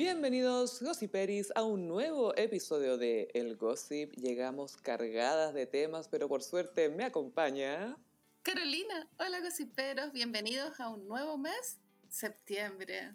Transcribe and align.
Bienvenidos, 0.00 0.80
Gossiperis, 0.80 1.52
a 1.54 1.62
un 1.62 1.86
nuevo 1.86 2.34
episodio 2.34 2.96
de 2.96 3.28
El 3.34 3.58
Gossip. 3.58 4.14
Llegamos 4.14 4.78
cargadas 4.78 5.52
de 5.52 5.66
temas, 5.66 6.08
pero 6.08 6.26
por 6.26 6.42
suerte 6.42 6.88
me 6.88 7.04
acompaña. 7.04 7.98
Carolina, 8.40 9.10
hola 9.18 9.40
Gossiperos, 9.40 10.10
bienvenidos 10.14 10.80
a 10.80 10.88
un 10.88 11.06
nuevo 11.06 11.36
mes, 11.36 11.80
septiembre. 12.08 13.12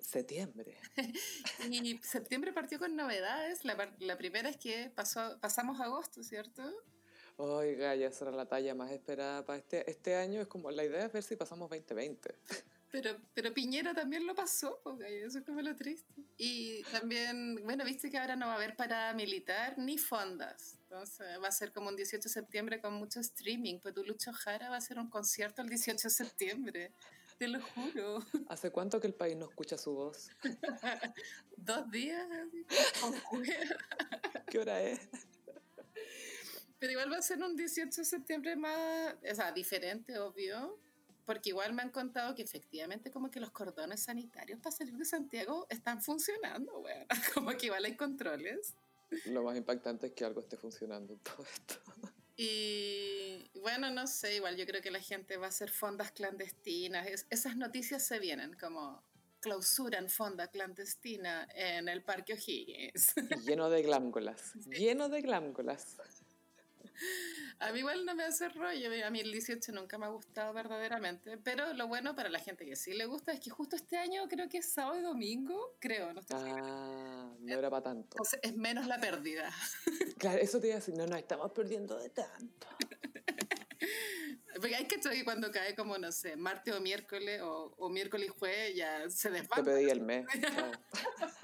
Septiembre. 0.00 0.78
y 1.70 1.98
septiembre 1.98 2.52
partió 2.52 2.80
con 2.80 2.96
novedades. 2.96 3.64
La, 3.64 3.94
la 4.00 4.18
primera 4.18 4.48
es 4.48 4.56
que 4.56 4.90
pasó, 4.92 5.38
pasamos 5.40 5.80
agosto, 5.80 6.24
¿cierto? 6.24 6.74
Oiga, 7.36 7.94
ya 7.94 8.10
será 8.10 8.32
la 8.32 8.46
talla 8.46 8.74
más 8.74 8.90
esperada 8.90 9.46
para 9.46 9.60
este, 9.60 9.88
este 9.88 10.16
año. 10.16 10.40
Es 10.40 10.48
como 10.48 10.72
la 10.72 10.82
idea 10.82 11.06
es 11.06 11.12
ver 11.12 11.22
si 11.22 11.36
pasamos 11.36 11.70
2020. 11.70 12.34
Pero, 12.90 13.16
pero 13.34 13.54
Piñera 13.54 13.94
también 13.94 14.26
lo 14.26 14.34
pasó, 14.34 14.80
porque 14.82 15.24
eso 15.24 15.38
es 15.38 15.44
como 15.44 15.60
lo 15.60 15.76
triste. 15.76 16.12
Y 16.36 16.82
también, 16.84 17.56
bueno, 17.62 17.84
viste 17.84 18.10
que 18.10 18.18
ahora 18.18 18.34
no 18.34 18.46
va 18.46 18.54
a 18.54 18.56
haber 18.56 18.74
paramilitar 18.74 19.78
ni 19.78 19.96
fondas. 19.96 20.76
Entonces 20.82 21.26
va 21.40 21.48
a 21.48 21.52
ser 21.52 21.72
como 21.72 21.88
un 21.88 21.96
18 21.96 22.22
de 22.24 22.28
septiembre 22.28 22.80
con 22.80 22.94
mucho 22.94 23.20
streaming. 23.20 23.78
Pues 23.78 23.94
tu 23.94 24.04
Lucho 24.04 24.32
Jara 24.32 24.70
va 24.70 24.74
a 24.74 24.78
hacer 24.78 24.98
un 24.98 25.08
concierto 25.08 25.62
el 25.62 25.68
18 25.68 26.08
de 26.08 26.10
septiembre. 26.10 26.92
Te 27.38 27.46
lo 27.46 27.60
juro. 27.60 28.18
¿Hace 28.48 28.70
cuánto 28.70 29.00
que 29.00 29.06
el 29.06 29.14
país 29.14 29.36
no 29.36 29.46
escucha 29.46 29.78
su 29.78 29.94
voz? 29.94 30.30
Dos 31.56 31.90
días. 31.92 32.26
¿Qué 34.50 34.58
hora 34.58 34.82
es? 34.82 35.08
Pero 36.80 36.92
igual 36.92 37.12
va 37.12 37.18
a 37.18 37.22
ser 37.22 37.40
un 37.42 37.54
18 37.54 38.00
de 38.00 38.04
septiembre 38.04 38.56
más, 38.56 39.14
o 39.30 39.34
sea, 39.34 39.52
diferente, 39.52 40.18
obvio 40.18 40.80
porque 41.30 41.50
igual 41.50 41.72
me 41.74 41.82
han 41.82 41.90
contado 41.90 42.34
que 42.34 42.42
efectivamente 42.42 43.12
como 43.12 43.30
que 43.30 43.38
los 43.38 43.52
cordones 43.52 44.02
sanitarios 44.02 44.58
para 44.58 44.74
salir 44.74 44.96
de 44.96 45.04
Santiago 45.04 45.64
están 45.70 46.02
funcionando, 46.02 46.80
bueno, 46.80 47.06
como 47.34 47.50
que 47.56 47.66
igual 47.66 47.84
hay 47.84 47.94
controles. 47.94 48.74
Lo 49.26 49.44
más 49.44 49.56
impactante 49.56 50.08
es 50.08 50.12
que 50.12 50.24
algo 50.24 50.40
esté 50.40 50.56
funcionando 50.56 51.12
en 51.12 51.20
todo 51.20 51.44
esto. 51.44 51.76
Y 52.36 53.48
bueno, 53.60 53.92
no 53.92 54.08
sé, 54.08 54.34
igual 54.34 54.56
yo 54.56 54.66
creo 54.66 54.82
que 54.82 54.90
la 54.90 54.98
gente 54.98 55.36
va 55.36 55.46
a 55.46 55.50
hacer 55.50 55.70
fondas 55.70 56.10
clandestinas. 56.10 57.06
esas 57.30 57.56
noticias 57.56 58.04
se 58.04 58.18
vienen 58.18 58.54
como 58.54 59.00
clausuran 59.38 60.08
fonda 60.08 60.48
clandestina 60.48 61.46
en 61.54 61.88
el 61.88 62.02
Parque 62.02 62.32
O'Higgins. 62.32 63.14
Lleno 63.46 63.70
de 63.70 63.82
glámgolas, 63.82 64.52
lleno 64.66 65.08
de 65.08 65.22
glámgolas. 65.22 65.96
A 67.60 67.72
mí 67.72 67.80
igual 67.80 68.06
no 68.06 68.14
me 68.14 68.24
hace 68.24 68.48
rollo, 68.48 68.88
a 69.04 69.10
mí 69.10 69.20
el 69.20 69.32
18 69.32 69.72
nunca 69.72 69.98
me 69.98 70.06
ha 70.06 70.08
gustado 70.08 70.52
verdaderamente, 70.54 71.36
pero 71.38 71.74
lo 71.74 71.88
bueno 71.88 72.16
para 72.16 72.30
la 72.30 72.38
gente 72.38 72.64
que 72.64 72.74
sí 72.74 72.94
le 72.94 73.04
gusta 73.04 73.32
es 73.32 73.40
que 73.40 73.50
justo 73.50 73.76
este 73.76 73.98
año 73.98 74.26
creo 74.28 74.48
que 74.48 74.58
es 74.58 74.72
sábado 74.72 74.98
y 74.98 75.02
domingo, 75.02 75.76
creo, 75.78 76.12
no 76.14 76.20
estoy 76.20 76.38
Ah, 76.42 77.30
no 77.38 77.58
era 77.58 77.68
para 77.68 77.82
tanto. 77.82 78.16
es 78.42 78.56
menos 78.56 78.86
la 78.86 78.98
pérdida. 78.98 79.52
Claro, 80.18 80.38
eso 80.38 80.60
te 80.60 80.66
iba 80.66 80.76
a 80.76 80.80
decir, 80.80 80.94
no 80.94 81.06
nos 81.06 81.18
estamos 81.18 81.50
perdiendo 81.52 81.98
de 81.98 82.10
tanto. 82.10 82.66
Porque 84.60 84.76
hay 84.76 84.86
que 84.86 85.00
que 85.00 85.24
cuando 85.24 85.50
cae 85.50 85.74
como, 85.74 85.96
no 85.96 86.12
sé, 86.12 86.36
martes 86.36 86.74
o 86.74 86.80
miércoles 86.80 87.40
o, 87.40 87.74
o 87.78 87.88
miércoles 87.88 88.26
y 88.26 88.38
jueves 88.38 88.76
ya 88.76 89.08
se 89.08 89.30
desbanda. 89.30 89.56
Te 89.56 89.70
pedí 89.70 89.88
el 89.88 90.02
mes. 90.02 90.26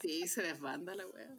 sí, 0.00 0.28
se 0.28 0.42
desbanda 0.42 0.94
la 0.94 1.06
wea. 1.06 1.36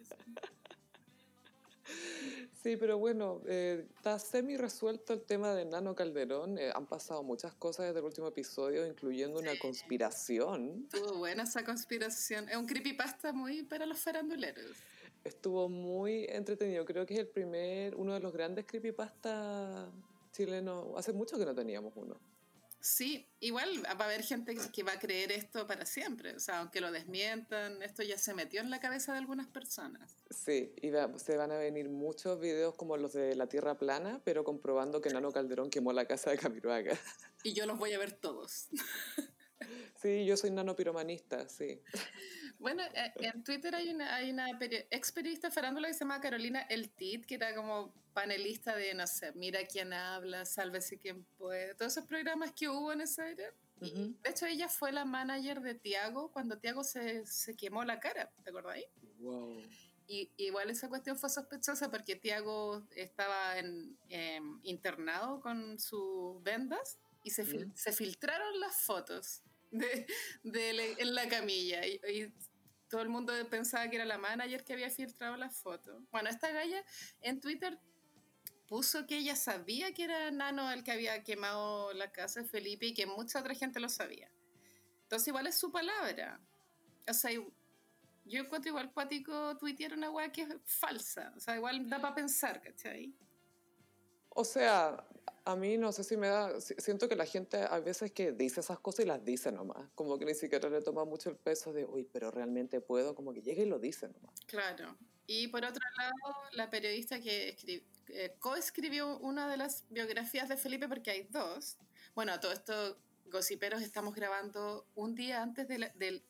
Sí, 2.62 2.76
pero 2.76 2.98
bueno, 2.98 3.40
eh, 3.46 3.86
está 3.96 4.18
semi 4.18 4.56
resuelto 4.56 5.12
el 5.12 5.22
tema 5.22 5.54
de 5.54 5.64
Nano 5.64 5.94
Calderón. 5.94 6.58
Eh, 6.58 6.72
han 6.74 6.86
pasado 6.86 7.22
muchas 7.22 7.54
cosas 7.54 7.86
desde 7.86 8.00
el 8.00 8.04
último 8.04 8.26
episodio, 8.28 8.84
incluyendo 8.84 9.38
una 9.38 9.56
conspiración. 9.58 10.88
Estuvo 10.92 11.18
buena 11.18 11.44
esa 11.44 11.64
conspiración. 11.64 12.48
Es 12.48 12.56
un 12.56 12.66
creepypasta 12.66 13.32
muy 13.32 13.62
para 13.62 13.86
los 13.86 14.00
faranduleros. 14.00 14.76
Estuvo 15.22 15.68
muy 15.68 16.26
entretenido. 16.28 16.84
Creo 16.84 17.06
que 17.06 17.14
es 17.14 17.20
el 17.20 17.28
primer, 17.28 17.94
uno 17.94 18.14
de 18.14 18.20
los 18.20 18.32
grandes 18.32 18.66
creepypasta 18.66 19.88
chilenos. 20.32 20.86
Hace 20.96 21.12
mucho 21.12 21.38
que 21.38 21.44
no 21.44 21.54
teníamos 21.54 21.92
uno. 21.94 22.18
Sí, 22.80 23.28
igual 23.40 23.84
va 23.84 24.04
a 24.04 24.04
haber 24.04 24.22
gente 24.22 24.56
que 24.72 24.82
va 24.82 24.92
a 24.92 24.98
creer 24.98 25.32
esto 25.32 25.66
para 25.66 25.84
siempre. 25.84 26.34
O 26.34 26.40
sea, 26.40 26.60
aunque 26.60 26.80
lo 26.80 26.92
desmientan, 26.92 27.82
esto 27.82 28.02
ya 28.02 28.16
se 28.16 28.34
metió 28.34 28.60
en 28.60 28.70
la 28.70 28.80
cabeza 28.80 29.12
de 29.12 29.18
algunas 29.18 29.48
personas. 29.48 30.16
Sí, 30.30 30.72
y 30.80 30.90
se 31.18 31.36
van 31.36 31.50
a 31.50 31.58
venir 31.58 31.88
muchos 31.88 32.38
videos 32.40 32.76
como 32.76 32.96
los 32.96 33.12
de 33.12 33.34
la 33.34 33.48
Tierra 33.48 33.76
plana, 33.78 34.20
pero 34.24 34.44
comprobando 34.44 35.00
que 35.00 35.10
Nano 35.10 35.32
Calderón 35.32 35.70
quemó 35.70 35.92
la 35.92 36.06
casa 36.06 36.30
de 36.30 36.38
Camiroaga. 36.38 36.96
Y 37.42 37.52
yo 37.52 37.66
los 37.66 37.78
voy 37.78 37.92
a 37.92 37.98
ver 37.98 38.12
todos. 38.12 38.68
Sí, 40.00 40.24
yo 40.24 40.36
soy 40.36 40.50
nano 40.50 40.76
piromanista, 40.76 41.48
sí. 41.48 41.82
Bueno, 42.58 42.82
eh, 42.82 43.12
en 43.16 43.44
Twitter 43.44 43.74
hay 43.74 43.90
una, 43.90 44.14
hay 44.14 44.30
una 44.30 44.58
ex 44.60 45.12
periodista 45.12 45.50
farándula 45.50 45.88
que 45.88 45.94
se 45.94 46.00
llama 46.00 46.20
Carolina 46.20 46.62
El 46.62 46.90
Tit, 46.90 47.24
que 47.24 47.36
era 47.36 47.54
como 47.54 47.94
panelista 48.12 48.74
de, 48.74 48.94
no 48.94 49.06
sé, 49.06 49.32
Mira 49.32 49.64
quién 49.64 49.92
habla, 49.92 50.44
Sálvese 50.44 50.98
quien 50.98 51.24
puede, 51.36 51.74
todos 51.74 51.92
esos 51.92 52.06
programas 52.06 52.52
que 52.52 52.68
hubo 52.68 52.92
en 52.92 53.02
esa 53.02 53.28
era. 53.28 53.52
De 53.80 54.30
hecho, 54.30 54.46
ella 54.46 54.68
fue 54.68 54.90
la 54.90 55.04
manager 55.04 55.60
de 55.60 55.74
Tiago 55.74 56.32
cuando 56.32 56.58
Tiago 56.58 56.82
se, 56.82 57.24
se 57.26 57.54
quemó 57.54 57.84
la 57.84 58.00
cara, 58.00 58.32
¿te 58.42 58.50
acuerdas 58.50 58.78
Wow. 59.20 59.62
Y 60.08 60.32
igual 60.36 60.70
esa 60.70 60.88
cuestión 60.88 61.16
fue 61.16 61.28
sospechosa 61.28 61.90
porque 61.90 62.16
Tiago 62.16 62.82
estaba 62.96 63.58
en, 63.58 63.96
em, 64.08 64.58
internado 64.62 65.40
con 65.40 65.78
sus 65.78 66.42
vendas 66.42 66.98
y 67.22 67.30
se, 67.30 67.44
se 67.74 67.92
filtraron 67.92 68.58
las 68.58 68.80
fotos 68.80 69.42
de, 69.70 70.06
de, 70.42 70.96
en 70.98 71.14
la 71.14 71.28
camilla. 71.28 71.86
Y, 71.86 72.32
todo 72.88 73.02
el 73.02 73.08
mundo 73.08 73.32
pensaba 73.50 73.88
que 73.88 73.96
era 73.96 74.04
la 74.04 74.18
manager 74.18 74.64
que 74.64 74.72
había 74.72 74.90
filtrado 74.90 75.36
las 75.36 75.56
fotos. 75.56 76.02
Bueno, 76.10 76.28
esta 76.28 76.50
galla 76.50 76.82
en 77.20 77.40
Twitter 77.40 77.78
puso 78.66 79.06
que 79.06 79.18
ella 79.18 79.36
sabía 79.36 79.92
que 79.94 80.04
era 80.04 80.30
Nano 80.30 80.70
el 80.70 80.84
que 80.84 80.92
había 80.92 81.22
quemado 81.22 81.92
la 81.94 82.12
casa 82.12 82.42
de 82.42 82.48
Felipe 82.48 82.86
y 82.86 82.94
que 82.94 83.06
mucha 83.06 83.40
otra 83.40 83.54
gente 83.54 83.80
lo 83.80 83.88
sabía. 83.88 84.30
Entonces 85.02 85.28
igual 85.28 85.46
es 85.46 85.56
su 85.56 85.72
palabra. 85.72 86.40
O 87.08 87.14
sea, 87.14 87.30
yo 87.32 88.40
encuentro 88.40 88.68
igual 88.68 88.92
cuático 88.92 89.56
tuitear 89.56 89.94
una 89.94 90.10
weá 90.10 90.30
que 90.30 90.42
es 90.42 90.48
falsa. 90.64 91.32
O 91.36 91.40
sea, 91.40 91.56
igual 91.56 91.88
da 91.88 91.98
para 91.98 92.14
pensar, 92.14 92.60
¿cachai? 92.60 93.14
O 94.28 94.44
sea, 94.44 95.02
a 95.48 95.56
mí 95.56 95.78
no 95.78 95.92
sé 95.92 96.04
si 96.04 96.18
me 96.18 96.28
da, 96.28 96.60
siento 96.60 97.08
que 97.08 97.16
la 97.16 97.24
gente 97.24 97.56
a 97.62 97.80
veces 97.80 98.12
que 98.12 98.32
dice 98.32 98.60
esas 98.60 98.78
cosas 98.80 99.06
y 99.06 99.08
las 99.08 99.24
dice 99.24 99.50
nomás, 99.50 99.88
como 99.94 100.18
que 100.18 100.26
ni 100.26 100.34
siquiera 100.34 100.68
le 100.68 100.82
toma 100.82 101.06
mucho 101.06 101.30
el 101.30 101.36
peso 101.36 101.72
de, 101.72 101.86
uy, 101.86 102.04
pero 102.04 102.30
realmente 102.30 102.82
puedo, 102.82 103.14
como 103.14 103.32
que 103.32 103.40
llega 103.40 103.62
y 103.62 103.66
lo 103.66 103.78
dice 103.78 104.08
nomás. 104.08 104.38
Claro. 104.46 104.94
Y 105.26 105.48
por 105.48 105.64
otro 105.64 105.82
lado, 105.96 106.36
la 106.52 106.68
periodista 106.68 107.18
que 107.18 107.56
eh, 108.08 108.36
coescribió 108.38 109.18
una 109.20 109.48
de 109.50 109.56
las 109.56 109.86
biografías 109.88 110.50
de 110.50 110.58
Felipe, 110.58 110.86
porque 110.86 111.10
hay 111.10 111.22
dos. 111.22 111.78
Bueno, 112.14 112.38
todo 112.40 112.52
esto, 112.52 112.98
gossiperos, 113.26 113.80
estamos 113.80 114.14
grabando 114.14 114.86
un 114.96 115.14
día 115.14 115.42
antes 115.42 115.66
del 115.66 116.22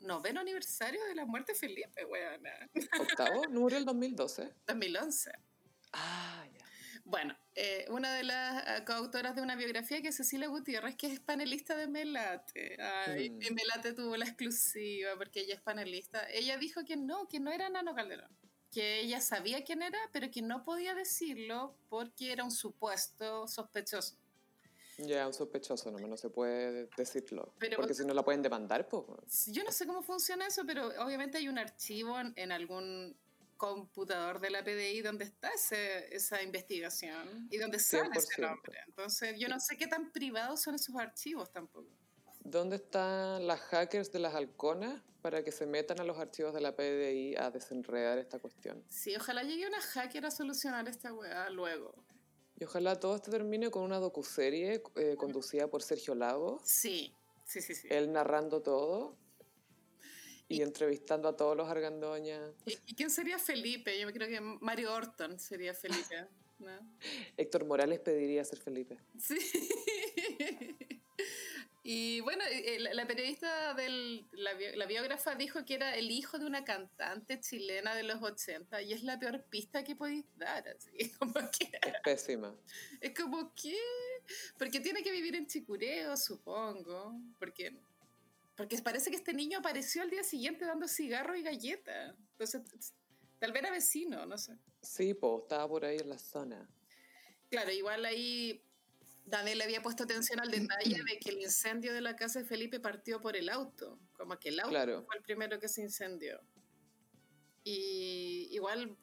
noveno 0.00 0.40
aniversario 0.40 1.02
de 1.06 1.14
la 1.14 1.24
muerte 1.24 1.52
de 1.52 1.58
Felipe, 1.58 2.04
weona. 2.04 2.70
¿Octavo? 3.00 3.46
¿No 3.48 3.60
murió 3.60 3.78
el 3.78 3.86
2012? 3.86 4.52
2011. 4.66 5.32
Ah. 5.94 6.44
Bueno, 7.12 7.36
eh, 7.54 7.84
una 7.90 8.14
de 8.14 8.22
las 8.22 8.66
eh, 8.66 8.84
coautoras 8.86 9.36
de 9.36 9.42
una 9.42 9.54
biografía 9.54 10.00
que 10.00 10.08
es 10.08 10.16
Cecilia 10.16 10.48
Gutiérrez, 10.48 10.96
que 10.96 11.08
es 11.08 11.20
panelista 11.20 11.76
de 11.76 11.86
Melate. 11.86 12.82
Ay, 12.82 13.28
mm. 13.28 13.54
Melate 13.54 13.92
tuvo 13.92 14.16
la 14.16 14.24
exclusiva 14.24 15.10
porque 15.18 15.40
ella 15.40 15.52
es 15.52 15.60
panelista. 15.60 16.26
Ella 16.30 16.56
dijo 16.56 16.86
que 16.86 16.96
no, 16.96 17.28
que 17.28 17.38
no 17.38 17.52
era 17.52 17.68
Nano 17.68 17.94
Calderón. 17.94 18.30
Que 18.70 19.00
ella 19.00 19.20
sabía 19.20 19.62
quién 19.62 19.82
era, 19.82 19.98
pero 20.10 20.30
que 20.30 20.40
no 20.40 20.64
podía 20.64 20.94
decirlo 20.94 21.74
porque 21.90 22.32
era 22.32 22.44
un 22.44 22.50
supuesto 22.50 23.46
sospechoso. 23.46 24.16
Ya, 24.96 25.26
un 25.26 25.34
sospechoso, 25.34 25.90
no, 25.90 25.98
no 25.98 26.16
se 26.16 26.30
puede 26.30 26.88
decirlo. 26.96 27.52
porque 27.76 27.92
si 27.92 28.06
no 28.06 28.14
la 28.14 28.24
pueden 28.24 28.40
demandar, 28.40 28.88
pues. 28.88 29.48
Yo 29.48 29.62
no 29.64 29.70
sé 29.70 29.86
cómo 29.86 30.02
funciona 30.02 30.46
eso, 30.46 30.62
pero 30.66 30.86
obviamente 31.04 31.36
hay 31.36 31.48
un 31.48 31.58
archivo 31.58 32.18
en 32.36 32.52
algún 32.52 33.14
computador 33.62 34.40
de 34.40 34.50
la 34.50 34.64
PDI 34.64 35.02
donde 35.02 35.24
está 35.24 35.48
ese, 35.50 36.12
esa 36.12 36.42
investigación 36.42 37.46
y 37.48 37.58
donde 37.58 37.78
sale 37.78 38.10
ese 38.16 38.42
nombre. 38.42 38.76
Entonces, 38.88 39.38
yo 39.38 39.48
no 39.48 39.60
sé 39.60 39.76
qué 39.76 39.86
tan 39.86 40.10
privados 40.10 40.62
son 40.62 40.74
esos 40.74 40.96
archivos 40.96 41.52
tampoco. 41.52 41.88
¿Dónde 42.40 42.76
están 42.76 43.46
las 43.46 43.60
hackers 43.60 44.10
de 44.10 44.18
las 44.18 44.34
halconas 44.34 45.00
para 45.20 45.44
que 45.44 45.52
se 45.52 45.66
metan 45.66 46.00
a 46.00 46.04
los 46.04 46.18
archivos 46.18 46.52
de 46.52 46.60
la 46.60 46.74
PDI 46.74 47.36
a 47.36 47.52
desenredar 47.52 48.18
esta 48.18 48.40
cuestión? 48.40 48.82
Sí, 48.88 49.14
ojalá 49.14 49.44
llegue 49.44 49.68
una 49.68 49.80
hacker 49.80 50.26
a 50.26 50.32
solucionar 50.32 50.88
esta 50.88 51.12
weá 51.12 51.48
luego. 51.50 51.94
Y 52.58 52.64
ojalá 52.64 52.98
todo 52.98 53.14
esto 53.14 53.30
termine 53.30 53.70
con 53.70 53.84
una 53.84 54.00
docuserie 54.00 54.82
eh, 54.96 55.14
conducida 55.16 55.68
por 55.68 55.84
Sergio 55.84 56.16
Lago. 56.16 56.60
Sí, 56.64 57.14
sí, 57.44 57.62
sí, 57.62 57.76
sí. 57.76 57.86
Él 57.90 58.10
narrando 58.10 58.60
todo 58.60 59.16
y, 60.52 60.62
entrevistando 60.62 61.28
a 61.28 61.36
todos 61.36 61.56
los 61.56 61.68
argandoñas. 61.68 62.52
¿Y, 62.66 62.94
quién 62.94 63.10
sería 63.10 63.38
Felipe? 63.38 63.98
Yo 63.98 64.12
creo 64.12 64.28
que 64.28 64.40
Mario 64.40 64.92
Orton 64.92 65.38
sería 65.38 65.74
Felipe. 65.74 66.26
Héctor 67.36 67.64
Morales 67.64 68.00
pediría 68.00 68.44
ser 68.44 68.58
Felipe. 68.58 68.98
Sí. 69.18 69.36
Y 71.84 72.20
bueno, 72.20 72.44
eh, 72.44 72.76
eh, 72.76 72.78
la, 72.78 73.06
periodista 73.08 73.74
del, 73.74 74.24
la, 74.32 74.86
biógrafa 74.86 75.34
dijo 75.34 75.64
que 75.64 75.74
era 75.74 75.96
el 75.96 76.12
hijo 76.12 76.38
de 76.38 76.46
una 76.46 76.64
cantante 76.64 77.40
chilena 77.40 77.96
de 77.96 78.04
los 78.04 78.22
80 78.22 78.82
y 78.82 78.92
es 78.92 79.02
la 79.02 79.18
peor 79.18 79.42
pista 79.44 79.82
que 79.82 79.96
podéis 79.96 80.24
dar, 80.36 80.68
así 80.68 81.10
como 81.18 81.34
que... 81.34 81.70
Es 81.82 81.94
pésima. 82.04 82.54
Es 83.00 83.12
como 83.18 83.52
que... 83.54 83.76
Porque 84.58 84.78
tiene 84.78 85.02
que 85.02 85.10
vivir 85.10 85.34
en 85.34 85.48
Chicureo, 85.48 86.16
supongo, 86.16 87.20
porque... 87.40 87.76
Porque 88.62 88.80
parece 88.80 89.10
que 89.10 89.16
este 89.16 89.34
niño 89.34 89.58
apareció 89.58 90.02
al 90.02 90.10
día 90.10 90.22
siguiente 90.22 90.64
dando 90.64 90.86
cigarro 90.86 91.34
y 91.34 91.42
galleta. 91.42 92.14
Entonces, 92.30 92.62
tal 93.40 93.50
vez 93.50 93.60
era 93.60 93.72
vecino, 93.72 94.24
no 94.24 94.38
sé. 94.38 94.56
Sí, 94.80 95.14
pues 95.14 95.42
estaba 95.42 95.66
por 95.66 95.84
ahí 95.84 95.96
en 95.96 96.08
la 96.08 96.16
zona. 96.16 96.70
Claro, 97.50 97.72
igual 97.72 98.04
ahí 98.04 98.64
Daniel 99.24 99.58
le 99.58 99.64
había 99.64 99.82
puesto 99.82 100.04
atención 100.04 100.38
al 100.38 100.52
detalle 100.52 101.02
de 101.02 101.18
que 101.18 101.30
el 101.30 101.42
incendio 101.42 101.92
de 101.92 102.02
la 102.02 102.14
casa 102.14 102.38
de 102.38 102.44
Felipe 102.44 102.78
partió 102.78 103.20
por 103.20 103.34
el 103.34 103.48
auto, 103.48 103.98
como 104.12 104.38
que 104.38 104.50
el 104.50 104.60
auto 104.60 105.06
fue 105.06 105.16
el 105.16 105.24
primero 105.24 105.58
que 105.58 105.66
se 105.66 105.82
incendió. 105.82 106.40
Y 107.64 108.46
igual 108.52 108.96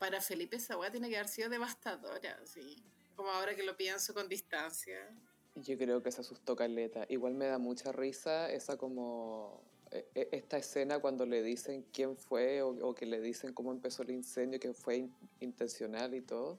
para 0.00 0.20
Felipe 0.20 0.56
esa 0.56 0.76
tiene 0.90 1.08
que 1.08 1.18
haber 1.18 1.28
sido 1.28 1.48
devastadora, 1.50 2.40
así, 2.42 2.84
como 3.14 3.30
ahora 3.30 3.54
que 3.54 3.62
lo 3.62 3.76
pienso 3.76 4.12
con 4.12 4.28
distancia. 4.28 5.08
Yo 5.56 5.78
creo 5.78 6.02
que 6.02 6.10
se 6.10 6.20
asustó 6.20 6.56
Caleta. 6.56 7.06
Igual 7.08 7.34
me 7.34 7.46
da 7.46 7.58
mucha 7.58 7.92
risa 7.92 8.50
esa 8.50 8.76
como 8.76 9.60
e, 9.90 10.06
e, 10.14 10.28
esta 10.32 10.58
escena 10.58 10.98
cuando 10.98 11.26
le 11.26 11.42
dicen 11.42 11.84
quién 11.92 12.16
fue 12.16 12.62
o, 12.62 12.70
o, 12.88 12.94
que 12.94 13.06
le 13.06 13.20
dicen 13.20 13.52
cómo 13.52 13.70
empezó 13.70 14.02
el 14.02 14.10
incendio, 14.10 14.58
que 14.58 14.74
fue 14.74 15.08
intencional 15.40 16.14
y 16.14 16.20
todo 16.22 16.58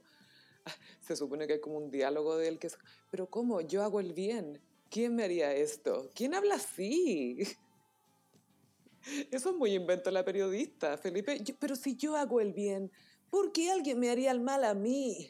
se 1.01 1.15
supone 1.15 1.47
que 1.47 1.53
hay 1.53 1.59
como 1.59 1.77
un 1.77 1.91
diálogo 1.91 2.37
de 2.37 2.47
él 2.47 2.59
que 2.59 2.67
es, 2.67 2.77
pero 3.11 3.29
¿cómo? 3.29 3.61
Yo 3.61 3.83
hago 3.83 3.99
el 3.99 4.13
bien. 4.13 4.59
¿Quién 4.89 5.15
me 5.15 5.23
haría 5.23 5.53
esto? 5.53 6.11
¿Quién 6.13 6.33
habla 6.33 6.55
así? 6.55 7.39
Eso 9.31 9.49
es 9.51 9.55
muy 9.55 9.73
invento 9.73 10.09
la 10.09 10.25
periodista, 10.25 10.97
Felipe. 10.97 11.43
pero 11.59 11.75
si 11.75 11.95
yo 11.95 12.15
hago 12.15 12.39
el 12.39 12.53
bien, 12.53 12.91
¿por 13.29 13.51
qué 13.51 13.71
alguien 13.71 13.99
me 13.99 14.09
haría 14.09 14.31
el 14.31 14.39
mal 14.39 14.63
a 14.63 14.73
mí? 14.73 15.29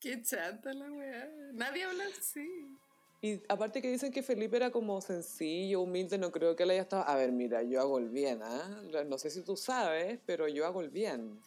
Qué 0.00 0.22
chata 0.22 0.72
la 0.72 0.90
weá. 0.90 1.28
Nadie 1.52 1.84
habla 1.84 2.04
así. 2.18 2.78
Y 3.20 3.40
aparte 3.48 3.82
que 3.82 3.90
dicen 3.90 4.12
que 4.12 4.22
Felipe 4.22 4.56
era 4.56 4.70
como 4.70 5.00
sencillo, 5.00 5.80
humilde, 5.80 6.18
no 6.18 6.30
creo 6.30 6.54
que 6.54 6.62
él 6.62 6.70
haya 6.70 6.82
estado, 6.82 7.02
a 7.04 7.16
ver, 7.16 7.32
mira, 7.32 7.64
yo 7.64 7.80
hago 7.80 7.98
el 7.98 8.08
bien, 8.08 8.40
¿ah? 8.44 8.82
No 9.06 9.18
sé 9.18 9.30
si 9.30 9.42
tú 9.42 9.56
sabes, 9.56 10.20
pero 10.24 10.46
yo 10.46 10.64
hago 10.64 10.80
el 10.82 10.90
bien. 10.90 11.40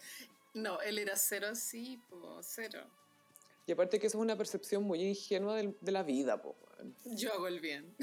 No, 0.54 0.82
él 0.82 1.00
era 1.00 1.16
cero 1.16 1.48
así, 1.50 1.98
po, 2.10 2.40
cero. 2.42 2.82
Y 3.68 3.72
aparte 3.72 4.00
que 4.00 4.08
eso 4.08 4.18
es 4.18 4.22
una 4.22 4.36
percepción 4.36 4.84
muy 4.84 5.02
ingenua 5.02 5.56
de, 5.56 5.92
la 5.92 6.04
vida, 6.04 6.42
po. 6.42 6.58
Yo 7.06 7.32
hago 7.32 7.48
el 7.48 7.62
bien. 7.62 7.96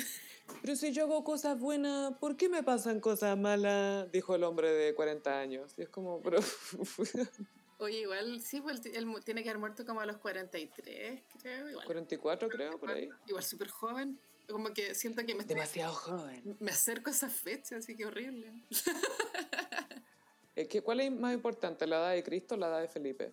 Pero 0.62 0.74
si 0.74 0.92
yo 0.92 1.02
hago 1.02 1.22
cosas 1.24 1.58
buenas, 1.58 2.14
¿por 2.18 2.38
qué 2.38 2.48
me 2.48 2.62
pasan 2.62 3.00
cosas 3.00 3.36
malas? 3.36 4.10
Dijo 4.10 4.34
el 4.34 4.44
hombre 4.44 4.72
de 4.72 4.94
40 4.94 5.38
años. 5.38 5.74
Y 5.76 5.82
es 5.82 5.90
como, 5.90 6.22
pero... 6.22 6.38
Oye, 7.78 8.00
igual, 8.00 8.40
sí, 8.40 8.60
pues, 8.60 8.84
él, 8.86 9.06
tiene 9.25 9.42
que 9.42 9.50
haber 9.50 9.60
muerto 9.60 9.86
como 9.86 10.00
a 10.00 10.06
los 10.06 10.19
43, 10.19 11.22
creo. 11.40 11.70
Igual. 11.70 11.86
44, 11.86 12.48
creo, 12.48 12.78
por 12.78 12.90
ahí. 12.90 13.08
Igual 13.26 13.44
súper 13.44 13.69
joven. 13.69 14.20
Como 14.48 14.72
que 14.72 14.94
siento 14.94 15.25
que 15.25 15.34
me 15.34 15.44
Demasiado 15.44 15.92
joven. 15.92 16.56
Me 16.58 16.70
acerco 16.70 17.10
a 17.10 17.12
esa 17.12 17.28
fecha, 17.28 17.76
así 17.76 17.96
que 17.96 18.06
horrible. 18.06 18.52
¿Cuál 20.84 21.00
es 21.00 21.12
más 21.12 21.34
importante, 21.34 21.86
la 21.86 21.98
edad 21.98 22.12
de 22.14 22.25
Cristo 22.25 22.54
o 22.54 22.58
la 22.58 22.69
edad 22.69 22.80
de 22.80 22.88
Felipe? 22.88 23.32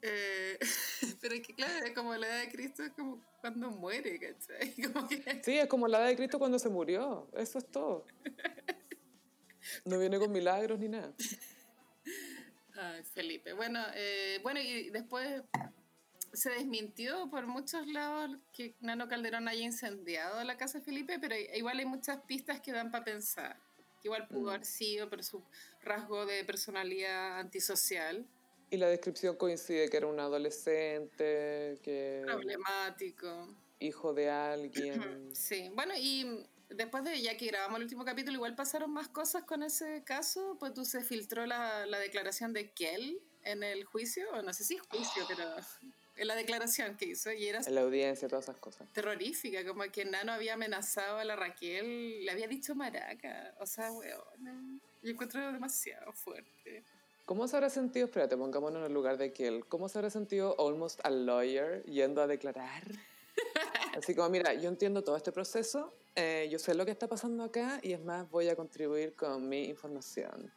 Eh, 0.00 0.58
pero 1.20 1.34
es 1.34 1.46
que 1.46 1.54
claro, 1.54 1.84
es 1.84 1.92
como 1.92 2.14
la 2.16 2.26
edad 2.26 2.40
de 2.40 2.50
Cristo 2.50 2.82
es 2.82 2.92
como 2.92 3.22
cuando 3.40 3.70
muere, 3.70 4.18
¿cachai? 4.18 4.74
Sí, 5.44 5.58
es 5.58 5.66
como 5.66 5.86
la 5.86 5.98
edad 5.98 6.08
de 6.08 6.16
Cristo 6.16 6.38
cuando 6.38 6.58
se 6.58 6.68
murió, 6.68 7.28
eso 7.34 7.58
es 7.58 7.66
todo. 7.66 8.06
No 9.84 9.98
viene 9.98 10.18
con 10.18 10.32
milagros 10.32 10.78
ni 10.78 10.88
nada. 10.88 11.12
Ay, 12.74 13.02
Felipe. 13.04 13.52
Bueno, 13.52 13.80
eh, 13.94 14.40
bueno, 14.42 14.60
y 14.60 14.90
después 14.90 15.42
se 16.32 16.50
desmintió 16.50 17.28
por 17.30 17.46
muchos 17.46 17.86
lados 17.86 18.30
que 18.52 18.74
Nano 18.80 19.08
Calderón 19.08 19.48
haya 19.48 19.62
incendiado 19.62 20.42
la 20.44 20.56
casa 20.56 20.78
de 20.78 20.84
Felipe, 20.84 21.18
pero 21.20 21.34
igual 21.36 21.78
hay 21.78 21.84
muchas 21.84 22.18
pistas 22.22 22.60
que 22.60 22.72
dan 22.72 22.90
para 22.90 23.04
pensar. 23.04 23.56
Igual 24.02 24.26
pudo 24.28 24.46
mm. 24.46 24.48
haber 24.48 24.64
sido, 24.64 25.08
pero 25.10 25.22
su 25.22 25.42
rasgo 25.82 26.26
de 26.26 26.44
personalidad 26.44 27.38
antisocial. 27.38 28.26
Y 28.70 28.78
la 28.78 28.88
descripción 28.88 29.36
coincide 29.36 29.88
que 29.90 29.98
era 29.98 30.06
un 30.06 30.18
adolescente, 30.18 31.78
que... 31.82 32.22
Problemático. 32.24 33.54
Hijo 33.78 34.14
de 34.14 34.30
alguien. 34.30 35.34
Sí, 35.34 35.70
bueno, 35.74 35.92
y 35.96 36.46
después 36.74 37.04
de 37.04 37.20
ya 37.20 37.36
que 37.36 37.46
grabamos 37.46 37.76
el 37.76 37.84
último 37.84 38.04
capítulo, 38.04 38.36
igual 38.36 38.54
pasaron 38.54 38.92
más 38.92 39.08
cosas 39.08 39.44
con 39.44 39.62
ese 39.62 40.02
caso, 40.04 40.56
pues 40.58 40.74
tú 40.74 40.84
se 40.84 41.02
filtró 41.02 41.46
la, 41.46 41.86
la 41.86 41.98
declaración 41.98 42.52
de 42.52 42.70
Kell 42.72 43.20
en 43.44 43.62
el 43.62 43.84
juicio, 43.84 44.30
o 44.32 44.42
no 44.42 44.52
sé 44.52 44.64
si 44.64 44.78
juicio, 44.78 45.24
pero 45.28 45.44
en 46.16 46.28
la 46.28 46.34
declaración 46.34 46.96
que 46.96 47.06
hizo. 47.06 47.32
Y 47.32 47.46
era 47.46 47.60
en 47.64 47.74
la 47.74 47.82
audiencia, 47.82 48.28
todas 48.28 48.44
esas 48.44 48.58
cosas. 48.58 48.88
Terrorífica, 48.92 49.64
como 49.64 49.84
que 49.90 50.04
Nano 50.04 50.32
había 50.32 50.54
amenazado 50.54 51.18
a 51.18 51.24
la 51.24 51.36
Raquel, 51.36 52.24
le 52.24 52.30
había 52.30 52.48
dicho 52.48 52.74
maraca, 52.74 53.54
o 53.60 53.66
sea, 53.66 53.92
weón. 53.92 54.80
Yo 55.02 55.10
encuentro 55.10 55.52
demasiado 55.52 56.12
fuerte. 56.12 56.84
¿Cómo 57.24 57.46
se 57.48 57.56
habrá 57.56 57.70
sentido, 57.70 58.06
espérate, 58.06 58.36
pongámonos 58.36 58.80
en 58.80 58.86
el 58.86 58.92
lugar 58.92 59.16
de 59.16 59.32
Kiel, 59.32 59.64
¿cómo 59.66 59.88
se 59.88 59.98
habrá 59.98 60.10
sentido 60.10 60.56
almost 60.58 61.00
a 61.04 61.10
lawyer 61.10 61.84
yendo 61.84 62.20
a 62.20 62.26
declarar? 62.26 62.82
Así 63.96 64.14
como, 64.14 64.28
mira, 64.30 64.54
yo 64.54 64.68
entiendo 64.68 65.02
todo 65.02 65.16
este 65.16 65.32
proceso, 65.32 65.94
eh, 66.14 66.48
yo 66.50 66.58
sé 66.58 66.74
lo 66.74 66.84
que 66.84 66.90
está 66.90 67.08
pasando 67.08 67.44
acá 67.44 67.78
y 67.82 67.92
es 67.92 68.00
más, 68.00 68.28
voy 68.30 68.48
a 68.48 68.56
contribuir 68.56 69.14
con 69.14 69.48
mi 69.48 69.64
información. 69.64 70.52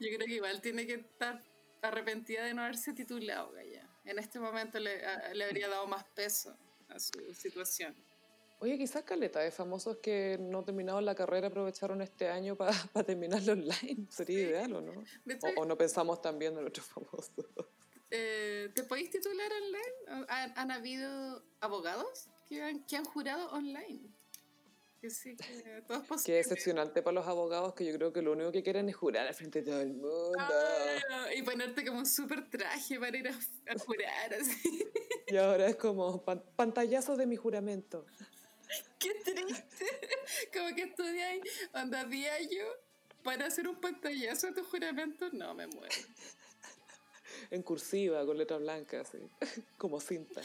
Yo 0.00 0.08
creo 0.14 0.26
que 0.26 0.34
igual 0.34 0.60
tiene 0.60 0.86
que 0.86 0.94
estar 0.94 1.42
arrepentida 1.82 2.44
de 2.44 2.54
no 2.54 2.62
haberse 2.62 2.92
titulado, 2.92 3.52
Gaya. 3.52 3.88
En 4.04 4.18
este 4.18 4.38
momento 4.38 4.78
le, 4.78 5.00
le 5.34 5.44
habría 5.44 5.68
dado 5.68 5.86
más 5.86 6.04
peso 6.14 6.56
a 6.88 6.98
su 6.98 7.34
situación. 7.34 7.94
Oye, 8.58 8.78
quizás 8.78 9.02
caleta 9.02 9.40
de 9.40 9.50
famosos 9.50 9.98
que 9.98 10.38
no 10.40 10.64
terminaron 10.64 11.04
la 11.04 11.14
carrera 11.14 11.48
aprovecharon 11.48 12.00
este 12.00 12.28
año 12.28 12.56
para 12.56 12.72
pa 12.92 13.04
terminarlo 13.04 13.52
online. 13.52 14.06
Sería 14.08 14.40
ideal, 14.40 14.74
¿o 14.74 14.80
no? 14.80 15.04
o, 15.56 15.64
no 15.64 15.76
pensamos 15.76 16.22
también 16.22 16.56
en 16.56 16.66
otros 16.66 16.86
famosos. 16.86 17.46
Eh, 18.10 18.70
¿Te 18.74 18.84
podéis 18.84 19.10
titular 19.10 19.50
online? 19.52 20.26
¿Han, 20.28 20.70
habido 20.70 21.42
abogados 21.66 22.28
que 22.48 22.62
han, 22.62 22.84
que 22.86 22.96
han 22.96 23.04
jurado 23.04 23.50
online? 23.50 24.08
Que 25.00 25.10
sí, 25.10 25.36
que 25.36 25.82
todo 25.86 25.98
es 25.98 26.06
posible. 26.06 26.34
Qué 26.34 26.40
excepcionante 26.40 27.02
para 27.02 27.14
los 27.14 27.26
abogados 27.26 27.74
que 27.74 27.84
yo 27.84 27.92
creo 27.94 28.12
que 28.12 28.22
lo 28.22 28.32
único 28.32 28.50
que 28.50 28.62
quieren 28.62 28.88
es 28.88 28.96
jurar 28.96 29.26
al 29.26 29.34
frente 29.34 29.60
de 29.60 29.70
todo 29.70 29.80
el 29.80 29.92
mundo. 29.92 30.32
Ah, 30.38 31.34
y 31.36 31.42
ponerte 31.42 31.84
como 31.84 31.98
un 31.98 32.06
súper 32.06 32.48
traje 32.48 32.98
para 32.98 33.16
ir 33.16 33.28
a, 33.28 33.32
a 33.32 33.78
jurar, 33.78 34.34
así. 34.34 34.86
Y 35.28 35.36
ahora 35.36 35.66
es 35.66 35.76
como 35.76 36.24
pantallazo 36.24 37.16
de 37.16 37.26
mi 37.26 37.36
juramento. 37.36 38.06
Qué 38.98 39.14
triste. 39.22 39.86
Como 40.52 40.74
que 40.74 40.82
estudiáis 40.82 41.42
onda 41.74 42.08
yo 42.10 42.66
para 43.22 43.46
hacer 43.46 43.68
un 43.68 43.80
pantallazo 43.80 44.48
a 44.48 44.54
tu 44.54 44.64
juramento. 44.64 45.28
No, 45.32 45.54
me 45.54 45.66
muero. 45.66 45.94
En 47.50 47.62
cursiva, 47.62 48.24
con 48.26 48.38
letra 48.38 48.56
blanca, 48.58 49.00
así, 49.00 49.18
como 49.78 50.00
cinta. 50.00 50.42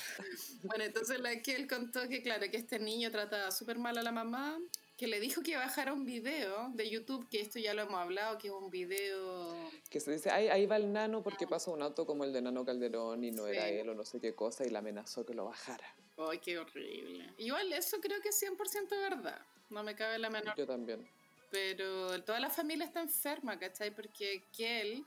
Bueno, 0.63 0.83
entonces 0.83 1.19
la 1.19 1.41
que 1.41 1.55
él 1.55 1.67
contó 1.67 2.07
que, 2.07 2.21
claro, 2.21 2.49
que 2.49 2.57
este 2.57 2.79
niño 2.79 3.11
trataba 3.11 3.51
súper 3.51 3.79
mal 3.79 3.97
a 3.97 4.03
la 4.03 4.11
mamá, 4.11 4.59
que 4.97 5.07
le 5.07 5.19
dijo 5.19 5.41
que 5.41 5.55
bajara 5.55 5.93
un 5.93 6.05
video 6.05 6.69
de 6.73 6.89
YouTube, 6.89 7.27
que 7.27 7.41
esto 7.41 7.57
ya 7.57 7.73
lo 7.73 7.81
hemos 7.81 7.95
hablado, 7.95 8.37
que 8.37 8.49
es 8.49 8.53
un 8.53 8.69
video... 8.69 9.55
Que 9.89 9.99
se 9.99 10.11
dice, 10.11 10.29
ahí, 10.29 10.47
ahí 10.47 10.67
va 10.67 10.75
el 10.75 10.93
nano 10.93 11.23
porque 11.23 11.47
pasa 11.47 11.71
un 11.71 11.81
auto 11.81 12.05
como 12.05 12.23
el 12.23 12.31
de 12.31 12.41
Nano 12.41 12.63
Calderón 12.63 13.23
y 13.23 13.31
no 13.31 13.47
era 13.47 13.67
él 13.67 13.89
o 13.89 13.95
no 13.95 14.05
sé 14.05 14.19
qué 14.19 14.35
cosa 14.35 14.63
y 14.65 14.69
la 14.69 14.79
amenazó 14.79 15.25
que 15.25 15.33
lo 15.33 15.45
bajara. 15.45 15.95
Ay, 16.17 16.37
qué 16.37 16.59
horrible. 16.59 17.33
Igual 17.37 17.73
eso 17.73 17.99
creo 17.99 18.21
que 18.21 18.29
es 18.29 18.43
100% 18.43 18.89
verdad. 18.89 19.41
No 19.71 19.83
me 19.83 19.95
cabe 19.95 20.19
la 20.19 20.29
menor. 20.29 20.55
Yo 20.55 20.67
también. 20.67 21.07
Pero 21.49 22.23
toda 22.23 22.39
la 22.39 22.49
familia 22.49 22.85
está 22.85 23.01
enferma, 23.01 23.57
¿cachai? 23.57 23.93
Porque 23.93 24.43
Kel 24.55 25.03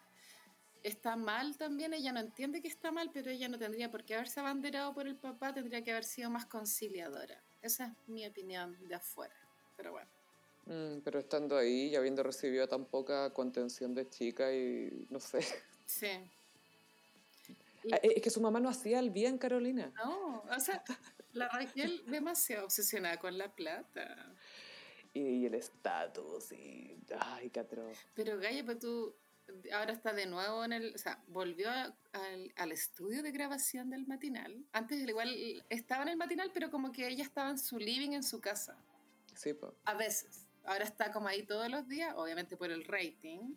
está 0.84 1.16
mal 1.16 1.56
también. 1.56 1.92
Ella 1.92 2.12
no 2.12 2.20
entiende 2.20 2.62
que 2.62 2.68
está 2.68 2.92
mal, 2.92 3.10
pero 3.12 3.30
ella 3.30 3.48
no 3.48 3.58
tendría 3.58 3.90
por 3.90 4.04
qué 4.04 4.14
haberse 4.14 4.38
abanderado 4.38 4.94
por 4.94 5.08
el 5.08 5.16
papá. 5.16 5.52
Tendría 5.52 5.82
que 5.82 5.90
haber 5.90 6.04
sido 6.04 6.30
más 6.30 6.46
conciliadora. 6.46 7.42
Esa 7.60 7.86
es 7.86 8.08
mi 8.08 8.24
opinión 8.24 8.76
de 8.86 8.94
afuera. 8.94 9.34
Pero 9.76 9.92
bueno. 9.92 10.10
Mm, 10.66 11.00
pero 11.02 11.18
estando 11.18 11.56
ahí 11.56 11.88
y 11.88 11.96
habiendo 11.96 12.22
recibido 12.22 12.68
tan 12.68 12.84
poca 12.86 13.32
contención 13.32 13.94
de 13.94 14.08
chica 14.08 14.52
y 14.54 15.06
no 15.10 15.18
sé. 15.18 15.40
Sí. 15.86 16.08
Ah, 17.92 17.98
es 18.02 18.22
que 18.22 18.30
su 18.30 18.40
mamá 18.40 18.60
no 18.60 18.70
hacía 18.70 18.98
el 18.98 19.10
bien, 19.10 19.36
Carolina. 19.36 19.92
No, 20.02 20.42
o 20.50 20.58
sea, 20.58 20.82
la 21.34 21.50
Raquel 21.50 22.02
demasiado 22.06 22.64
obsesionada 22.64 23.18
con 23.18 23.36
la 23.36 23.54
plata. 23.54 24.34
Y, 25.12 25.44
el 25.44 25.52
estatus, 25.52 26.50
y. 26.52 26.96
Ay, 27.20 27.50
qué 27.50 27.60
atroz. 27.60 27.98
Pero, 28.14 28.38
Gaya, 28.38 28.64
pues 28.64 28.78
tú. 28.78 29.14
Ahora 29.72 29.92
está 29.92 30.12
de 30.12 30.26
nuevo 30.26 30.64
en 30.64 30.72
el, 30.72 30.94
o 30.94 30.98
sea, 30.98 31.22
volvió 31.28 31.70
al, 31.70 32.52
al, 32.56 32.72
estudio 32.72 33.22
de 33.22 33.30
grabación 33.30 33.90
del 33.90 34.06
matinal. 34.06 34.64
Antes 34.72 35.00
igual 35.06 35.64
estaba 35.68 36.02
en 36.02 36.10
el 36.10 36.16
matinal, 36.16 36.50
pero 36.52 36.70
como 36.70 36.92
que 36.92 37.08
ella 37.08 37.24
estaba 37.24 37.50
en 37.50 37.58
su 37.58 37.78
living 37.78 38.12
en 38.12 38.22
su 38.22 38.40
casa. 38.40 38.76
Sí, 39.34 39.52
pues. 39.54 39.72
A 39.84 39.94
veces. 39.94 40.46
Ahora 40.64 40.84
está 40.84 41.12
como 41.12 41.28
ahí 41.28 41.42
todos 41.42 41.70
los 41.70 41.86
días, 41.88 42.14
obviamente 42.16 42.56
por 42.56 42.70
el 42.70 42.84
rating. 42.84 43.54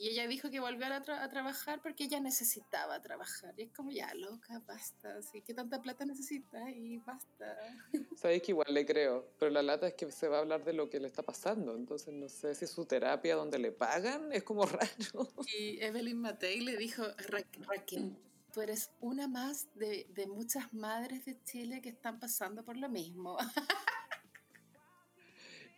Y 0.00 0.08
ella 0.08 0.26
dijo 0.26 0.48
que 0.48 0.60
volvió 0.60 0.86
a, 0.86 1.02
trabajar 1.28 1.82
porque 1.82 2.04
ella 2.04 2.20
necesitaba 2.20 3.02
trabajar. 3.02 3.52
Y 3.58 3.64
es 3.64 3.72
como, 3.72 3.90
ya, 3.90 4.10
loca, 4.14 4.62
basta. 4.66 5.18
Así 5.18 5.42
que 5.42 5.52
tanta 5.52 5.82
plata 5.82 6.06
necesita 6.06 6.70
y 6.70 6.96
basta. 6.96 7.54
Sabéis 8.16 8.42
que 8.42 8.52
igual 8.52 8.72
le 8.72 8.86
creo, 8.86 9.30
pero 9.38 9.50
la 9.50 9.60
lata 9.60 9.88
es 9.88 9.92
que 9.92 10.10
se 10.10 10.26
va 10.26 10.38
a 10.38 10.40
hablar 10.40 10.64
de 10.64 10.72
lo 10.72 10.88
que 10.88 11.00
le 11.00 11.06
está 11.06 11.22
pasando. 11.22 11.76
Entonces 11.76 12.14
no 12.14 12.30
sé 12.30 12.54
si 12.54 12.66
su 12.66 12.86
terapia 12.86 13.36
donde 13.36 13.58
le 13.58 13.72
pagan 13.72 14.32
es 14.32 14.42
como 14.42 14.64
raro. 14.64 15.28
Y 15.54 15.84
Evelyn 15.84 16.18
Matei 16.18 16.60
le 16.60 16.78
dijo, 16.78 17.04
Raquel, 17.18 18.16
tú 18.54 18.62
eres 18.62 18.92
una 19.00 19.28
más 19.28 19.68
de, 19.74 20.06
de 20.14 20.26
muchas 20.26 20.72
madres 20.72 21.26
de 21.26 21.36
Chile 21.44 21.82
que 21.82 21.90
están 21.90 22.18
pasando 22.18 22.64
por 22.64 22.78
lo 22.78 22.88
mismo. 22.88 23.36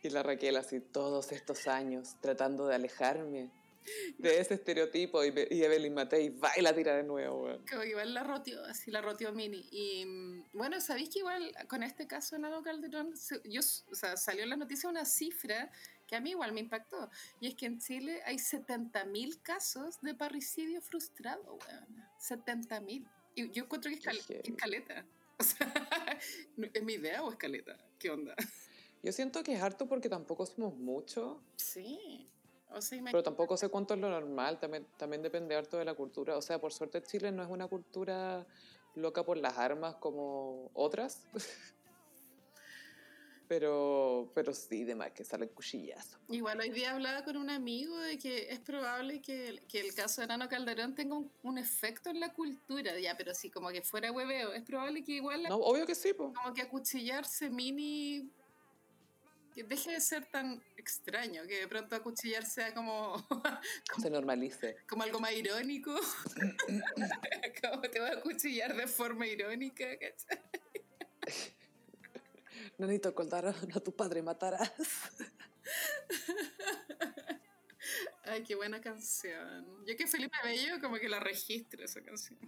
Y 0.05 0.09
la 0.09 0.21
Raquel 0.21 0.57
así 0.57 0.81
todos 0.81 1.31
estos 1.31 1.65
años 1.65 2.17
tratando 2.19 2.67
de 2.67 2.75
alejarme 2.75 3.49
de 4.17 4.39
ese 4.39 4.55
estereotipo 4.55 5.23
y, 5.23 5.27
Evelyn 5.27 5.93
Matei 5.93 6.29
va 6.29 6.51
y 6.57 6.61
la 6.61 6.73
tira 6.73 6.95
de 6.95 7.03
nuevo. 7.03 7.63
Que 7.65 7.87
igual 7.87 8.13
la 8.13 8.23
roteó, 8.23 8.63
así 8.65 8.91
la 8.91 9.01
roteó 9.01 9.31
Mini. 9.31 9.67
Y 9.71 10.05
bueno, 10.53 10.79
¿sabéis 10.81 11.09
que 11.09 11.19
igual 11.19 11.53
con 11.67 11.83
este 11.83 12.07
caso 12.07 12.35
de 12.35 12.41
Nano 12.41 12.63
Calderón, 12.63 13.13
yo, 13.45 13.61
o 13.91 13.95
sea, 13.95 14.17
salió 14.17 14.43
en 14.43 14.49
la 14.49 14.57
noticia 14.57 14.89
una 14.89 15.05
cifra 15.05 15.71
que 16.07 16.15
a 16.15 16.21
mí 16.21 16.31
igual 16.31 16.51
me 16.51 16.61
impactó. 16.61 17.09
Y 17.39 17.47
es 17.47 17.55
que 17.55 17.65
en 17.65 17.79
Chile 17.79 18.21
hay 18.25 18.37
70.000 18.37 19.41
casos 19.41 20.01
de 20.01 20.13
parricidio 20.13 20.81
frustrado, 20.81 21.57
weón. 21.67 22.05
70.000. 22.19 23.07
Y 23.35 23.51
yo 23.51 23.63
encuentro 23.63 23.91
que 23.91 23.97
es, 23.97 24.29
escaleta. 24.29 25.05
O 25.39 25.43
sea, 25.43 25.67
¿es 26.73 26.83
mi 26.83 26.93
idea 26.93 27.23
o 27.23 27.31
escaleta? 27.31 27.75
¿Qué 27.97 28.11
onda? 28.11 28.35
Yo 29.01 29.11
siento 29.11 29.43
que 29.43 29.53
es 29.53 29.61
harto 29.61 29.87
porque 29.87 30.07
tampoco 30.07 30.45
somos 30.45 30.75
muchos. 30.75 31.37
Sí. 31.57 32.29
Pero 33.05 33.23
tampoco 33.23 33.57
sé 33.57 33.69
cuánto 33.69 33.93
es 33.93 33.99
lo 33.99 34.09
normal, 34.09 34.59
también, 34.59 34.87
también 34.97 35.21
depende 35.21 35.55
harto 35.55 35.77
de 35.77 35.85
la 35.85 35.93
cultura. 35.93 36.37
O 36.37 36.41
sea, 36.41 36.59
por 36.59 36.73
suerte 36.73 37.01
Chile 37.03 37.31
no 37.31 37.43
es 37.43 37.49
una 37.49 37.67
cultura 37.67 38.45
loca 38.95 39.23
por 39.23 39.37
las 39.37 39.57
armas 39.57 39.95
como 39.95 40.69
otras. 40.73 41.27
pero, 43.47 44.31
pero 44.33 44.53
sí, 44.53 44.83
de 44.83 44.95
más 44.95 45.11
que 45.11 45.23
salen 45.23 45.49
cuchillazos. 45.49 46.19
Igual 46.29 46.59
hoy 46.59 46.71
día 46.71 46.93
hablaba 46.93 47.23
con 47.23 47.37
un 47.37 47.49
amigo 47.49 47.97
de 47.99 48.17
que 48.17 48.49
es 48.49 48.59
probable 48.59 49.21
que, 49.21 49.61
que 49.67 49.79
el 49.79 49.93
caso 49.93 50.21
de 50.21 50.27
Nano 50.27 50.49
Calderón 50.49 50.95
tenga 50.95 51.17
un, 51.43 51.57
efecto 51.57 52.09
en 52.09 52.19
la 52.19 52.33
cultura, 52.33 52.97
ya, 52.99 53.15
pero 53.15 53.33
sí, 53.35 53.49
como 53.49 53.69
que 53.69 53.81
fuera 53.81 54.11
hueveo. 54.11 54.53
Es 54.53 54.63
probable 54.63 55.03
que 55.03 55.13
igual... 55.13 55.43
No, 55.43 55.57
obvio 55.57 55.85
que 55.85 55.95
sí, 55.95 56.13
po. 56.13 56.33
Como 56.33 56.53
que 56.53 56.61
acuchillarse 56.61 57.49
mini 57.49 58.31
que 59.53 59.63
deje 59.63 59.91
de 59.91 60.01
ser 60.01 60.25
tan 60.25 60.61
extraño, 60.77 61.43
que 61.47 61.59
de 61.59 61.67
pronto 61.67 61.95
acuchillar 61.95 62.45
sea 62.45 62.73
como, 62.73 63.15
se 64.01 64.09
normalice. 64.09 64.77
Como 64.87 65.03
algo 65.03 65.19
más 65.19 65.33
irónico. 65.33 65.93
como 67.61 67.81
te 67.81 67.99
voy 67.99 68.09
a 68.09 68.13
acuchillar 68.13 68.75
de 68.75 68.87
forma 68.87 69.27
irónica, 69.27 69.85
¿cachai? 69.97 70.41
Nanito 72.77 73.13
Coldarón, 73.13 73.55
a 73.75 73.79
tu 73.79 73.95
padre 73.95 74.21
matarás. 74.21 74.71
Ay, 78.25 78.43
qué 78.43 78.55
buena 78.55 78.81
canción. 78.81 79.85
Yo 79.85 79.95
que 79.97 80.07
Felipe 80.07 80.37
Bello 80.43 80.79
como 80.81 80.95
que 80.95 81.09
la 81.09 81.19
registro 81.19 81.83
esa 81.83 82.01
canción. 82.01 82.39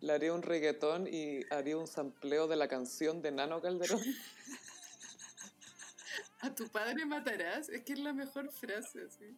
Le 0.00 0.12
haría 0.12 0.34
un 0.34 0.42
reggaetón 0.42 1.06
y 1.06 1.40
haría 1.50 1.78
un 1.78 1.86
sampleo 1.86 2.48
de 2.48 2.56
la 2.56 2.68
canción 2.68 3.22
de 3.22 3.30
Nano 3.32 3.60
Calderón. 3.62 4.00
A 6.40 6.54
tu 6.54 6.68
padre 6.68 7.04
matarás, 7.04 7.68
es 7.68 7.82
que 7.82 7.92
es 7.92 7.98
la 7.98 8.12
mejor 8.12 8.50
frase, 8.50 9.08
sí. 9.10 9.36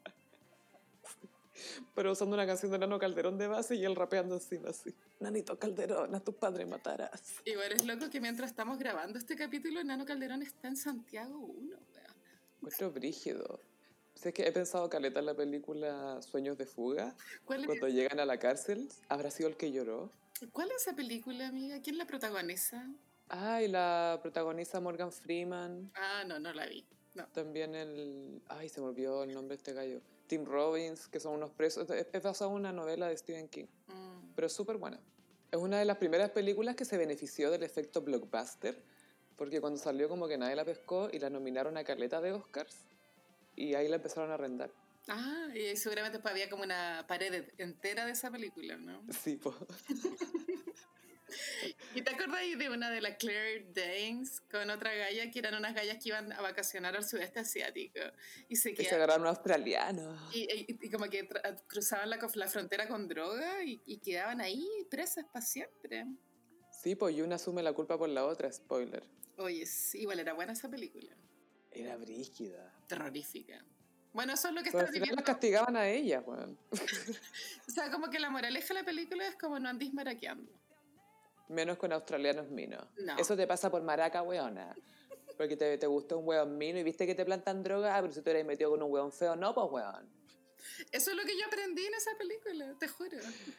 Pero 1.94 2.12
usando 2.12 2.34
una 2.34 2.46
canción 2.46 2.70
de 2.70 2.78
Nano 2.78 2.98
Calderón 2.98 3.36
de 3.38 3.46
base 3.46 3.74
y 3.74 3.84
él 3.84 3.94
rapeando 3.94 4.36
encima 4.36 4.70
así. 4.70 4.94
Nanito 5.20 5.58
Calderón, 5.58 6.14
a 6.14 6.20
tu 6.20 6.32
padre 6.32 6.64
matarás. 6.64 7.40
Igual 7.44 7.72
es 7.72 7.84
loco 7.84 8.08
que 8.08 8.20
mientras 8.20 8.50
estamos 8.50 8.78
grabando 8.78 9.18
este 9.18 9.36
capítulo, 9.36 9.82
Nano 9.84 10.04
Calderón 10.04 10.42
está 10.42 10.68
en 10.68 10.76
Santiago 10.76 11.38
1, 11.38 11.76
Mucho 12.60 12.90
brígido. 12.90 13.60
Sé 14.14 14.32
que 14.32 14.46
he 14.46 14.52
pensado 14.52 14.88
caleta 14.88 15.18
en 15.20 15.26
la 15.26 15.34
película 15.34 16.22
Sueños 16.22 16.56
de 16.56 16.66
Fuga. 16.66 17.16
Cuando 17.44 17.88
llegan 17.88 18.20
a 18.20 18.24
la 18.24 18.38
cárcel, 18.38 18.88
¿habrá 19.08 19.30
sido 19.30 19.48
el 19.48 19.56
que 19.56 19.72
lloró? 19.72 20.10
¿Cuál 20.52 20.70
es 20.70 20.82
esa 20.82 20.94
película, 20.94 21.48
amiga? 21.48 21.80
¿Quién 21.82 21.98
la 21.98 22.06
protagoniza? 22.06 22.88
Ay, 23.34 23.66
la 23.66 24.18
protagoniza 24.20 24.78
Morgan 24.78 25.10
Freeman. 25.10 25.90
Ah, 25.94 26.22
no, 26.26 26.38
no 26.38 26.52
la 26.52 26.66
vi. 26.66 26.84
También 27.32 27.74
el. 27.74 28.42
Ay, 28.46 28.68
se 28.68 28.82
me 28.82 28.88
olvidó 28.88 29.24
el 29.24 29.32
nombre 29.32 29.56
de 29.56 29.60
este 29.60 29.72
gallo. 29.72 30.02
Tim 30.26 30.44
Robbins, 30.44 31.08
que 31.08 31.18
son 31.18 31.34
unos 31.34 31.50
presos. 31.50 31.88
Es 31.90 32.22
basado 32.22 32.50
en 32.50 32.56
una 32.56 32.72
novela 32.72 33.08
de 33.08 33.16
Stephen 33.16 33.48
King. 33.48 33.64
Mm. 33.86 34.34
Pero 34.34 34.46
es 34.46 34.52
súper 34.52 34.76
buena. 34.76 35.00
Es 35.50 35.58
una 35.58 35.78
de 35.78 35.86
las 35.86 35.96
primeras 35.96 36.30
películas 36.30 36.76
que 36.76 36.84
se 36.84 36.98
benefició 36.98 37.50
del 37.50 37.62
efecto 37.62 38.02
blockbuster. 38.02 38.82
Porque 39.36 39.62
cuando 39.62 39.78
salió, 39.78 40.10
como 40.10 40.28
que 40.28 40.36
nadie 40.36 40.54
la 40.54 40.66
pescó 40.66 41.08
y 41.10 41.18
la 41.18 41.30
nominaron 41.30 41.78
a 41.78 41.84
Carleta 41.84 42.20
de 42.20 42.32
Oscars. 42.32 42.84
Y 43.56 43.74
ahí 43.74 43.88
la 43.88 43.96
empezaron 43.96 44.30
a 44.30 44.34
arrendar. 44.34 44.70
Ah, 45.08 45.48
y 45.54 45.74
seguramente 45.76 46.20
había 46.22 46.50
como 46.50 46.64
una 46.64 47.06
pared 47.08 47.48
entera 47.56 48.04
de 48.04 48.12
esa 48.12 48.30
película, 48.30 48.76
¿no? 48.76 49.02
Sí, 49.10 49.36
pues. 49.36 49.56
¿Y 51.94 52.02
te 52.02 52.10
acuerdas 52.10 52.40
de 52.56 52.70
una 52.70 52.90
de 52.90 53.00
las 53.00 53.16
Claire 53.16 53.66
Danes 53.72 54.40
con 54.50 54.68
otra 54.70 54.94
galla 54.94 55.30
que 55.30 55.38
eran 55.38 55.54
unas 55.54 55.74
gallas 55.74 55.98
que 56.02 56.08
iban 56.08 56.32
a 56.32 56.40
vacacionar 56.40 56.96
al 56.96 57.04
sudeste 57.04 57.40
asiático? 57.40 58.00
Y 58.48 58.56
se, 58.56 58.70
y 58.70 58.76
se 58.76 58.94
agarraron 58.94 59.26
australianos. 59.26 60.18
Y, 60.34 60.66
y, 60.80 60.90
como 60.90 61.06
que 61.06 61.28
cruzaban 61.66 62.10
la, 62.10 62.18
la, 62.34 62.48
frontera 62.48 62.88
con 62.88 63.08
droga 63.08 63.62
y, 63.64 63.82
y, 63.86 63.98
quedaban 63.98 64.40
ahí 64.40 64.66
presas 64.90 65.24
para 65.32 65.44
siempre. 65.44 66.06
Sí, 66.82 66.94
pues 66.94 67.14
y 67.16 67.22
una 67.22 67.36
asume 67.36 67.62
la 67.62 67.72
culpa 67.72 67.96
por 67.96 68.08
la 68.08 68.24
otra, 68.24 68.50
spoiler. 68.50 69.04
Oye, 69.36 69.66
sí, 69.66 70.00
igual 70.00 70.20
era 70.20 70.32
buena 70.32 70.52
esa 70.52 70.68
película. 70.68 71.16
Era 71.70 71.96
brígida. 71.96 72.72
Terrorífica. 72.86 73.64
Bueno, 74.12 74.34
eso 74.34 74.48
es 74.48 74.54
lo 74.54 74.62
que 74.62 74.70
Pero 74.70 74.86
al 74.86 74.92
final 74.92 75.14
las 75.16 75.24
castigaban 75.24 75.76
a 75.76 75.88
ella, 75.88 76.20
weón. 76.20 76.58
o 77.68 77.70
sea, 77.70 77.90
como 77.90 78.10
que 78.10 78.18
la 78.18 78.28
moraleja 78.28 78.68
de 78.68 78.74
la 78.74 78.84
película 78.84 79.26
es 79.26 79.36
como 79.36 79.58
no 79.58 79.68
andís 79.68 79.94
maraqueando. 79.94 80.52
Menos 81.52 81.76
con 81.76 81.92
australianos 81.92 82.48
minos. 82.48 82.82
Eso 83.18 83.36
te 83.36 83.46
pasa 83.46 83.70
por 83.70 83.82
maraca, 83.82 84.22
weona. 84.22 84.74
Porque 85.36 85.56
te, 85.56 85.76
te 85.76 85.86
gustó 85.86 86.18
un 86.18 86.28
weón 86.28 86.56
mino 86.56 86.78
y 86.78 86.82
viste 86.82 87.06
que 87.06 87.14
te 87.14 87.24
plantan 87.24 87.62
droga, 87.62 87.96
ah, 87.96 88.00
pero 88.00 88.12
si 88.12 88.22
tú 88.22 88.30
eres 88.30 88.44
metido 88.44 88.70
con 88.70 88.82
un 88.82 88.90
weón 88.90 89.12
feo, 89.12 89.36
no, 89.36 89.54
pues 89.54 89.66
weón. 89.70 90.08
Eso 90.90 91.10
es 91.10 91.16
lo 91.16 91.24
que 91.24 91.36
yo 91.38 91.46
aprendí 91.46 91.84
en 91.84 91.94
esa 91.94 92.10
película, 92.16 92.74
te 92.78 92.88
juro. 92.88 93.18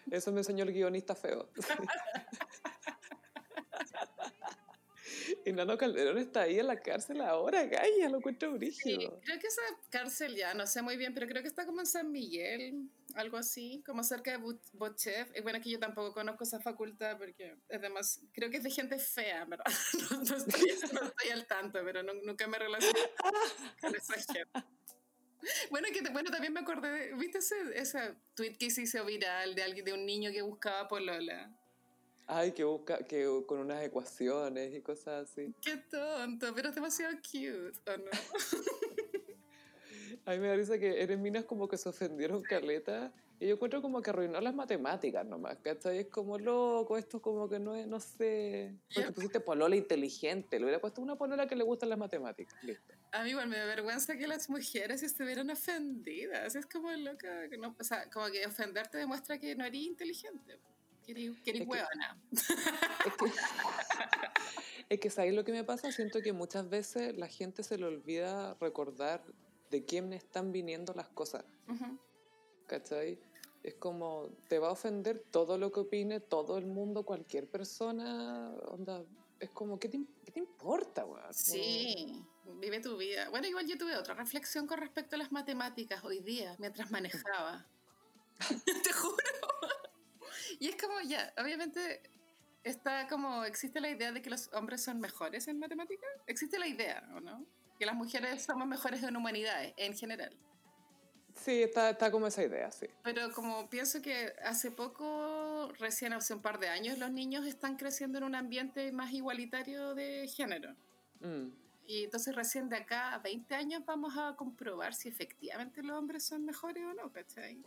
Eso 0.09 0.31
me 0.31 0.39
enseñó 0.39 0.63
el 0.63 0.71
guionista 0.71 1.15
feo. 1.15 1.49
Y 5.45 5.51
Nano 5.51 5.77
Calderón 5.77 6.17
está 6.17 6.41
ahí 6.41 6.59
en 6.59 6.67
la 6.67 6.79
cárcel 6.79 7.21
ahora, 7.21 7.65
Gaya, 7.65 8.09
lo 8.09 8.17
encuentro 8.17 8.53
brígido. 8.53 9.19
creo 9.23 9.39
que 9.39 9.47
esa 9.47 9.61
cárcel 9.89 10.35
ya, 10.35 10.53
no 10.53 10.65
sé 10.65 10.81
muy 10.81 10.95
bien, 10.95 11.13
pero 11.13 11.27
creo 11.27 11.41
que 11.41 11.47
está 11.47 11.65
como 11.65 11.81
en 11.81 11.85
San 11.85 12.11
Miguel, 12.11 12.89
algo 13.15 13.37
así, 13.37 13.83
como 13.85 14.03
cerca 14.03 14.31
de 14.31 14.55
Bochef. 14.73 15.29
Y 15.35 15.41
bueno, 15.41 15.59
que 15.61 15.69
yo 15.69 15.79
tampoco 15.79 16.13
conozco 16.13 16.43
esa 16.43 16.59
facultad 16.59 17.17
porque 17.17 17.57
es 17.67 17.81
demás, 17.81 18.21
creo 18.31 18.49
que 18.49 18.57
es 18.57 18.63
de 18.63 18.71
gente 18.71 18.97
fea, 18.99 19.45
¿verdad? 19.45 19.65
No, 20.29 20.37
estoy, 20.37 21.29
al 21.31 21.45
tanto, 21.47 21.79
pero 21.83 22.03
nunca 22.03 22.47
me 22.47 22.57
relacioné 22.57 22.99
con 23.81 23.95
esa 23.95 24.13
gente. 24.13 24.67
Bueno, 25.69 25.87
que 25.91 26.09
bueno, 26.11 26.31
también 26.31 26.53
me 26.53 26.61
acordé, 26.61 27.13
¿viste 27.15 27.39
ese, 27.39 27.55
ese 27.75 28.15
tweet 28.33 28.55
que 28.57 28.69
se 28.69 28.83
hizo 28.83 29.03
viral 29.03 29.55
de 29.55 29.63
alguien, 29.63 29.83
de 29.83 29.93
un 29.93 30.05
niño 30.05 30.31
que 30.31 30.41
buscaba 30.41 30.87
por 30.87 31.01
Lola? 31.01 31.51
Ay, 32.27 32.51
que 32.53 32.63
busca, 32.63 32.99
que 32.99 33.27
con 33.45 33.59
unas 33.59 33.83
ecuaciones 33.83 34.73
y 34.73 34.81
cosas 34.81 35.29
así. 35.29 35.53
Qué 35.61 35.77
tonto, 35.77 36.53
pero 36.55 36.69
es 36.69 36.75
demasiado 36.75 37.13
cute, 37.17 37.91
¿o 37.91 37.97
no? 37.97 38.11
A 40.25 40.31
mí 40.31 40.39
me 40.39 40.49
parece 40.49 40.79
que 40.79 41.01
eres 41.01 41.19
minas 41.19 41.43
como 41.43 41.67
que 41.67 41.77
se 41.77 41.89
ofendieron 41.89 42.41
caleta 42.43 43.11
y 43.43 43.47
yo 43.47 43.55
encuentro 43.55 43.81
como 43.81 44.01
que 44.01 44.09
arruinó 44.09 44.39
las 44.39 44.55
matemáticas 44.55 45.25
nomás, 45.25 45.57
¿cachai? 45.57 45.97
Es 45.97 46.07
como 46.07 46.37
loco, 46.37 46.97
esto 46.97 47.21
como 47.21 47.49
que 47.49 47.59
no 47.59 47.75
es, 47.75 47.85
no 47.85 47.99
sé. 47.99 48.73
Porque 48.93 49.11
pusiste 49.11 49.41
polola 49.41 49.75
inteligente, 49.75 50.59
le 50.59 50.65
hubiera 50.65 50.79
puesto 50.79 51.01
una 51.01 51.17
polola 51.17 51.45
que 51.45 51.57
le 51.57 51.65
gustan 51.65 51.89
las 51.89 51.99
matemáticas, 51.99 52.55
listo. 52.63 52.93
A 53.11 53.23
mí 53.23 53.31
igual 53.31 53.49
me 53.49 53.57
da 53.57 53.65
vergüenza 53.65 54.15
que 54.15 54.27
las 54.27 54.49
mujeres 54.49 55.03
estuvieran 55.03 55.49
ofendidas, 55.49 56.55
es 56.55 56.65
como 56.67 56.89
loca, 56.93 57.49
que 57.49 57.57
no, 57.57 57.75
o 57.77 57.83
sea, 57.83 58.09
como 58.09 58.27
que 58.27 58.45
ofenderte 58.45 58.97
demuestra 58.97 59.37
que 59.37 59.55
no 59.55 59.65
eres 59.65 59.81
inteligente. 59.81 60.59
Querí, 61.05 61.35
querí 61.43 61.61
huevona. 61.61 62.17
Es 64.89 64.99
que, 64.99 65.09
¿sabéis 65.09 65.35
lo 65.35 65.43
que 65.43 65.51
me 65.51 65.63
pasa? 65.63 65.91
Siento 65.91 66.21
que 66.21 66.33
muchas 66.33 66.69
veces 66.69 67.17
la 67.17 67.27
gente 67.27 67.63
se 67.63 67.77
le 67.77 67.85
olvida 67.85 68.55
recordar 68.59 69.23
de 69.69 69.83
quién 69.83 70.13
están 70.13 70.51
viniendo 70.51 70.93
las 70.93 71.09
cosas. 71.09 71.45
¿cachai? 72.67 73.19
Es 73.61 73.75
como, 73.75 74.29
te 74.49 74.59
va 74.59 74.69
a 74.69 74.71
ofender 74.71 75.23
todo 75.31 75.57
lo 75.57 75.71
que 75.71 75.81
opine 75.81 76.19
todo 76.19 76.57
el 76.57 76.65
mundo, 76.65 77.03
cualquier 77.03 77.47
persona, 77.47 78.51
onda, 78.67 79.03
es 79.39 79.49
como, 79.51 79.79
¿qué 79.79 79.89
te, 79.89 79.99
qué 80.25 80.31
te 80.31 80.39
importa, 80.39 81.05
weón? 81.05 81.33
Sí, 81.33 82.23
vive 82.59 82.79
tu 82.81 82.97
vida. 82.97 83.29
Bueno, 83.29 83.47
igual 83.47 83.67
yo 83.67 83.77
tuve 83.77 83.95
otra 83.95 84.15
reflexión 84.15 84.67
con 84.67 84.79
respecto 84.79 85.15
a 85.15 85.19
las 85.19 85.31
matemáticas 85.31 86.03
hoy 86.03 86.19
día, 86.19 86.55
mientras 86.59 86.91
manejaba. 86.91 87.65
te 88.83 88.93
juro. 88.93 89.17
Y 90.63 90.69
es 90.69 90.77
como, 90.77 90.93
ya, 91.01 91.33
obviamente 91.37 92.01
está 92.63 93.05
como, 93.09 93.43
existe 93.43 93.81
la 93.81 93.89
idea 93.89 94.13
de 94.13 94.21
que 94.21 94.29
los 94.29 94.49
hombres 94.53 94.81
son 94.81 95.01
mejores 95.01 95.49
en 95.49 95.59
matemáticas. 95.59 96.09
Existe 96.25 96.57
la 96.57 96.67
idea, 96.67 97.05
¿o 97.13 97.19
no? 97.19 97.45
Que 97.77 97.85
las 97.85 97.95
mujeres 97.95 98.43
somos 98.43 98.65
mejores 98.65 99.03
en 99.03 99.17
humanidades, 99.17 99.73
en 99.75 99.93
general. 99.93 100.33
Sí, 101.35 101.63
está, 101.63 101.89
está 101.89 102.09
como 102.11 102.27
esa 102.27 102.43
idea, 102.43 102.71
sí. 102.71 102.85
Pero 103.03 103.33
como 103.33 103.69
pienso 103.69 104.01
que 104.01 104.31
hace 104.41 104.71
poco, 104.71 105.69
recién 105.79 106.13
hace 106.13 106.33
un 106.33 106.41
par 106.41 106.61
de 106.61 106.69
años, 106.69 106.97
los 106.97 107.11
niños 107.11 107.45
están 107.45 107.75
creciendo 107.75 108.19
en 108.19 108.23
un 108.23 108.35
ambiente 108.35 108.89
más 108.93 109.11
igualitario 109.11 109.93
de 109.95 110.29
género. 110.29 110.77
Mm. 111.19 111.49
Y 111.87 112.05
entonces 112.05 112.33
recién 112.33 112.69
de 112.69 112.77
acá 112.77 113.15
a 113.15 113.19
20 113.19 113.53
años 113.53 113.83
vamos 113.85 114.13
a 114.17 114.37
comprobar 114.37 114.93
si 114.93 115.09
efectivamente 115.09 115.83
los 115.83 115.97
hombres 115.97 116.23
son 116.23 116.45
mejores 116.45 116.85
o 116.85 116.93
no, 116.93 117.11
¿cachai? 117.11 117.61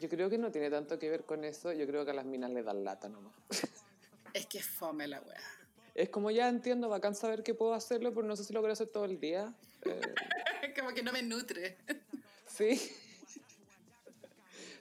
Yo 0.00 0.08
creo 0.08 0.28
que 0.28 0.38
no 0.38 0.50
tiene 0.50 0.70
tanto 0.70 0.98
que 0.98 1.08
ver 1.08 1.24
con 1.24 1.44
eso, 1.44 1.72
yo 1.72 1.86
creo 1.86 2.04
que 2.04 2.10
a 2.10 2.14
las 2.14 2.26
minas 2.26 2.50
le 2.50 2.62
dan 2.62 2.84
lata 2.84 3.08
nomás. 3.08 3.34
Es 4.34 4.46
que 4.46 4.58
es 4.58 4.66
fome 4.66 5.06
la 5.06 5.20
wea. 5.20 5.40
Es 5.94 6.10
como 6.10 6.30
ya 6.30 6.48
entiendo, 6.48 6.90
bacán 6.90 7.14
saber 7.14 7.42
que 7.42 7.54
puedo 7.54 7.72
hacerlo, 7.72 8.12
pero 8.12 8.26
no 8.26 8.36
sé 8.36 8.44
si 8.44 8.52
lo 8.52 8.60
quiero 8.60 8.74
hacer 8.74 8.88
todo 8.88 9.04
el 9.04 9.18
día. 9.18 9.54
Eh, 10.62 10.72
como 10.76 10.92
que 10.92 11.02
no 11.02 11.12
me 11.12 11.22
nutre. 11.22 11.76
sí. 12.48 12.90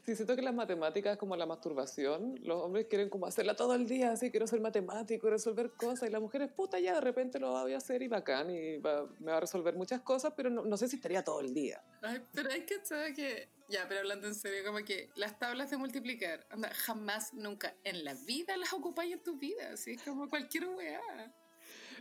Sí, 0.06 0.16
siento 0.16 0.36
que 0.36 0.44
las 0.44 0.54
matemáticas, 0.54 1.18
como 1.18 1.36
la 1.36 1.48
masturbación, 1.48 2.40
los 2.44 2.62
hombres 2.62 2.86
quieren 2.88 3.10
como 3.10 3.26
hacerla 3.26 3.56
todo 3.56 3.74
el 3.74 3.88
día, 3.88 4.12
así, 4.12 4.30
quiero 4.30 4.46
ser 4.46 4.62
matemático, 4.62 5.30
resolver 5.32 5.72
cosas, 5.72 6.08
y 6.08 6.12
las 6.12 6.22
mujeres, 6.22 6.52
puta, 6.52 6.78
ya 6.80 6.94
de 6.94 7.02
repente 7.02 7.40
lo 7.40 7.52
voy 7.52 7.74
a 7.74 7.78
hacer 7.78 8.04
y 8.04 8.08
bacán, 8.08 8.52
y 8.52 8.78
va- 8.78 9.08
me 9.20 9.32
va 9.32 9.38
a 9.38 9.40
resolver 9.40 9.74
muchas 9.76 10.02
cosas, 10.02 10.34
pero 10.38 10.52
no, 10.52 10.64
no 10.64 10.78
sé 10.78 10.88
si 10.88 10.98
estaría 10.98 11.24
todo 11.24 11.42
el 11.42 11.56
día. 11.56 11.82
Ay, 12.04 12.22
pero 12.34 12.52
hay 12.52 12.62
que 12.66 12.86
saber 12.86 13.14
que. 13.16 13.50
Ya, 13.68 13.88
pero 13.88 14.02
hablando 14.02 14.28
en 14.28 14.36
serio, 14.36 14.64
como 14.64 14.86
que 14.86 15.10
las 15.16 15.40
tablas 15.40 15.72
de 15.72 15.78
multiplicar, 15.78 16.46
anda, 16.52 16.70
jamás, 16.72 17.34
nunca 17.34 17.74
en 17.84 18.04
la 18.04 18.14
vida 18.14 18.56
las 18.58 18.72
ocupáis 18.74 19.12
en 19.14 19.24
tu 19.24 19.40
vida, 19.40 19.72
así 19.74 19.98
como 19.98 20.30
cualquier 20.30 20.68
weá. 20.68 21.02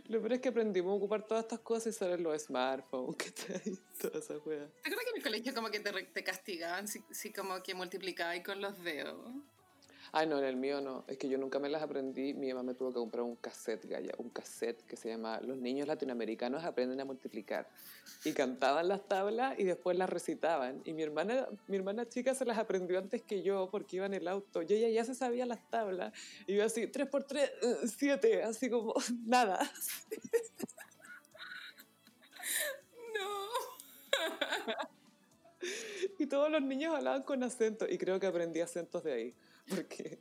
Lo 0.07 0.19
peor 0.19 0.33
es 0.33 0.39
que 0.39 0.49
aprendimos 0.49 0.91
a 0.91 0.95
ocupar 0.95 1.25
todas 1.25 1.45
estas 1.45 1.59
cosas 1.59 1.95
y 1.95 1.97
salen 1.97 2.21
los 2.21 2.39
smartphones, 2.43 3.15
¿cachai? 3.17 3.79
Toda 3.99 4.19
esa. 4.19 4.33
¿Te 4.33 4.39
acuerdas 4.39 5.03
que 5.03 5.09
en 5.09 5.17
el 5.17 5.23
colegio 5.23 5.53
como 5.53 5.69
que 5.69 5.79
te, 5.79 5.91
te 5.91 6.23
castigaban 6.23 6.87
si, 6.87 7.03
si 7.11 7.33
como 7.33 7.61
que 7.63 7.73
multiplicabas 7.73 8.39
con 8.41 8.61
los 8.61 8.81
dedos? 8.83 9.31
Ay, 10.17 10.27
no, 10.27 10.39
en 10.39 10.45
el 10.45 10.55
mío 10.55 10.79
no. 10.79 11.03
Es 11.09 11.17
que 11.17 11.27
yo 11.27 11.37
nunca 11.37 11.59
me 11.59 11.67
las 11.67 11.83
aprendí. 11.83 12.33
Mi 12.33 12.47
mamá 12.47 12.63
me 12.63 12.73
tuvo 12.73 12.87
que 12.87 12.99
comprar 12.99 13.23
un 13.23 13.35
cassette, 13.35 13.85
Gaya. 13.85 14.13
Un 14.17 14.29
cassette 14.29 14.81
que 14.85 14.95
se 14.95 15.09
llama 15.09 15.41
Los 15.41 15.57
niños 15.57 15.89
latinoamericanos 15.89 16.63
aprenden 16.63 17.01
a 17.01 17.05
multiplicar. 17.05 17.67
Y 18.23 18.31
cantaban 18.31 18.87
las 18.87 19.05
tablas 19.09 19.59
y 19.59 19.65
después 19.65 19.97
las 19.97 20.09
recitaban. 20.09 20.81
Y 20.85 20.93
mi 20.93 21.03
hermana, 21.03 21.49
mi 21.67 21.75
hermana 21.75 22.07
chica 22.07 22.33
se 22.33 22.45
las 22.45 22.57
aprendió 22.57 22.97
antes 22.97 23.23
que 23.23 23.43
yo 23.43 23.67
porque 23.69 23.97
iba 23.97 24.05
en 24.05 24.13
el 24.13 24.29
auto. 24.29 24.61
Y 24.61 24.67
ella 24.71 24.87
ya 24.87 25.03
se 25.03 25.15
sabía 25.15 25.45
las 25.45 25.69
tablas. 25.69 26.13
Y 26.47 26.55
yo 26.55 26.63
así, 26.63 26.87
3 26.87 27.09
por 27.09 27.25
3, 27.25 27.51
7. 27.97 28.43
Así 28.43 28.69
como, 28.69 28.93
nada. 29.25 29.59
No. 33.19 33.49
Y 36.19 36.27
todos 36.27 36.49
los 36.49 36.61
niños 36.61 36.95
hablaban 36.95 37.23
con 37.23 37.43
acento. 37.43 37.85
Y 37.89 37.97
creo 37.97 38.17
que 38.19 38.27
aprendí 38.27 38.61
acentos 38.61 39.03
de 39.03 39.11
ahí. 39.13 39.35
Porque 39.69 40.19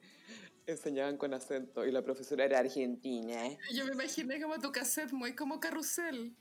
enseñaban 0.67 1.17
con 1.17 1.35
acento. 1.35 1.85
Y 1.87 1.93
la 1.93 2.03
profesora 2.03 2.45
era 2.45 2.59
argentina. 2.59 3.43
Yo 3.73 3.87
me 3.87 3.93
imaginé 3.93 4.41
como 4.41 4.59
tu 4.59 4.73
cassette 4.73 5.13
muy 5.13 5.35
como 5.35 5.61
carrusel. 5.61 6.35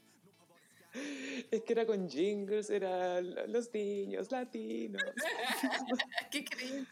Es 1.50 1.62
que 1.62 1.72
era 1.72 1.86
con 1.86 2.08
jingles, 2.08 2.70
era 2.70 3.20
los 3.20 3.72
niños 3.74 4.30
latinos. 4.30 5.02
¿Qué 6.30 6.44
crees? 6.44 6.86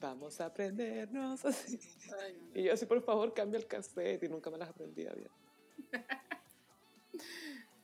Vamos 0.00 0.40
a 0.40 0.46
aprendernos 0.46 1.44
así. 1.44 1.78
Ay, 2.20 2.38
no. 2.40 2.60
Y 2.60 2.64
yo 2.64 2.72
así, 2.72 2.86
por 2.86 3.02
favor, 3.02 3.32
cambia 3.34 3.58
el 3.58 3.66
cassette. 3.66 4.22
Y 4.22 4.28
nunca 4.28 4.50
me 4.50 4.58
las 4.58 4.70
aprendía 4.70 5.12
bien. 5.12 5.30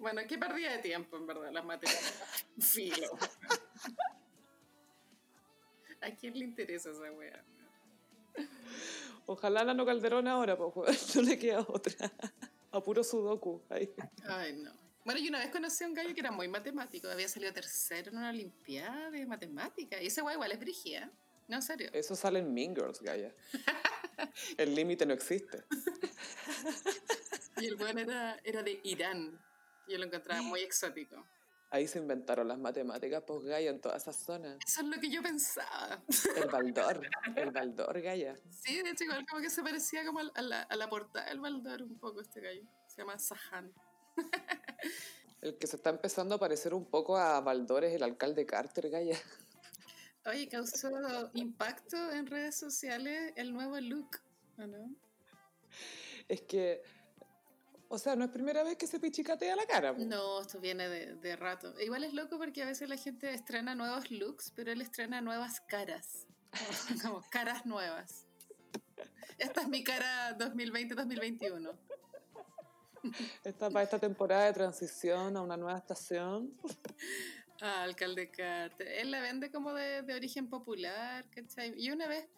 Bueno, 0.01 0.23
qué 0.27 0.39
pérdida 0.39 0.73
de 0.73 0.79
tiempo, 0.79 1.19
en 1.19 1.27
verdad, 1.27 1.53
las 1.53 1.63
matemáticas. 1.63 2.47
Filo. 2.59 3.19
¿A 6.01 6.11
quién 6.17 6.39
le 6.39 6.47
interesa 6.47 6.91
esa 6.91 7.13
wea? 7.13 7.45
Ojalá 9.27 9.65
Nano 9.65 9.87
Calderón 9.87 10.27
ahora, 10.27 10.57
pues, 10.57 11.15
no 11.17 11.23
le 11.23 11.39
queda 11.39 11.61
otra. 11.61 12.11
A 12.73 12.83
puro 12.83 13.05
sudoku. 13.05 13.63
Ahí. 13.69 13.93
Ay, 14.25 14.55
no. 14.55 14.73
Bueno, 15.05 15.21
yo 15.21 15.29
una 15.29 15.39
vez 15.39 15.51
conocí 15.51 15.85
a 15.85 15.89
un 15.89 15.95
gallo 15.95 16.15
que 16.15 16.21
era 16.21 16.31
muy 16.31 16.49
matemático. 16.49 17.09
Había 17.09 17.29
salido 17.29 17.53
tercero 17.53 18.11
en 18.11 18.19
una 18.19 18.31
olimpiada 18.31 19.11
de 19.11 19.27
matemática. 19.27 20.01
Y 20.03 20.07
ese 20.07 20.21
guay 20.21 20.35
igual 20.35 20.53
es 20.53 20.59
brigia. 20.59 21.11
No, 21.49 21.57
en 21.57 21.63
serio. 21.63 21.91
Eso 21.93 22.15
sale 22.15 22.39
en 22.39 22.53
Mean 22.53 22.75
Girls, 22.75 23.01
Gaia. 23.01 23.35
El 24.57 24.75
límite 24.75 25.07
no 25.07 25.15
existe. 25.15 25.65
Y 27.57 27.67
el 27.67 27.75
weón 27.77 27.99
era, 27.99 28.39
era 28.45 28.63
de 28.63 28.81
Irán. 28.85 29.39
Yo 29.89 29.99
lo 29.99 30.05
encontraba 30.05 30.43
muy 30.43 30.61
exótico. 30.61 31.27
Ahí 31.71 31.87
se 31.87 31.99
inventaron 31.99 32.49
las 32.49 32.59
matemáticas, 32.59 33.23
pues 33.25 33.45
Gaia, 33.45 33.71
en 33.71 33.81
toda 33.81 33.97
esa 33.97 34.13
zona. 34.13 34.59
Eso 34.67 34.81
es 34.81 34.87
lo 34.89 35.01
que 35.01 35.09
yo 35.09 35.23
pensaba. 35.23 36.03
El 36.37 36.49
Baldor, 36.49 37.09
el 37.37 37.51
Baldor, 37.53 38.01
Gaia. 38.01 38.41
Sí, 38.51 38.83
de 38.83 38.91
hecho, 38.91 39.05
igual 39.05 39.25
como 39.29 39.41
que 39.41 39.51
se 39.51 39.63
parecía 39.63 40.05
como 40.05 40.19
a 40.19 40.43
la, 40.43 40.63
a 40.63 40.77
la 40.77 40.89
portada 40.89 41.27
del 41.27 41.39
Baldor 41.39 41.83
un 41.83 41.99
poco 41.99 42.21
este 42.21 42.41
gallo. 42.41 42.63
Se 42.89 42.99
llama 42.99 43.19
Sahan. 43.19 43.73
El 45.41 45.57
que 45.57 45.67
se 45.67 45.77
está 45.77 45.91
empezando 45.91 46.35
a 46.35 46.39
parecer 46.39 46.75
un 46.75 46.85
poco 46.85 47.17
a 47.17 47.41
Baldor 47.41 47.85
es 47.85 47.95
el 47.95 48.03
alcalde 48.03 48.45
Carter, 48.45 48.91
Gaia. 48.91 49.19
Oye, 50.27 50.49
causó 50.49 50.91
impacto 51.33 52.13
en 52.13 52.27
redes 52.27 52.57
sociales 52.57 53.33
el 53.37 53.55
nuevo 53.55 53.81
look, 53.81 54.19
¿o 54.59 54.67
no? 54.67 54.95
Es 56.29 56.43
que, 56.43 56.83
o 57.93 57.99
sea, 57.99 58.15
no 58.15 58.25
es 58.25 58.31
primera 58.31 58.63
vez 58.63 58.77
que 58.77 58.87
se 58.87 59.01
pichicatea 59.01 59.57
la 59.57 59.67
cara. 59.67 59.93
po. 59.93 60.05
No, 60.05 60.41
esto 60.41 60.61
viene 60.61 60.89
de, 60.89 61.17
de 61.17 61.35
rato. 61.35 61.75
Igual 61.81 62.05
es 62.05 62.15
loco 62.15 62.39
porque 62.39 62.63
a 62.63 62.67
veces 62.67 62.89
la 62.89 62.97
gente 62.97 63.35
estrena 63.35 63.75
nuevos 63.75 64.13
looks, 64.13 64.53
pero 64.55 64.71
él 64.71 64.81
estrena 64.81 65.21
nuevas 65.21 65.61
caras. 65.61 66.29
Como, 66.53 67.01
como 67.03 67.31
caras 67.31 67.67
nuevas. 67.67 68.27
Esta 69.39 69.63
es 69.63 69.69
mi 69.69 69.83
cara 69.83 70.39
2020-2021. 70.39 71.77
Esta, 73.43 73.71
para 73.71 73.83
esta 73.83 73.99
temporada 73.99 74.45
de 74.45 74.53
transición 74.53 75.37
a 75.37 75.43
una 75.43 75.57
nueva 75.57 75.79
estación. 75.79 76.55
Ah, 77.61 77.83
alcalde 77.83 78.31
Carter. 78.31 78.87
Él 78.87 79.11
la 79.11 79.21
vende 79.21 79.51
como 79.51 79.75
de, 79.75 80.03
de 80.03 80.15
origen 80.15 80.49
popular, 80.49 81.29
¿cachai? 81.31 81.75
Y 81.77 81.91
una 81.91 82.07
vez, 82.07 82.29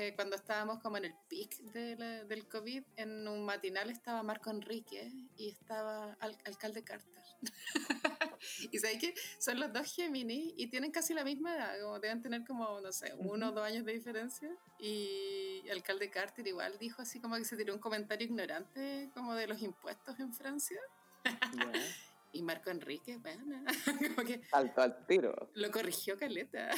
eh, 0.00 0.12
cuando 0.14 0.36
estábamos 0.36 0.78
como 0.80 0.96
en 0.96 1.06
el 1.06 1.14
pic 1.28 1.58
de 1.72 1.96
la- 1.96 2.24
del 2.24 2.46
COVID, 2.46 2.84
en 2.96 3.26
un 3.26 3.44
matinal 3.44 3.90
estaba 3.90 4.22
Marco 4.22 4.48
Enrique 4.50 5.10
y 5.36 5.48
estaba 5.50 6.12
al- 6.20 6.38
alcalde 6.44 6.84
Carter. 6.84 7.24
y 8.70 8.78
sabéis 8.78 9.00
que 9.00 9.14
son 9.38 9.58
los 9.58 9.72
dos 9.72 9.92
Géminis 9.92 10.54
y 10.56 10.68
tienen 10.68 10.92
casi 10.92 11.14
la 11.14 11.24
misma 11.24 11.54
edad, 11.56 11.80
como 11.80 11.98
deben 11.98 12.22
tener 12.22 12.44
como, 12.44 12.80
no 12.80 12.92
sé, 12.92 13.12
uno 13.18 13.48
o 13.48 13.52
dos 13.52 13.64
años 13.64 13.84
de 13.84 13.92
diferencia. 13.92 14.48
Y 14.78 15.62
el 15.64 15.72
alcalde 15.78 16.10
Carter 16.10 16.46
igual 16.46 16.78
dijo 16.78 17.02
así 17.02 17.18
como 17.20 17.34
que 17.36 17.44
se 17.44 17.56
tiró 17.56 17.74
un 17.74 17.80
comentario 17.80 18.24
ignorante 18.26 19.10
como 19.14 19.34
de 19.34 19.48
los 19.48 19.60
impuestos 19.62 20.18
en 20.20 20.32
Francia. 20.32 20.78
Ya. 21.24 21.32
Y 22.30 22.42
Marco 22.42 22.68
Enrique, 22.68 23.16
bueno, 23.16 23.64
como 24.14 24.28
que 24.28 24.42
Salto 24.50 24.82
al 24.82 25.06
tiro. 25.06 25.50
lo 25.54 25.70
corrigió 25.70 26.18
Caleta. 26.18 26.68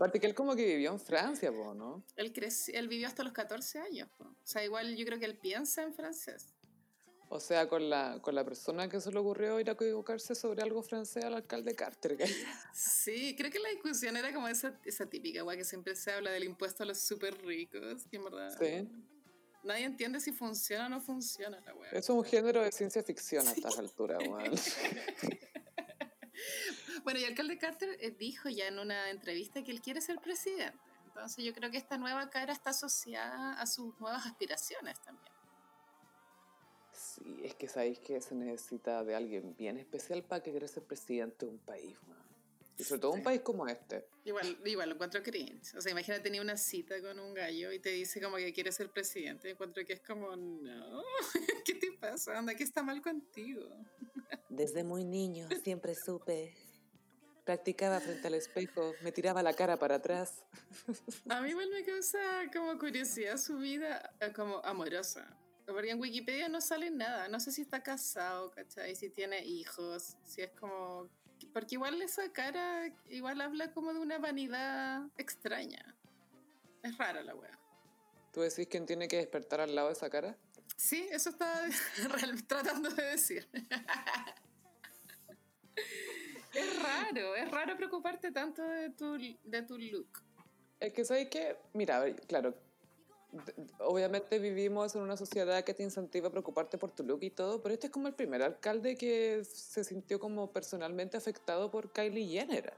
Aparte 0.00 0.18
que 0.18 0.26
él 0.26 0.34
como 0.34 0.56
que 0.56 0.64
vivió 0.64 0.92
en 0.92 0.98
Francia, 0.98 1.52
po, 1.52 1.74
¿no? 1.74 2.02
Él, 2.16 2.32
creci- 2.32 2.70
él 2.72 2.88
vivió 2.88 3.06
hasta 3.06 3.22
los 3.22 3.34
14 3.34 3.80
años. 3.80 4.08
po. 4.16 4.24
O 4.24 4.34
sea, 4.46 4.64
igual 4.64 4.96
yo 4.96 5.04
creo 5.04 5.18
que 5.18 5.26
él 5.26 5.36
piensa 5.36 5.82
en 5.82 5.92
francés. 5.92 6.54
O 7.28 7.38
sea, 7.38 7.68
con 7.68 7.90
la, 7.90 8.18
con 8.22 8.34
la 8.34 8.42
persona 8.42 8.88
que 8.88 8.98
se 8.98 9.12
le 9.12 9.18
ocurrió 9.18 9.60
ir 9.60 9.68
a 9.68 9.74
equivocarse 9.74 10.34
sobre 10.34 10.62
algo 10.62 10.82
francés 10.82 11.22
al 11.24 11.34
alcalde 11.34 11.74
Carter. 11.76 12.16
Sí, 12.72 13.34
creo 13.36 13.50
que 13.50 13.58
la 13.58 13.68
discusión 13.68 14.16
era 14.16 14.32
como 14.32 14.48
esa, 14.48 14.80
esa 14.86 15.04
típica, 15.04 15.42
guay, 15.42 15.58
que 15.58 15.64
siempre 15.64 15.94
se 15.94 16.12
habla 16.12 16.30
del 16.30 16.44
impuesto 16.44 16.82
a 16.82 16.86
los 16.86 16.98
súper 16.98 17.36
ricos. 17.44 18.06
Que 18.10 18.16
en 18.16 18.24
verdad 18.24 18.56
Sí. 18.58 18.88
nadie 19.64 19.84
entiende 19.84 20.18
si 20.18 20.32
funciona 20.32 20.86
o 20.86 20.88
no 20.88 21.00
funciona 21.02 21.60
la 21.60 21.74
weá. 21.74 21.90
Es 21.92 22.08
un 22.08 22.24
género 22.24 22.62
de 22.64 22.72
ciencia 22.72 23.02
ficción 23.02 23.46
a 23.46 23.52
estas 23.52 23.78
alturas, 23.78 24.18
weón. 24.26 24.54
Bueno, 27.10 27.22
y 27.22 27.24
el 27.24 27.30
alcalde 27.30 27.58
Carter 27.58 27.96
eh, 27.98 28.12
dijo 28.16 28.48
ya 28.48 28.68
en 28.68 28.78
una 28.78 29.10
entrevista 29.10 29.64
que 29.64 29.72
él 29.72 29.80
quiere 29.80 30.00
ser 30.00 30.20
presidente. 30.20 30.78
Entonces 31.06 31.44
yo 31.44 31.52
creo 31.52 31.68
que 31.68 31.76
esta 31.76 31.98
nueva 31.98 32.30
cara 32.30 32.52
está 32.52 32.70
asociada 32.70 33.60
a 33.60 33.66
sus 33.66 33.98
nuevas 33.98 34.26
aspiraciones 34.26 34.96
también. 35.00 35.32
Sí, 36.92 37.40
es 37.42 37.56
que 37.56 37.66
sabéis 37.66 37.98
que 37.98 38.20
se 38.20 38.36
necesita 38.36 39.02
de 39.02 39.16
alguien 39.16 39.56
bien 39.56 39.76
especial 39.76 40.22
para 40.22 40.40
que 40.40 40.52
quiera 40.52 40.68
ser 40.68 40.84
presidente 40.84 41.46
de 41.46 41.50
un 41.50 41.58
país, 41.58 41.96
weón. 42.06 42.22
Y 42.78 42.84
sobre 42.84 43.00
todo 43.00 43.10
un 43.10 43.24
país 43.24 43.40
como 43.40 43.66
este. 43.66 44.06
Igual, 44.24 44.60
igual 44.64 44.90
lo 44.90 44.94
encuentro 44.94 45.20
cringe. 45.20 45.74
O 45.76 45.80
sea, 45.80 45.90
imagínate 45.90 46.22
tener 46.22 46.40
una 46.40 46.56
cita 46.56 47.02
con 47.02 47.18
un 47.18 47.34
gallo 47.34 47.72
y 47.72 47.80
te 47.80 47.90
dice 47.90 48.20
como 48.20 48.36
que 48.36 48.52
quiere 48.52 48.70
ser 48.70 48.88
presidente. 48.88 49.50
Encuentro 49.50 49.84
que 49.84 49.94
es 49.94 50.00
como, 50.00 50.36
no, 50.36 51.02
¿qué 51.64 51.74
te 51.74 51.90
pasa? 51.90 52.38
Anda, 52.38 52.54
¿qué 52.54 52.62
está 52.62 52.84
mal 52.84 53.02
contigo? 53.02 53.68
Desde 54.48 54.84
muy 54.84 55.04
niño 55.04 55.48
siempre 55.64 55.96
supe. 55.96 56.69
Practicaba 57.50 57.98
frente 57.98 58.28
al 58.28 58.34
espejo, 58.34 58.94
me 59.02 59.10
tiraba 59.10 59.42
la 59.42 59.54
cara 59.54 59.76
para 59.76 59.96
atrás. 59.96 60.44
A 61.28 61.40
mí 61.40 61.50
igual 61.50 61.68
me 61.68 61.84
causa 61.84 62.20
como 62.52 62.78
curiosidad 62.78 63.38
su 63.38 63.58
vida 63.58 64.14
eh, 64.20 64.32
como 64.32 64.64
amorosa. 64.64 65.36
Porque 65.66 65.90
en 65.90 65.98
Wikipedia 65.98 66.48
no 66.48 66.60
sale 66.60 66.92
nada. 66.92 67.26
No 67.26 67.40
sé 67.40 67.50
si 67.50 67.62
está 67.62 67.82
casado, 67.82 68.52
¿cachai? 68.52 68.94
Si 68.94 69.10
tiene 69.10 69.44
hijos, 69.44 70.16
si 70.22 70.42
es 70.42 70.52
como 70.52 71.10
porque 71.52 71.74
igual 71.74 72.00
esa 72.02 72.32
cara, 72.32 72.94
igual 73.08 73.40
habla 73.40 73.72
como 73.72 73.92
de 73.92 73.98
una 73.98 74.18
vanidad 74.18 75.08
extraña. 75.16 75.96
Es 76.84 76.96
rara 76.98 77.24
la 77.24 77.34
wea. 77.34 77.58
¿Tú 78.32 78.42
decís 78.42 78.68
quién 78.70 78.86
tiene 78.86 79.08
que 79.08 79.16
despertar 79.16 79.60
al 79.60 79.74
lado 79.74 79.88
de 79.88 79.94
esa 79.94 80.08
cara? 80.08 80.38
Sí, 80.76 81.08
eso 81.10 81.30
estaba 81.30 81.62
tratando 82.46 82.90
de 82.90 83.06
decir. 83.06 83.48
es 86.54 86.82
raro, 86.82 87.34
es 87.36 87.50
raro 87.50 87.76
preocuparte 87.76 88.32
tanto 88.32 88.62
de 88.62 88.90
tu, 88.90 89.16
de 89.44 89.62
tu 89.62 89.78
look. 89.78 90.22
Es 90.78 90.92
que, 90.92 91.04
¿sabes 91.04 91.28
qué? 91.28 91.56
Mira, 91.74 92.04
claro, 92.26 92.54
obviamente 93.78 94.38
vivimos 94.38 94.94
en 94.94 95.02
una 95.02 95.16
sociedad 95.16 95.62
que 95.62 95.74
te 95.74 95.82
incentiva 95.82 96.28
a 96.28 96.30
preocuparte 96.30 96.78
por 96.78 96.90
tu 96.90 97.04
look 97.04 97.22
y 97.22 97.30
todo, 97.30 97.62
pero 97.62 97.74
este 97.74 97.86
es 97.86 97.92
como 97.92 98.08
el 98.08 98.14
primer 98.14 98.42
alcalde 98.42 98.96
que 98.96 99.42
se 99.44 99.84
sintió 99.84 100.18
como 100.18 100.52
personalmente 100.52 101.16
afectado 101.16 101.70
por 101.70 101.92
Kylie 101.92 102.26
Jenner. 102.26 102.72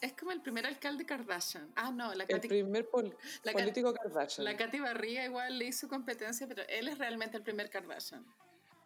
Es 0.00 0.12
como 0.12 0.32
el 0.32 0.40
primer 0.40 0.66
alcalde 0.66 1.04
Kardashian. 1.04 1.70
Ah, 1.74 1.90
no, 1.90 2.14
la 2.14 2.24
El 2.24 2.40
primer 2.40 2.88
político 2.88 3.92
Kardashian. 3.94 4.44
La 4.44 4.56
Katy 4.56 4.80
Barriga 4.80 5.24
igual 5.24 5.58
le 5.58 5.66
hizo 5.66 5.88
competencia, 5.88 6.46
pero 6.46 6.62
él 6.68 6.88
es 6.88 6.98
realmente 6.98 7.36
el 7.36 7.42
primer 7.42 7.70
Kardashian. 7.70 8.24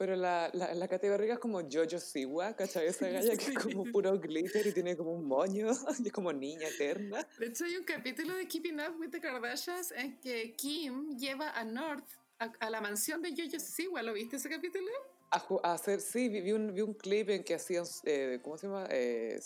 Pero 0.03 0.17
la, 0.17 0.51
la, 0.53 0.75
la 0.75 0.89
Katy 0.89 1.09
Barriga 1.09 1.35
es 1.35 1.39
como 1.39 1.61
Jojo 1.61 2.01
Siwa, 2.01 2.57
¿cachai? 2.57 2.89
Esa 2.89 3.09
galla 3.09 3.37
que 3.37 3.53
es 3.53 3.57
como 3.57 3.85
puro 3.85 4.19
glitter 4.19 4.67
y 4.67 4.73
tiene 4.73 4.97
como 4.97 5.13
un 5.13 5.25
moño 5.25 5.69
y 6.01 6.07
es 6.09 6.13
como 6.13 6.33
niña 6.33 6.67
eterna. 6.67 7.25
De 7.39 7.47
hecho, 7.47 7.65
hay 7.67 7.77
un 7.77 7.85
capítulo 7.85 8.35
de 8.35 8.49
Keeping 8.49 8.81
Up 8.81 8.99
with 8.99 9.11
the 9.11 9.21
Kardashians 9.21 9.93
en 9.93 10.19
que 10.19 10.55
Kim 10.57 11.17
lleva 11.17 11.51
a 11.51 11.63
North 11.63 12.09
a, 12.41 12.69
la 12.69 12.81
mansión 12.81 13.23
de 13.23 13.31
Jojo 13.31 13.61
Siwa. 13.61 14.03
¿Lo 14.03 14.13
viste 14.13 14.39
ese 14.39 14.49
capítulo? 14.49 14.91
A, 15.31 15.73
hacer, 15.73 16.01
sí, 16.01 16.29
vi 16.29 16.51
un, 16.51 16.75
vi 16.75 16.81
un 16.81 16.95
clip 16.95 17.31
en 17.31 17.45
que 17.45 17.55
hacían, 17.55 17.85
eh, 18.03 18.41
¿cómo 18.43 18.59
se 18.59 18.67
llama? 18.67 18.89
Eh, 18.91 19.41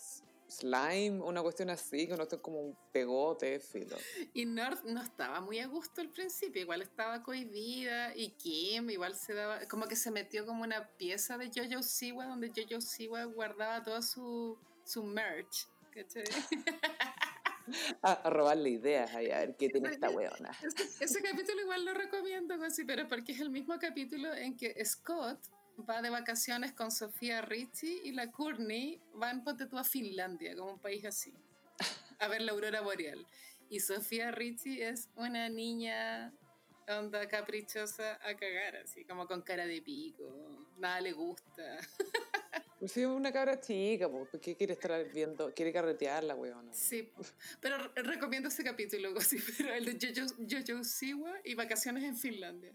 slime, 0.49 1.21
una 1.23 1.43
cuestión 1.43 1.71
así, 1.71 2.07
que 2.07 2.17
no 2.17 2.23
está 2.23 2.39
como 2.39 2.61
un 2.61 2.77
pegote, 2.93 3.59
filo. 3.61 3.97
Y 4.35 4.47
North 4.47 4.85
no 4.85 5.03
estaba 5.03 5.41
muy 5.41 5.59
a 5.59 5.67
gusto 5.67 6.01
al 6.01 6.11
principio, 6.11 6.63
igual 6.63 6.83
estaba 6.83 7.23
cohibida, 7.23 8.15
y 8.17 8.31
Kim 8.31 8.91
igual 8.91 9.15
se 9.15 9.35
daba, 9.35 9.61
como 9.69 9.87
que 9.87 9.97
se 9.97 10.11
metió 10.11 10.47
como 10.47 10.63
una 10.63 10.89
pieza 10.97 11.37
de 11.39 11.51
Jojo 11.55 11.83
Siwa, 11.83 12.27
donde 12.27 12.51
Jojo 12.55 12.81
Siwa 12.81 13.25
guardaba 13.25 13.83
toda 13.83 14.03
su, 14.03 14.59
su 14.85 15.03
merch, 15.03 15.69
¿cachai? 15.91 16.25
a, 18.03 18.31
robarle 18.31 18.71
ideas 18.71 19.15
ahí, 19.15 19.31
a 19.31 19.39
ver 19.39 19.57
qué 19.57 19.69
tiene 19.69 19.89
esta 19.91 20.11
weona. 20.11 20.51
Ese, 21.01 21.23
capítulo 21.23 21.61
igual 21.63 21.85
lo 21.85 21.95
recomiendo, 21.95 22.55
así, 22.65 22.85
pero 22.85 23.09
porque 23.09 23.33
es 23.33 23.41
el 23.41 23.51
mismo 23.51 23.79
capítulo 23.79 24.33
en 24.35 24.57
que 24.57 24.85
Scott 24.85 25.41
va 25.89 26.03
de 26.03 26.11
vacaciones 26.11 26.73
con 26.73 26.91
Sofía 26.91 27.43
Richie 27.43 28.01
y 28.05 28.12
la 28.12 28.31
Courtney 28.31 29.01
van, 29.15 29.45
ponte 29.45 29.67
tú, 29.67 29.79
a 29.79 29.85
Finlandia, 29.85 30.57
como 30.57 30.73
un 30.73 30.79
país 30.79 31.05
así, 31.05 31.33
a 32.19 32.29
ver 32.29 32.43
la 32.43 32.53
aurora 32.53 32.81
boreal. 32.81 33.27
Y 33.69 33.81
Sofía 33.81 34.31
Richie 34.31 34.89
es 34.89 35.09
una 35.17 35.49
niña 35.49 36.33
onda 36.89 37.27
caprichosa 37.27 38.19
a 38.23 38.37
cagar, 38.37 38.77
así 38.77 39.05
como 39.05 39.27
con 39.27 39.43
cara 39.43 39.67
de 39.67 39.83
pico, 39.83 40.25
nada 40.79 41.01
le 41.01 41.12
gusta. 41.12 41.79
Pues 42.79 42.93
sí, 42.93 43.07
una 43.07 43.33
cabra 43.33 43.59
chica, 43.59 44.07
porque 44.07 44.55
quiere 44.55 44.75
estar 44.75 45.11
viendo, 45.11 45.51
quiere 45.55 45.73
carretear 45.73 46.23
la 46.23 46.35
weona. 46.35 46.75
Sí, 46.75 47.11
pero 47.59 47.79
recomiendo 47.95 48.51
ese 48.51 48.62
capítulo, 48.62 49.15
así, 49.19 49.39
pero 49.57 49.73
el 49.73 49.87
de 49.87 50.12
Jojo, 50.15 50.35
Jojo 50.47 50.85
Siwa 50.85 51.33
y 51.43 51.55
vacaciones 51.55 52.05
en 52.05 52.15
Finlandia. 52.15 52.75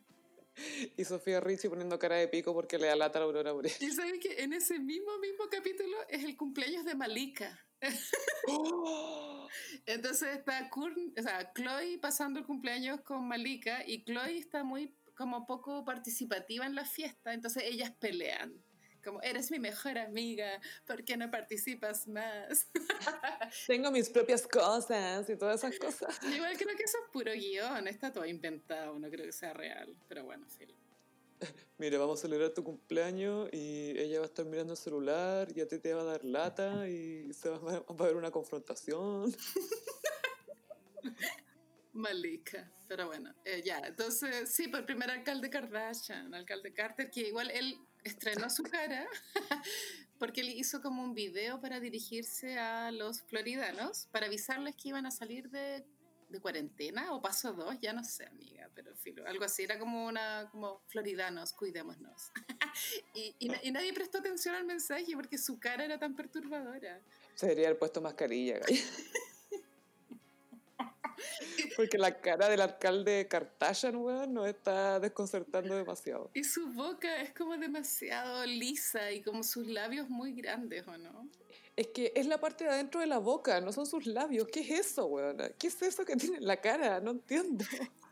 Y 0.98 1.06
Sofía 1.06 1.40
Richie 1.40 1.70
poniendo 1.70 1.98
cara 2.00 2.16
de 2.16 2.28
pico 2.28 2.54
porque 2.54 2.78
le 2.78 2.88
da 2.88 2.96
lata 2.96 3.20
a 3.20 3.22
la 3.22 3.26
aurora 3.26 3.52
boreal. 3.52 3.76
Y 3.80 3.92
sabes 3.92 4.20
que 4.20 4.42
en 4.44 4.54
ese 4.54 4.80
mismo, 4.80 5.18
mismo 5.20 5.46
capítulo 5.50 5.98
es 6.10 6.24
el 6.24 6.36
cumpleaños 6.36 6.86
de 6.86 6.96
Malika. 6.96 7.60
¡Oh! 8.48 9.48
Entonces 9.86 10.38
está 10.38 10.70
o 10.74 11.22
sea, 11.22 11.52
Chloe 11.54 11.98
pasando 12.00 12.40
el 12.40 12.46
cumpleaños 12.46 13.02
con 13.02 13.28
Malika 13.28 13.84
y 13.86 14.04
Chloe 14.04 14.38
está 14.38 14.64
muy 14.64 14.96
como 15.16 15.46
poco 15.46 15.84
participativa 15.84 16.66
en 16.66 16.74
la 16.74 16.86
fiesta, 16.86 17.34
entonces 17.34 17.64
ellas 17.66 17.92
pelean. 18.00 18.54
Como, 19.04 19.22
eres 19.22 19.50
mi 19.52 19.60
mejor 19.60 19.98
amiga, 19.98 20.62
¿por 20.86 21.04
qué 21.04 21.18
no 21.18 21.30
participas 21.32 22.08
más? 22.08 22.68
Tengo 23.68 23.92
mis 23.92 24.10
propias 24.10 24.48
cosas 24.48 25.30
y 25.30 25.36
todas 25.36 25.64
esas 25.64 25.78
cosas. 25.80 26.20
Igual 26.36 26.58
creo 26.58 26.76
que 26.76 26.84
eso 26.84 26.98
es 27.04 27.12
puro 27.12 27.32
guion, 27.34 27.88
está 27.88 28.12
todo 28.12 28.26
inventado, 28.26 28.98
no 29.00 29.10
creo 29.10 29.26
que 29.26 29.32
sea 29.32 29.54
real, 29.54 29.96
pero 30.08 30.24
bueno, 30.24 30.46
sí. 30.50 30.68
Mira, 31.78 31.98
vamos 31.98 32.20
a 32.20 32.22
celebrar 32.24 32.52
tu 32.52 32.64
cumpleaños 32.64 33.50
y 33.52 33.98
ella 33.98 34.20
va 34.20 34.26
a 34.26 34.28
estar 34.28 34.46
mirando 34.46 34.74
el 34.74 34.78
celular 34.78 35.48
y 35.56 35.62
a 35.62 35.68
ti 35.68 35.80
te 35.80 35.94
va 35.94 36.02
a 36.02 36.06
dar 36.06 36.24
lata 36.24 36.88
y 36.88 37.34
se 37.34 37.50
va, 37.50 37.58
a 37.74 38.04
haber 38.04 38.16
una 38.16 38.32
confrontación. 38.32 39.36
Malika, 41.94 42.72
pero 42.88 43.08
bueno, 43.08 43.34
eh, 43.44 43.62
ya, 43.66 43.80
entonces 43.80 44.54
sí, 44.54 44.72
el 44.74 44.86
primer 44.86 45.12
alcalde 45.12 45.50
Kardashian, 45.50 46.34
alcalde 46.34 46.74
Carter, 46.74 47.10
que 47.10 47.28
igual 47.28 47.52
él 47.52 47.78
estrenó 48.04 48.50
su 48.50 48.64
cara 48.64 49.08
porque 50.20 50.42
él 50.42 50.50
hizo 50.50 50.82
como 50.82 51.04
un 51.04 51.14
video 51.14 51.60
para 51.60 51.80
dirigirse 51.80 52.60
a 52.60 52.92
los 52.92 53.24
floridanos, 53.24 54.08
para 54.12 54.28
avisarles 54.28 54.76
que 54.76 54.90
iban 54.90 55.06
a 55.06 55.12
salir 55.12 55.50
de, 55.50 55.84
de 56.30 56.40
cuarentena 56.40 57.14
o 57.14 57.22
paso 57.22 57.54
dos, 57.54 57.80
ya 57.80 57.92
no 57.94 58.04
sé, 58.04 58.26
amiga, 58.26 58.70
pero 58.76 58.96
filo, 58.96 59.26
algo 59.28 59.44
así, 59.44 59.64
era 59.64 59.80
como 59.80 60.06
una, 60.06 60.48
como 60.52 60.82
floridanos, 60.88 61.54
cuidémonos. 61.54 62.32
y, 63.16 63.36
y, 63.40 63.72
nadie 63.72 63.94
prestó 63.94 64.20
atención 64.20 64.56
al 64.56 64.66
mensaje 64.66 65.12
porque 65.16 65.38
su 65.38 65.60
cara 65.60 65.86
era 65.86 66.00
tan 66.00 66.16
perturbadora. 66.16 67.02
Se 67.36 67.48
debería 67.48 67.70
haber 67.70 67.80
puesto 67.80 68.00
mascarilla, 68.00 68.60
Porque 71.76 71.98
la 71.98 72.20
cara 72.20 72.50
del 72.50 72.62
alcalde 72.62 73.12
de 73.12 73.28
Cartagena, 73.28 73.98
weón, 73.98 74.34
nos 74.34 74.48
está 74.48 75.00
desconcertando 75.00 75.76
demasiado. 75.76 76.32
Y 76.34 76.44
su 76.44 76.72
boca 76.74 77.22
es 77.22 77.34
como 77.34 77.58
demasiado 77.58 78.46
lisa 78.46 79.12
y 79.12 79.22
como 79.22 79.44
sus 79.44 79.68
labios 79.68 80.10
muy 80.10 80.34
grandes, 80.34 80.88
¿o 80.88 80.98
no? 80.98 81.30
Es 81.76 81.88
que 81.88 82.12
es 82.16 82.28
la 82.28 82.40
parte 82.40 82.66
de 82.66 82.70
adentro 82.70 83.00
de 83.00 83.08
la 83.08 83.18
boca, 83.18 83.62
no 83.62 83.72
son 83.72 83.86
sus 83.86 84.06
labios. 84.06 84.48
¿Qué 84.52 84.60
es 84.60 84.88
eso, 84.88 85.06
weón? 85.06 85.38
¿Qué 85.58 85.68
es 85.68 85.82
eso 85.82 86.06
que 86.06 86.16
tiene 86.16 86.38
en 86.38 86.46
la 86.46 86.60
cara? 86.60 87.00
No 87.00 87.12
entiendo. 87.12 87.66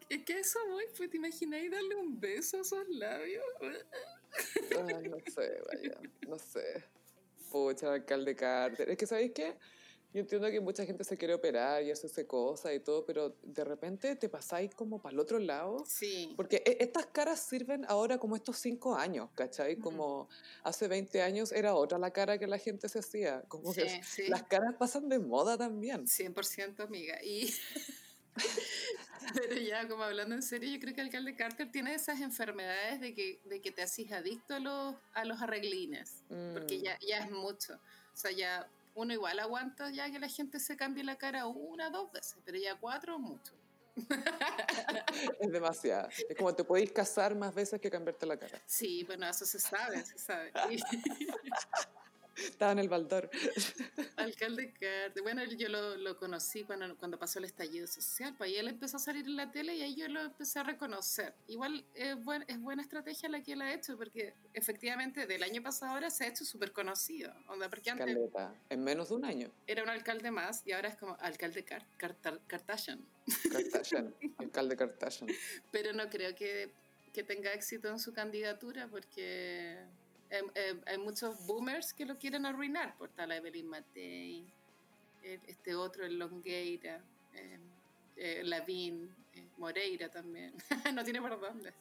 Es 0.09 0.23
que 0.23 0.39
eso 0.39 0.57
muy, 0.69 0.85
pues, 0.97 1.09
¿te 1.09 1.17
imagináis 1.17 1.69
darle 1.69 1.95
un 1.95 2.19
beso 2.19 2.57
a 2.57 2.61
esos 2.61 2.87
labios? 2.89 3.43
no 4.71 5.17
sé, 5.31 5.61
vaya, 5.67 5.99
no 6.27 6.39
sé. 6.39 6.83
Pucha, 7.51 7.93
alcalde 7.93 8.35
Carter. 8.35 8.89
Es 8.89 8.97
que, 8.97 9.05
¿sabéis 9.05 9.33
qué? 9.33 9.55
Yo 10.11 10.21
entiendo 10.21 10.49
que 10.49 10.59
mucha 10.59 10.85
gente 10.85 11.03
se 11.03 11.15
quiere 11.17 11.35
operar 11.35 11.83
y 11.83 11.91
hacerse 11.91 12.25
cosas 12.25 12.73
y 12.73 12.79
todo, 12.79 13.05
pero 13.05 13.35
de 13.43 13.63
repente 13.63 14.15
te 14.15 14.27
pasáis 14.27 14.73
como 14.73 14.99
para 14.99 15.13
el 15.13 15.19
otro 15.19 15.37
lado. 15.37 15.85
Sí. 15.87 16.33
Porque 16.35 16.63
e, 16.65 16.77
estas 16.79 17.05
caras 17.05 17.39
sirven 17.41 17.85
ahora 17.87 18.17
como 18.17 18.35
estos 18.35 18.57
cinco 18.57 18.95
años, 18.95 19.29
¿cachai? 19.35 19.75
Como 19.75 20.27
hace 20.63 20.87
20 20.87 21.21
años 21.21 21.51
era 21.51 21.75
otra 21.75 21.99
la 21.99 22.09
cara 22.11 22.39
que 22.39 22.47
la 22.47 22.57
gente 22.57 22.89
se 22.89 22.99
hacía. 22.99 23.43
Como 23.47 23.71
que 23.71 24.01
las 24.29 24.43
caras 24.43 24.73
pasan 24.79 25.09
de 25.09 25.19
moda 25.19 25.57
también. 25.57 26.05
100% 26.05 26.79
amiga. 26.79 27.23
Y... 27.23 27.53
Pero 29.35 29.55
ya, 29.57 29.87
como 29.87 30.03
hablando 30.03 30.33
en 30.33 30.41
serio, 30.41 30.71
yo 30.73 30.79
creo 30.79 30.95
que 30.95 31.01
el 31.01 31.07
alcalde 31.07 31.35
Carter 31.35 31.71
tiene 31.71 31.93
esas 31.93 32.19
enfermedades 32.21 32.99
de 32.99 33.13
que, 33.13 33.41
de 33.45 33.61
que 33.61 33.71
te 33.71 33.83
haces 33.83 34.11
adicto 34.11 34.55
a 34.55 34.59
los, 34.59 34.95
a 35.13 35.25
los 35.25 35.41
arreglines, 35.41 36.23
porque 36.53 36.79
mm. 36.79 36.81
ya, 36.81 36.99
ya 37.07 37.17
es 37.19 37.29
mucho. 37.29 37.75
O 37.75 38.17
sea, 38.17 38.31
ya 38.31 38.67
uno 38.95 39.13
igual 39.13 39.39
aguanta 39.39 39.89
ya 39.91 40.09
que 40.11 40.19
la 40.19 40.27
gente 40.27 40.59
se 40.59 40.75
cambie 40.75 41.03
la 41.03 41.17
cara 41.17 41.47
una, 41.47 41.89
dos 41.89 42.11
veces, 42.11 42.37
pero 42.43 42.57
ya 42.57 42.77
cuatro, 42.79 43.19
mucho. 43.19 43.53
es 45.39 45.51
demasiado. 45.51 46.09
Es 46.29 46.37
como 46.37 46.53
te 46.55 46.63
podéis 46.63 46.91
casar 46.91 47.35
más 47.35 47.53
veces 47.53 47.81
que 47.81 47.89
cambiarte 47.89 48.25
la 48.25 48.37
cara. 48.37 48.61
Sí, 48.65 49.03
bueno, 49.03 49.27
eso 49.27 49.45
se 49.45 49.59
sabe, 49.59 50.05
se 50.05 50.17
sabe. 50.17 50.51
Estaba 52.43 52.71
en 52.71 52.79
el 52.79 52.89
baldor. 52.89 53.29
Alcalde 54.17 54.73
Cart. 54.73 55.17
Bueno, 55.21 55.43
yo 55.45 55.69
lo, 55.69 55.97
lo 55.97 56.17
conocí 56.17 56.63
cuando, 56.63 56.95
cuando 56.97 57.17
pasó 57.17 57.39
el 57.39 57.45
estallido 57.45 57.87
social. 57.87 58.35
Pues 58.37 58.49
ahí 58.49 58.57
él 58.57 58.67
empezó 58.67 58.97
a 58.97 58.99
salir 58.99 59.25
en 59.25 59.35
la 59.35 59.51
tele 59.51 59.75
y 59.75 59.81
ahí 59.81 59.95
yo 59.95 60.07
lo 60.07 60.21
empecé 60.21 60.59
a 60.59 60.63
reconocer. 60.63 61.33
Igual 61.47 61.85
es, 61.93 62.21
buen, 62.23 62.43
es 62.47 62.59
buena 62.59 62.81
estrategia 62.81 63.29
la 63.29 63.41
que 63.43 63.53
él 63.53 63.61
ha 63.61 63.73
hecho, 63.73 63.97
porque 63.97 64.33
efectivamente 64.53 65.27
del 65.27 65.43
año 65.43 65.61
pasado 65.61 65.93
ahora 65.93 66.09
se 66.09 66.25
ha 66.25 66.27
hecho 66.27 66.45
súper 66.45 66.71
conocido. 66.71 67.33
Onda, 67.47 67.69
porque 67.69 67.89
antes 67.89 68.05
Caleta. 68.05 68.53
En 68.69 68.83
menos 68.83 69.09
de 69.09 69.15
un 69.15 69.25
año. 69.25 69.51
era 69.67 69.83
un 69.83 69.89
alcalde 69.89 70.31
más 70.31 70.61
y 70.65 70.71
ahora 70.71 70.89
es 70.89 70.95
como 70.97 71.15
alcalde 71.19 71.63
Car 71.63 71.85
Cartar- 71.97 72.39
alcalde 74.37 74.75
Kardashian. 74.75 75.29
Pero 75.71 75.93
no 75.93 76.09
creo 76.09 76.35
que, 76.35 76.71
que 77.13 77.23
tenga 77.23 77.53
éxito 77.53 77.89
en 77.89 77.99
su 77.99 78.13
candidatura 78.13 78.87
porque 78.87 79.77
em, 80.29 80.81
hay 80.85 80.97
muchos 80.97 81.45
boomers 81.45 81.93
que 81.93 82.05
lo 82.05 82.17
quieren 82.17 82.45
arruinar. 82.45 82.97
Por 82.97 83.09
tal 83.09 83.31
Evelyn 83.31 83.67
Matei, 83.67 84.45
este 85.23 85.75
otro, 85.75 86.05
el 86.05 86.17
Longueira, 86.17 87.01
em, 87.33 87.61
eh, 88.15 88.41
Lavín, 88.43 89.13
eh, 89.33 89.47
Moreira 89.57 90.09
también. 90.09 90.53
no 90.93 91.03
tiene 91.03 91.21
por 91.21 91.39
dónde. 91.39 91.73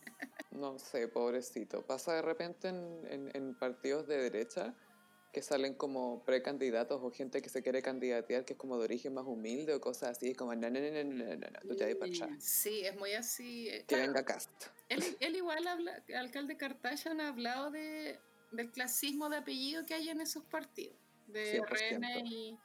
No 0.50 0.78
sé, 0.78 1.08
pobrecito. 1.08 1.82
Pasa 1.87 2.14
de 2.14 2.22
repente 2.22 2.68
en, 2.68 3.06
en- 3.11 3.30
en 3.34 3.54
partidos 3.54 4.06
de 4.06 4.18
derecha 4.18 4.74
que 5.32 5.42
salen 5.42 5.74
como 5.74 6.24
precandidatos 6.24 7.00
o 7.02 7.11
gente 7.11 7.42
que 7.42 7.50
se 7.50 7.62
quiere 7.62 7.82
candidatear 7.82 8.46
que 8.46 8.54
es 8.54 8.58
como 8.58 8.78
de 8.78 8.84
origen 8.84 9.12
más 9.12 9.26
humilde 9.26 9.74
o 9.74 9.80
cosas 9.80 10.16
así, 10.16 10.34
como 10.34 10.54
no, 10.54 10.70
no, 10.70 10.80
no, 10.80 10.90
no, 10.90 11.04
no, 11.04 11.24
no, 11.37 11.37
no, 11.37 11.61
tú 11.68 11.76
te 11.76 11.84
vas 11.84 11.94
para 11.96 12.11
atrás. 12.12 12.42
Sí, 12.44 12.80
es 12.84 12.96
muy 12.96 13.12
así. 13.12 13.68
eh, 13.68 13.80
Que 13.80 13.87
claro, 13.96 14.06
venga 14.06 14.24
Cast. 14.24 14.50
Él, 14.88 15.00
él 15.20 15.37
igual, 15.37 15.66
habla, 15.66 16.02
alcalde 16.16 16.56
Cartagena 16.56 17.26
ha 17.26 17.28
hablado 17.28 17.70
de, 17.70 18.18
del 18.50 18.70
clasismo 18.70 19.28
de 19.28 19.38
apellido 19.38 19.84
que 19.87 19.94
hay 19.94 20.08
en 20.08 20.20
esos 20.20 20.44
partidos, 20.44 20.96
de 21.26 21.61
100%. 21.61 21.96
RN 21.96 22.26
y, 22.26 22.58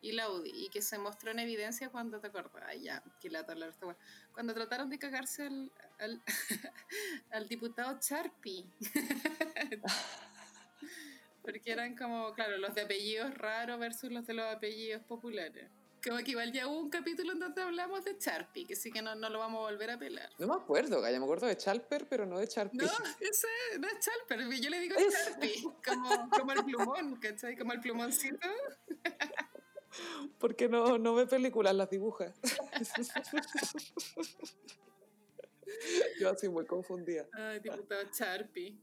y 0.00 0.12
la 0.12 0.30
UDI, 0.30 0.50
y 0.66 0.68
que 0.68 0.82
se 0.82 0.98
mostró 0.98 1.30
en 1.30 1.38
evidencia 1.38 1.88
cuando, 1.90 2.20
¿te 2.20 2.28
acuerdas? 2.28 2.62
Ay, 2.66 2.82
ya, 2.82 3.02
hablar 3.48 3.68
de 3.68 3.70
esta 3.70 3.86
wea. 3.86 3.96
Cuando 4.32 4.54
trataron 4.54 4.88
de 4.90 4.98
cagarse 4.98 5.46
al, 5.46 5.72
al, 5.98 6.22
al 7.30 7.48
diputado 7.48 7.98
Charpi. 7.98 8.70
Porque 11.42 11.70
eran 11.70 11.96
como, 11.96 12.32
claro, 12.34 12.58
los 12.58 12.74
de 12.74 12.82
apellidos 12.82 13.32
raros 13.34 13.78
versus 13.78 14.10
los 14.10 14.26
de 14.26 14.34
los 14.34 14.46
apellidos 14.46 15.02
populares. 15.02 15.70
Como 16.04 16.18
que 16.18 16.30
igual 16.30 16.52
ya 16.52 16.68
hubo 16.68 16.78
un 16.80 16.90
capítulo 16.90 17.32
en 17.32 17.40
donde 17.40 17.62
hablamos 17.62 18.04
de 18.04 18.16
Charpi, 18.16 18.64
que 18.64 18.76
sí 18.76 18.92
que 18.92 19.02
no, 19.02 19.16
no 19.16 19.28
lo 19.28 19.40
vamos 19.40 19.58
a 19.58 19.70
volver 19.70 19.90
a 19.90 19.98
pelar. 19.98 20.30
No 20.38 20.46
me 20.46 20.54
acuerdo, 20.54 21.00
Gaya, 21.00 21.18
me 21.18 21.24
acuerdo 21.24 21.46
de 21.46 21.56
Chalper, 21.56 22.06
pero 22.08 22.26
no 22.26 22.38
de 22.38 22.46
Charpi. 22.46 22.76
No, 22.76 22.84
ese 23.20 23.48
no 23.80 23.88
es 23.88 23.98
Charper, 23.98 24.48
yo 24.60 24.70
le 24.70 24.78
digo 24.80 24.94
Es- 24.96 25.12
Charpi, 25.12 25.64
como, 25.84 26.30
como 26.30 26.52
el 26.52 26.64
plumón, 26.64 27.16
¿cachai? 27.16 27.56
Como 27.56 27.72
el 27.72 27.80
plumoncito. 27.80 28.38
Porque 30.38 30.68
no, 30.68 30.98
no 30.98 31.14
ve 31.14 31.26
películas, 31.26 31.74
las 31.74 31.90
dibuja. 31.90 32.32
Yo 36.20 36.30
así 36.30 36.48
muy 36.48 36.66
confundida. 36.66 37.26
Ay, 37.32 37.60
diputado 37.60 38.02
Charpi. 38.10 38.80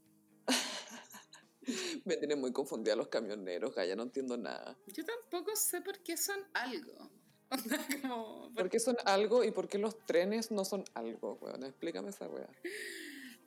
Me 2.06 2.18
tienen 2.18 2.40
muy 2.40 2.52
confundida 2.52 2.96
los 2.96 3.08
camioneros, 3.08 3.74
Gaya, 3.76 3.96
no 3.96 4.04
entiendo 4.04 4.38
nada. 4.38 4.78
Yo 4.88 5.04
tampoco 5.06 5.56
sé 5.56 5.82
por 5.82 6.00
qué 6.00 6.18
son 6.18 6.40
algo. 6.54 7.10
Como, 8.02 8.52
¿Por 8.56 8.70
qué 8.70 8.80
son 8.80 8.98
algo 9.06 9.44
y 9.44 9.52
por 9.52 9.68
qué 9.68 9.78
los 9.78 10.04
trenes 10.06 10.50
no 10.52 10.66
son 10.66 10.84
algo, 10.96 11.38
weón? 11.42 11.64
Explícame 11.64 12.10
esa 12.10 12.28
weá. 12.28 12.48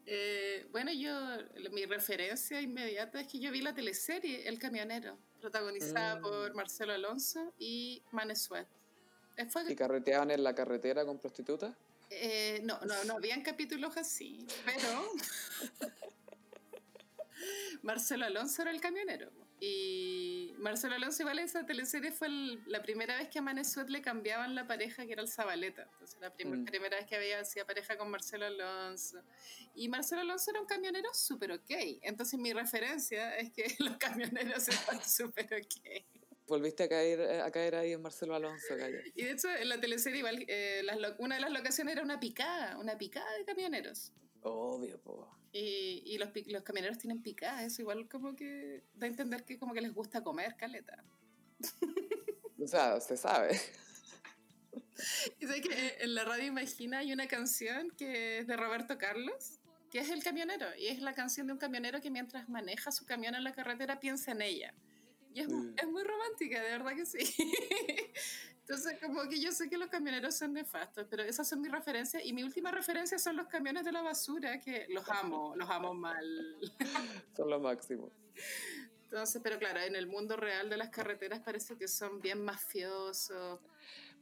eh, 0.06 0.66
bueno, 0.70 0.92
yo, 0.92 1.12
mi 1.72 1.84
referencia 1.86 2.60
inmediata 2.60 3.20
es 3.20 3.26
que 3.26 3.40
yo 3.40 3.50
vi 3.50 3.62
la 3.62 3.74
teleserie 3.74 4.46
El 4.48 4.58
Camionero, 4.60 5.18
protagonizada 5.40 6.16
Mm. 6.16 6.22
por 6.22 6.54
Marcelo 6.54 6.92
Alonso 6.92 7.52
y 7.58 8.02
Manesuet. 8.12 8.68
Eh, 9.36 9.46
¿Y 9.68 9.74
carreteaban 9.74 10.30
en 10.30 10.42
la 10.44 10.54
carretera 10.54 11.04
con 11.04 11.18
prostitutas? 11.18 11.74
Eh, 12.08 12.60
no, 12.62 12.78
no, 12.82 13.04
no 13.04 13.14
habían 13.16 13.42
capítulos 13.42 13.96
así, 13.96 14.46
pero 14.64 15.10
Marcelo 17.82 18.24
Alonso 18.26 18.62
era 18.62 18.70
el 18.70 18.80
camionero. 18.80 19.30
Y 19.58 20.52
Marcelo 20.58 20.96
Alonso 20.96 21.22
igual 21.22 21.38
esa 21.38 21.64
teleserie 21.64 22.12
fue 22.12 22.26
el- 22.28 22.60
la 22.66 22.82
primera 22.82 23.16
vez 23.16 23.28
que 23.28 23.38
a 23.38 23.42
Manesuet 23.42 23.88
le 23.88 24.02
cambiaban 24.02 24.54
la 24.54 24.66
pareja 24.66 25.06
que 25.06 25.12
era 25.12 25.22
el 25.22 25.28
Zabaleta. 25.28 25.88
Entonces 25.92 26.18
la 26.20 26.30
prim- 26.32 26.60
Mm. 26.60 26.64
primera 26.66 26.96
vez 26.98 27.06
que 27.06 27.16
había 27.16 27.40
hacía 27.40 27.64
pareja 27.66 27.96
con 27.96 28.10
Marcelo 28.10 28.44
Alonso. 28.46 29.22
Y 29.74 29.88
Marcelo 29.88 30.20
Alonso 30.20 30.50
era 30.50 30.60
un 30.60 30.66
camionero 30.66 31.08
súper 31.14 31.52
ok. 31.52 31.70
Entonces 32.02 32.38
mi 32.38 32.52
referencia 32.52 33.36
es 33.38 33.50
que 33.52 33.64
los 33.78 33.96
camioneros 33.96 34.68
están 34.68 35.02
súper 35.02 35.46
ok. 35.54 36.04
Volviste 36.48 36.84
a 36.84 36.88
caer, 36.88 37.40
a 37.40 37.50
caer 37.50 37.74
ahí 37.74 37.92
en 37.92 38.02
Marcelo 38.02 38.34
Alonso. 38.34 38.74
Y 39.14 39.22
de 39.24 39.30
hecho 39.32 39.48
en 39.50 39.68
la 39.68 39.80
teleserie 39.80 40.18
igual 40.18 40.44
eh, 40.48 40.82
las 40.84 40.98
una 41.18 41.34
de 41.36 41.40
las 41.40 41.50
locaciones 41.50 41.92
era 41.94 42.02
una 42.02 42.20
picada, 42.20 42.78
una 42.78 42.96
picada 42.98 43.32
de 43.38 43.44
camioneros. 43.44 44.12
Obvio, 44.48 45.00
po. 45.00 45.28
Y, 45.52 46.02
y 46.04 46.18
los, 46.18 46.28
los 46.46 46.62
camioneros 46.62 46.98
tienen 46.98 47.22
picadas, 47.22 47.64
eso 47.64 47.82
igual 47.82 48.08
como 48.08 48.36
que 48.36 48.82
da 48.94 49.06
a 49.06 49.08
entender 49.08 49.44
que 49.44 49.58
como 49.58 49.72
que 49.74 49.80
les 49.80 49.92
gusta 49.94 50.22
comer 50.22 50.56
caleta. 50.56 51.02
O 52.62 52.66
sea, 52.66 53.00
se 53.00 53.16
sabe. 53.16 53.58
Y 55.38 55.46
sé 55.46 55.60
que 55.60 55.96
en 56.00 56.14
la 56.14 56.24
radio 56.24 56.44
Imagina 56.46 56.98
hay 56.98 57.12
una 57.12 57.26
canción 57.28 57.90
que 57.98 58.38
es 58.38 58.46
de 58.46 58.56
Roberto 58.56 58.96
Carlos, 58.96 59.58
que 59.90 59.98
es 59.98 60.08
El 60.10 60.22
Camionero, 60.22 60.66
y 60.78 60.86
es 60.86 61.00
la 61.02 61.12
canción 61.12 61.46
de 61.46 61.52
un 61.52 61.58
camionero 61.58 62.00
que 62.00 62.10
mientras 62.10 62.48
maneja 62.48 62.90
su 62.90 63.04
camión 63.04 63.34
en 63.34 63.44
la 63.44 63.52
carretera 63.52 64.00
piensa 64.00 64.32
en 64.32 64.40
ella. 64.40 64.74
Y 65.34 65.40
es, 65.40 65.48
Mm. 65.48 65.74
es 65.76 65.86
muy 65.88 66.02
romántica, 66.02 66.62
de 66.62 66.70
verdad 66.70 66.94
que 66.96 67.04
sí. 67.04 67.18
Entonces, 68.68 68.98
como 69.00 69.28
que 69.28 69.38
yo 69.40 69.52
sé 69.52 69.68
que 69.70 69.78
los 69.78 69.88
camioneros 69.88 70.34
son 70.34 70.52
nefastos, 70.52 71.06
pero 71.08 71.22
esas 71.22 71.48
son 71.48 71.60
mis 71.60 71.70
referencias. 71.70 72.24
Y 72.24 72.32
mi 72.32 72.42
última 72.42 72.72
referencia 72.72 73.16
son 73.16 73.36
los 73.36 73.46
camiones 73.46 73.84
de 73.84 73.92
la 73.92 74.02
basura, 74.02 74.58
que 74.58 74.86
los 74.88 75.08
amo, 75.08 75.54
los 75.54 75.70
amo 75.70 75.94
mal. 75.94 76.58
Son 77.36 77.48
lo 77.48 77.60
máximo. 77.60 78.10
Entonces, 79.04 79.40
pero 79.40 79.60
claro, 79.60 79.78
en 79.82 79.94
el 79.94 80.08
mundo 80.08 80.36
real 80.36 80.68
de 80.68 80.76
las 80.78 80.88
carreteras 80.90 81.38
parece 81.38 81.76
que 81.76 81.86
son 81.86 82.20
bien 82.20 82.42
mafiosos. 82.42 83.60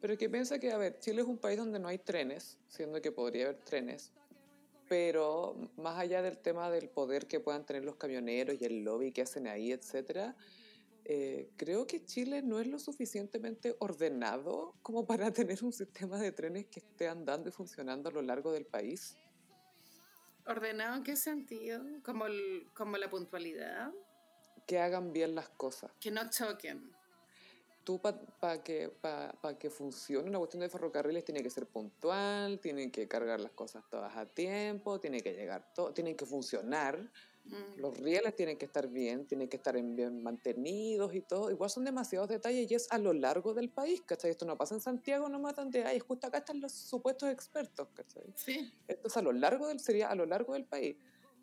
Pero 0.02 0.18
que 0.18 0.28
piensa 0.28 0.59
que, 0.59 0.70
a 0.72 0.76
ver, 0.76 0.98
Chile 0.98 1.22
es 1.22 1.26
un 1.26 1.38
país 1.38 1.57
donde 1.57 1.78
no 1.78 1.88
hay 1.88 1.96
trenes, 1.96 2.59
siendo 2.68 3.00
que 3.00 3.12
podría 3.12 3.46
haber 3.46 3.64
trenes, 3.64 4.12
pero 4.90 5.57
más 5.78 5.98
allá 5.98 6.20
del 6.20 6.37
tema 6.37 6.70
del 6.70 6.90
poder 6.90 7.26
que 7.26 7.40
puedan 7.40 7.64
tener 7.64 7.83
los 7.83 7.96
camioneros 7.96 8.61
y 8.61 8.64
el 8.66 8.85
lobby 8.85 9.11
que 9.11 9.22
hacen 9.22 9.46
ahí, 9.46 9.72
etcétera, 9.72 10.37
eh, 11.04 11.50
creo 11.56 11.86
que 11.86 12.04
Chile 12.04 12.42
no 12.42 12.58
es 12.60 12.66
lo 12.66 12.78
suficientemente 12.78 13.76
ordenado 13.78 14.74
como 14.82 15.06
para 15.06 15.30
tener 15.32 15.62
un 15.64 15.72
sistema 15.72 16.18
de 16.18 16.32
trenes 16.32 16.66
que 16.66 16.80
esté 16.80 17.08
andando 17.08 17.48
y 17.48 17.52
funcionando 17.52 18.08
a 18.08 18.12
lo 18.12 18.22
largo 18.22 18.52
del 18.52 18.66
país. 18.66 19.16
¿Ordenado 20.46 20.96
en 20.96 21.02
qué 21.02 21.16
sentido? 21.16 21.82
Como, 22.04 22.26
el- 22.26 22.68
como 22.74 22.96
la 22.98 23.08
puntualidad. 23.08 23.92
Que 24.66 24.78
hagan 24.78 25.12
bien 25.12 25.34
las 25.34 25.48
cosas. 25.50 25.90
Que 26.00 26.10
no 26.10 26.28
choquen. 26.30 26.92
tú 27.84 28.00
para 28.00 28.62
que, 28.62 28.88
pa, 28.88 29.32
pa 29.42 29.58
que 29.58 29.68
funcione 29.68 30.28
una 30.30 30.38
cuestión 30.38 30.62
de 30.62 30.70
ferrocarriles 30.70 31.22
tiene 31.22 31.42
que 31.42 31.50
ser 31.50 31.66
puntual, 31.66 32.58
tienen 32.60 32.90
que 32.90 33.06
cargar 33.06 33.40
las 33.40 33.52
cosas 33.52 33.84
todas 33.90 34.16
a 34.16 34.24
tiempo, 34.24 34.98
tiene 35.00 35.20
que 35.20 35.34
llegar 35.34 35.70
todo, 35.74 35.92
tienen 35.92 36.16
que 36.16 36.24
funcionar, 36.24 37.10
Mm. 37.46 37.78
los 37.78 37.98
rieles 37.98 38.35
tienen 38.35 38.57
que 38.57 38.64
estar 38.64 38.88
bien, 38.88 39.26
tienen 39.26 39.48
que 39.50 39.57
estar 39.59 39.76
en 39.76 39.94
bien 39.94 40.22
mantenidos 40.22 41.14
y 41.14 41.20
todo. 41.20 41.50
Igual 41.50 41.68
son 41.68 41.85
demasiados 41.85 42.28
detalles 42.28 42.70
y 42.70 42.74
es 42.74 42.90
a 42.90 42.96
lo 42.98 43.12
largo 43.12 43.52
del 43.52 43.68
país, 43.68 44.00
¿cachai? 44.07 44.30
Esto 44.30 44.46
no 44.46 44.57
pasa 44.57 44.74
en 44.74 44.80
Santiago 44.80 45.28
nomás 45.28 45.54
donde, 45.54 45.85
ay, 45.85 45.98
justo 46.00 46.26
acá 46.26 46.38
están 46.38 46.61
los 46.61 46.72
supuestos 46.72 47.28
expertos, 47.30 47.88
¿cachai? 47.94 48.24
Sí. 48.35 48.72
Esto 48.88 49.09
es 49.09 49.16
a 49.18 49.22
lo 49.22 49.33
largo 49.33 49.68
del, 49.68 49.78
sería 49.78 50.09
a 50.09 50.14
lo 50.14 50.24
largo 50.24 50.54
del 50.54 50.64
país. 50.64 50.96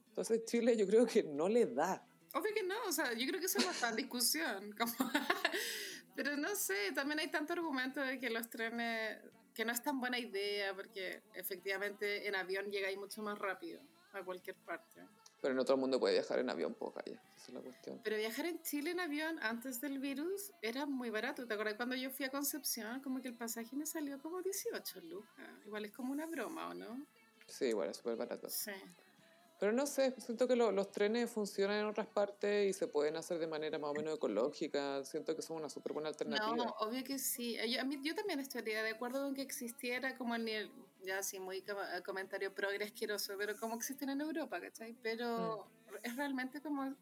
Entonces 0.08 0.44
Chile 0.46 0.76
yo 0.76 0.88
creo 0.88 1.06
que 1.06 1.22
no 1.24 1.48
le 1.48 1.68
da. 1.68 2.04
Obvio 2.34 2.54
que 2.54 2.64
no, 2.64 2.76
o 2.88 2.92
sea, 2.92 3.14
yo 3.14 3.28
creo 3.28 3.40
que 3.40 3.46
eso 3.46 3.60
no 3.60 3.70
está 3.72 3.90
en 3.90 3.98
discusión. 3.98 4.76
como- 4.78 5.12
Pero 6.16 6.36
no 6.36 6.56
sé, 6.56 6.92
también 6.94 7.20
hay 7.20 7.30
tanto 7.30 7.54
argumento 7.54 8.02
de 8.02 8.20
que 8.20 8.30
los 8.30 8.50
trenes, 8.50 9.20
que 9.54 9.64
no 9.66 9.72
es 9.72 9.82
tan 9.82 10.00
buena 10.00 10.18
idea, 10.20 10.74
porque 10.76 11.22
efectivamente 11.36 12.28
en 12.28 12.36
avión 12.36 12.70
llegáis 12.72 12.98
mucho 12.98 13.22
más 13.22 13.38
rápido 13.40 13.82
a 14.14 14.24
cualquier 14.24 14.56
parte. 14.58 15.02
Pero 15.42 15.56
no 15.56 15.64
todo 15.66 15.74
el 15.76 15.82
mundo 15.82 16.00
puede 16.00 16.14
viajar 16.14 16.38
en 16.40 16.50
avión, 16.52 16.76
poca 16.76 17.04
ya. 17.06 17.14
Esa 17.36 17.48
es 17.48 17.54
la 17.54 17.62
cuestión. 17.62 18.00
Pero 18.04 18.16
viajar 18.18 18.46
en 18.46 18.62
Chile 18.62 18.92
en 18.92 19.00
avión 19.00 19.40
antes 19.42 19.82
del 19.82 19.98
virus 19.98 20.52
era 20.62 20.86
muy 20.86 21.10
barato. 21.10 21.48
¿Te 21.48 21.54
acuerdas 21.56 21.76
cuando 21.78 21.96
yo 21.96 22.12
fui 22.12 22.26
a 22.26 22.30
Concepción? 22.30 23.02
Como 23.02 23.22
que 23.22 23.30
el 23.30 23.36
pasaje 23.36 23.76
me 23.76 23.86
salió 23.88 24.22
como 24.22 24.42
18 24.42 25.02
lucas. 25.02 25.48
Igual 25.66 25.86
es 25.86 25.92
como 25.92 26.12
una 26.12 26.28
broma, 26.28 26.70
¿o 26.70 26.74
no? 26.76 27.06
Sí, 27.48 27.66
igual 27.66 27.90
es 27.90 27.98
súper 27.98 28.16
barato. 28.18 28.48
Sí. 28.50 28.72
Pero 29.60 29.72
no 29.74 29.86
sé, 29.86 30.16
siento 30.20 30.48
que 30.48 30.56
lo- 30.56 30.72
los 30.72 30.92
trenes 30.92 31.30
funcionan 31.30 31.80
en 31.80 31.86
otras 31.86 32.08
partes 32.08 32.68
y 32.70 32.74
se 32.74 32.88
pueden 32.88 33.16
hacer 33.16 33.38
de 33.38 33.46
manera 33.46 33.78
más 33.78 33.92
o 33.92 33.94
menos 33.94 34.16
ecológica. 34.16 35.04
Siento 35.04 35.36
que 35.36 35.42
son 35.44 35.58
una 35.58 35.70
súper 35.70 35.94
buena 35.94 36.10
alternativa. 36.10 36.56
No, 36.56 36.64
obvio 36.80 37.04
que 37.04 37.20
sí. 37.20 37.58
Yo, 37.70 37.80
a 37.82 37.84
mí, 37.84 38.00
yo 38.04 38.16
también 38.16 38.40
estaría 38.40 38.82
de 38.82 38.90
acuerdo 38.92 39.24
con 39.24 39.36
que 39.36 39.42
existiera 39.44 40.18
como 40.18 40.34
el 40.36 40.46
nivel, 40.46 40.72
ya 41.04 41.20
así 41.20 41.40
muy 41.40 41.58
eh, 41.58 42.02
comentario 42.06 42.54
progre 42.54 42.84
asqueroso, 42.86 43.34
pero 43.38 43.56
como 43.58 43.76
existen 43.76 44.10
en 44.10 44.22
Europa, 44.22 44.60
¿cachai? 44.60 44.96
Pero 45.02 45.68
Mm. 45.92 45.96
es 46.04 46.16
realmente 46.16 46.62
como 46.62 46.96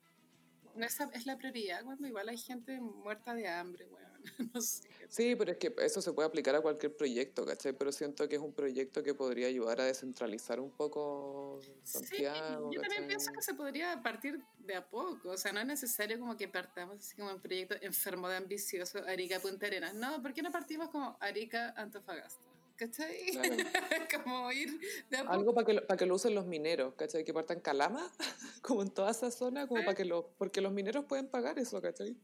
no 0.76 0.86
esa 0.86 1.10
es 1.14 1.26
la 1.26 1.38
prioridad 1.38 1.84
cuando 1.84 2.08
igual 2.08 2.30
hay 2.30 2.38
gente 2.38 2.80
muerta 2.80 3.34
de 3.34 3.48
hambre, 3.48 3.86
weón. 3.88 4.10
No 4.54 4.62
sé. 4.62 4.88
Sí, 5.10 5.36
pero 5.36 5.52
es 5.52 5.58
que 5.58 5.74
eso 5.80 6.02
se 6.02 6.14
puede 6.14 6.28
aplicar 6.28 6.56
a 6.56 6.62
cualquier 6.62 6.96
proyecto, 6.96 7.46
¿cachai? 7.46 7.74
Pero 7.74 7.92
siento 7.92 8.28
que 8.30 8.36
es 8.36 8.42
un 8.42 8.54
proyecto 8.54 9.02
que 9.02 9.14
podría 9.16 9.48
ayudar 9.48 9.82
a 9.82 9.86
descentralizar 9.86 10.60
un 10.60 10.72
poco 10.72 11.60
Santiago. 11.84 12.70
Sí, 12.70 12.76
yo 12.76 12.82
también 12.82 12.82
¿cachai? 12.82 13.08
pienso 13.08 13.32
que 13.32 13.42
se 13.42 13.54
podría 13.56 14.02
partir 14.04 14.40
de 14.60 14.76
a 14.76 14.88
poco. 14.88 15.30
O 15.32 15.38
sea, 15.38 15.52
no 15.52 15.60
es 15.62 15.66
necesario 15.66 16.20
como 16.20 16.38
que 16.38 16.48
partamos 16.48 17.00
así 17.00 17.16
como 17.16 17.32
un 17.32 17.42
proyecto 17.42 17.76
enfermo 17.82 18.30
de 18.30 18.38
ambicioso, 18.38 19.00
Arica 19.08 19.40
Punta 19.40 19.68
Arenas. 19.68 19.94
No, 19.96 20.22
¿por 20.22 20.34
qué 20.34 20.42
no 20.42 20.52
partimos 20.52 20.90
como 20.90 21.18
Arica 21.20 21.74
Antofagasta? 21.76 22.44
¿Cachai? 22.80 23.26
Claro. 23.32 23.56
como 24.24 24.52
ir 24.54 24.80
de 25.10 25.18
a. 25.18 25.22
Algo 25.22 25.54
para 25.54 25.66
que, 25.68 25.74
lo- 25.74 25.86
para 25.86 25.98
que 25.98 26.06
lo 26.06 26.16
usen 26.16 26.34
los 26.34 26.46
mineros, 26.46 26.94
¿cachai? 26.96 27.26
Que 27.26 27.34
partan 27.34 27.60
Calama, 27.60 28.10
como 28.64 28.82
en 28.82 28.90
toda 28.90 29.12
esa 29.12 29.30
zona, 29.32 29.68
como 29.68 29.82
para 29.84 29.96
que 29.96 30.06
lo... 30.06 30.30
Porque 30.38 30.62
los 30.62 30.72
mineros 30.72 31.04
pueden 31.06 31.28
pagar 31.28 31.60
eso, 31.60 31.82
¿cachai? 31.82 32.16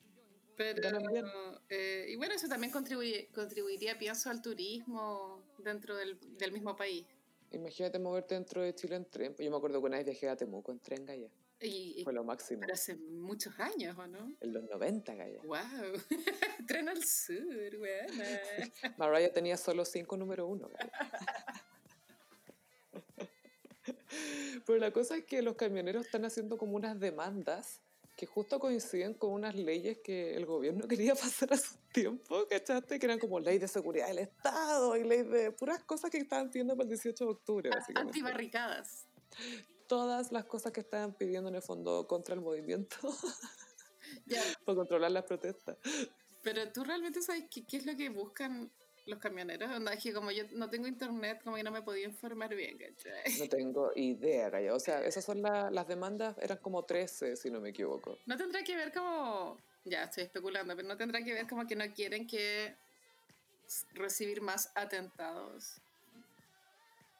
Pero, 0.55 0.87
eh, 1.67 2.05
y 2.07 2.15
bueno, 2.15 2.33
eso 2.33 2.47
también 2.47 2.71
contribuye- 2.71 3.27
contribuiría, 3.33 3.97
pienso, 3.99 4.29
al 4.29 4.41
turismo 4.41 5.43
dentro 5.57 5.97
del, 5.97 6.17
del 6.37 6.53
mismo 6.53 6.73
país. 6.77 7.05
Imagínate 7.51 7.99
moverte 7.99 8.35
dentro 8.35 8.61
de 8.61 8.73
Chile 8.73 8.95
en 8.95 9.05
tren. 9.05 9.35
Yo 9.37 9.51
me 9.51 9.57
acuerdo 9.57 9.81
que 9.81 9.87
una 9.87 9.97
vez 9.97 10.05
viajé 10.05 10.29
a 10.29 10.37
Temuco 10.37 10.71
en 10.71 10.79
tren, 10.79 11.05
Gaya. 11.05 11.29
Y, 11.61 12.01
Fue 12.03 12.13
lo 12.13 12.23
máximo. 12.23 12.61
pero 12.61 12.73
hace 12.73 12.95
muchos 12.95 13.57
años, 13.59 13.97
¿o 13.97 14.07
no? 14.07 14.35
En 14.41 14.53
los 14.53 14.63
90, 14.63 15.15
Gaya. 15.15 15.41
¡Wow! 15.43 16.01
Tren 16.67 16.89
al 16.89 17.03
sur, 17.03 17.77
buena. 17.77 18.25
Mariah 18.97 19.31
tenía 19.31 19.57
solo 19.57 19.85
cinco 19.85 20.17
número 20.17 20.47
uno. 20.47 20.69
Pero 24.65 24.79
la 24.79 24.91
cosa 24.91 25.17
es 25.17 25.25
que 25.25 25.41
los 25.41 25.55
camioneros 25.55 26.05
están 26.05 26.25
haciendo 26.25 26.57
como 26.57 26.75
unas 26.75 26.99
demandas 26.99 27.81
que 28.15 28.25
justo 28.25 28.59
coinciden 28.59 29.13
con 29.13 29.31
unas 29.31 29.55
leyes 29.55 29.99
que 29.99 30.35
el 30.35 30.45
gobierno 30.45 30.87
quería 30.87 31.15
pasar 31.15 31.53
a 31.53 31.57
su 31.57 31.75
tiempo, 31.91 32.47
¿cachaste? 32.47 32.99
Que 32.99 33.05
eran 33.05 33.19
como 33.19 33.39
ley 33.39 33.57
de 33.57 33.67
seguridad 33.67 34.07
del 34.07 34.19
Estado 34.19 34.95
y 34.97 35.03
ley 35.03 35.23
de 35.23 35.51
puras 35.51 35.83
cosas 35.83 36.09
que 36.11 36.17
estaban 36.17 36.49
pidiendo 36.49 36.75
para 36.75 36.83
el 36.83 36.89
18 36.89 37.25
de 37.25 37.31
octubre, 37.31 37.69
básicamente. 37.69 38.19
Antibarricadas. 38.19 39.07
Todas 39.87 40.31
las 40.31 40.45
cosas 40.45 40.71
que 40.71 40.79
estaban 40.81 41.13
pidiendo 41.13 41.49
en 41.49 41.55
el 41.55 41.61
fondo 41.61 42.07
contra 42.07 42.33
el 42.35 42.41
movimiento 42.41 42.97
para 44.65 44.75
controlar 44.75 45.11
las 45.11 45.23
protestas. 45.25 45.77
pero 46.41 46.71
tú 46.71 46.83
realmente 46.83 47.21
sabes 47.21 47.45
qué, 47.51 47.65
qué 47.65 47.77
es 47.77 47.85
lo 47.85 47.95
que 47.95 48.09
buscan 48.09 48.71
los 49.05 49.19
camioneros. 49.19 49.69
Onda, 49.69 49.93
es 49.93 50.01
que 50.01 50.13
como 50.13 50.31
yo 50.31 50.43
no 50.53 50.67
tengo 50.69 50.87
internet, 50.87 51.39
como 51.43 51.55
que 51.57 51.63
no 51.63 51.69
me 51.71 51.83
podía 51.83 52.05
informar 52.05 52.55
bien, 52.55 52.77
¿cachai? 52.79 53.37
No 53.37 53.47
tengo 53.47 53.91
idea, 53.95 54.49
Gaya. 54.49 54.73
O 54.73 54.79
sea, 54.79 54.99
esas 55.05 55.23
son 55.23 55.41
la- 55.43 55.69
las 55.69 55.87
demandas, 55.87 56.35
eran 56.39 56.57
como 56.57 56.83
13, 56.83 57.35
si 57.35 57.51
no 57.51 57.61
me 57.61 57.69
equivoco. 57.69 58.17
No 58.25 58.35
tendrá 58.37 58.63
que 58.63 58.75
ver 58.75 58.91
como. 58.91 59.57
Ya 59.83 60.05
estoy 60.05 60.23
especulando, 60.23 60.75
pero 60.75 60.87
no 60.87 60.97
tendrá 60.97 61.23
que 61.23 61.31
ver 61.33 61.47
como 61.47 61.67
que 61.67 61.75
no 61.75 61.85
quieren 61.93 62.25
que 62.25 62.75
recibir 63.93 64.41
más 64.41 64.71
atentados. 64.75 65.79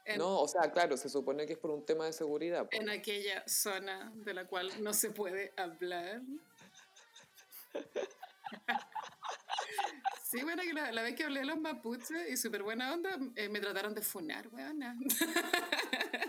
En, 0.05 0.19
No, 0.19 0.39
o 0.41 0.47
sea, 0.47 0.71
claro, 0.71 0.97
se 0.97 1.09
supone 1.09 1.45
que 1.45 1.53
es 1.53 1.59
por 1.59 1.71
un 1.71 1.85
tema 1.85 2.05
de 2.05 2.13
seguridad. 2.13 2.67
pues. 2.69 2.81
en 2.81 2.89
aquella 2.89 3.43
zona 3.47 4.11
de 4.15 4.33
la 4.33 4.45
cual 4.45 4.71
no 4.81 4.93
se 4.93 5.09
puede 5.09 5.53
hablar. 5.57 6.21
Sí, 10.23 10.43
bueno, 10.43 10.63
que 10.63 10.73
la, 10.73 10.91
la 10.91 11.01
vez 11.01 11.15
que 11.15 11.23
hablé 11.23 11.41
de 11.41 11.45
los 11.45 11.57
mapuches 11.59 12.29
y 12.29 12.35
súper 12.35 12.63
buena 12.63 12.93
onda, 12.93 13.17
eh, 13.35 13.47
me 13.47 13.59
trataron 13.59 13.93
de 13.93 14.01
funar, 14.01 14.47
weona. 14.51 14.97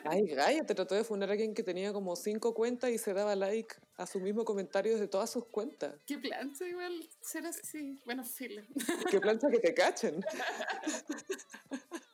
Ay, 0.05 0.27
Gaya, 0.27 0.65
te 0.65 0.75
trató 0.75 0.95
de 0.95 1.03
funar 1.03 1.31
a 1.31 1.33
alguien 1.33 1.55
que 1.55 1.63
tenía 1.63 1.93
como 1.93 2.15
cinco 2.15 2.55
cuentas 2.55 2.91
y 2.91 2.99
se 2.99 3.13
daba 3.15 3.35
like 3.35 3.75
a 3.97 4.07
su 4.07 4.21
mismo 4.21 4.45
comentario 4.45 4.93
desde 4.93 5.09
todas 5.09 5.31
sus 5.31 5.47
cuentas. 5.47 5.95
Qué 6.07 6.19
plancha 6.19 6.65
igual 6.67 7.09
ser 7.21 7.47
así. 7.47 7.99
Bueno, 8.05 8.23
filo. 8.23 8.63
Qué 9.11 9.19
plancha 9.19 9.49
que 9.51 9.59
te 9.59 9.75
cachen. 9.75 10.23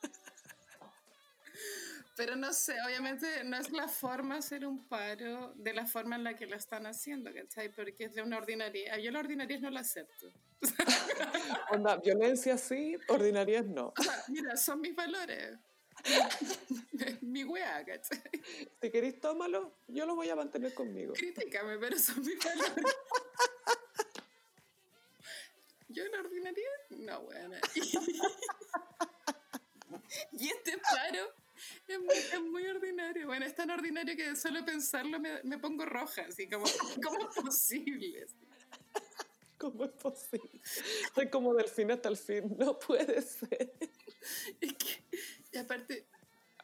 Pero 2.15 2.35
no 2.35 2.53
sé, 2.53 2.75
obviamente 2.85 3.43
no 3.43 3.57
es 3.57 3.71
la 3.71 3.87
forma 3.87 4.37
hacer 4.37 4.67
un 4.67 4.87
paro 4.87 5.53
de 5.55 5.73
la 5.73 5.87
forma 5.87 6.15
en 6.15 6.23
la 6.23 6.35
que 6.35 6.45
lo 6.45 6.55
están 6.55 6.85
haciendo, 6.85 7.33
¿cachai? 7.33 7.69
Porque 7.69 8.05
es 8.05 8.13
de 8.13 8.21
una 8.21 8.37
ordinaria. 8.37 8.97
Yo 8.99 9.09
la 9.11 9.19
ordinaria 9.19 9.59
no 9.59 9.71
la 9.71 9.79
acepto. 9.79 10.27
Onda, 11.71 11.97
violencia 11.97 12.57
sí, 12.57 12.95
ordinarias 13.07 13.65
no. 13.65 13.93
O 13.97 14.03
sea, 14.03 14.23
mira, 14.27 14.55
son 14.57 14.81
mis 14.81 14.95
valores. 14.95 15.57
Mi 17.21 17.43
weá, 17.43 17.83
¿cachai? 17.83 18.21
Si 18.81 18.91
queréis, 18.91 19.19
tómalo, 19.19 19.79
yo 19.87 20.05
lo 20.05 20.15
voy 20.15 20.29
a 20.29 20.35
mantener 20.35 20.73
conmigo. 20.73 21.13
Critícame, 21.13 21.79
pero 21.79 21.97
son 21.97 22.21
mis 22.21 22.37
valores. 22.43 22.73
Yo 25.89 26.03
la 26.07 26.21
ordinaria, 26.21 26.69
no, 26.89 27.19
weón. 27.19 27.53
Y 30.31 30.49
este 30.49 30.79
paro 30.79 31.42
es 31.87 31.99
muy, 31.99 32.15
es 32.15 32.41
muy 32.41 32.67
ordinario. 32.67 33.27
Bueno, 33.27 33.45
es 33.45 33.55
tan 33.55 33.69
ordinario 33.69 34.15
que 34.15 34.35
solo 34.35 34.63
pensarlo 34.65 35.19
me, 35.19 35.41
me 35.43 35.57
pongo 35.57 35.85
roja, 35.85 36.23
así 36.27 36.49
como, 36.49 36.65
¿cómo 37.03 37.29
es 37.29 37.35
posible? 37.35 38.27
¿Cómo 39.57 39.85
es 39.85 39.91
posible? 39.91 40.61
Soy 41.15 41.29
como 41.29 41.53
del 41.53 41.69
fin 41.69 41.91
hasta 41.91 42.09
el 42.09 42.17
fin. 42.17 42.55
No 42.57 42.77
puede 42.77 43.21
ser. 43.21 43.73
Es 44.59 44.73
que, 44.73 45.03
y 45.51 45.57
aparte, 45.57 46.07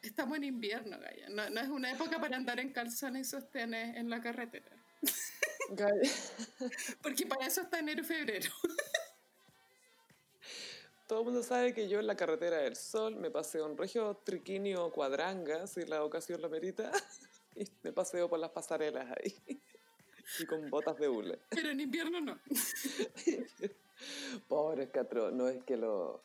estamos 0.01 0.37
en 0.37 0.45
invierno, 0.45 0.99
Gaya. 0.99 1.29
No, 1.29 1.49
no 1.49 1.61
es 1.61 1.69
una 1.69 1.91
época 1.91 2.19
para 2.19 2.37
andar 2.37 2.59
en 2.59 2.71
calzones 2.71 3.27
y 3.27 3.29
sostenes 3.29 3.95
en 3.95 4.09
la 4.09 4.21
carretera. 4.21 4.75
Gaya, 5.71 6.11
Porque 7.01 7.25
para 7.25 7.45
eso 7.47 7.61
está 7.61 7.79
enero 7.79 8.01
y 8.01 8.05
febrero. 8.05 8.51
Todo 11.09 11.21
el 11.21 11.25
mundo 11.25 11.41
sabe 11.41 11.73
que 11.73 11.89
yo 11.89 11.99
en 11.99 12.05
la 12.05 12.15
carretera 12.15 12.57
del 12.57 12.75
sol 12.75 13.15
me 13.15 13.31
paseo 13.31 13.65
en 13.65 13.75
regio 13.75 14.21
triquinio 14.23 14.91
cuadranga, 14.91 15.65
si 15.65 15.83
la 15.85 16.03
ocasión 16.03 16.39
lo 16.39 16.51
merita, 16.51 16.91
y 17.55 17.65
me 17.81 17.91
paseo 17.91 18.29
por 18.29 18.37
las 18.37 18.51
pasarelas 18.51 19.07
ahí. 19.17 19.59
Y 20.39 20.45
con 20.45 20.69
botas 20.69 20.99
de 20.99 21.09
hule. 21.09 21.39
Pero 21.49 21.71
en 21.71 21.79
invierno 21.79 22.21
no. 22.21 22.39
Pobres 24.47 24.91
Catro, 24.91 25.31
no 25.31 25.47
es 25.47 25.63
que 25.63 25.77
lo. 25.77 26.21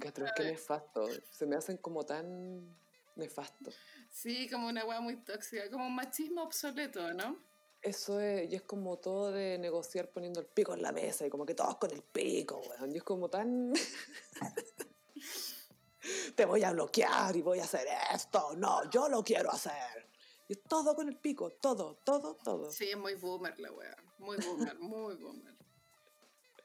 Catro, 0.00 0.24
es 0.24 0.32
que 0.32 0.44
nefasto. 0.44 1.06
Se 1.30 1.44
me 1.44 1.56
hacen 1.56 1.76
como 1.76 2.06
tan 2.06 2.74
nefastos. 3.16 3.76
Sí, 4.08 4.48
como 4.48 4.68
una 4.68 4.86
weá 4.86 5.00
muy 5.00 5.16
tóxica, 5.16 5.68
como 5.68 5.86
un 5.86 5.94
machismo 5.94 6.44
obsoleto, 6.44 7.12
¿no? 7.12 7.36
Eso 7.82 8.20
es, 8.20 8.50
y 8.50 8.54
es 8.54 8.62
como 8.62 8.98
todo 8.98 9.32
de 9.32 9.58
negociar 9.58 10.08
poniendo 10.08 10.38
el 10.38 10.46
pico 10.46 10.72
en 10.72 10.82
la 10.82 10.92
mesa 10.92 11.26
y 11.26 11.30
como 11.30 11.44
que 11.44 11.54
todos 11.54 11.78
con 11.78 11.90
el 11.90 12.02
pico, 12.02 12.62
weón. 12.70 12.92
Y 12.92 12.98
es 12.98 13.02
como 13.02 13.28
tan. 13.28 13.72
Te 16.36 16.44
voy 16.44 16.62
a 16.62 16.72
bloquear 16.72 17.34
y 17.36 17.42
voy 17.42 17.58
a 17.58 17.64
hacer 17.64 17.88
esto. 18.14 18.54
No, 18.56 18.88
yo 18.88 19.08
lo 19.08 19.24
quiero 19.24 19.50
hacer. 19.50 20.08
Y 20.48 20.52
es 20.52 20.62
todo 20.62 20.94
con 20.94 21.08
el 21.08 21.16
pico, 21.16 21.50
todo, 21.50 21.96
todo, 22.04 22.36
todo. 22.36 22.70
Sí, 22.70 22.90
es 22.90 22.96
muy 22.96 23.14
boomer 23.14 23.58
la 23.58 23.72
weá. 23.72 23.96
Muy 24.18 24.36
boomer, 24.36 24.78
muy 24.78 25.16
boomer. 25.16 25.52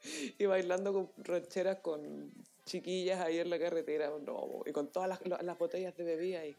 Y 0.37 0.45
bailando 0.45 0.93
con 0.93 1.11
rancheras 1.17 1.79
con 1.79 2.31
chiquillas 2.67 3.19
ahí 3.19 3.39
en 3.39 3.49
la 3.49 3.57
carretera, 3.57 4.11
no, 4.21 4.61
y 4.65 4.71
con 4.71 4.91
todas 4.91 5.09
las, 5.09 5.43
las 5.43 5.57
botellas 5.57 5.97
de 5.97 6.03
bebida 6.03 6.41
ahí. 6.41 6.55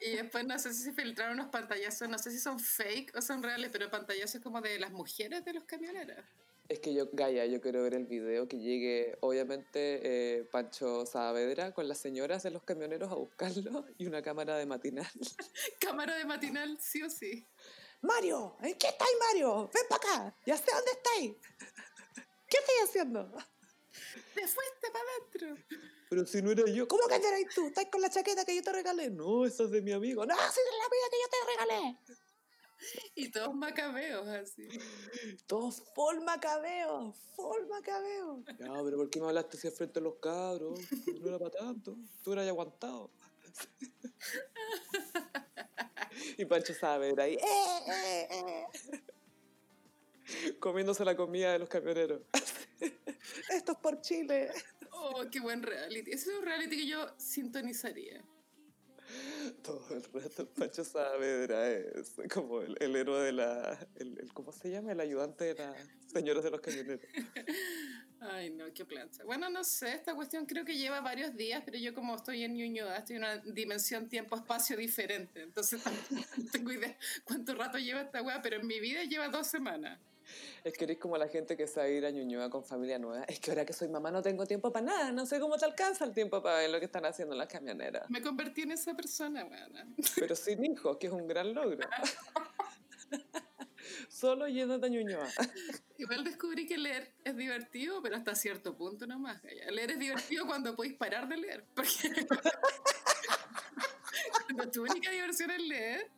Y 0.00 0.16
después 0.16 0.44
no 0.44 0.58
sé 0.58 0.74
si 0.74 0.82
se 0.82 0.92
filtraron 0.92 1.34
unos 1.34 1.50
pantallazos, 1.50 2.08
no 2.08 2.18
sé 2.18 2.32
si 2.32 2.40
son 2.40 2.58
fake 2.58 3.16
o 3.16 3.22
son 3.22 3.42
reales, 3.42 3.70
pero 3.72 3.88
pantallazos 3.90 4.40
como 4.40 4.60
de 4.60 4.80
las 4.80 4.90
mujeres 4.90 5.44
de 5.44 5.52
los 5.52 5.64
camioneros. 5.64 6.24
Es 6.68 6.80
que 6.80 6.94
yo, 6.94 7.08
Gaia, 7.12 7.44
yo 7.46 7.60
quiero 7.60 7.82
ver 7.82 7.94
el 7.94 8.06
video 8.06 8.48
que 8.48 8.58
llegue, 8.58 9.18
obviamente, 9.20 10.00
eh, 10.38 10.44
Pancho 10.44 11.04
Saavedra 11.04 11.72
con 11.72 11.86
las 11.86 11.98
señoras 11.98 12.42
de 12.44 12.50
los 12.50 12.62
camioneros 12.62 13.12
a 13.12 13.14
buscarlo 13.14 13.84
y 13.98 14.06
una 14.06 14.22
cámara 14.22 14.56
de 14.56 14.64
matinal. 14.64 15.06
Cámara 15.80 16.16
de 16.16 16.24
matinal, 16.24 16.78
sí 16.80 17.02
o 17.02 17.10
sí. 17.10 17.46
Mario, 18.00 18.56
¿en 18.62 18.76
qué 18.78 18.88
estáis, 18.88 19.12
Mario? 19.28 19.70
Ven 19.72 19.84
para 19.88 19.96
acá, 19.96 20.36
ya 20.46 20.56
sé 20.56 20.64
dónde 20.72 20.90
estáis. 20.92 21.36
¿Qué 22.48 22.56
estáis 22.58 22.84
haciendo? 22.84 23.36
Te 24.34 24.40
fuiste 24.40 24.90
para 24.92 25.04
adentro. 25.04 25.56
Pero 26.08 26.26
si 26.26 26.42
no 26.42 26.50
era 26.50 26.68
yo, 26.70 26.88
¿cómo 26.88 27.02
que 27.08 27.20
tú? 27.54 27.66
¿Estás 27.66 27.86
con 27.86 28.00
la 28.00 28.10
chaqueta 28.10 28.44
que 28.44 28.56
yo 28.56 28.62
te 28.62 28.72
regalé? 28.72 29.10
No, 29.10 29.46
esa 29.46 29.62
es 29.64 29.70
de 29.70 29.82
mi 29.82 29.92
amigo. 29.92 30.26
No, 30.26 30.34
sí, 30.34 30.40
es 30.40 30.56
la 30.78 30.88
mía 30.88 31.08
que 31.10 31.16
yo 31.22 31.28
te 31.30 31.36
regalé. 31.52 31.98
Y 33.14 33.30
todos 33.30 33.54
macabeos 33.54 34.26
así. 34.26 34.66
Todo 35.46 35.70
full 35.70 36.18
macabeo, 36.24 37.14
full 37.36 37.66
macabeo. 37.68 38.42
Ya, 38.58 38.72
pero 38.84 38.96
¿por 38.96 39.08
qué 39.10 39.20
me 39.20 39.26
hablaste 39.26 39.56
así 39.56 39.70
frente 39.70 40.00
a 40.00 40.02
los 40.02 40.16
cabros? 40.16 40.80
No 41.20 41.28
era 41.28 41.38
para 41.38 41.50
tanto. 41.50 41.96
Tú 42.22 42.32
eras 42.32 42.48
aguantado. 42.48 43.10
y 46.38 46.44
Pancho 46.44 46.74
sabe, 46.74 47.10
era 47.10 47.24
ahí, 47.24 47.34
eh, 47.34 47.80
eh, 47.88 48.28
eh. 48.30 48.66
comiéndose 50.58 51.04
la 51.04 51.16
comida 51.16 51.52
de 51.52 51.58
los 51.58 51.68
camioneros. 51.68 52.22
Esto 53.50 53.72
es 53.72 53.78
por 53.78 54.00
Chile. 54.00 54.50
Oh, 54.90 55.24
qué 55.30 55.40
buen 55.40 55.62
reality. 55.62 56.10
Ese 56.12 56.30
es 56.30 56.36
un 56.38 56.44
reality 56.44 56.76
que 56.76 56.86
yo 56.86 57.06
sintonizaría. 57.18 58.22
Todo 59.62 59.84
el 59.94 60.02
rato 60.04 60.48
Pancho 60.48 60.84
Saavedra 60.84 61.68
es 61.68 62.14
como 62.32 62.62
el, 62.62 62.76
el 62.80 62.96
héroe 62.96 63.22
de 63.24 63.32
la... 63.32 63.78
El, 63.96 64.18
el- 64.18 64.32
¿Cómo 64.32 64.52
se 64.52 64.70
llama? 64.70 64.92
El 64.92 65.00
ayudante 65.00 65.44
de 65.44 65.54
las 65.54 65.76
señoras 66.10 66.44
de 66.44 66.50
los 66.50 66.60
camioneros. 66.60 67.04
Ay, 68.20 68.50
no, 68.50 68.72
qué 68.72 68.84
plancha. 68.84 69.24
Bueno, 69.24 69.50
no 69.50 69.64
sé, 69.64 69.92
esta 69.94 70.14
cuestión 70.14 70.46
creo 70.46 70.64
que 70.64 70.76
lleva 70.76 71.00
varios 71.00 71.34
días, 71.36 71.62
pero 71.64 71.76
yo 71.76 71.92
como 71.92 72.14
estoy 72.14 72.44
en 72.44 72.54
Ñuñoa, 72.54 72.96
estoy 72.98 73.16
en 73.16 73.24
una 73.24 73.36
dimensión 73.38 74.08
tiempo-espacio 74.08 74.76
diferente. 74.76 75.42
Entonces 75.42 75.82
no 76.38 76.50
tengo 76.50 76.72
idea 76.72 76.96
cuánto 77.24 77.54
rato 77.54 77.78
lleva 77.78 78.02
esta 78.02 78.22
weá, 78.22 78.40
pero 78.40 78.56
en 78.60 78.66
mi 78.66 78.78
vida 78.80 79.02
lleva 79.04 79.28
dos 79.28 79.48
semanas. 79.48 79.98
Es 80.64 80.74
que 80.74 80.84
eres 80.84 80.98
como 80.98 81.16
la 81.16 81.28
gente 81.28 81.56
que 81.56 81.66
a 81.76 81.88
ir 81.88 82.06
a 82.06 82.10
Ñuñoa 82.10 82.50
con 82.50 82.64
familia 82.64 82.98
nueva. 82.98 83.24
Es 83.24 83.40
que 83.40 83.50
ahora 83.50 83.64
que 83.64 83.72
soy 83.72 83.88
mamá 83.88 84.10
no 84.10 84.22
tengo 84.22 84.46
tiempo 84.46 84.72
para 84.72 84.86
nada. 84.86 85.12
No 85.12 85.26
sé 85.26 85.40
cómo 85.40 85.56
te 85.56 85.64
alcanza 85.64 86.04
el 86.04 86.12
tiempo 86.12 86.42
para 86.42 86.58
ver 86.58 86.70
lo 86.70 86.78
que 86.78 86.86
están 86.86 87.04
haciendo 87.04 87.34
las 87.34 87.48
camioneras. 87.48 88.08
Me 88.10 88.22
convertí 88.22 88.62
en 88.62 88.72
esa 88.72 88.94
persona, 88.94 89.44
weona. 89.44 89.86
Pero 90.16 90.36
sin 90.36 90.64
hijos, 90.64 90.96
que 90.98 91.08
es 91.08 91.12
un 91.12 91.26
gran 91.26 91.54
logro. 91.54 91.88
Solo 94.08 94.46
yéndote 94.46 94.86
a 94.86 94.88
Ñuñoa. 94.88 95.28
Igual 95.98 96.24
descubrí 96.24 96.66
que 96.66 96.78
leer 96.78 97.12
es 97.24 97.36
divertido, 97.36 98.02
pero 98.02 98.16
hasta 98.16 98.34
cierto 98.34 98.76
punto 98.76 99.06
nomás. 99.06 99.42
Leer 99.70 99.92
es 99.92 99.98
divertido 99.98 100.46
cuando 100.46 100.76
podéis 100.76 100.94
parar 100.94 101.28
de 101.28 101.36
leer. 101.36 101.64
Porque 101.74 102.26
cuando 104.44 104.70
tu 104.70 104.82
única 104.82 105.10
diversión 105.10 105.50
es 105.50 105.62
leer, 105.62 106.10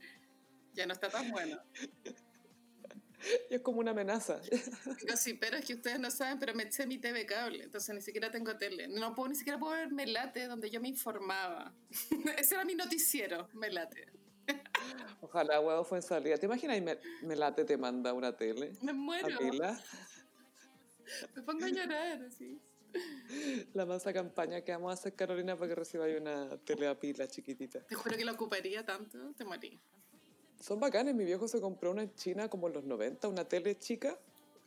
ya 0.74 0.86
no 0.86 0.92
está 0.92 1.08
tan 1.08 1.30
bueno. 1.30 1.58
Y 3.50 3.54
es 3.54 3.60
como 3.60 3.80
una 3.80 3.92
amenaza. 3.92 4.40
Digo, 5.00 5.16
sí, 5.16 5.34
pero 5.34 5.56
es 5.56 5.64
que 5.64 5.74
ustedes 5.74 5.98
no 5.98 6.10
saben, 6.10 6.38
pero 6.38 6.54
me 6.54 6.64
eché 6.64 6.86
mi 6.86 6.98
TV 6.98 7.26
cable, 7.26 7.64
entonces 7.64 7.94
ni 7.94 8.00
siquiera 8.00 8.30
tengo 8.30 8.56
tele. 8.56 8.88
No 8.88 9.14
puedo, 9.14 9.28
ni 9.28 9.34
siquiera 9.34 9.58
puedo 9.58 9.72
ver 9.72 9.90
Melate, 9.90 10.46
donde 10.46 10.70
yo 10.70 10.80
me 10.80 10.88
informaba. 10.88 11.74
Ese 12.38 12.54
era 12.54 12.64
mi 12.64 12.74
noticiero, 12.74 13.48
Melate. 13.54 14.06
Ojalá 15.22 15.58
huevo 15.60 15.84
fue 15.84 15.98
en 15.98 16.02
salida. 16.02 16.36
¿Te 16.36 16.46
imaginas? 16.46 16.76
Y 16.76 16.80
me, 16.80 16.98
Melate 17.22 17.64
te 17.64 17.76
manda 17.78 18.12
una 18.12 18.36
tele 18.36 18.72
Me 18.82 18.90
a 18.90 18.94
muero, 18.94 19.38
pila. 19.38 19.80
me 21.34 21.42
pongo 21.42 21.64
a 21.64 21.68
llorar, 21.68 22.22
así. 22.22 22.60
La 23.72 23.86
masa 23.86 24.12
campaña 24.12 24.60
que 24.60 24.70
vamos 24.70 24.90
a 24.90 24.94
hacer, 24.94 25.14
Carolina, 25.14 25.56
para 25.56 25.68
que 25.68 25.74
reciba 25.74 26.04
ahí 26.04 26.14
una 26.14 26.56
tele 26.58 26.86
a 26.86 26.98
pila 26.98 27.26
chiquitita. 27.26 27.80
Te 27.80 27.94
juro 27.94 28.16
que 28.16 28.24
la 28.24 28.32
ocuparía 28.32 28.84
tanto, 28.84 29.32
te 29.34 29.44
morí. 29.44 29.80
Son 30.60 30.80
bacanes. 30.80 31.14
Mi 31.14 31.24
viejo 31.24 31.46
se 31.48 31.60
compró 31.60 31.90
una 31.90 32.02
en 32.02 32.14
China 32.14 32.48
como 32.48 32.68
en 32.68 32.74
los 32.74 32.84
90, 32.84 33.28
una 33.28 33.44
tele 33.46 33.78
chica 33.78 34.18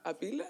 a 0.03 0.17
pila. 0.17 0.45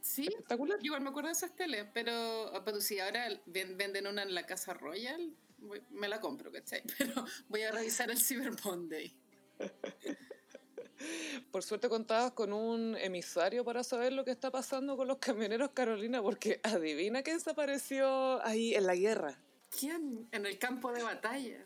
Sí, 0.00 0.26
Espectacular. 0.28 0.78
igual 0.82 1.02
me 1.02 1.10
acuerdo 1.10 1.28
de 1.28 1.32
esas 1.34 1.54
teles, 1.54 1.86
pero, 1.92 2.50
pero 2.64 2.80
si 2.80 2.98
ahora 2.98 3.28
ven- 3.46 3.76
venden 3.76 4.06
una 4.06 4.22
en 4.22 4.34
la 4.34 4.46
Casa 4.46 4.72
Royal, 4.72 5.34
voy- 5.58 5.82
me 5.90 6.08
la 6.08 6.20
compro, 6.20 6.50
¿cachai? 6.50 6.82
Pero 6.98 7.24
voy 7.48 7.62
a 7.62 7.70
revisar 7.70 8.10
el 8.10 8.18
Cyber 8.18 8.52
Monday. 8.64 9.12
Por 11.50 11.62
suerte 11.62 11.88
contabas 11.88 12.32
con 12.32 12.52
un 12.52 12.96
emisario 12.96 13.64
para 13.64 13.82
saber 13.82 14.12
lo 14.12 14.24
que 14.24 14.30
está 14.30 14.50
pasando 14.50 14.96
con 14.96 15.08
los 15.08 15.18
camioneros, 15.18 15.70
Carolina, 15.72 16.22
porque 16.22 16.60
adivina 16.62 17.22
que 17.22 17.32
desapareció 17.32 18.44
ahí 18.44 18.74
en 18.74 18.86
la 18.86 18.94
guerra. 18.94 19.38
¿Quién? 19.70 20.28
En 20.32 20.46
el 20.46 20.58
campo 20.58 20.92
de 20.92 21.02
batalla. 21.02 21.64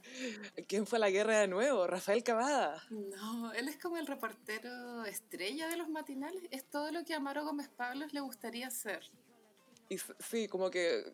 ¿Quién 0.69 0.87
fue 0.87 0.99
a 0.99 1.01
la 1.01 1.11
guerra 1.11 1.41
de 1.41 1.49
nuevo? 1.49 1.87
Rafael 1.87 2.23
Cavada. 2.23 2.83
No, 2.91 3.53
él 3.53 3.69
es 3.69 3.79
como 3.79 3.97
el 3.97 4.07
reportero 4.07 5.05
estrella 5.05 5.69
de 5.69 5.77
los 5.77 5.89
matinales. 5.89 6.43
Es 6.51 6.69
todo 6.69 6.93
lo 6.93 7.05
que 7.05 7.15
a 7.15 7.17
Amaro 7.17 7.45
Gómez 7.45 7.69
Pablos 7.69 8.13
le 8.13 8.21
gustaría 8.21 8.71
ser. 8.71 9.03
Y 9.89 9.97
sí, 10.21 10.49
como 10.49 10.71
que 10.71 11.13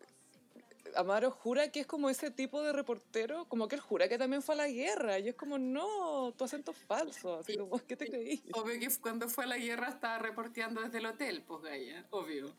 Amaro 0.95 1.31
jura 1.31 1.71
que 1.71 1.81
es 1.81 1.87
como 1.87 2.09
ese 2.09 2.31
tipo 2.31 2.61
de 2.61 2.73
reportero, 2.73 3.45
como 3.47 3.67
que 3.67 3.75
él 3.75 3.81
jura 3.81 4.09
que 4.09 4.17
también 4.17 4.41
fue 4.41 4.55
a 4.55 4.59
la 4.59 4.67
guerra. 4.67 5.19
Y 5.19 5.29
es 5.29 5.35
como, 5.35 5.57
no, 5.57 6.33
tu 6.37 6.43
acento 6.43 6.71
es 6.71 6.77
falso. 6.77 7.39
Así 7.39 7.57
como, 7.57 7.77
¿qué 7.85 7.95
te 7.95 8.09
creí? 8.09 8.43
Obvio 8.53 8.79
que 8.79 8.89
cuando 8.99 9.29
fue 9.29 9.45
a 9.45 9.47
la 9.47 9.57
guerra 9.57 9.89
estaba 9.89 10.19
reporteando 10.19 10.81
desde 10.81 10.97
el 10.97 11.05
hotel, 11.05 11.43
pues 11.43 11.61
Gaya, 11.61 12.05
obvio. 12.09 12.53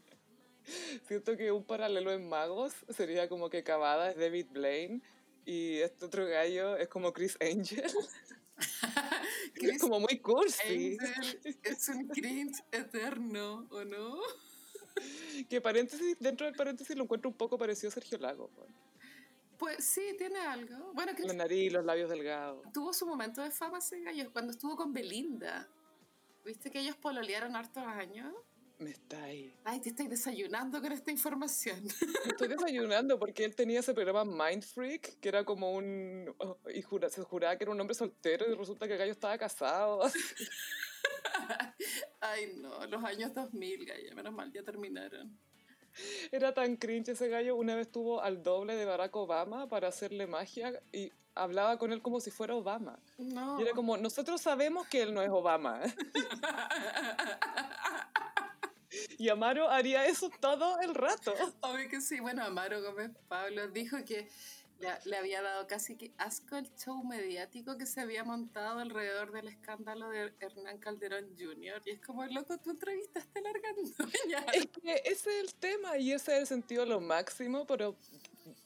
Siento 1.07 1.37
que 1.37 1.53
un 1.53 1.65
paralelo 1.65 2.13
en 2.13 2.29
Magos 2.29 2.73
sería 2.89 3.29
como 3.29 3.51
que 3.51 3.63
Cavada 3.63 4.11
es 4.11 4.17
David 4.17 4.47
Blaine 4.51 5.03
y 5.45 5.79
este 5.79 6.07
otro 6.07 6.27
gallo 6.27 6.77
es 6.77 6.89
como 6.89 7.13
Chris 7.13 7.37
Angel. 7.41 7.83
que 7.85 7.87
es 9.67 9.71
Chris 9.71 9.81
como 9.81 10.01
muy 10.01 10.19
cursi. 10.21 10.97
Angel 11.01 11.59
es 11.63 11.89
un 11.89 12.09
cringe 12.09 12.63
eterno, 12.71 13.67
¿o 13.71 13.85
no? 13.85 14.21
Que 15.49 15.61
paréntesis, 15.61 16.17
dentro 16.21 16.47
del 16.47 16.55
paréntesis 16.55 16.95
lo 16.97 17.05
encuentro 17.05 17.31
un 17.31 17.37
poco 17.37 17.59
parecido 17.59 17.89
a 17.89 17.93
Sergio 17.93 18.19
Lago. 18.19 18.49
pues. 18.55 18.69
Pues 19.59 19.85
sí, 19.85 20.03
tiene 20.19 20.41
algo. 20.41 20.93
Bueno, 20.93 21.15
que 21.15 21.23
La 21.23 21.35
nariz, 21.35 21.73
los 21.73 21.85
labios 21.85 22.11
delgados. 22.11 22.67
tuvo 22.73 22.93
su 22.93 23.07
momento 23.07 23.43
de 23.43 23.51
fama 23.53 23.79
ese 23.79 24.01
gallo 24.01 24.33
cuando 24.33 24.51
estuvo 24.53 24.77
con 24.77 24.93
Belinda. 24.93 25.69
¿Viste 26.45 26.71
que 26.71 26.81
ellos 26.81 26.97
pololearon 26.97 27.55
hartos 27.55 27.85
años? 27.87 28.35
Me 28.83 28.91
está 28.91 29.23
ahí. 29.23 29.55
Ay, 29.65 29.81
te 29.81 29.91
estáis 29.91 30.11
desayunando 30.11 30.81
con 30.83 30.91
esta 30.91 31.11
información. 31.13 31.81
Me 32.25 32.31
estoy 32.31 32.49
desayunando 32.49 33.19
porque 33.19 33.45
él 33.45 33.55
tenía 33.55 33.81
ese 33.81 33.95
programa 33.95 34.25
Mind 34.25 34.65
Freak, 34.65 35.21
que 35.21 35.29
era 35.29 35.45
como 35.45 35.73
un... 35.73 36.35
oh, 36.39 36.59
y 36.75 36.83
jura- 36.83 37.09
se 37.09 37.23
juraba 37.23 37.57
que 37.57 37.65
era 37.65 37.71
un 37.71 37.81
hombre 37.81 37.95
soltero 37.95 38.51
y 38.51 38.55
resulta 38.57 38.87
que 38.87 38.95
el 38.95 38.99
gallo 38.99 39.13
estaba 39.13 39.39
casado. 39.39 40.01
Ay, 42.21 42.53
no, 42.57 42.85
los 42.87 43.05
años 43.05 43.33
2000, 43.35 43.85
gallo, 43.87 44.15
menos 44.17 44.33
mal, 44.33 44.51
ya 44.53 44.63
terminaron. 44.63 45.39
Era 46.31 46.55
tan 46.55 46.77
cringe 46.77 47.11
ese 47.11 47.29
gallo. 47.29 47.57
Una 47.57 47.75
vez 47.77 47.91
tuvo 47.91 48.23
al 48.23 48.43
doble 48.43 48.77
de 48.77 48.85
Barack 48.85 49.15
Obama 49.15 49.69
para 49.69 49.89
hacerle 49.89 50.27
magia 50.27 50.73
y 50.91 51.13
hablaba 51.35 51.79
con 51.79 51.93
él 51.93 52.01
como 52.03 52.21
si 52.21 52.31
fuera 52.31 52.55
Obama. 52.55 52.99
No. 53.19 53.59
Y 53.59 53.63
era 53.63 53.73
como, 53.73 53.97
nosotros 53.99 54.41
sabemos 54.41 54.87
que 54.89 55.03
él 55.03 55.13
no 55.13 55.21
es 55.23 55.29
Obama. 55.31 55.83
Y 59.19 59.29
Amaro 59.29 59.69
haría 59.71 60.07
eso 60.07 60.31
todo 60.41 60.81
el 60.81 60.95
rato. 60.95 61.35
Obvio 61.61 61.89
que 61.89 62.01
sí. 62.01 62.21
Bueno, 62.21 62.45
Amaro 62.45 62.83
Gómez 62.83 63.11
Pablo 63.29 63.69
dijo 63.69 63.99
que 64.05 64.29
le, 64.83 65.11
le 65.11 65.17
había 65.17 65.41
dado 65.43 65.67
casi 65.67 65.97
que 65.97 66.13
asco 66.19 66.57
el 66.57 66.69
show 66.77 67.03
mediático 67.05 67.79
que 67.79 67.87
se 67.87 68.01
había 68.01 68.25
montado 68.25 68.81
alrededor 68.81 69.33
del 69.33 69.49
escándalo 69.49 70.11
de 70.11 70.33
Hernán 70.41 70.79
Calderón 70.79 71.35
Jr. 71.39 71.81
Y 71.87 71.91
es 71.91 72.01
como, 72.01 72.25
loco, 72.27 72.59
tú 72.59 72.71
entrevistaste 72.71 73.39
a 73.39 73.43
la 73.43 73.51
Argandoña. 73.51 74.47
Es 74.55 74.67
que 74.69 74.95
ese 75.05 75.39
es 75.39 75.45
el 75.45 75.55
tema 75.55 75.97
y 75.99 76.13
ese 76.13 76.33
es 76.35 76.41
el 76.41 76.47
sentido 76.47 76.85
lo 76.85 77.01
máximo, 77.01 77.67
pero 77.67 77.97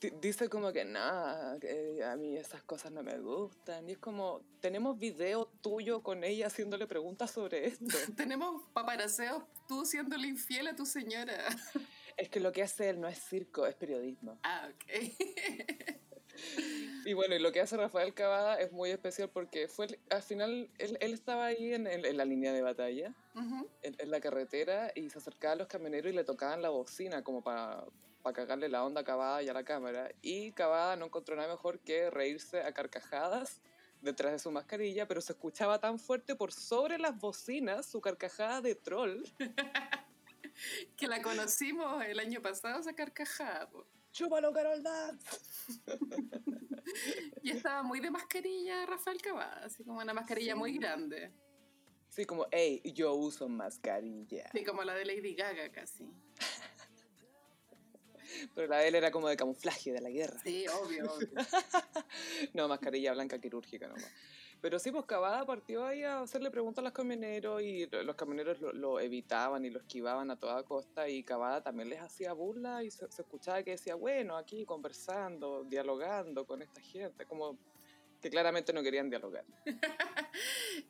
di- 0.01 0.11
dice 0.21 0.49
como 0.49 0.73
que 0.73 0.85
nada, 0.85 1.59
que 1.61 2.03
a 2.03 2.17
mí 2.17 2.37
esas 2.37 2.63
cosas 2.63 2.91
no 2.93 3.03
me 3.03 3.19
gustan. 3.19 3.89
Y 3.89 3.93
es 3.93 3.99
como, 3.99 4.41
tenemos 4.61 4.99
video 4.99 5.47
tuyo 5.61 6.03
con 6.03 6.25
ella 6.25 6.47
haciéndole 6.49 6.87
preguntas 6.87 7.31
sobre 7.31 7.67
esto. 7.67 7.85
Tenemos 8.17 8.63
paparaseos 8.73 9.43
tú 9.69 9.85
siéndole 9.85 10.27
infiel 10.29 10.69
a 10.69 10.75
tu 10.77 10.87
señora. 10.87 11.37
es 12.17 12.29
que 12.31 12.41
lo 12.41 12.53
que 12.53 12.63
hace 12.63 12.89
él 12.89 13.01
no 13.01 13.09
es 13.09 13.19
circo, 13.19 13.67
es 13.67 13.75
periodismo. 13.75 14.39
Ah, 14.43 14.69
ok. 14.73 15.96
Y 17.07 17.13
bueno, 17.13 17.37
y 17.37 17.39
lo 17.39 17.53
que 17.53 17.61
hace 17.61 17.77
Rafael 17.77 18.15
Cavada 18.15 18.59
es 18.61 18.73
muy 18.73 18.91
especial 18.91 19.31
porque 19.31 19.69
fue 19.69 19.87
al 20.11 20.23
final 20.23 20.69
él, 20.79 20.99
él 21.01 21.13
estaba 21.15 21.47
ahí 21.47 21.73
en, 21.73 21.87
en- 21.87 22.05
en 22.05 22.17
la 22.17 22.25
línea 22.25 22.53
de 22.53 22.63
batalla, 22.63 23.15
en, 23.83 23.95
en 23.99 24.11
la 24.11 24.21
carretera, 24.21 24.91
y 24.95 25.09
se 25.11 25.19
acercaba 25.19 25.53
a 25.53 25.57
los 25.57 25.69
camioneros 25.69 26.13
y 26.13 26.17
le 26.17 26.25
tocaban 26.25 26.63
la 26.63 26.71
bocina 26.71 27.23
como 27.23 27.45
para 27.45 27.85
cagarle 28.35 28.69
la 28.69 28.83
onda 28.85 29.03
a 29.03 29.05
Cavada 29.05 29.41
y 29.43 29.49
a 29.49 29.53
la 29.53 29.63
cámara. 29.63 30.11
Y 30.21 30.51
Cavada 30.51 30.97
no 30.97 31.05
encontró 31.07 31.37
nada 31.37 31.49
mejor 31.49 31.79
que 31.79 32.11
reírse 32.11 32.61
a 32.61 32.73
carcajadas 32.73 33.61
detrás 34.03 34.33
de 34.33 34.39
su 34.41 34.51
mascarilla, 34.51 35.07
pero 35.07 35.21
se 35.21 35.33
escuchaba 35.33 35.79
tan 35.79 36.01
fuerte 36.01 36.35
por 36.35 36.53
sobre 36.53 36.99
las 36.99 37.17
bocinas 37.21 37.87
su 37.87 38.01
carcajada 38.01 38.61
de 38.63 38.75
troll. 38.75 39.23
Que 40.97 41.07
la 41.07 41.21
conocimos 41.21 42.03
el 42.07 42.19
año 42.19 42.41
pasado, 42.41 42.81
esa 42.81 42.95
carcajada. 42.95 43.69
po. 43.69 43.87
¡Chúpalo, 44.17 44.51
Carol 44.51 44.83
Dance! 44.83 45.27
Y 47.43 47.51
estaba 47.51 47.83
muy 47.83 48.01
de 48.01 48.11
mascarilla 48.11 48.87
Rafael 48.87 49.21
Cavada, 49.21 49.67
así 49.67 49.85
como 49.85 49.99
una 50.01 50.15
mascarilla 50.15 50.55
Sí. 50.55 50.59
muy 50.59 50.79
grande. 50.79 51.33
Sí, 52.09 52.25
como, 52.25 52.47
hey, 52.51 52.81
yo 52.95 53.13
uso 53.13 53.47
mascarilla. 53.47 54.49
Sí, 54.53 54.65
como 54.65 54.83
la 54.85 54.95
de 54.95 55.05
Lady 55.05 55.35
Gaga 55.35 55.71
casi. 55.71 56.09
Pero 58.55 58.69
la 58.69 58.79
de 58.79 58.89
él 58.89 58.95
era 58.95 59.11
como 59.11 59.29
de 59.29 59.37
camuflaje 59.37 59.93
de 59.93 60.01
la 60.01 60.09
guerra. 60.09 60.41
Sí, 60.43 60.65
obvio, 60.69 61.13
obvio. 61.13 61.29
No, 62.55 62.69
mascarilla 62.69 63.13
blanca 63.13 63.39
quirúrgica 63.39 63.87
nomás. 63.87 64.11
Pero 64.63 64.79
sí, 64.79 64.91
pues 64.91 65.05
Cavada 65.05 65.45
partió 65.47 65.85
ahí 65.87 66.03
a 66.03 66.21
hacerle 66.23 66.51
preguntas 66.51 66.83
a 66.83 66.85
los 66.85 66.93
camioneros 66.93 67.63
y 67.63 67.87
lo- 67.87 68.03
los 68.03 68.17
camioneros 68.17 68.61
lo, 68.61 68.99
evitaban 69.01 69.65
y 69.65 69.71
lo 69.71 69.79
esquivaban 69.79 70.31
a 70.31 70.37
toda 70.37 70.63
costa 70.65 71.09
y 71.09 71.23
Cavada 71.23 71.63
también 71.63 71.89
les 71.91 72.01
hacía 72.01 72.33
burla 72.33 72.83
y 72.83 72.91
se, 72.91 73.11
se 73.13 73.23
escuchaba 73.23 73.63
que 73.63 73.73
decía, 73.73 73.95
bueno, 73.95 74.37
aquí 74.37 74.65
conversando, 74.65 75.63
dialogando 75.65 76.47
con 76.47 76.63
esta 76.63 76.81
gente, 76.81 77.27
como 77.27 77.57
que 78.21 78.31
claramente 78.31 78.73
no 78.73 78.83
querían 78.83 79.11
dialogar. 79.11 79.45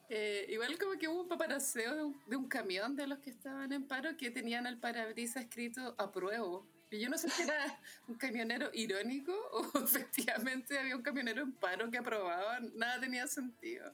Eh, 0.09 0.47
igual 0.49 0.79
como 0.79 0.99
que 0.99 1.09
hubo 1.09 1.23
un 1.23 1.29
paparaseo 1.29 1.95
de 1.95 2.05
un, 2.05 2.21
de 2.27 2.37
un 2.37 2.49
camión 2.49 2.97
de 2.97 3.07
los 3.07 3.19
que 3.19 3.31
estaban 3.31 3.73
en 3.73 3.87
paro 3.87 4.17
que 4.17 4.31
tenían 4.31 4.67
al 4.67 4.79
parabrisas 4.79 5.45
escrito 5.45 5.95
apruebo. 5.99 6.67
Y 6.91 7.01
yo 7.01 7.09
no 7.09 7.18
sé 7.18 7.28
si 7.28 7.43
era 7.43 7.80
un 8.07 8.14
camionero 8.14 8.70
irónico 8.72 9.32
o 9.53 9.78
efectivamente 9.84 10.78
había 10.78 10.97
un 10.97 11.03
camionero 11.03 11.43
en 11.43 11.53
paro 11.53 11.91
que 11.91 11.99
aprobaba. 11.99 12.61
Nada 12.74 13.01
tenía 13.01 13.26
sentido. 13.26 13.93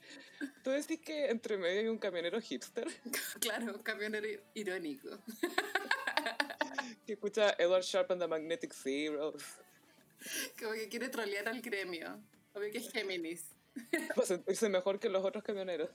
¿Tú 0.63 0.69
decís 0.69 0.99
que 0.99 1.29
entre 1.29 1.57
medio 1.57 1.81
hay 1.81 1.87
un 1.87 1.97
camionero 1.97 2.39
hipster? 2.39 2.87
claro, 3.41 3.75
un 3.75 3.83
camionero 3.83 4.27
irónico. 4.53 5.09
que 7.05 7.13
escucha 7.13 7.55
Edward 7.57 7.83
Sharp 7.83 8.11
and 8.11 8.21
the 8.21 8.27
Magnetic 8.27 8.73
Zeros. 8.73 9.43
Como 10.59 10.73
que 10.73 10.87
quiere 10.87 11.09
trolear 11.09 11.49
al 11.49 11.61
gremio. 11.61 12.21
Obvio 12.53 12.71
que 12.71 12.77
es 12.77 12.91
Géminis. 12.91 13.55
Para 14.15 14.27
sentirse 14.27 14.69
mejor 14.69 14.99
que 14.99 15.09
los 15.09 15.25
otros 15.25 15.43
camioneros. 15.43 15.89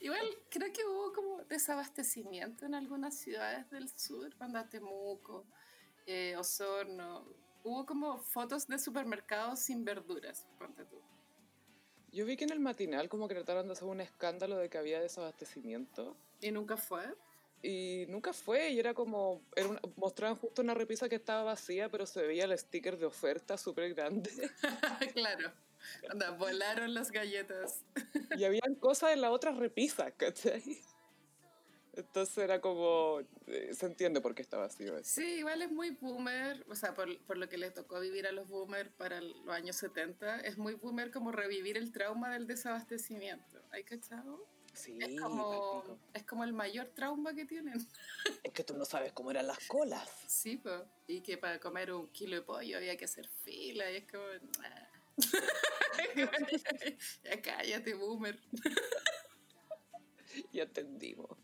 Igual 0.00 0.26
creo 0.48 0.72
que 0.72 0.84
hubo 0.84 1.12
como 1.12 1.44
desabastecimiento 1.44 2.66
en 2.66 2.74
algunas 2.74 3.16
ciudades 3.16 3.68
del 3.70 3.88
sur, 3.88 4.34
cuando 4.36 4.64
Temuco, 4.68 5.46
eh, 6.06 6.36
Osorno. 6.36 7.26
Hubo 7.64 7.86
como 7.86 8.18
fotos 8.18 8.66
de 8.66 8.78
supermercados 8.78 9.60
sin 9.60 9.84
verduras, 9.84 10.46
ponte 10.58 10.84
tú. 10.84 11.00
Yo 12.10 12.26
vi 12.26 12.36
que 12.36 12.44
en 12.44 12.52
el 12.52 12.60
matinal 12.60 13.08
como 13.08 13.28
que 13.28 13.34
trataron 13.34 13.66
de 13.66 13.72
hacer 13.72 13.88
un 13.88 14.00
escándalo 14.00 14.56
de 14.56 14.68
que 14.68 14.78
había 14.78 15.00
desabastecimiento. 15.00 16.16
¿Y 16.40 16.50
nunca 16.50 16.76
fue? 16.76 17.14
Y 17.62 18.06
nunca 18.08 18.32
fue, 18.32 18.70
y 18.70 18.80
era 18.80 18.92
como, 18.92 19.40
era 19.54 19.80
mostraban 19.96 20.36
justo 20.36 20.62
una 20.62 20.74
repisa 20.74 21.08
que 21.08 21.14
estaba 21.14 21.44
vacía, 21.44 21.88
pero 21.88 22.06
se 22.06 22.26
veía 22.26 22.44
el 22.44 22.58
sticker 22.58 22.98
de 22.98 23.06
oferta 23.06 23.56
súper 23.56 23.94
grande. 23.94 24.30
claro. 25.14 25.52
Anda, 26.08 26.30
volaron 26.30 26.94
las 26.94 27.10
galletas. 27.10 27.84
Y 28.36 28.44
habían 28.44 28.74
cosas 28.76 29.12
en 29.12 29.20
la 29.20 29.30
otra 29.30 29.52
repisa, 29.52 30.10
¿cachai? 30.12 30.82
Entonces 31.94 32.38
era 32.38 32.60
como, 32.60 33.20
eh, 33.46 33.74
se 33.74 33.84
entiende 33.84 34.22
por 34.22 34.34
qué 34.34 34.40
está 34.40 34.56
vacío 34.56 34.96
eso. 34.96 35.20
Sí, 35.20 35.34
igual 35.38 35.60
es 35.60 35.70
muy 35.70 35.90
boomer, 35.90 36.64
o 36.70 36.74
sea, 36.74 36.94
por, 36.94 37.18
por, 37.24 37.36
lo 37.36 37.50
que 37.50 37.58
le 37.58 37.70
tocó 37.70 38.00
vivir 38.00 38.26
a 38.26 38.32
los 38.32 38.48
boomers 38.48 38.90
para 38.92 39.20
los 39.20 39.48
años 39.48 39.76
70, 39.76 40.40
es 40.40 40.56
muy 40.56 40.74
boomer 40.74 41.10
como 41.10 41.32
revivir 41.32 41.76
el 41.76 41.92
trauma 41.92 42.32
del 42.32 42.46
desabastecimiento. 42.46 43.60
¿Hay 43.70 43.84
cachado? 43.84 44.46
Sí, 44.72 44.98
es 45.00 45.20
como, 45.20 45.98
es 46.14 46.24
como 46.24 46.44
el 46.44 46.54
mayor 46.54 46.86
trauma 46.94 47.34
que 47.34 47.44
tienen. 47.44 47.86
Es 48.42 48.52
que 48.52 48.64
tú 48.64 48.74
no 48.74 48.86
sabes 48.86 49.12
cómo 49.12 49.30
eran 49.30 49.46
las 49.46 49.58
colas. 49.68 50.08
Sí, 50.26 50.56
pues. 50.56 50.80
Y 51.06 51.20
que 51.20 51.36
para 51.36 51.60
comer 51.60 51.92
un 51.92 52.08
kilo 52.08 52.36
de 52.36 52.42
pollo 52.42 52.78
había 52.78 52.96
que 52.96 53.04
hacer 53.04 53.28
fila 53.28 53.90
y 53.90 53.96
es 53.96 54.10
como... 54.10 54.24
ya 57.24 57.42
cállate, 57.42 57.94
boomer. 57.94 58.38
ya 60.52 60.64
entendimos. 60.64 61.38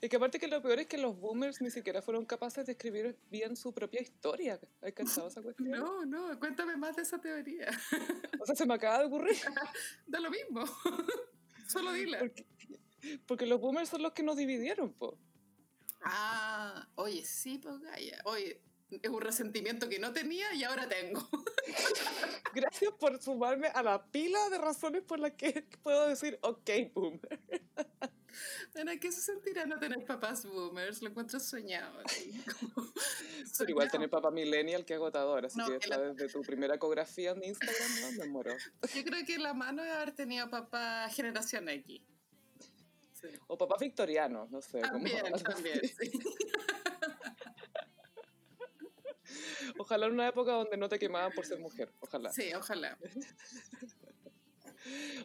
Y 0.00 0.08
que 0.08 0.16
aparte 0.16 0.38
que 0.38 0.48
lo 0.48 0.60
peor 0.62 0.80
es 0.80 0.86
que 0.86 0.98
los 0.98 1.18
boomers 1.18 1.60
ni 1.60 1.70
siquiera 1.70 2.02
fueron 2.02 2.24
capaces 2.24 2.66
de 2.66 2.72
escribir 2.72 3.18
bien 3.30 3.56
su 3.56 3.72
propia 3.72 4.00
historia. 4.00 4.60
¿Has 4.80 4.92
cansado 4.92 5.28
esa 5.28 5.42
cuestión? 5.42 5.70
No, 5.70 6.04
no, 6.04 6.38
cuéntame 6.38 6.76
más 6.76 6.96
de 6.96 7.02
esa 7.02 7.20
teoría. 7.20 7.68
o 8.40 8.46
sea, 8.46 8.54
se 8.54 8.66
me 8.66 8.74
acaba 8.74 9.00
de 9.00 9.06
ocurrir. 9.06 9.36
da 10.06 10.20
lo 10.20 10.30
mismo. 10.30 10.64
Solo 11.68 11.92
dila. 11.92 12.20
Porque, 13.26 13.46
los 13.46 13.60
boomers 13.60 13.88
son 13.88 14.02
los 14.02 14.12
que 14.12 14.22
nos 14.22 14.36
dividieron, 14.36 14.92
po. 14.92 15.18
Ah, 16.02 16.88
oye, 16.96 17.24
sí, 17.24 17.58
pues 17.58 17.80
Gaya. 17.80 18.20
Oye, 18.24 18.60
es 19.00 19.10
un 19.10 19.20
resentimiento 19.20 19.88
que 19.88 19.98
no 19.98 20.12
tenía 20.12 20.52
y 20.54 20.64
ahora 20.64 20.88
tengo. 20.88 21.26
Gracias 22.54 22.92
por 22.98 23.20
sumarme 23.22 23.68
a 23.68 23.82
la 23.82 24.04
pila 24.04 24.48
de 24.50 24.58
razones 24.58 25.02
por 25.02 25.18
las 25.18 25.32
que 25.32 25.66
puedo 25.82 26.08
decir, 26.08 26.38
ok, 26.42 26.70
boomer. 26.92 27.40
Bueno, 28.72 28.92
¿qué 29.00 29.12
se 29.12 29.20
sentirá 29.20 29.66
no 29.66 29.78
tener 29.78 30.04
papás 30.04 30.46
boomers? 30.46 31.02
Lo 31.02 31.10
encuentro 31.10 31.38
soñado. 31.38 32.02
Pero 33.58 33.70
igual 33.70 33.90
tener 33.90 34.08
papá 34.08 34.30
millennial 34.30 34.84
que 34.84 34.94
agotador, 34.94 35.46
así 35.46 35.60
que 35.78 35.86
la... 35.88 35.98
desde 35.98 36.28
tu 36.32 36.42
primera 36.42 36.74
ecografía 36.74 37.32
en 37.32 37.44
Instagram, 37.44 38.00
¿no? 38.00 38.12
Me 38.12 38.26
muero. 38.26 38.56
Yo 38.94 39.04
creo 39.04 39.24
que 39.26 39.38
la 39.38 39.52
mano 39.52 39.84
es 39.84 39.90
haber 39.90 40.12
tenido 40.14 40.48
papá 40.48 41.08
generación 41.10 41.68
X. 41.68 42.00
O 43.46 43.56
papá 43.56 43.76
victoriano, 43.78 44.48
no 44.50 44.60
sé. 44.60 44.80
También, 44.80 45.22
también, 45.44 45.80
sí. 45.86 46.10
Ojalá 49.78 50.06
en 50.06 50.12
una 50.12 50.28
época 50.28 50.52
donde 50.52 50.76
no 50.76 50.88
te 50.88 50.98
quemaban 50.98 51.32
por 51.32 51.46
ser 51.46 51.58
mujer, 51.58 51.92
ojalá. 52.00 52.32
Sí, 52.32 52.52
ojalá. 52.54 52.98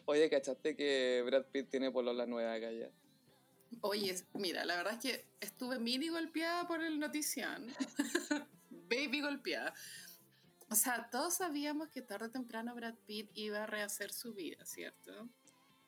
Oye, 0.06 0.30
¿cachaste 0.30 0.76
que 0.76 1.22
Brad 1.26 1.46
Pitt 1.46 1.70
tiene 1.70 1.90
la 1.90 2.26
nueva 2.26 2.58
galla? 2.58 2.90
Oye, 3.80 4.14
mira, 4.34 4.64
la 4.64 4.76
verdad 4.76 4.94
es 4.94 5.00
que 5.00 5.26
estuve 5.40 5.78
mini 5.78 6.08
golpeada 6.08 6.66
por 6.66 6.82
el 6.82 6.98
notición. 6.98 7.66
Baby 8.70 9.20
golpeada. 9.20 9.74
O 10.70 10.74
sea, 10.74 11.08
todos 11.10 11.36
sabíamos 11.36 11.88
que 11.88 12.02
tarde 12.02 12.26
o 12.26 12.30
temprano 12.30 12.74
Brad 12.74 12.94
Pitt 13.06 13.30
iba 13.34 13.64
a 13.64 13.66
rehacer 13.66 14.12
su 14.12 14.34
vida, 14.34 14.64
¿cierto? 14.64 15.28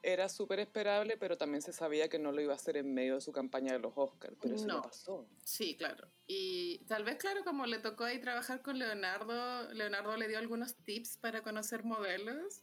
Era 0.02 0.28
súper 0.28 0.60
esperable, 0.60 1.16
pero 1.18 1.36
también 1.36 1.60
se 1.62 1.72
sabía 1.72 2.08
que 2.08 2.18
no 2.18 2.32
lo 2.32 2.40
iba 2.40 2.52
a 2.52 2.56
hacer 2.56 2.76
en 2.76 2.94
medio 2.94 3.16
de 3.16 3.20
su 3.20 3.32
campaña 3.32 3.72
de 3.72 3.78
los 3.78 3.92
Oscars, 3.96 4.36
pero 4.40 4.54
eso 4.54 4.66
no 4.66 4.82
pasó. 4.82 5.26
Sí, 5.44 5.76
claro. 5.76 6.08
Y 6.26 6.78
tal 6.86 7.04
vez, 7.04 7.16
claro, 7.16 7.44
como 7.44 7.66
le 7.66 7.78
tocó 7.78 8.04
ahí 8.04 8.18
trabajar 8.18 8.62
con 8.62 8.78
Leonardo, 8.78 9.72
Leonardo 9.72 10.16
le 10.16 10.28
dio 10.28 10.38
algunos 10.38 10.74
tips 10.84 11.18
para 11.18 11.42
conocer 11.42 11.84
modelos. 11.84 12.62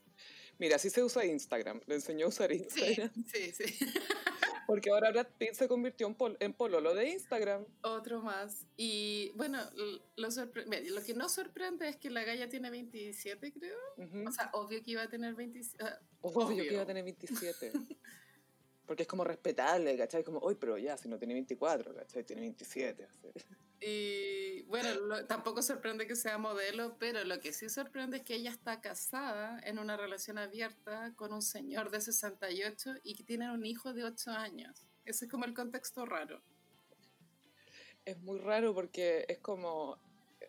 Mira, 0.58 0.78
así 0.78 0.90
se 0.90 1.04
usa 1.04 1.26
Instagram. 1.26 1.82
Le 1.86 1.96
enseñó 1.96 2.26
a 2.26 2.30
usar 2.30 2.52
Instagram. 2.52 3.12
Sí, 3.28 3.52
sí, 3.52 3.68
sí. 3.68 3.86
Porque 4.68 4.90
ahora 4.90 5.12
Brad 5.12 5.28
Pitt 5.38 5.54
se 5.54 5.68
convirtió 5.70 6.08
en, 6.08 6.14
pol 6.14 6.36
en 6.42 6.54
pololo 6.54 6.94
de 6.94 7.10
Instagram. 7.10 7.66
Otro 7.84 8.22
más. 8.22 8.68
Y 8.76 9.32
bueno, 9.36 9.60
lo, 10.18 10.28
lo 10.28 11.04
que 11.04 11.14
no 11.16 11.30
sorprende 11.30 11.88
es 11.88 11.96
que 11.96 12.10
la 12.10 12.26
galla 12.26 12.50
tiene 12.50 12.70
27, 12.70 13.54
creo. 13.54 13.80
O 14.28 14.32
sea, 14.32 14.50
obvio 14.54 14.84
que 14.84 14.92
iba 14.92 15.04
a 15.04 15.10
tener 15.10 15.36
27. 15.36 15.82
Ah, 15.84 15.98
obvio, 16.20 16.64
que 16.64 16.74
iba 16.74 16.82
a 16.82 16.86
tener 16.86 17.06
27. 17.06 17.72
Porque 18.86 19.04
es 19.04 19.08
como 19.08 19.24
respetable, 19.24 19.98
¿cachai? 19.98 20.24
Como, 20.24 20.40
uy, 20.46 20.56
pero 20.56 20.78
ya, 20.78 20.98
si 20.98 21.08
no 21.08 21.18
tiene 21.18 21.34
24, 21.34 21.96
¿cachai? 21.96 22.26
Tiene 22.26 22.42
27. 22.42 23.06
Así. 23.06 23.28
Y 23.80 24.64
bueno, 24.64 24.90
tampoco 25.28 25.62
sorprende 25.62 26.08
que 26.08 26.16
sea 26.16 26.38
modelo, 26.38 26.98
pero 26.98 27.24
lo 27.24 27.40
que 27.40 27.54
sí 27.54 27.70
sorprende 27.70 28.18
es 28.18 28.24
que 28.24 28.36
ella 28.36 28.50
está 28.50 28.82
casada 28.82 29.60
en 29.64 29.78
una 29.78 29.98
relación 29.98 30.38
abierta 30.38 31.14
con 31.16 31.32
un 31.32 31.42
señor 31.42 31.92
de 31.92 32.02
68 32.02 32.96
y 33.04 33.16
que 33.16 33.24
tienen 33.24 33.52
un 33.52 33.66
hijo 33.66 33.94
de 33.94 34.04
8 34.04 34.32
años. 34.32 34.88
Ese 35.06 35.26
es 35.26 35.32
como 35.32 35.46
el 35.46 35.54
contexto 35.54 36.06
raro. 36.06 36.42
Es 38.04 38.18
muy 38.20 38.40
raro 38.40 38.74
porque 38.74 39.26
es 39.28 39.38
como 39.40 40.00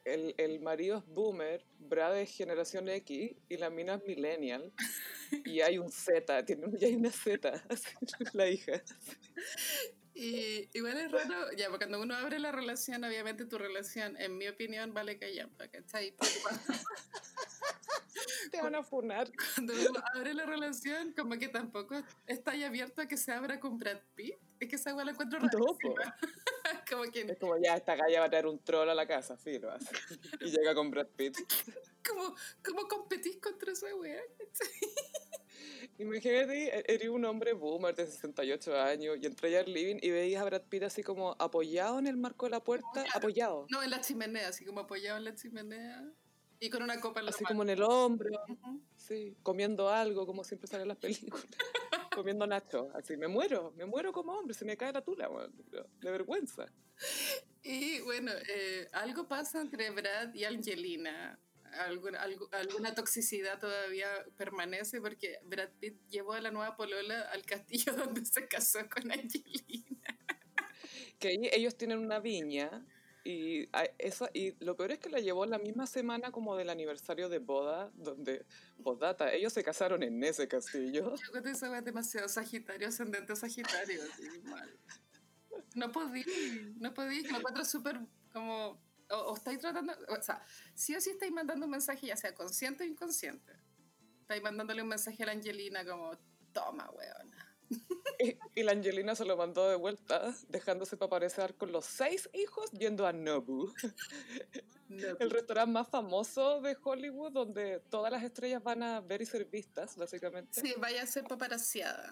el, 0.04 0.34
el 0.38 0.60
marido 0.60 0.98
es 0.98 1.06
boomer, 1.06 1.64
Brad 1.78 2.18
es 2.18 2.30
generación 2.30 2.88
X 2.88 3.32
y 3.48 3.56
la 3.56 3.70
mina 3.70 3.94
es 3.94 4.04
millennial. 4.04 4.72
Y 5.44 5.60
hay 5.60 5.76
un 5.76 5.92
Z, 5.92 6.46
tiene, 6.46 6.66
ya 6.78 6.86
hay 6.86 6.96
una 6.96 7.12
Z, 7.12 7.62
la 8.32 8.48
hija. 8.48 8.82
Y 10.20 10.68
igual 10.72 10.98
es 10.98 11.12
raro, 11.12 11.52
ya, 11.56 11.68
porque 11.68 11.86
cuando 11.86 12.02
uno 12.02 12.16
abre 12.16 12.40
la 12.40 12.50
relación, 12.50 13.04
obviamente 13.04 13.44
tu 13.44 13.56
relación, 13.56 14.20
en 14.20 14.36
mi 14.36 14.48
opinión, 14.48 14.92
vale 14.92 15.16
callampa, 15.16 15.68
¿cachai? 15.68 16.12
Te 18.50 18.60
van 18.60 18.74
a 18.74 18.82
funar. 18.82 19.30
Cuando 19.54 19.74
uno 19.74 20.02
abre 20.16 20.34
la 20.34 20.44
relación, 20.44 21.12
como 21.12 21.38
que 21.38 21.46
tampoco 21.46 22.02
está 22.26 22.50
ahí 22.50 22.64
abierto 22.64 23.00
a 23.00 23.06
que 23.06 23.16
se 23.16 23.30
abra 23.30 23.60
con 23.60 23.78
Brad 23.78 24.00
Pitt. 24.16 24.34
Es 24.58 24.68
que 24.68 24.74
esa 24.74 24.90
igual 24.90 25.06
la 25.06 25.12
encuentro 25.12 25.38
raro. 25.38 25.50
como 26.90 27.04
que... 27.12 27.20
Es 27.20 27.38
como 27.38 27.56
ya, 27.62 27.76
esta 27.76 27.94
galla 27.94 28.18
va 28.18 28.26
a 28.26 28.30
traer 28.30 28.48
un 28.48 28.58
troll 28.64 28.90
a 28.90 28.96
la 28.96 29.06
casa, 29.06 29.36
filo. 29.36 29.72
Y 30.40 30.50
llega 30.50 30.74
con 30.74 30.90
Brad 30.90 31.06
Pitt. 31.14 31.38
¿Cómo, 32.08 32.34
cómo 32.64 32.88
competís 32.88 33.36
contra 33.36 33.70
esa 33.70 33.94
wea? 33.94 34.20
Imagínate, 35.98 36.78
e-, 36.78 36.84
eres 36.86 37.08
un 37.08 37.24
hombre 37.24 37.52
boomer 37.52 37.94
de 37.94 38.06
68 38.06 38.80
años 38.80 39.18
y 39.20 39.26
entré 39.26 39.58
al 39.58 39.72
living 39.72 39.96
y 40.00 40.10
veías 40.10 40.40
a 40.42 40.44
Brad 40.44 40.62
Pitt 40.62 40.84
así 40.84 41.02
como 41.02 41.34
apoyado 41.38 41.98
en 41.98 42.06
el 42.06 42.16
marco 42.16 42.46
de 42.46 42.50
la 42.50 42.62
puerta, 42.62 43.04
apoyado. 43.14 43.66
No, 43.68 43.82
en 43.82 43.90
la 43.90 44.00
chimenea, 44.00 44.48
así 44.48 44.64
como 44.64 44.80
apoyado 44.80 45.18
en 45.18 45.24
la 45.24 45.34
chimenea 45.34 46.04
y 46.60 46.70
con 46.70 46.82
una 46.82 47.00
copa 47.00 47.20
en 47.20 47.26
la 47.26 47.30
Así 47.30 47.44
como 47.44 47.62
en 47.62 47.70
el 47.70 47.82
hombro, 47.82 48.30
sí, 48.96 49.36
comiendo 49.42 49.88
algo, 49.90 50.26
como 50.26 50.44
siempre 50.44 50.68
sale 50.68 50.82
en 50.82 50.88
las 50.88 50.98
películas. 50.98 51.44
comiendo 52.14 52.46
nacho, 52.46 52.90
así, 52.94 53.16
me 53.16 53.28
muero, 53.28 53.72
me 53.76 53.84
muero 53.84 54.12
como 54.12 54.32
hombre, 54.32 54.54
se 54.54 54.64
me 54.64 54.76
cae 54.76 54.92
la 54.92 55.02
tula, 55.02 55.28
de 56.00 56.10
vergüenza. 56.10 56.66
Y 57.62 58.00
bueno, 58.00 58.32
eh, 58.48 58.88
algo 58.92 59.28
pasa 59.28 59.60
entre 59.60 59.90
Brad 59.90 60.34
y 60.34 60.44
Angelina 60.44 61.38
alguna, 61.86 62.20
alguna 62.52 62.94
toxicidad 62.94 63.58
todavía 63.58 64.08
permanece 64.36 65.00
porque 65.00 65.38
Brad 65.44 65.70
Pitt 65.80 65.98
llevó 66.08 66.32
a 66.32 66.40
la 66.40 66.50
nueva 66.50 66.76
polola 66.76 67.22
al 67.32 67.44
castillo 67.44 67.92
donde 67.96 68.24
se 68.24 68.46
casó 68.48 68.80
con 68.88 69.10
Angelina. 69.10 70.16
Que 71.18 71.38
ellos 71.52 71.76
tienen 71.76 71.98
una 71.98 72.20
viña 72.20 72.84
y, 73.28 73.68
esa, 73.98 74.30
y 74.32 74.54
lo 74.64 74.74
peor 74.74 74.92
es 74.92 75.00
que 75.00 75.10
la 75.10 75.20
llevó 75.20 75.44
la 75.44 75.58
misma 75.58 75.86
semana 75.86 76.32
como 76.32 76.56
del 76.56 76.70
aniversario 76.70 77.28
de 77.28 77.38
boda, 77.38 77.90
donde, 77.94 78.46
postdata, 78.82 79.32
ellos 79.34 79.52
se 79.52 79.62
casaron 79.62 80.02
en 80.02 80.24
ese 80.24 80.48
castillo. 80.48 81.14
Yo 81.14 81.30
creo 81.32 81.42
que 81.42 81.50
eso 81.50 81.74
es 81.74 81.84
demasiado 81.84 82.26
sagitario, 82.28 82.88
ascendente 82.88 83.36
sagitario, 83.36 84.00
así, 84.02 84.40
mal. 84.44 84.74
No 85.74 85.92
podí, 85.92 86.24
no 86.78 86.94
podí, 86.94 87.22
lo 87.24 87.38
encuentro 87.38 87.66
súper 87.66 88.00
como, 88.32 88.80
o, 89.10 89.36
estáis 89.36 89.58
tratando, 89.58 89.92
o 90.08 90.22
sea, 90.22 90.44
sí 90.74 90.94
o 90.94 91.00
sí 91.00 91.10
estáis 91.10 91.32
mandando 91.32 91.66
un 91.66 91.72
mensaje, 91.72 92.06
ya 92.06 92.16
sea 92.16 92.34
consciente 92.34 92.84
o 92.84 92.86
inconsciente. 92.86 93.52
Estáis 94.22 94.42
mandándole 94.42 94.82
un 94.82 94.88
mensaje 94.88 95.22
a 95.22 95.26
la 95.26 95.32
Angelina 95.32 95.84
como, 95.84 96.12
toma, 96.52 96.90
weona. 96.90 97.48
Y, 98.54 98.64
la 98.64 98.72
Angelina 98.72 99.14
se 99.14 99.24
lo 99.24 99.36
mandó 99.36 99.68
de 99.68 99.76
vuelta, 99.76 100.34
dejándose 100.48 100.96
para 100.96 101.06
aparecer 101.06 101.54
con 101.54 101.70
los 101.70 101.84
seis 101.84 102.28
hijos 102.32 102.70
yendo 102.72 103.06
a 103.06 103.12
Nobu. 103.12 103.72
El 104.88 105.30
restaurante 105.30 105.70
más 105.70 105.88
famoso 105.88 106.60
de 106.60 106.76
Hollywood, 106.82 107.30
donde 107.30 107.80
todas 107.90 108.10
las 108.10 108.24
estrellas 108.24 108.62
van 108.62 108.82
a 108.82 109.00
ver 109.00 109.22
y 109.22 109.26
ser 109.26 109.44
vistas, 109.44 109.96
básicamente. 109.96 110.60
Sí, 110.60 110.74
vaya 110.78 111.02
a 111.02 111.06
ser 111.06 111.24
paparaciada. 111.24 112.10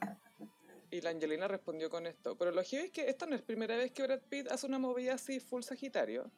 Y 0.91 1.01
la 1.01 1.11
Angelina 1.11 1.49
respondió 1.49 1.91
con 1.91 2.07
esto. 2.07 2.37
Pero 2.37 2.53
lo 2.53 2.63
que 2.63 2.83
es 2.83 2.91
que 2.93 3.09
esta 3.09 3.27
no 3.27 3.35
es 3.35 3.41
la 3.41 3.47
primera 3.47 3.77
vez 3.77 3.91
que 3.91 4.05
Brad 4.05 4.21
Pitt 4.29 4.49
hace 4.51 4.67
una 4.67 4.79
movida 4.79 5.15
así 5.15 5.41
full 5.41 5.63
Sagitario. 5.63 6.31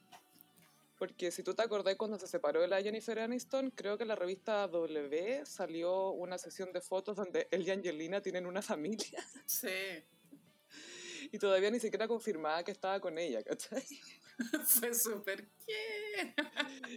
Porque 0.99 1.31
si 1.31 1.45
tú 1.45 1.55
te 1.55 1.63
acordás 1.63 1.95
cuando 1.97 2.19
se 2.19 2.27
separó 2.27 2.61
de 2.61 2.67
la 2.67 2.83
Jennifer 2.83 3.19
Aniston, 3.21 3.71
creo 3.71 3.97
que 3.97 4.03
en 4.03 4.09
la 4.09 4.17
revista 4.17 4.67
W 4.67 5.47
salió 5.47 6.11
una 6.11 6.39
sesión 6.39 6.73
de 6.73 6.81
fotos 6.81 7.17
donde 7.17 7.47
él 7.53 7.67
y 7.67 7.71
Angelina 7.71 8.21
tienen 8.21 8.47
una 8.47 8.63
familia. 8.63 9.25
Sí. 9.47 9.69
Y 11.31 11.39
todavía 11.39 11.71
ni 11.71 11.79
siquiera 11.79 12.09
confirmaba 12.09 12.63
que 12.65 12.71
estaba 12.71 13.01
con 13.01 13.19
ella, 13.19 13.43
¿cachai? 13.43 13.85
Fue 14.65 14.95
súper 14.95 15.49
¿qué? 15.67 16.35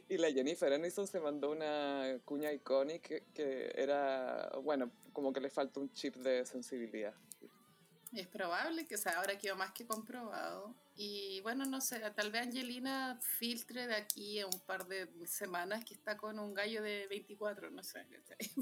Y 0.08 0.18
la 0.18 0.32
Jennifer 0.32 0.72
Aniston 0.72 1.08
se 1.08 1.20
mandó 1.20 1.52
una 1.52 2.20
cuña 2.24 2.54
icónica 2.54 3.10
que, 3.10 3.26
que 3.34 3.72
era, 3.76 4.52
bueno, 4.64 4.91
como 5.12 5.34
que 5.34 5.41
le 5.41 5.49
falta 5.49 5.80
un 5.80 5.91
chip 5.91 6.16
de 6.18 6.45
sensibilidad. 6.45 7.14
Es 8.14 8.28
probable 8.28 8.88
que, 8.88 8.97
sea, 8.97 9.14
ahora 9.14 9.38
quedó 9.38 9.55
más 9.55 9.72
que 9.72 9.86
comprobado. 9.86 10.76
Y 10.95 11.39
bueno, 11.41 11.66
no 11.66 11.80
sé, 11.80 11.99
tal 12.16 12.32
vez 12.32 12.41
Angelina 12.43 13.18
filtre 13.22 13.88
de 13.88 13.95
aquí 13.95 14.39
a 14.39 14.47
un 14.47 14.59
par 14.66 14.88
de 14.88 15.07
semanas 15.26 15.86
que 15.86 15.93
está 15.93 16.18
con 16.18 16.38
un 16.39 16.53
gallo 16.53 16.82
de 16.82 17.07
24, 17.07 17.72
no 17.72 17.84
sé. 17.84 18.05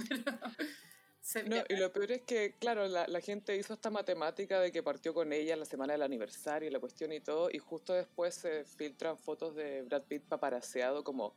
Pero 1.34 1.48
no, 1.48 1.64
y 1.68 1.76
lo 1.76 1.92
peor 1.92 2.12
es 2.12 2.22
que, 2.24 2.56
claro, 2.58 2.88
la, 2.88 3.06
la, 3.08 3.22
gente 3.22 3.56
hizo 3.56 3.74
esta 3.74 3.90
matemática 3.90 4.60
de 4.60 4.72
que 4.72 4.82
partió 4.82 5.14
con 5.14 5.32
ella 5.34 5.56
la 5.56 5.66
semana 5.66 5.94
del 5.94 6.02
aniversario 6.02 6.70
y 6.70 6.72
la 6.72 6.80
cuestión 6.80 7.12
y 7.12 7.20
todo, 7.20 7.50
y 7.52 7.60
justo 7.60 7.94
después 7.94 8.36
se 8.36 8.64
filtran 8.64 9.18
fotos 9.18 9.56
de 9.56 9.84
Brad 9.84 10.04
Pitt 10.04 10.24
paparaseado 10.24 11.04
como 11.04 11.36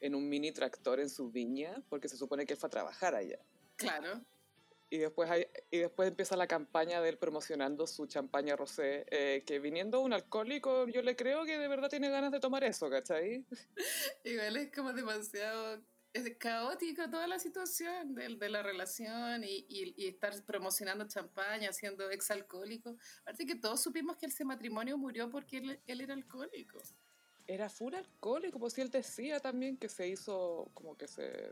en 0.00 0.14
un 0.14 0.28
mini 0.28 0.52
tractor 0.52 1.00
en 1.00 1.10
su 1.10 1.30
viña, 1.30 1.82
porque 1.88 2.08
se 2.08 2.16
supone 2.16 2.46
que 2.46 2.54
él 2.54 2.58
fue 2.58 2.68
a 2.68 2.70
trabajar 2.70 3.14
allá. 3.14 3.38
Claro. 3.76 4.24
Y 4.94 4.98
después, 4.98 5.28
hay, 5.28 5.48
y 5.72 5.78
después 5.78 6.08
empieza 6.08 6.36
la 6.36 6.46
campaña 6.46 7.00
de 7.00 7.08
él 7.08 7.18
promocionando 7.18 7.84
su 7.84 8.06
champaña 8.06 8.54
rosé, 8.54 9.04
eh, 9.10 9.42
que 9.44 9.58
viniendo 9.58 10.00
un 10.00 10.12
alcohólico, 10.12 10.86
yo 10.86 11.02
le 11.02 11.16
creo 11.16 11.44
que 11.44 11.58
de 11.58 11.66
verdad 11.66 11.90
tiene 11.90 12.08
ganas 12.10 12.30
de 12.30 12.38
tomar 12.38 12.62
eso, 12.62 12.88
¿cachai? 12.88 13.44
Igual 14.24 14.56
es 14.56 14.70
como 14.72 14.92
demasiado 14.92 15.82
es 16.12 16.36
caótica 16.38 17.10
toda 17.10 17.26
la 17.26 17.40
situación 17.40 18.14
de, 18.14 18.36
de 18.36 18.48
la 18.48 18.62
relación 18.62 19.42
y, 19.42 19.66
y, 19.68 20.06
estar 20.06 20.32
promocionando 20.44 21.08
champaña, 21.08 21.72
siendo 21.72 22.08
exalcohólico. 22.08 22.96
Aparte 23.22 23.46
que 23.46 23.56
todos 23.56 23.82
supimos 23.82 24.16
que 24.16 24.26
ese 24.26 24.44
matrimonio 24.44 24.96
murió 24.96 25.28
porque 25.28 25.56
él, 25.56 25.80
él 25.88 26.00
era 26.02 26.14
alcohólico. 26.14 26.78
Era 27.48 27.68
full 27.68 27.94
alcohólico, 27.94 28.60
pues 28.60 28.74
si 28.74 28.80
él 28.80 28.90
decía 28.92 29.40
también 29.40 29.76
que 29.76 29.88
se 29.88 30.06
hizo 30.06 30.70
como 30.72 30.96
que 30.96 31.08
se 31.08 31.50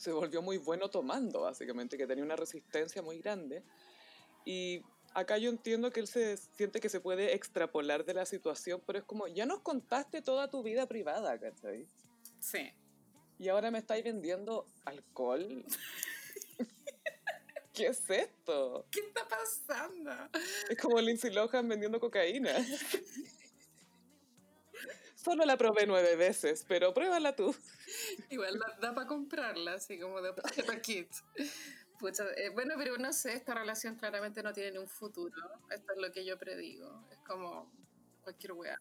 se 0.00 0.12
volvió 0.12 0.40
muy 0.40 0.56
bueno 0.56 0.88
tomando, 0.88 1.42
básicamente, 1.42 1.98
que 1.98 2.06
tenía 2.06 2.24
una 2.24 2.34
resistencia 2.34 3.02
muy 3.02 3.18
grande. 3.18 3.62
Y 4.46 4.82
acá 5.12 5.36
yo 5.36 5.50
entiendo 5.50 5.90
que 5.90 6.00
él 6.00 6.06
se 6.06 6.38
siente 6.38 6.80
que 6.80 6.88
se 6.88 7.00
puede 7.00 7.34
extrapolar 7.34 8.06
de 8.06 8.14
la 8.14 8.24
situación, 8.24 8.82
pero 8.86 9.00
es 9.00 9.04
como, 9.04 9.28
ya 9.28 9.44
nos 9.44 9.60
contaste 9.60 10.22
toda 10.22 10.48
tu 10.48 10.62
vida 10.62 10.86
privada, 10.86 11.38
¿cachai? 11.38 11.86
Sí. 12.38 12.72
Y 13.38 13.48
ahora 13.50 13.70
me 13.70 13.78
estáis 13.78 14.02
vendiendo 14.02 14.66
alcohol. 14.86 15.66
¿Qué 17.74 17.88
es 17.88 18.08
esto? 18.08 18.86
¿Qué 18.90 19.00
está 19.00 19.28
pasando? 19.28 20.12
Es 20.70 20.78
como 20.78 20.98
Lindsay 20.98 21.30
Lohan 21.30 21.68
vendiendo 21.68 22.00
cocaína. 22.00 22.56
Solo 25.22 25.44
la 25.44 25.58
probé 25.58 25.86
nueve 25.86 26.16
veces, 26.16 26.64
pero 26.66 26.94
pruébala 26.94 27.36
tú. 27.36 27.54
Igual 28.30 28.58
da, 28.80 28.94
para 28.94 29.06
comprarla, 29.06 29.74
así 29.74 29.98
como 29.98 30.20
de 30.20 30.32
paquete. 30.32 31.10
Eh, 32.02 32.48
bueno, 32.54 32.76
pero 32.78 32.96
no 32.96 33.12
sé, 33.12 33.34
esta 33.34 33.52
relación 33.52 33.94
claramente 33.94 34.42
no 34.42 34.54
tiene 34.54 34.70
ni 34.70 34.78
un 34.78 34.88
futuro. 34.88 35.36
Esto 35.68 35.92
es 35.94 36.00
lo 36.00 36.10
que 36.10 36.24
yo 36.24 36.38
predigo. 36.38 37.06
Es 37.12 37.18
como 37.18 37.70
cualquier 38.22 38.54
weá. 38.54 38.80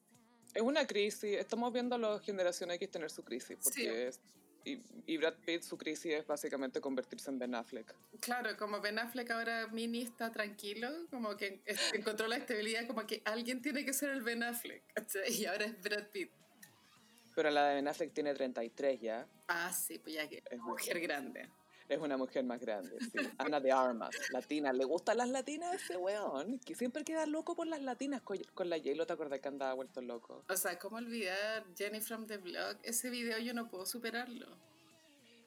Es 0.54 0.62
una 0.62 0.88
crisis. 0.88 1.38
Estamos 1.38 1.74
viendo 1.74 1.96
a 1.96 1.98
la 1.98 2.20
generación 2.20 2.72
X 2.72 2.90
tener 2.90 3.12
su 3.12 3.22
crisis. 3.26 3.58
Porque 3.62 4.12
y, 4.66 4.82
y, 5.06 5.18
Brad 5.18 5.36
Pitt, 5.46 5.64
su 5.64 5.78
crisis 5.78 6.14
es 6.14 6.28
básicamente 6.28 6.82
convertirse 6.82 7.30
en 7.30 7.40
Ben 7.40 7.56
Affleck. 7.56 7.96
Claro, 8.20 8.56
como 8.58 8.82
Ben 8.82 9.00
Affleck 9.00 9.32
ahora 9.32 9.68
mini 9.68 10.02
está 10.02 10.32
tranquilo, 10.32 10.90
como 11.10 11.36
que 11.38 11.62
encontró 11.94 12.28
la 12.28 12.38
estabilidad, 12.38 12.86
como 12.88 13.06
que 13.06 13.22
alguien 13.26 13.62
tiene 13.62 13.86
que 13.86 13.94
ser 13.94 14.10
el 14.10 14.22
Ben 14.22 14.44
Affleck. 14.44 14.84
Y 15.30 15.46
ahora 15.46 15.66
es 15.66 15.82
Brad 15.82 16.08
Pitt. 16.12 16.32
Pero 17.36 17.50
la 17.52 17.70
de 17.70 17.76
Ben 17.76 17.88
Affleck 17.88 18.14
tiene 18.14 18.34
33 18.34 19.00
ya. 19.00 19.28
Ah, 19.48 19.72
sí, 19.72 20.00
pues 20.00 20.16
ya 20.16 20.28
que 20.28 20.44
es 20.50 20.60
mujer 20.60 21.00
grande. 21.00 21.50
Es 21.90 22.00
una 22.00 22.18
mujer 22.18 22.44
más 22.44 22.60
grande, 22.60 22.96
sí. 23.00 23.18
Ana 23.40 23.60
de 23.60 23.72
Armas, 23.72 24.12
latina. 24.32 24.72
¿Le 24.72 24.86
gustan 24.86 25.18
las 25.18 25.30
latinas 25.30 25.72
a 25.72 25.76
ese 25.76 25.98
weón? 25.98 26.60
Que 26.60 26.76
siempre 26.76 27.04
queda 27.04 27.26
loco 27.26 27.56
por 27.56 27.66
las 27.66 27.82
latinas. 27.82 28.22
Con, 28.22 28.70
la 28.70 28.78
J-Lo, 28.78 29.08
¿te 29.08 29.14
acuerdas 29.14 29.40
que 29.40 29.48
andaba 29.48 29.74
vuelto 29.74 30.00
loco? 30.00 30.46
O 30.48 30.56
sea, 30.56 30.78
¿cómo 30.78 30.98
olvidar 30.98 31.66
Jenny 31.76 32.00
from 32.00 32.28
the 32.28 32.38
Vlog? 32.38 32.78
Ese 32.84 33.10
video 33.10 33.40
yo 33.40 33.56
no 33.56 33.68
puedo 33.68 33.88
superarlo. 33.88 34.46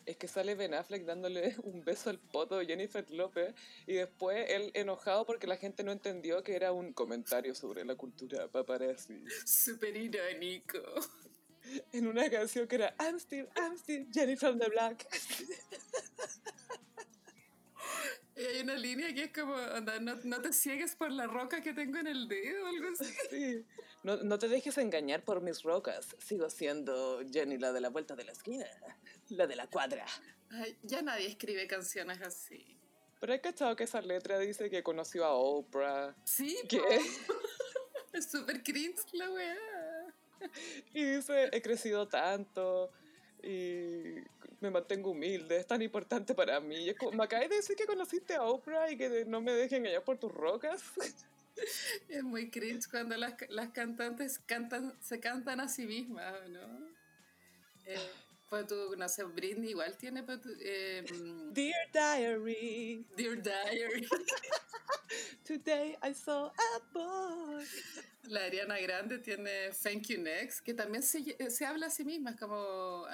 Es 0.05 0.17
que 0.17 0.27
sale 0.27 0.57
Ben 0.57 0.75
Affleck 0.75 1.05
dándole 1.05 1.55
un 1.63 1.85
beso 1.85 2.11
al 2.11 2.19
poto 2.19 2.59
de 2.59 2.67
Jennifer 2.67 3.09
López 3.13 3.55
y 3.87 3.95
después 3.95 4.51
él 4.51 4.73
enojado 4.75 5.25
porque 5.25 5.47
la 5.47 5.57
gente 5.57 5.85
no 5.85 5.93
entendió 5.93 6.43
que 6.43 6.57
era 6.57 6.73
un 6.73 6.93
comentario 6.93 7.55
sobre 7.55 7.85
la 7.85 7.95
cultura 7.95 8.49
paparazzi. 8.49 9.23
Súper 9.47 9.97
irónico 9.97 10.81
en 11.93 12.07
una 12.07 12.29
canción 12.31 12.67
que 12.67 12.77
era 12.77 12.95
I'm 13.01 13.17
still, 13.19 13.49
I'm 13.57 13.77
still 13.77 14.07
Jenny 14.13 14.37
from 14.37 14.59
the 14.59 14.69
Black. 14.69 15.07
Y 18.35 18.45
hay 18.45 18.61
una 18.63 18.77
línea 18.77 19.13
que 19.15 19.25
es 19.25 19.33
como, 19.33 19.55
no, 20.01 20.17
no, 20.25 20.41
te 20.41 20.53
ciegues 20.53 20.97
por 20.97 21.11
la 21.13 21.27
roca 21.27 21.61
que 21.61 21.75
tengo 21.75 21.99
en 21.99 22.07
el 22.07 22.29
dedo, 22.29 22.67
algo 22.67 22.89
así. 22.89 23.13
Sí. 23.31 23.67
No, 24.03 24.17
no, 24.17 24.39
te 24.39 24.49
dejes 24.49 24.79
engañar 24.79 25.23
por 25.23 25.43
mis 25.43 25.63
rocas. 25.63 26.17
Sigo 26.19 26.49
siendo 26.49 27.21
Jenny, 27.31 27.59
la 27.59 27.73
de 27.73 27.81
la 27.83 27.91
vuelta 27.91 28.17
de 28.17 28.25
la 28.25 28.33
esquina, 28.33 28.67
la 29.29 29.47
de 29.47 29.55
la 29.55 29.67
cuadra. 29.67 30.07
Ay, 30.51 30.77
ya 30.83 31.03
nadie 31.03 31.29
escribe 31.29 31.67
canciones 31.67 32.23
así. 32.23 32.79
Pero 33.21 33.35
hay 33.35 33.41
cachado 33.41 33.77
que 33.77 33.85
esa 33.85 34.01
letra 34.01 34.39
dice 34.39 34.69
que 34.71 34.83
conoció 34.83 35.25
a 35.25 35.35
Oprah. 35.35 36.17
Sí, 36.25 36.57
que 36.69 36.81
es 38.15 38.31
súper 38.31 38.63
cringe 38.63 39.13
la 39.13 39.31
weá. 39.31 39.57
y 40.95 41.05
dice, 41.05 41.49
he 41.53 41.63
crecido 41.63 42.09
tanto 42.09 42.91
y 43.43 44.15
me 44.61 44.71
mantengo 44.71 45.11
humilde, 45.11 45.57
es 45.57 45.67
tan 45.67 45.83
importante 45.83 46.35
para 46.35 46.61
mí. 46.61 46.87
me 47.13 47.25
acabas 47.25 47.49
de 47.49 47.57
decir 47.57 47.77
que 47.77 47.87
conociste 47.87 48.35
a 48.35 48.43
Oprah 48.43 48.91
y 48.91 48.97
que 48.97 49.25
no 49.25 49.41
me 49.41 49.53
dejen 49.53 49.87
allá 49.87 50.05
por 50.05 50.19
tus 50.19 50.33
rocas. 50.33 50.83
Es 52.09 52.23
muy 52.23 52.49
cringe 52.51 52.89
cuando 52.91 53.15
las, 53.15 53.35
las 53.51 53.69
cantantes 53.73 54.39
cantan, 54.39 54.95
se 55.03 55.21
cantan 55.21 55.61
a 55.61 55.69
sí 55.69 55.87
mismas, 55.87 56.49
¿no? 56.49 56.89
Eh, 57.85 57.99
pues 58.53 58.67
tú, 58.67 58.95
no 58.99 59.09
sé, 59.09 59.25
Britney 59.25 59.71
igual 59.71 59.97
tiene... 59.97 60.23
Pues, 60.23 60.41
eh, 60.61 61.03
Dear 61.53 61.91
Diary. 61.91 63.03
Dear 63.17 63.43
Diary. 63.43 64.07
Today 65.47 65.97
I 66.03 66.13
saw 66.13 66.49
a 66.49 66.79
boy. 66.93 67.65
La 68.25 68.45
Ariana 68.45 68.79
Grande 68.79 69.21
tiene 69.21 69.71
Thank 69.83 70.09
You 70.09 70.21
Next, 70.21 70.61
que 70.61 70.75
también 70.75 71.03
se, 71.03 71.51
se 71.51 71.65
habla 71.65 71.87
a 71.87 71.91
sí 71.91 72.05
misma, 72.05 72.37
como 72.37 73.07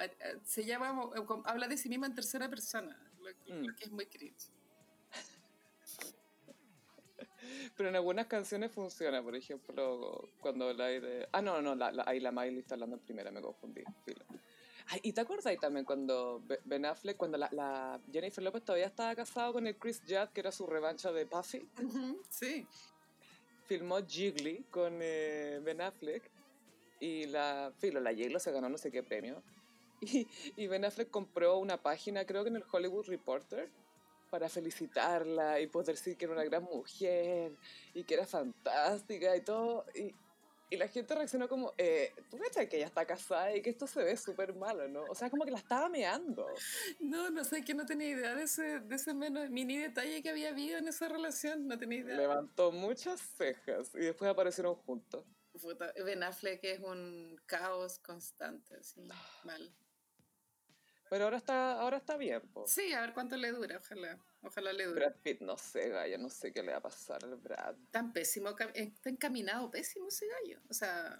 se 0.43 0.65
llama, 0.65 1.09
habla 1.45 1.69
de 1.69 1.77
sí 1.77 1.87
misma 1.87 2.07
en 2.07 2.15
tercera 2.15 2.49
persona, 2.49 2.99
lo, 3.21 3.61
mm. 3.61 3.75
que 3.77 3.85
es 3.85 3.91
muy 3.91 4.07
cringe. 4.07 4.51
Pero 7.77 7.87
en 7.87 7.95
algunas 7.95 8.27
canciones 8.27 8.73
funciona, 8.73 9.23
por 9.23 9.37
ejemplo, 9.37 10.29
cuando 10.41 10.73
la 10.73 10.87
de... 10.87 11.29
Ah, 11.31 11.41
no, 11.41 11.61
no, 11.61 11.75
la, 11.75 11.93
la, 11.93 12.03
ahí 12.05 12.19
la 12.19 12.33
Miley 12.33 12.59
está 12.59 12.75
hablando 12.75 12.97
en 12.97 13.01
primera, 13.03 13.31
me 13.31 13.41
confundí. 13.41 13.83
¿Y 15.03 15.13
te 15.13 15.21
acuerdas 15.21 15.45
ahí 15.45 15.57
también 15.57 15.85
cuando 15.85 16.41
Ben 16.65 16.85
Affleck, 16.85 17.15
cuando 17.15 17.37
la, 17.37 17.49
la, 17.51 17.99
Jennifer 18.11 18.43
Lopez 18.43 18.63
todavía 18.63 18.87
estaba 18.87 19.15
casado 19.15 19.53
con 19.53 19.67
el 19.67 19.75
Chris 19.75 20.01
Judd, 20.07 20.29
que 20.33 20.39
era 20.39 20.51
su 20.51 20.65
revancha 20.65 21.11
de 21.11 21.25
Puffy? 21.25 21.67
sí. 22.29 22.65
Filmó 23.65 23.99
Jiggly 24.05 24.65
con 24.71 24.97
eh, 24.99 25.59
Ben 25.63 25.79
Affleck 25.81 26.23
y 26.99 27.27
la, 27.27 27.71
filo, 27.77 27.99
la 27.99 28.11
J-Lo 28.11 28.39
se 28.39 28.51
ganó 28.51 28.67
no 28.67 28.77
sé 28.77 28.91
qué 28.91 29.03
premio. 29.03 29.41
Y, 30.01 30.25
y 30.55 30.67
Ben 30.67 30.85
Affleck 30.85 31.09
compró 31.09 31.57
una 31.57 31.75
página, 31.75 32.25
creo 32.25 32.43
que 32.43 32.49
en 32.49 32.55
el 32.55 32.63
Hollywood 32.71 33.07
Reporter, 33.07 33.69
para 34.29 34.47
felicitarla 34.47 35.59
y 35.59 35.67
poder 35.67 35.95
decir 35.95 36.15
que 36.15 36.25
era 36.25 36.33
una 36.33 36.43
gran 36.43 36.63
mujer 36.63 37.51
y 37.93 38.03
que 38.03 38.13
era 38.13 38.25
fantástica 38.25 39.35
y 39.35 39.41
todo. 39.41 39.85
Y, 39.95 40.13
Y 40.71 40.77
la 40.77 40.87
gente 40.87 41.15
reaccionó 41.15 41.49
como, 41.49 41.73
eh, 41.79 42.13
¿tú 42.29 42.37
cachas 42.37 42.67
que 42.67 42.77
ella 42.77 42.85
está 42.85 43.05
casada 43.05 43.55
y 43.55 43.61
que 43.61 43.71
esto 43.71 43.87
se 43.87 44.03
ve 44.03 44.15
súper 44.15 44.53
malo, 44.53 44.87
no? 44.87 45.03
O 45.09 45.15
sea, 45.15 45.29
como 45.29 45.43
que 45.43 45.51
la 45.51 45.57
estaba 45.57 45.89
meando. 45.89 46.45
No, 46.99 47.31
no 47.31 47.43
sé, 47.43 47.63
que 47.63 47.73
no 47.73 47.87
tenía 47.87 48.09
idea 48.09 48.35
de 48.35 48.43
ese, 48.43 48.79
de 48.79 48.95
ese 48.95 49.15
menos, 49.15 49.49
mini 49.49 49.77
detalle 49.77 50.21
que 50.21 50.29
había 50.29 50.49
habido 50.49 50.77
en 50.77 50.87
esa 50.87 51.07
relación, 51.07 51.67
no 51.67 51.79
tenía 51.79 51.99
idea. 51.99 52.15
Levantó 52.15 52.71
muchas 52.71 53.19
cejas 53.19 53.95
y 53.95 53.99
después 53.99 54.29
aparecieron 54.29 54.75
juntos. 54.75 55.25
Puta, 55.59 55.91
Ben 56.05 56.21
Affleck 56.21 56.63
es 56.63 56.79
un 56.79 57.41
caos 57.47 57.97
constante, 57.99 58.75
así, 58.75 59.01
mal. 59.43 59.73
Pero 61.09 61.23
ahora 61.23 61.37
está, 61.37 61.81
ahora 61.81 61.97
está 61.97 62.15
bien, 62.15 62.41
po. 62.53 62.67
Sí, 62.67 62.93
a 62.93 63.01
ver 63.01 63.13
cuánto 63.13 63.35
le 63.35 63.51
dura, 63.51 63.77
ojalá. 63.77 64.19
Ojalá 64.41 64.71
le 64.73 64.85
dure. 64.85 64.99
Brad 64.99 65.15
Pitt, 65.21 65.41
no 65.41 65.57
sé, 65.57 65.89
Gaya, 65.89 66.17
no 66.17 66.29
sé 66.29 66.51
qué 66.53 66.63
le 66.63 66.71
va 66.71 66.77
a 66.77 66.81
pasar 66.81 67.23
al 67.23 67.35
Brad. 67.35 67.75
Tan 67.91 68.13
pésimo, 68.13 68.51
cam- 68.55 68.71
está 68.73 69.09
encaminado 69.09 69.69
pésimo 69.69 70.07
ese 70.07 70.27
gallo. 70.27 70.59
O 70.69 70.73
sea, 70.73 71.19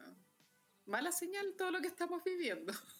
mala 0.86 1.12
señal 1.12 1.54
todo 1.58 1.72
lo 1.72 1.82
que 1.82 1.88
estamos 1.88 2.24
viviendo. 2.24 2.72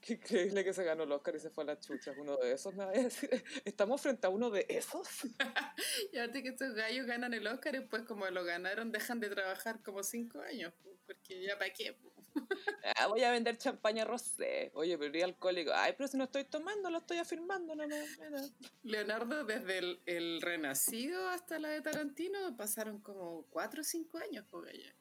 Qué 0.06 0.14
increíble 0.14 0.64
que 0.64 0.72
se 0.72 0.84
ganó 0.84 1.02
el 1.02 1.12
Oscar 1.12 1.36
y 1.36 1.40
se 1.40 1.50
fue 1.50 1.64
a 1.64 1.68
la 1.68 1.78
chucha. 1.78 2.12
Uno 2.16 2.36
de 2.36 2.52
esos, 2.52 2.74
me 2.74 2.84
va 2.84 2.90
a 2.90 2.94
decir. 2.94 3.30
¿Estamos 3.64 4.00
frente 4.00 4.26
a 4.26 4.30
uno 4.30 4.50
de 4.50 4.66
esos? 4.68 5.06
Y 6.12 6.18
ahorita 6.18 6.42
que 6.42 6.48
estos 6.48 6.74
gallos 6.74 7.06
ganan 7.06 7.34
el 7.34 7.46
Oscar, 7.46 7.74
y 7.74 7.80
pues 7.80 8.02
como 8.02 8.26
lo 8.26 8.44
ganaron, 8.44 8.92
dejan 8.92 9.20
de 9.20 9.28
trabajar 9.30 9.82
como 9.82 10.02
cinco 10.02 10.40
años. 10.40 10.72
Porque 11.06 11.42
ya 11.42 11.58
para 11.58 11.72
qué. 11.72 11.96
Ah, 12.96 13.06
voy 13.08 13.22
a 13.22 13.30
vender 13.30 13.56
champaña 13.56 14.04
rosé. 14.04 14.70
Oye, 14.74 14.96
pero 14.96 15.24
alcohólico. 15.24 15.72
Ay, 15.74 15.94
pero 15.96 16.08
si 16.08 16.16
no 16.16 16.24
estoy 16.24 16.44
tomando, 16.44 16.90
lo 16.90 16.98
estoy 16.98 17.18
afirmando, 17.18 17.74
no 17.74 17.86
me. 17.86 18.04
mira. 18.18 18.42
Leonardo, 18.82 19.44
desde 19.44 19.78
el, 19.78 20.00
el 20.06 20.40
Renacido 20.40 21.28
hasta 21.28 21.58
la 21.58 21.68
de 21.70 21.80
Tarantino, 21.80 22.56
pasaron 22.56 23.00
como 23.00 23.46
cuatro 23.50 23.80
o 23.80 23.84
cinco 23.84 24.18
años, 24.18 24.44
pues 24.50 24.64
gallo. 24.64 24.92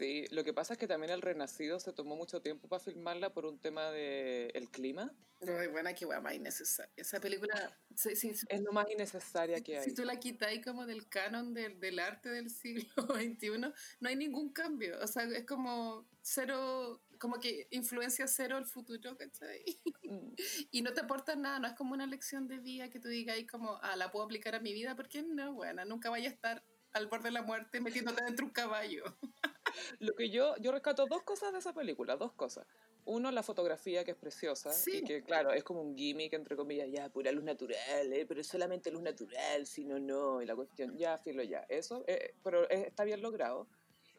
Sí, 0.00 0.24
lo 0.30 0.44
que 0.44 0.54
pasa 0.54 0.72
es 0.72 0.78
que 0.78 0.88
también 0.88 1.12
el 1.12 1.20
Renacido 1.20 1.78
se 1.78 1.92
tomó 1.92 2.16
mucho 2.16 2.40
tiempo 2.40 2.68
para 2.68 2.82
filmarla 2.82 3.34
por 3.34 3.44
un 3.44 3.58
tema 3.60 3.90
del 3.90 4.50
el 4.54 4.70
clima. 4.70 5.12
Muy 5.42 5.66
buena, 5.66 5.92
qué 5.94 6.06
guay, 6.06 6.22
más 6.22 6.32
innecesaria. 6.32 6.90
Esa 6.96 7.20
película, 7.20 7.78
si, 7.94 8.16
si- 8.16 8.30
Es 8.48 8.62
lo 8.62 8.72
más 8.72 8.90
innecesaria 8.90 9.60
que 9.60 9.78
si 9.82 9.90
hay. 9.90 9.94
tú 9.94 10.04
la 10.06 10.18
quitáis 10.18 10.64
como 10.64 10.86
del 10.86 11.06
canon 11.10 11.52
del, 11.52 11.78
del 11.80 11.98
arte 11.98 12.30
del 12.30 12.48
siglo 12.48 12.88
XXI, 13.14 13.58
no 14.00 14.08
hay 14.08 14.16
ningún 14.16 14.54
cambio. 14.54 14.98
O 15.02 15.06
sea, 15.06 15.24
es 15.24 15.44
como 15.44 16.08
cero, 16.22 17.02
como 17.18 17.38
que 17.38 17.68
influencia 17.70 18.26
cero 18.26 18.56
el 18.56 18.64
futuro, 18.64 19.18
¿cachai? 19.18 19.62
Mm. 20.04 20.34
Y 20.72 20.80
no 20.80 20.94
te 20.94 21.02
aporta 21.02 21.36
nada, 21.36 21.58
no 21.58 21.66
es 21.68 21.74
como 21.74 21.92
una 21.92 22.06
lección 22.06 22.48
de 22.48 22.58
vida 22.58 22.88
que 22.88 23.00
tú 23.00 23.08
ahí 23.08 23.46
como, 23.46 23.78
ah, 23.82 23.96
la 23.96 24.10
puedo 24.10 24.24
aplicar 24.24 24.54
a 24.54 24.60
mi 24.60 24.72
vida, 24.72 24.96
porque 24.96 25.22
no, 25.22 25.52
bueno, 25.52 25.84
nunca 25.84 26.08
vaya 26.08 26.30
a 26.30 26.32
estar 26.32 26.64
al 26.92 27.06
borde 27.06 27.28
de 27.28 27.32
la 27.32 27.42
muerte 27.42 27.80
metiéndote 27.80 28.24
dentro 28.24 28.46
de 28.46 28.48
un 28.48 28.52
caballo. 28.54 29.04
Lo 29.98 30.14
que 30.14 30.30
yo, 30.30 30.56
yo 30.58 30.72
rescato 30.72 31.06
dos 31.06 31.22
cosas 31.22 31.52
de 31.52 31.58
esa 31.58 31.72
película, 31.72 32.16
dos 32.16 32.32
cosas. 32.32 32.66
Uno, 33.04 33.30
la 33.30 33.42
fotografía, 33.42 34.04
que 34.04 34.12
es 34.12 34.16
preciosa, 34.16 34.72
Sí. 34.72 34.98
y 34.98 35.04
que, 35.04 35.22
claro, 35.22 35.52
es 35.52 35.64
como 35.64 35.82
un 35.82 35.96
gimmick, 35.96 36.32
entre 36.34 36.56
comillas, 36.56 36.88
ya, 36.90 37.08
pura 37.08 37.32
luz 37.32 37.44
natural, 37.44 38.12
eh, 38.12 38.26
pero 38.26 38.40
es 38.40 38.46
solamente 38.46 38.90
luz 38.90 39.02
natural, 39.02 39.66
si 39.66 39.84
no, 39.84 39.98
no, 39.98 40.42
y 40.42 40.46
la 40.46 40.54
cuestión, 40.54 40.96
ya, 40.96 41.16
filo, 41.18 41.42
ya, 41.42 41.64
eso, 41.68 42.04
eh, 42.06 42.34
pero 42.44 42.68
está 42.68 43.04
bien 43.04 43.22
logrado. 43.22 43.66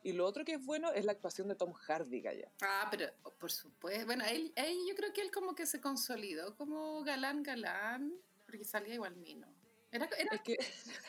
Y 0.04 0.14
lo 0.14 0.26
otro 0.26 0.44
que 0.44 0.54
es 0.54 0.66
bueno 0.66 0.92
es 0.94 1.06
la 1.06 1.12
actuación 1.12 1.48
de 1.48 1.56
Tom 1.56 1.74
Hardy, 1.74 2.22
ya. 2.22 2.52
Ah, 2.62 2.88
pero 2.90 3.08
por 3.40 3.52
supuesto. 3.52 4.06
Bueno, 4.08 4.26
él, 4.26 4.52
él, 4.56 4.76
yo 4.88 4.96
creo 4.96 5.14
que 5.14 5.22
él 5.22 5.30
como 5.32 5.54
que 5.54 5.68
se 5.68 5.80
consolidó 5.80 6.56
como 6.56 7.04
galán, 7.04 7.44
galán, 7.44 8.12
porque 8.48 8.66
salía 8.66 8.96
igual 8.96 9.16
mino. 9.16 9.48
Era, 9.92 10.10
era 10.18 10.36
Es 10.36 10.42
que... 10.42 10.58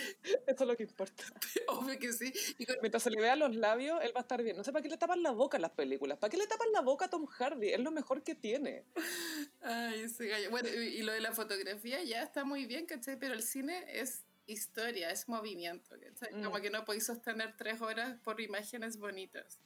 Eso 0.48 0.64
es 0.64 0.68
lo 0.68 0.76
que 0.78 0.84
importa. 0.84 1.24
obvio 1.68 1.98
que 2.00 2.14
sí. 2.14 2.32
Y 2.58 2.66
con- 2.66 2.78
Mientras 2.82 3.04
se 3.04 3.10
le 3.10 3.22
vea 3.22 3.36
los 3.36 3.56
labios, 3.56 4.00
él 4.04 4.12
va 4.16 4.20
a 4.20 4.22
estar 4.22 4.41
bien. 4.43 4.56
No 4.58 4.64
sé 4.64 4.72
para 4.72 4.84
qué 4.84 4.89
le 4.89 4.98
tapan 4.98 5.22
la 5.24 5.32
boca 5.32 5.58
en 5.58 5.62
las 5.62 5.72
películas. 5.72 6.18
¿Para 6.18 6.32
qué 6.32 6.38
le 6.38 6.48
tapan 6.48 6.72
la 6.72 6.82
boca 6.82 7.06
a 7.06 7.10
Tom 7.10 7.26
Hardy? 7.26 7.70
Es 7.70 7.80
lo 7.80 7.91
mejor 7.91 8.24
que 8.24 8.36
tiene. 8.36 8.86
Ay, 9.62 10.02
ese 10.02 10.28
gallo. 10.28 10.50
Bueno, 10.50 10.70
y, 10.70 10.88
y 10.88 11.02
lo 11.04 11.12
de 11.12 11.22
la 11.22 11.32
fotografía 11.32 12.02
ya 12.04 12.24
está 12.24 12.43
muy 12.43 12.66
bien, 12.66 12.86
¿cachai? 12.86 13.18
Pero 13.20 13.34
el 13.34 13.43
cine 13.43 13.86
es 13.88 14.24
historia, 14.45 15.12
es 15.12 15.28
movimiento, 15.28 15.95
¿cachai? 16.00 16.34
Mm. 16.36 16.43
Como 16.43 16.58
que 16.62 16.70
no 16.70 16.86
podéis 16.86 17.06
sostener 17.06 17.56
tres 17.58 17.82
horas 17.82 18.18
por 18.24 18.39
imágenes 18.41 18.98
bonitas. 18.98 19.60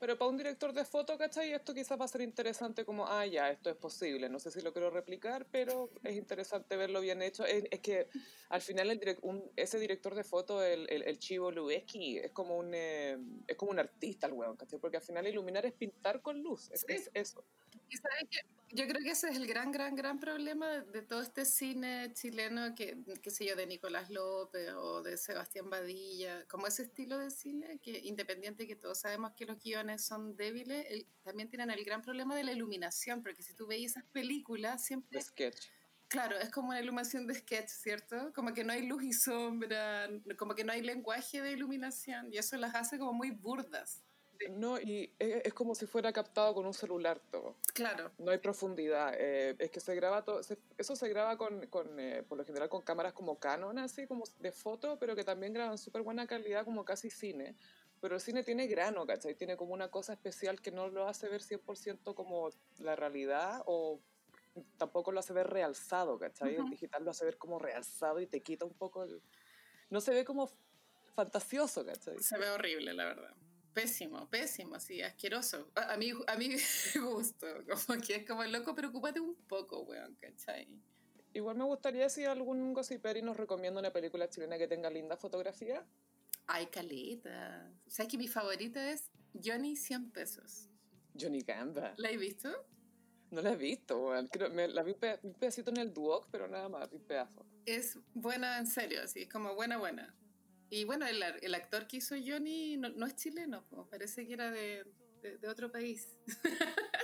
Pero 0.00 0.16
para 0.16 0.30
un 0.30 0.38
director 0.38 0.72
de 0.72 0.84
foto, 0.86 1.18
¿cachai? 1.18 1.52
Esto 1.52 1.74
quizás 1.74 2.00
va 2.00 2.06
a 2.06 2.08
ser 2.08 2.22
interesante 2.22 2.86
como, 2.86 3.06
ah, 3.06 3.26
ya, 3.26 3.50
esto 3.50 3.68
es 3.68 3.76
posible. 3.76 4.30
No 4.30 4.38
sé 4.40 4.50
si 4.50 4.62
lo 4.62 4.72
quiero 4.72 4.88
replicar, 4.88 5.46
pero 5.52 5.90
es 6.02 6.16
interesante 6.16 6.74
verlo 6.76 7.02
bien 7.02 7.20
hecho. 7.20 7.44
Es, 7.44 7.64
es 7.70 7.80
que 7.80 8.08
al 8.48 8.62
final 8.62 8.90
el 8.90 8.98
direc- 8.98 9.18
un- 9.20 9.44
ese 9.56 9.78
director 9.78 10.14
de 10.14 10.24
foto, 10.24 10.62
el, 10.64 10.90
el, 10.90 11.02
el 11.02 11.18
Chivo 11.18 11.50
Lubeski, 11.52 12.16
es 12.16 12.30
como 12.32 12.56
un 12.56 12.70
eh, 12.74 13.18
es 13.46 13.56
como 13.56 13.72
un 13.72 13.78
artista 13.78 14.26
el 14.26 14.32
weón, 14.32 14.56
¿cachai? 14.56 14.78
Porque 14.78 14.96
al 14.96 15.02
final 15.02 15.26
iluminar 15.26 15.66
es 15.66 15.74
pintar 15.74 16.22
con 16.22 16.40
luz. 16.42 16.70
Es, 16.72 16.80
Sí. 16.80 16.86
es 16.94 17.10
eso. 17.12 17.44
Y 17.90 17.96
sabes 17.98 18.24
que 18.30 18.38
yo 18.72 18.86
creo 18.86 19.02
que 19.02 19.10
ese 19.10 19.28
es 19.30 19.36
el 19.36 19.46
gran, 19.46 19.72
gran, 19.72 19.94
gran 19.94 20.18
problema 20.20 20.68
de, 20.68 20.82
de 20.82 21.02
todo 21.02 21.22
este 21.22 21.44
cine 21.44 22.12
chileno, 22.14 22.74
que, 22.74 22.98
qué 23.22 23.30
sé 23.30 23.44
yo, 23.46 23.56
de 23.56 23.66
Nicolás 23.66 24.10
López 24.10 24.70
o 24.76 25.02
de 25.02 25.16
Sebastián 25.16 25.68
Badilla, 25.70 26.46
como 26.48 26.66
ese 26.66 26.82
estilo 26.84 27.18
de 27.18 27.30
cine, 27.30 27.78
que 27.80 27.98
independiente 27.98 28.66
que 28.66 28.76
todos 28.76 28.98
sabemos 29.00 29.32
que 29.36 29.46
los 29.46 29.62
guiones 29.62 30.04
son 30.04 30.36
débiles, 30.36 30.86
el- 30.88 31.06
también 31.22 31.48
tienen 31.48 31.70
el 31.70 31.84
gran 31.84 32.02
problema 32.02 32.34
de 32.36 32.44
la 32.44 32.52
iluminación, 32.52 33.22
porque 33.22 33.42
si 33.42 33.54
tú 33.54 33.66
veis 33.66 33.90
esas 33.92 34.04
películas, 34.04 34.84
siempre, 34.84 35.18
De 35.18 35.24
sketch. 35.24 35.66
claro, 36.08 36.38
es 36.38 36.50
como 36.50 36.68
una 36.68 36.80
iluminación 36.80 37.26
de 37.26 37.34
sketch, 37.34 37.68
¿cierto? 37.68 38.32
Como 38.34 38.52
que 38.54 38.64
no 38.64 38.72
hay 38.72 38.86
luz 38.86 39.02
y 39.02 39.12
sombra, 39.12 40.08
como 40.38 40.54
que 40.54 40.64
no 40.64 40.72
hay 40.72 40.82
lenguaje 40.82 41.42
de 41.42 41.52
iluminación, 41.52 42.32
y 42.32 42.38
eso 42.38 42.56
las 42.56 42.74
hace 42.74 42.98
como 42.98 43.12
muy 43.12 43.30
burdas. 43.30 44.02
No, 44.48 44.80
y 44.80 45.14
es, 45.18 45.42
es 45.46 45.54
como 45.54 45.74
si 45.74 45.86
fuera 45.86 46.12
captado 46.12 46.54
con 46.54 46.64
un 46.66 46.72
celular 46.74 47.20
todo. 47.30 47.56
Claro, 47.74 48.10
No 48.18 48.30
hay 48.30 48.38
profundidad. 48.38 49.14
eh, 49.18 49.54
es 49.58 49.70
que 49.70 49.80
se 49.80 49.94
graba 49.94 50.24
todo. 50.24 50.42
se- 50.42 50.58
eso 50.78 50.96
se 50.96 51.08
graba 51.08 51.36
con, 51.36 51.66
con 51.66 52.00
eh, 52.00 52.22
por 52.22 52.38
lo 52.38 52.44
general, 52.44 52.68
con 52.68 52.82
cámaras 52.82 53.12
como 53.12 53.38
Canon, 53.38 53.78
así 53.78 54.06
como 54.06 54.24
de 54.38 54.52
foto, 54.52 54.98
pero 54.98 55.14
que 55.14 55.24
también 55.24 55.52
graban 55.52 55.76
súper 55.78 56.02
buena 56.02 56.26
calidad, 56.26 56.64
como 56.64 56.84
casi 56.84 57.10
cine. 57.10 57.54
Pero 58.00 58.14
el 58.14 58.20
cine 58.22 58.42
tiene 58.42 58.66
grano, 58.66 59.06
¿cachai? 59.06 59.34
Tiene 59.34 59.56
como 59.58 59.74
una 59.74 59.90
cosa 59.90 60.14
especial 60.14 60.60
que 60.62 60.70
no 60.70 60.88
lo 60.88 61.06
hace 61.06 61.28
ver 61.28 61.42
100% 61.42 62.14
como 62.14 62.48
la 62.78 62.96
realidad 62.96 63.62
o 63.66 64.00
tampoco 64.78 65.12
lo 65.12 65.20
hace 65.20 65.32
ver 65.34 65.48
realzado, 65.48 66.18
¿cachai? 66.18 66.54
Ujú. 66.54 66.64
El 66.64 66.70
digital 66.70 67.04
lo 67.04 67.10
hace 67.10 67.26
ver 67.26 67.36
como 67.36 67.58
realzado 67.58 68.20
y 68.20 68.26
te 68.26 68.40
quita 68.42 68.64
un 68.64 68.72
poco 68.74 69.04
el... 69.04 69.20
No 69.90 70.00
se 70.00 70.12
ve 70.12 70.24
como 70.24 70.50
fantasioso, 71.14 71.84
¿cachai? 71.84 72.18
Se 72.22 72.38
ve 72.38 72.48
horrible, 72.50 72.94
la 72.94 73.04
verdad. 73.04 73.34
Pésimo, 73.80 74.28
pésimo, 74.28 74.74
así, 74.74 75.00
asqueroso. 75.00 75.70
A, 75.74 75.94
a 75.94 75.96
mí, 75.96 76.12
a 76.26 76.36
mí 76.36 76.48
me 76.94 77.00
gusto, 77.00 77.46
como 77.66 78.00
que 78.00 78.16
es 78.16 78.26
como 78.26 78.44
loco, 78.44 78.74
preocúpate 78.74 79.20
un 79.20 79.34
poco, 79.48 79.80
weón, 79.82 80.14
¿cachai? 80.16 80.68
Igual 81.32 81.56
me 81.56 81.64
gustaría 81.64 82.08
si 82.08 82.24
algún 82.24 82.74
gossiperi 82.74 83.22
nos 83.22 83.36
recomienda 83.36 83.80
una 83.80 83.92
película 83.92 84.28
chilena 84.28 84.58
que 84.58 84.68
tenga 84.68 84.90
linda 84.90 85.16
fotografía. 85.16 85.86
Ay, 86.46 86.66
caleta. 86.66 87.72
¿Sabes 87.86 88.10
que 88.10 88.18
mi 88.18 88.28
favorita 88.28 88.90
es 88.90 89.10
Johnny 89.42 89.76
100 89.76 90.10
pesos? 90.10 90.68
Johnny 91.18 91.40
Gamba. 91.40 91.94
¿La 91.96 92.10
he 92.10 92.16
visto? 92.16 92.50
No 93.30 93.40
la 93.40 93.52
he 93.52 93.56
visto, 93.56 94.08
weón. 94.08 94.28
La 94.74 94.82
vi 94.82 94.94
un 95.22 95.34
pedacito 95.34 95.70
en 95.70 95.78
el 95.78 95.94
Duoc, 95.94 96.28
pero 96.30 96.48
nada 96.48 96.68
más, 96.68 96.90
vi 96.90 96.96
un 96.96 97.04
pedazo. 97.04 97.46
Es 97.64 97.96
buena 98.12 98.58
en 98.58 98.66
serio, 98.66 99.00
así, 99.04 99.22
es 99.22 99.28
como 99.28 99.54
buena, 99.54 99.78
buena. 99.78 100.14
Y 100.70 100.84
bueno, 100.84 101.06
el, 101.06 101.22
el 101.22 101.54
actor 101.54 101.86
que 101.86 101.98
hizo 101.98 102.14
Johnny 102.24 102.76
no, 102.76 102.88
no 102.90 103.06
es 103.06 103.16
chileno, 103.16 103.66
po, 103.68 103.88
parece 103.88 104.26
que 104.26 104.32
era 104.32 104.50
de, 104.50 104.84
de, 105.22 105.38
de 105.38 105.48
otro 105.48 105.70
país. 105.70 106.16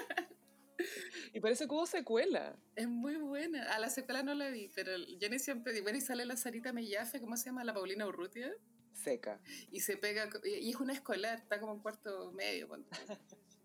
Y 1.33 1.41
parece 1.41 1.67
que 1.67 1.75
hubo 1.75 1.85
secuela. 1.85 2.57
Es 2.77 2.89
muy 2.89 3.17
buena. 3.17 3.75
A 3.75 3.79
la 3.79 3.91
secuela 3.91 4.23
no 4.23 4.33
la 4.33 4.49
vi, 4.49 4.71
pero 4.75 4.93
Johnny 5.21 5.39
siempre... 5.39 5.83
Bueno, 5.83 5.99
y 5.99 6.01
sale 6.01 6.25
la 6.25 6.35
Sarita 6.35 6.73
Mellafe, 6.73 7.21
¿cómo 7.21 7.37
se 7.37 7.47
llama? 7.47 7.63
La 7.63 7.75
Paulina 7.75 8.07
Urrutia. 8.07 8.55
Seca. 8.95 9.39
y 9.71 9.81
se 9.81 9.99
pega, 9.99 10.31
y 10.45 10.71
es 10.71 10.77
una 10.77 10.95
escolar, 10.95 11.39
está 11.39 11.61
como 11.61 11.75
en 11.75 11.81
cuarto 11.81 12.33
medio, 12.33 12.67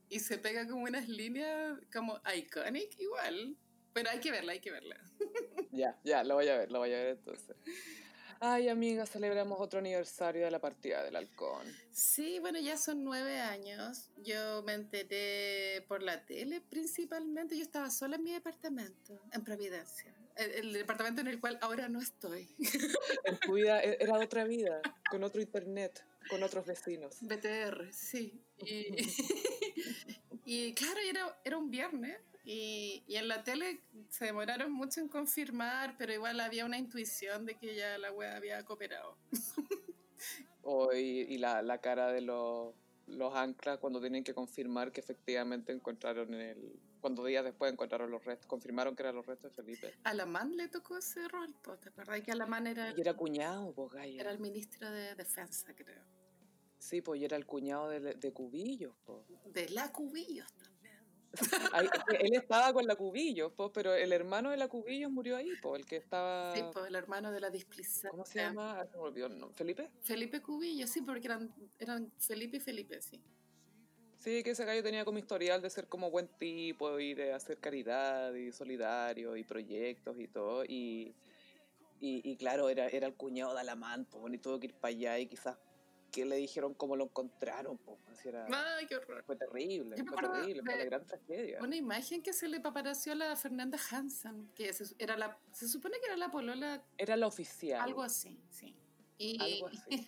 y 0.09 0.19
se 0.19 0.37
pega 0.37 0.67
como 0.67 0.83
unas 0.83 1.07
líneas 1.07 1.79
como 1.93 2.19
iconic 2.35 2.99
igual, 2.99 3.55
pero 3.93 4.09
hay 4.09 4.19
que 4.19 4.31
verla, 4.31 4.51
hay 4.51 4.59
que 4.59 4.71
verla. 4.71 5.01
Ya, 5.71 5.97
ya, 6.03 6.25
lo 6.25 6.35
voy 6.35 6.49
a 6.49 6.57
ver, 6.57 6.69
lo 6.69 6.79
voy 6.79 6.91
a 6.91 6.97
ver 6.97 7.07
entonces. 7.11 7.55
Ay, 8.43 8.69
amiga, 8.69 9.05
celebramos 9.05 9.59
otro 9.61 9.77
aniversario 9.77 10.43
de 10.45 10.49
la 10.49 10.57
partida 10.57 11.03
del 11.03 11.15
halcón. 11.15 11.63
Sí, 11.91 12.39
bueno, 12.39 12.57
ya 12.59 12.75
son 12.75 13.03
nueve 13.03 13.39
años, 13.39 14.09
yo 14.17 14.63
me 14.63 14.73
enteré 14.73 15.85
por 15.87 16.01
la 16.01 16.25
tele 16.25 16.59
principalmente, 16.59 17.55
yo 17.55 17.61
estaba 17.61 17.91
sola 17.91 18.15
en 18.15 18.23
mi 18.23 18.31
departamento, 18.31 19.21
en 19.31 19.43
Providencia, 19.43 20.11
el, 20.35 20.51
el 20.53 20.73
departamento 20.73 21.21
en 21.21 21.27
el 21.27 21.39
cual 21.39 21.59
ahora 21.61 21.87
no 21.87 22.01
estoy, 22.01 22.55
En 23.25 23.37
tu 23.41 23.53
vida 23.53 23.79
e- 23.83 23.97
era 23.99 24.17
otra 24.17 24.43
vida, 24.43 24.81
con 25.11 25.23
otro 25.23 25.39
internet, 25.39 26.03
con 26.27 26.41
otros 26.41 26.65
vecinos. 26.65 27.17
BTR, 27.21 27.93
sí. 27.93 28.41
Y, 28.57 28.87
y 30.45 30.73
claro, 30.73 30.99
era, 31.07 31.39
era 31.45 31.57
un 31.59 31.69
viernes 31.69 32.17
y, 32.43 33.03
y 33.07 33.15
en 33.17 33.27
la 33.27 33.43
tele 33.43 33.81
se 34.09 34.25
demoraron 34.25 34.71
mucho 34.71 34.99
en 34.99 35.07
confirmar, 35.07 35.95
pero 35.97 36.13
igual 36.13 36.39
había 36.39 36.65
una 36.65 36.77
intuición 36.77 37.45
de 37.45 37.55
que 37.57 37.75
ya 37.75 37.97
la 37.97 38.11
web 38.11 38.33
había 38.35 38.63
cooperado. 38.65 39.17
O, 40.63 40.93
y, 40.93 40.99
y 41.21 41.37
la, 41.39 41.63
la 41.63 41.79
cara 41.81 42.11
de 42.11 42.21
los, 42.21 42.75
los 43.07 43.33
anclas 43.35 43.79
cuando 43.79 43.99
tienen 43.99 44.23
que 44.23 44.33
confirmar 44.33 44.91
que 44.91 44.99
efectivamente 44.99 45.71
encontraron 45.71 46.33
el... 46.35 46.79
Cuando 46.99 47.25
días 47.25 47.43
después 47.43 47.73
encontraron 47.73 48.11
los 48.11 48.23
restos, 48.23 48.45
confirmaron 48.45 48.95
que 48.95 49.01
eran 49.01 49.15
los 49.15 49.25
restos 49.25 49.49
de 49.49 49.55
Felipe. 49.63 49.93
A 50.03 50.11
Alamán 50.11 50.55
le 50.55 50.67
tocó 50.67 50.99
ese 50.99 51.27
rol, 51.27 51.51
po, 51.63 51.75
¿te 51.77 51.89
acordás 51.89 52.21
que 52.21 52.31
Alamán 52.31 52.67
era, 52.67 52.93
Y 52.95 53.01
era 53.01 53.15
cuñado, 53.15 53.73
Gaya. 53.87 54.21
era 54.21 54.31
el 54.31 54.39
ministro 54.39 54.91
de 54.91 55.15
Defensa, 55.15 55.73
creo? 55.73 56.03
Sí, 56.77 57.01
pues, 57.01 57.19
y 57.19 57.25
era 57.25 57.37
el 57.37 57.47
cuñado 57.47 57.89
de, 57.89 57.99
de 57.99 58.31
Cubillos, 58.33 58.95
pues. 59.03 59.25
De 59.45 59.67
la 59.69 59.91
Cubillos. 59.91 60.47
Ahí- 61.71 61.87
que 62.09 62.17
él 62.17 62.33
estaba 62.35 62.73
con 62.73 62.85
la 62.85 62.95
Cubillos, 62.95 63.53
pues, 63.55 63.71
pero 63.73 63.93
el 63.93 64.11
hermano 64.11 64.49
de 64.49 64.57
la 64.57 64.67
Cubillos 64.67 65.11
murió 65.11 65.37
ahí, 65.37 65.51
pues, 65.61 65.79
el 65.79 65.85
que 65.85 65.95
estaba... 65.95 66.53
Sí, 66.55 66.61
pues 66.73 66.87
el 66.87 66.95
hermano 66.95 67.31
de 67.31 67.39
la 67.39 67.49
displicente. 67.49 68.09
¿Cómo 68.09 68.25
se 68.25 68.39
llama? 68.39 68.79
Ah, 68.79 68.85
se 68.85 68.97
me 68.97 69.03
olvidó 69.03 69.27
el 69.27 69.37
nombre. 69.37 69.57
¿Felipe? 69.57 69.89
Felipe 70.01 70.41
Cubillos, 70.41 70.89
sí, 70.89 71.01
porque 71.01 71.27
eran, 71.27 71.53
eran 71.79 72.11
Felipe 72.17 72.57
y 72.57 72.59
Felipe, 72.59 73.01
sí. 73.01 73.21
Sí, 74.17 74.43
que 74.43 74.51
ese 74.51 74.65
gallo 74.65 74.83
tenía 74.83 75.03
como 75.03 75.17
historial 75.17 75.61
de 75.61 75.69
ser 75.69 75.87
como 75.87 76.11
buen 76.11 76.27
tipo 76.37 76.99
y 76.99 77.15
de 77.15 77.33
hacer 77.33 77.57
caridad 77.57 78.33
y 78.33 78.51
solidario 78.51 79.35
y 79.35 79.43
proyectos 79.43 80.19
y 80.19 80.27
todo. 80.27 80.63
Y, 80.63 81.15
y, 81.99 82.21
y 82.29 82.37
claro, 82.37 82.69
era, 82.69 82.87
era 82.87 83.07
el 83.07 83.15
cuñado 83.15 83.53
de 83.55 83.61
Alamán, 83.61 84.05
pues, 84.05 84.31
y 84.33 84.37
tuvo 84.37 84.59
que 84.59 84.67
ir 84.67 84.73
para 84.75 84.89
allá 84.93 85.17
y 85.17 85.25
quizás 85.27 85.57
que 86.11 86.25
le 86.25 86.35
dijeron 86.35 86.73
cómo 86.73 86.95
lo 86.97 87.05
encontraron, 87.05 87.77
pues, 87.77 87.97
así 88.09 88.27
era- 88.27 88.45
Ay, 88.77 88.85
qué 88.87 88.97
horror. 88.97 89.23
fue 89.25 89.35
terrible, 89.37 89.95
Yo 89.97 90.03
fue 90.05 90.17
terrible, 90.21 90.61
fue 90.63 90.75
una 90.75 90.83
gran 90.85 91.05
tragedia. 91.05 91.59
Una 91.61 91.75
imagen 91.75 92.21
que 92.21 92.33
se 92.33 92.47
le 92.49 92.59
paparazzió 92.59 93.13
a 93.13 93.15
la 93.15 93.35
Fernanda 93.35 93.79
Hansen, 93.89 94.51
que 94.53 94.73
se, 94.73 94.93
era 94.99 95.15
la, 95.17 95.39
se 95.53 95.67
supone 95.67 95.97
que 95.99 96.07
era 96.07 96.17
la 96.17 96.29
polola, 96.29 96.83
Era 96.97 97.15
la 97.15 97.27
oficial. 97.27 97.79
algo 97.81 98.03
así, 98.03 98.39
sí. 98.49 98.75
Y 99.17 99.39
Algo 99.39 99.67
así. 99.87 100.05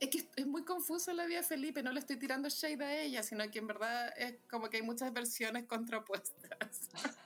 es 0.00 0.08
que 0.10 0.28
es 0.36 0.46
muy 0.46 0.64
confuso 0.64 1.12
la 1.14 1.24
vida 1.24 1.38
de 1.38 1.44
Felipe, 1.46 1.82
no 1.82 1.92
le 1.92 2.00
estoy 2.00 2.16
tirando 2.18 2.48
shade 2.50 2.84
a 2.84 3.02
ella, 3.02 3.22
sino 3.22 3.50
que 3.50 3.58
en 3.58 3.66
verdad 3.66 4.12
es 4.18 4.36
como 4.50 4.68
que 4.68 4.76
hay 4.76 4.82
muchas 4.82 5.12
versiones 5.14 5.64
contrapuestas. 5.64 6.90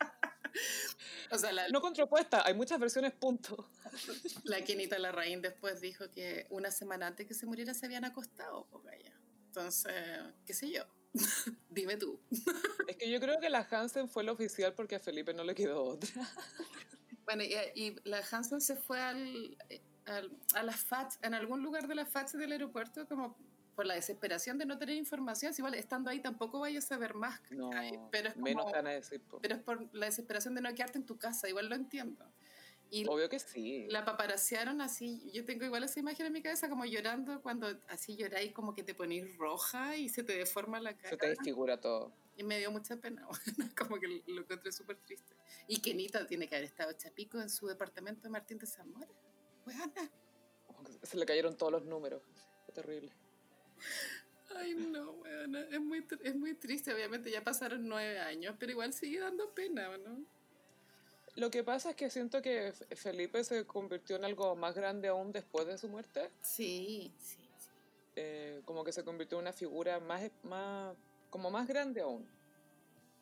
o 1.30 1.38
sea, 1.38 1.52
la, 1.52 1.68
No 1.68 1.80
contrapuesta, 1.80 2.42
hay 2.46 2.54
muchas 2.54 2.78
versiones, 2.78 3.12
punto. 3.12 3.68
la 4.44 4.62
Kenita 4.64 4.98
Larraín 4.98 5.42
después 5.42 5.80
dijo 5.80 6.10
que 6.10 6.46
una 6.50 6.70
semana 6.70 7.06
antes 7.06 7.26
que 7.26 7.34
se 7.34 7.46
muriera 7.46 7.74
se 7.74 7.86
habían 7.86 8.04
acostado, 8.04 8.66
po, 8.66 8.80
gaya. 8.82 9.12
Entonces, 9.46 9.92
qué 10.44 10.54
sé 10.54 10.70
yo. 10.70 10.84
Dime 11.70 11.96
tú. 11.96 12.20
Es 12.88 12.96
que 12.96 13.08
yo 13.10 13.20
creo 13.20 13.38
que 13.38 13.48
la 13.50 13.66
Hansen 13.70 14.08
fue 14.08 14.24
la 14.24 14.32
oficial 14.32 14.74
porque 14.74 14.96
a 14.96 15.00
Felipe 15.00 15.32
no 15.32 15.44
le 15.44 15.54
quedó 15.54 15.82
otra. 15.84 16.10
Bueno, 17.24 17.42
y, 17.44 17.54
y 17.74 17.96
la 18.04 18.18
Hansen 18.30 18.60
se 18.60 18.76
fue 18.76 19.00
al, 19.00 19.56
al- 20.06 20.36
a 20.54 20.62
las 20.62 20.80
FATS, 20.84 21.18
en 21.22 21.34
algún 21.34 21.62
lugar 21.62 21.86
de 21.86 21.94
las 21.94 22.08
FATS 22.10 22.32
del 22.32 22.52
aeropuerto, 22.52 23.06
como 23.06 23.36
por 23.74 23.86
la 23.86 23.94
desesperación 23.94 24.58
de 24.58 24.66
no 24.66 24.78
tener 24.78 24.96
información. 24.96 25.52
Si 25.52 25.60
igual 25.60 25.74
estando 25.74 26.10
ahí 26.10 26.20
tampoco 26.20 26.60
vayas 26.60 26.84
a 26.84 26.88
saber 26.88 27.14
más, 27.14 27.40
No, 27.50 27.70
pero, 28.10 28.28
es 28.30 28.36
menos 28.36 28.62
como- 28.64 28.72
te 28.72 28.78
van 28.78 28.86
a 28.86 28.90
decir. 28.90 29.22
pero 29.42 29.56
es 29.56 29.62
por 29.62 29.94
la 29.94 30.06
desesperación 30.06 30.54
de 30.54 30.60
no 30.62 30.74
quedarte 30.74 30.98
en 30.98 31.06
tu 31.06 31.18
casa, 31.18 31.48
igual 31.48 31.68
lo 31.68 31.74
entiendo. 31.74 32.24
Y 32.90 33.06
Obvio 33.08 33.28
que 33.28 33.40
sí. 33.40 33.86
la 33.88 34.04
paparasearon 34.04 34.80
así, 34.80 35.28
yo 35.32 35.44
tengo 35.44 35.64
igual 35.64 35.82
esa 35.82 35.98
imagen 35.98 36.26
en 36.26 36.32
mi 36.32 36.42
cabeza 36.42 36.68
como 36.68 36.84
llorando 36.84 37.42
cuando 37.42 37.66
así 37.88 38.14
lloráis 38.16 38.52
como 38.52 38.74
que 38.74 38.84
te 38.84 38.94
ponís 38.94 39.36
roja 39.36 39.96
y 39.96 40.08
se 40.08 40.22
te 40.22 40.36
deforma 40.36 40.78
la 40.80 40.94
cara. 40.96 41.08
Se 41.10 41.16
te 41.16 41.28
desfigura 41.30 41.80
todo. 41.80 42.12
Y 42.36 42.44
me 42.44 42.58
dio 42.58 42.70
mucha 42.70 42.96
pena, 42.96 43.26
bueno, 43.58 43.72
como 43.76 43.98
que 43.98 44.22
lo 44.26 44.40
encontré 44.42 44.70
súper 44.70 44.98
triste. 44.98 45.34
Y 45.66 45.80
Kenita 45.80 46.26
tiene 46.26 46.46
que 46.48 46.54
haber 46.56 46.66
estado 46.68 46.92
chapico 46.92 47.40
en 47.40 47.48
su 47.48 47.66
departamento 47.66 48.22
de 48.22 48.28
Martín 48.30 48.58
de 48.58 48.66
Zamora. 48.66 49.08
Weona. 49.66 50.10
Se 51.02 51.16
le 51.16 51.24
cayeron 51.26 51.56
todos 51.56 51.72
los 51.72 51.84
números. 51.84 52.22
Fue 52.66 52.74
terrible. 52.74 53.12
Ay, 54.56 54.74
no, 54.74 55.10
weona. 55.12 55.60
Es 55.70 55.80
muy, 55.80 56.00
tr- 56.06 56.20
es 56.22 56.36
muy 56.36 56.54
triste, 56.54 56.94
obviamente 56.94 57.30
ya 57.30 57.42
pasaron 57.42 57.88
nueve 57.88 58.18
años, 58.20 58.54
pero 58.58 58.72
igual 58.72 58.92
sigue 58.92 59.20
dando 59.20 59.52
pena, 59.54 59.96
¿no? 59.98 60.24
Lo 61.36 61.50
que 61.50 61.64
pasa 61.64 61.90
es 61.90 61.96
que 61.96 62.10
siento 62.10 62.40
que 62.42 62.72
Felipe 62.94 63.42
se 63.42 63.66
convirtió 63.66 64.14
en 64.16 64.24
algo 64.24 64.54
más 64.54 64.76
grande 64.76 65.08
aún 65.08 65.32
después 65.32 65.66
de 65.66 65.78
su 65.78 65.88
muerte. 65.88 66.30
Sí, 66.42 67.12
sí, 67.18 67.36
sí. 67.58 67.70
Eh, 68.14 68.62
como 68.64 68.84
que 68.84 68.92
se 68.92 69.02
convirtió 69.02 69.38
en 69.38 69.42
una 69.42 69.52
figura 69.52 69.98
más, 69.98 70.30
más 70.44 70.96
como 71.30 71.50
más 71.50 71.66
grande 71.66 72.02
aún. 72.02 72.24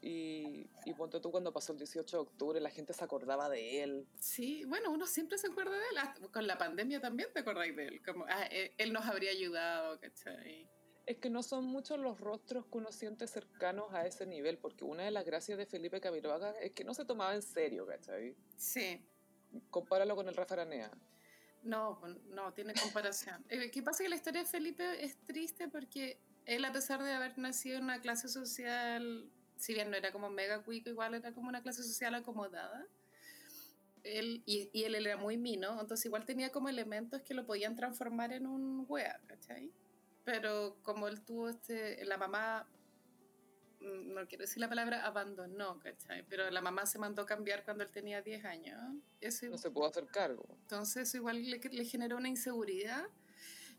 Y, 0.05 0.69
y 0.85 0.95
ponte 0.95 1.21
tú 1.21 1.31
cuando 1.31 1.53
pasó 1.53 1.73
el 1.73 1.79
18 1.79 2.17
de 2.17 2.21
octubre, 2.21 2.61
la 2.61 2.71
gente 2.71 2.93
se 2.93 3.05
acordaba 3.05 3.49
de 3.49 3.85
él. 3.85 4.09
Sí, 4.19 4.65
bueno, 4.67 4.91
uno 4.91 5.07
siempre 5.07 5.39
se 5.39 5.47
acuerda 5.47 5.71
de 5.71 5.85
él. 5.93 6.31
Con 6.33 6.49
la 6.49 6.59
pandemia 6.59 7.01
también 7.01 7.29
te 7.33 7.41
acordáis 7.41 7.75
de 7.77 7.87
él. 7.87 8.03
Como, 8.05 8.25
ah, 8.29 8.45
él, 8.51 8.73
él 8.79 8.93
nos 8.93 9.07
habría 9.07 9.31
ayudado, 9.31 10.01
¿cachai? 10.01 10.69
Es 11.07 11.19
que 11.19 11.31
no 11.31 11.45
son 11.45 11.65
muchos 11.65 12.01
los 12.01 12.19
rostros 12.21 12.67
que 12.67 12.79
uno 12.79 12.91
siente 12.91 13.29
cercanos 13.29 13.95
a 13.95 14.05
ese 14.05 14.27
nivel, 14.27 14.59
porque 14.59 14.85
una 14.85 15.05
de 15.05 15.13
las 15.13 15.25
gracias 15.25 15.57
de 15.57 15.67
Felipe 15.67 16.01
Camiroaga 16.01 16.51
es 16.61 16.73
que 16.73 16.83
no 16.83 16.95
se 16.95 17.05
tomaba 17.05 17.35
en 17.35 17.43
serio, 17.43 17.87
¿cachai? 17.87 18.37
Sí. 18.57 19.01
Compáralo 19.71 20.17
con 20.17 20.29
el 20.29 20.35
Rafa 20.35 20.55
Aranea. 20.55 20.91
No, 21.63 22.01
no, 22.31 22.53
tiene 22.55 22.75
comparación. 22.75 23.45
Eh, 23.51 23.71
¿Qué 23.71 23.83
pasa? 23.83 24.03
Que 24.03 24.09
la 24.09 24.17
historia 24.17 24.43
de 24.43 24.49
Felipe 24.49 25.05
es 25.05 25.17
triste 25.25 25.69
porque 25.69 26.19
él, 26.45 26.65
a 26.65 26.73
pesar 26.73 27.03
de 27.03 27.13
haber 27.13 27.39
nacido 27.39 27.79
en 27.79 27.85
una 27.85 28.01
clase 28.01 28.29
social, 28.29 29.31
si 29.63 29.75
bien 29.75 29.91
no 29.91 29.97
era 29.97 30.11
como 30.11 30.29
mega 30.29 30.61
cuico, 30.65 30.91
igual 30.91 31.15
era 31.15 31.33
como 31.33 31.49
una 31.49 31.63
clase 31.63 31.85
social 31.85 32.15
acomodada. 32.17 32.85
Él, 34.03 34.43
y, 34.45 34.69
y 34.73 34.83
él 34.83 34.97
era 34.97 35.17
muy 35.17 35.37
mino, 35.37 35.81
entonces 35.81 36.05
igual 36.07 36.25
tenía 36.27 36.51
como 36.51 36.69
elementos 36.69 37.23
que 37.23 37.35
lo 37.35 37.47
podían 37.47 37.77
transformar 37.77 38.33
en 38.33 38.49
un 38.49 38.85
wea, 38.89 39.21
¿cachai? 39.29 39.71
Pero 40.25 40.77
como 40.83 41.07
él 41.07 41.23
tuvo 41.23 41.49
este, 41.49 42.05
la 42.05 42.17
mamá, 42.17 42.69
mm, 43.81 44.13
no 44.15 44.27
quiero 44.27 44.43
decir 44.43 44.59
la 44.61 44.69
palabra 44.69 45.07
abandonó, 45.07 45.79
¿cachai? 45.79 46.25
Pero 46.29 46.51
la 46.51 46.61
mamá 46.61 46.85
se 46.85 46.99
mandó 46.99 47.25
cambiar 47.25 47.63
cuando 47.65 47.85
él 47.85 47.93
tenía 47.93 48.21
10 48.23 48.45
años. 48.45 48.81
Eso 49.21 49.47
No 49.47 49.57
se 49.59 49.71
pudo 49.71 49.87
hacer 49.87 50.07
cargo. 50.09 50.45
entonces 50.63 51.09
eso 51.09 51.19
igual 51.19 51.49
le, 51.49 51.59
le 51.61 51.85
generó 51.85 52.17
una 52.17 52.29
inseguridad 52.29 53.07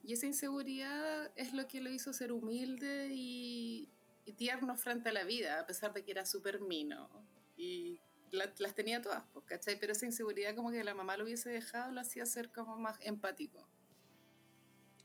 y 0.03 0.13
esa 0.13 0.25
inseguridad 0.25 1.31
es 1.35 1.53
lo 1.53 1.67
que 1.67 1.81
lo 1.81 1.89
hizo 1.89 2.13
ser 2.13 2.31
humilde 2.31 3.09
y 3.11 3.89
tierno 4.31 4.77
frente 4.77 5.09
a 5.09 5.11
la 5.11 5.25
vida, 5.25 5.59
a 5.59 5.65
pesar 5.65 5.91
de 5.93 6.03
que 6.05 6.11
era 6.11 6.25
súper 6.25 6.61
mino. 6.61 7.09
Y 7.57 7.99
la- 8.31 8.53
las 8.57 8.73
tenía 8.73 9.01
todas, 9.01 9.23
pues, 9.33 9.45
¿cachai? 9.45 9.77
Pero 9.77 9.91
esa 9.91 10.05
inseguridad 10.05 10.55
como 10.55 10.71
que 10.71 10.83
la 10.83 10.93
mamá 10.93 11.17
lo 11.17 11.25
hubiese 11.25 11.49
dejado 11.49 11.91
lo 11.91 11.99
hacía 11.99 12.25
ser 12.25 12.51
como 12.51 12.77
más 12.77 12.97
empático. 13.01 13.67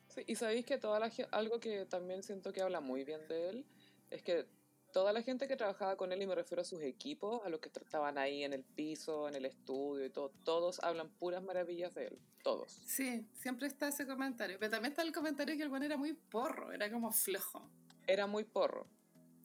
Sí, 0.09 0.23
y 0.27 0.37
sabéis 0.37 0.65
que 0.65 0.79
toda 0.79 1.01
la 1.01 1.11
algo 1.33 1.59
que 1.59 1.85
también 1.87 2.23
siento 2.23 2.53
que 2.53 2.63
habla 2.63 2.81
muy 2.81 3.05
bien 3.05 3.27
de 3.29 3.51
él 3.51 3.67
es 4.11 4.23
que 4.23 4.47
toda 4.93 5.13
la 5.13 5.23
gente 5.23 5.47
que 5.47 5.57
trabajaba 5.57 5.97
con 5.97 6.13
él, 6.13 6.23
y 6.23 6.27
me 6.27 6.35
refiero 6.35 6.63
a 6.63 6.65
sus 6.65 6.81
equipos, 6.81 7.45
a 7.45 7.49
los 7.51 7.61
que 7.61 7.69
estaban 7.69 8.17
ahí 8.17 8.43
en 8.45 8.53
el 8.53 8.65
piso, 8.65 9.29
en 9.29 9.35
el 9.35 9.45
estudio 9.45 10.07
y 10.07 10.11
todo, 10.11 10.31
todos 10.45 10.81
hablan 10.83 11.11
puras 11.11 11.43
maravillas 11.43 11.95
de 11.95 12.07
él. 12.07 12.19
Todos. 12.43 12.73
Sí, 12.87 13.27
siempre 13.35 13.67
está 13.67 13.89
ese 13.89 14.07
comentario. 14.07 14.57
Pero 14.59 14.71
también 14.71 14.93
está 14.93 15.03
el 15.03 15.13
comentario 15.13 15.57
que 15.57 15.63
el 15.63 15.69
bueno 15.69 15.85
era 15.85 15.97
muy 15.97 16.15
porro, 16.15 16.73
era 16.73 16.91
como 16.91 17.13
flojo. 17.13 17.71
Era 18.07 18.27
muy 18.27 18.45
porro. 18.45 18.89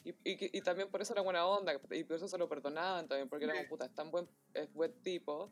Y, 0.06 0.14
y, 0.26 0.62
también 0.62 0.90
por 0.90 1.02
eso 1.02 1.14
era 1.14 1.22
buena 1.22 1.46
onda, 1.46 1.74
y 1.92 2.04
por 2.04 2.18
eso 2.18 2.28
se 2.28 2.38
lo 2.38 2.50
perdonaban 2.50 3.08
también, 3.08 3.30
porque 3.30 3.46
era 3.46 3.54
como 3.54 3.68
puta, 3.70 3.86
es 3.86 3.96
tan 3.96 4.12
buen, 4.12 4.28
es 4.54 4.72
buen 4.74 4.92
tipo. 5.02 5.50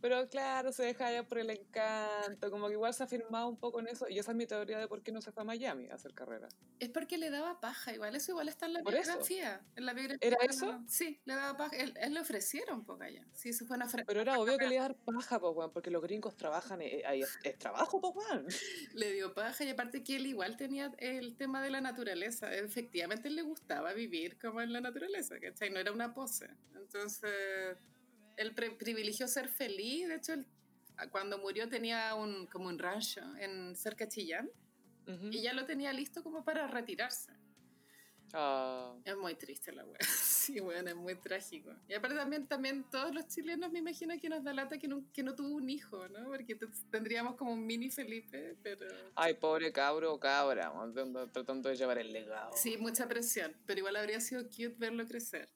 Pero 0.00 0.28
claro, 0.28 0.72
se 0.72 0.84
deja 0.84 1.12
ya 1.12 1.22
por 1.24 1.38
el 1.38 1.50
encanto, 1.50 2.50
como 2.50 2.68
que 2.68 2.74
igual 2.74 2.94
se 2.94 3.02
ha 3.02 3.06
firmado 3.06 3.48
un 3.48 3.58
poco 3.58 3.80
en 3.80 3.88
eso, 3.88 4.08
y 4.08 4.18
esa 4.18 4.30
es 4.32 4.36
mi 4.36 4.46
teoría 4.46 4.78
de 4.78 4.88
por 4.88 5.02
qué 5.02 5.12
no 5.12 5.20
se 5.20 5.32
fue 5.32 5.42
a 5.42 5.44
Miami 5.44 5.88
a 5.90 5.94
hacer 5.94 6.14
carrera. 6.14 6.48
Es 6.78 6.88
porque 6.88 7.18
le 7.18 7.30
daba 7.30 7.60
paja, 7.60 7.92
igual 7.92 8.14
eso 8.16 8.32
igual 8.32 8.48
está 8.48 8.66
en 8.66 8.74
la 8.74 8.82
biografía. 8.82 9.60
En 9.76 9.86
la 9.86 9.92
biografía 9.92 10.26
¿Era 10.26 10.38
eso? 10.42 10.82
Sí, 10.86 11.20
le 11.24 11.34
daba 11.34 11.56
paja. 11.56 11.76
Él, 11.76 11.94
él 12.00 12.14
le 12.14 12.20
ofrecieron 12.20 12.84
poca 12.84 13.10
ya. 13.10 13.26
Sí, 13.34 13.52
se 13.52 13.64
fue 13.64 13.76
una 13.76 13.86
Pero 14.06 14.20
era 14.20 14.38
obvio 14.38 14.56
que 14.56 14.66
le 14.66 14.76
iba 14.76 14.84
a 14.84 14.88
dar 14.88 14.96
paja, 14.96 15.38
pues, 15.38 15.54
weón, 15.54 15.72
porque 15.72 15.90
los 15.90 16.02
gringos 16.02 16.36
trabajan, 16.36 16.80
eh, 16.80 17.02
ahí 17.06 17.22
es, 17.22 17.38
es 17.42 17.58
trabajo, 17.58 18.00
pues, 18.00 18.14
weón. 18.14 18.46
le 18.94 19.12
dio 19.12 19.34
paja 19.34 19.64
y 19.64 19.68
aparte 19.68 20.02
que 20.02 20.16
él 20.16 20.26
igual 20.26 20.56
tenía 20.56 20.92
el 20.98 21.36
tema 21.36 21.62
de 21.62 21.70
la 21.70 21.80
naturaleza. 21.80 22.52
Efectivamente 22.54 23.28
él 23.28 23.36
le 23.36 23.42
gustaba 23.42 23.92
vivir 23.92 24.38
como 24.38 24.60
en 24.60 24.72
la 24.72 24.80
naturaleza, 24.80 25.38
¿cachai? 25.38 25.70
No 25.70 25.78
era 25.78 25.92
una 25.92 26.14
pose. 26.14 26.48
Entonces, 26.74 27.76
él 28.40 28.54
privilegió 28.54 29.28
ser 29.28 29.48
feliz. 29.48 30.08
De 30.08 30.14
hecho, 30.16 30.32
él, 30.32 30.46
cuando 31.10 31.38
murió 31.38 31.68
tenía 31.68 32.14
un, 32.14 32.46
como 32.46 32.68
un 32.68 32.78
rancho 32.78 33.20
en 33.38 33.76
cerca 33.76 34.04
de 34.04 34.10
Chillán 34.10 34.50
Ujú. 35.06 35.26
y 35.30 35.42
ya 35.42 35.52
lo 35.52 35.64
tenía 35.66 35.92
listo 35.92 36.22
como 36.22 36.44
para 36.44 36.66
retirarse. 36.66 37.32
Ah, 38.32 38.94
Es 39.04 39.16
muy 39.16 39.34
triste 39.34 39.72
la 39.72 39.84
wea. 39.84 39.98
Sí, 40.40 40.58
bueno, 40.58 40.88
es 40.88 40.96
muy 40.96 41.14
trágico. 41.16 41.70
Y 41.86 41.94
aparte 41.94 42.16
también, 42.16 42.46
también 42.46 42.84
todos 42.90 43.14
los 43.14 43.26
chilenos 43.28 43.70
me 43.70 43.80
imagino 43.80 44.18
que 44.18 44.28
nos 44.28 44.42
da 44.42 44.52
lata 44.54 44.78
que 44.78 44.88
no, 44.88 45.04
que 45.12 45.22
no 45.22 45.34
tuvo 45.34 45.54
un 45.54 45.68
hijo, 45.68 46.08
¿no? 46.08 46.24
Porque 46.28 46.54
te- 46.54 46.66
tendríamos 46.90 47.36
como 47.36 47.52
un 47.52 47.64
mini 47.66 47.90
Felipe, 47.90 48.56
pero... 48.62 48.86
Ay, 49.14 49.34
pobre 49.34 49.70
cabro 49.72 50.14
o 50.14 50.18
cabra, 50.18 50.72
tratando 51.32 51.68
de 51.68 51.76
llevar 51.76 51.98
el 51.98 52.12
legado. 52.12 52.52
Sí, 52.56 52.76
mucha 52.78 53.06
presión, 53.06 53.54
pero 53.66 53.78
igual 53.80 53.96
habría 53.96 54.20
sido 54.20 54.42
cute 54.44 54.74
verlo 54.78 55.06
crecer. 55.06 55.48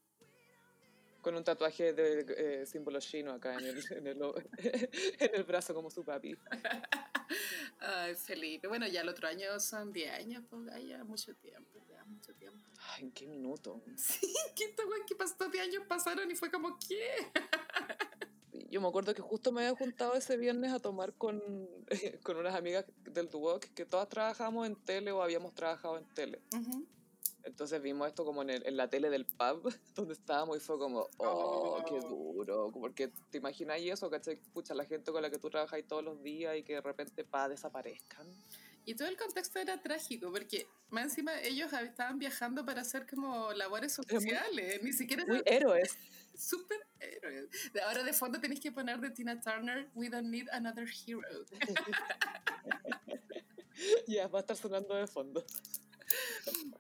Con 1.25 1.35
un 1.37 1.43
tatuaje 1.43 1.95
de 1.95 2.27
eh, 2.37 2.66
símbolo 2.66 3.01
chino 3.01 3.33
acá 3.33 3.55
en 3.55 3.64
el, 3.64 3.93
en 3.93 4.07
el, 4.07 4.18
en 5.18 5.35
el 5.35 5.45
brazo 5.45 5.72
como 5.72 5.91
su 5.91 6.05
papi. 6.05 6.37
Ay, 7.81 8.14
Felipe. 8.14 8.68
Bueno, 8.68 8.87
ya 8.87 9.01
el 9.01 9.09
otro 9.09 9.27
año 9.27 9.59
son 9.59 9.91
10 9.91 10.12
años, 10.12 10.45
pues 10.51 10.62
ya 10.87 11.03
mucho 11.03 11.35
tiempo, 11.37 11.81
ya 11.89 12.05
mucho 12.05 12.35
tiempo. 12.35 12.59
Ay, 12.91 13.05
¿en 13.05 13.12
qué 13.12 13.27
minuto? 13.27 13.81
Sí, 13.97 14.35
¿qué, 14.55 14.77
qué 15.07 15.14
pasó? 15.14 15.49
10 15.49 15.64
años 15.64 15.85
pasaron 15.89 16.31
y 16.31 16.35
fue 16.35 16.51
como, 16.51 16.79
¿qué? 16.79 17.11
Yo 18.68 18.83
me 18.83 18.89
acuerdo 18.89 19.14
que 19.14 19.22
justo 19.22 19.51
me 19.51 19.62
había 19.62 19.75
juntado 19.75 20.16
ese 20.16 20.37
viernes 20.37 20.72
a 20.72 20.79
tomar 20.79 21.14
con, 21.14 21.43
con 22.22 22.37
unas 22.37 22.55
amigas 22.55 22.85
del 23.05 23.31
Duoc 23.31 23.64
que 23.75 23.87
todas 23.87 24.11
trabajábamos 24.11 24.66
en 24.66 24.77
tele 24.77 25.11
o 25.11 25.22
habíamos 25.22 25.55
trabajado 25.55 25.97
en 25.97 26.05
tele. 26.12 26.43
Entonces 27.45 27.80
vimos 27.82 28.09
esto 28.09 28.24
como 28.24 28.42
en, 28.42 28.51
el, 28.51 28.66
en, 28.66 28.76
la 28.76 28.88
tele 28.88 29.11
del 29.11 29.26
pub, 29.26 29.72
donde 29.95 30.14
estábamos 30.14 30.57
y 30.57 30.61
fue 30.61 30.78
como, 30.78 31.09
oh, 31.18 31.82
qué 31.86 32.01
oh. 32.03 32.09
duro. 32.09 32.70
Porque 32.72 33.12
te 33.30 33.38
imaginas 33.38 33.78
eso, 33.80 34.11
¿cachai? 34.11 34.36
Pucha, 34.53 34.74
la 34.74 34.84
gente 34.84 35.12
con 35.12 35.22
la 35.22 35.30
que 35.30 35.38
tú 35.38 35.51
trabajas 35.51 35.80
todos 35.86 36.03
los 36.03 36.22
días 36.22 36.57
y 36.57 36.62
que 36.62 36.74
de 36.74 36.80
repente, 36.80 37.24
pa, 37.24 37.49
desaparezcan. 37.49 38.26
Y 38.86 38.95
todo 38.95 39.09
el 39.09 39.16
contexto 39.16 39.59
era 39.59 39.80
trágico, 39.80 40.30
porque 40.30 40.66
más 40.90 41.05
encima 41.05 41.40
ellos 41.40 41.72
estaban 41.72 42.18
viajando 42.18 42.66
para 42.66 42.82
hacer 42.82 43.07
como 43.07 43.53
labores 43.53 43.95
sociales, 43.95 44.82
ni 44.82 44.92
siquiera... 44.92 45.24
Muy 45.24 45.42
héroes. 45.47 45.97
Súper 46.36 46.86
héroes. 47.01 47.49
Ahora 47.86 48.03
de 48.03 48.12
fondo 48.12 48.40
tenéis 48.40 48.61
que 48.61 48.72
poner 48.72 49.01
de 49.01 49.11
Tina 49.11 49.40
Turner, 49.40 49.88
We 49.95 50.11
Don't 50.11 50.28
Need 50.28 50.49
Another 50.51 50.88
Hero. 51.07 51.22
Ya, 54.07 54.28
va 54.28 54.38
a 54.38 54.42
estar 54.42 54.57
sonando 54.57 54.95
de 54.95 55.07
fondo. 55.09 55.45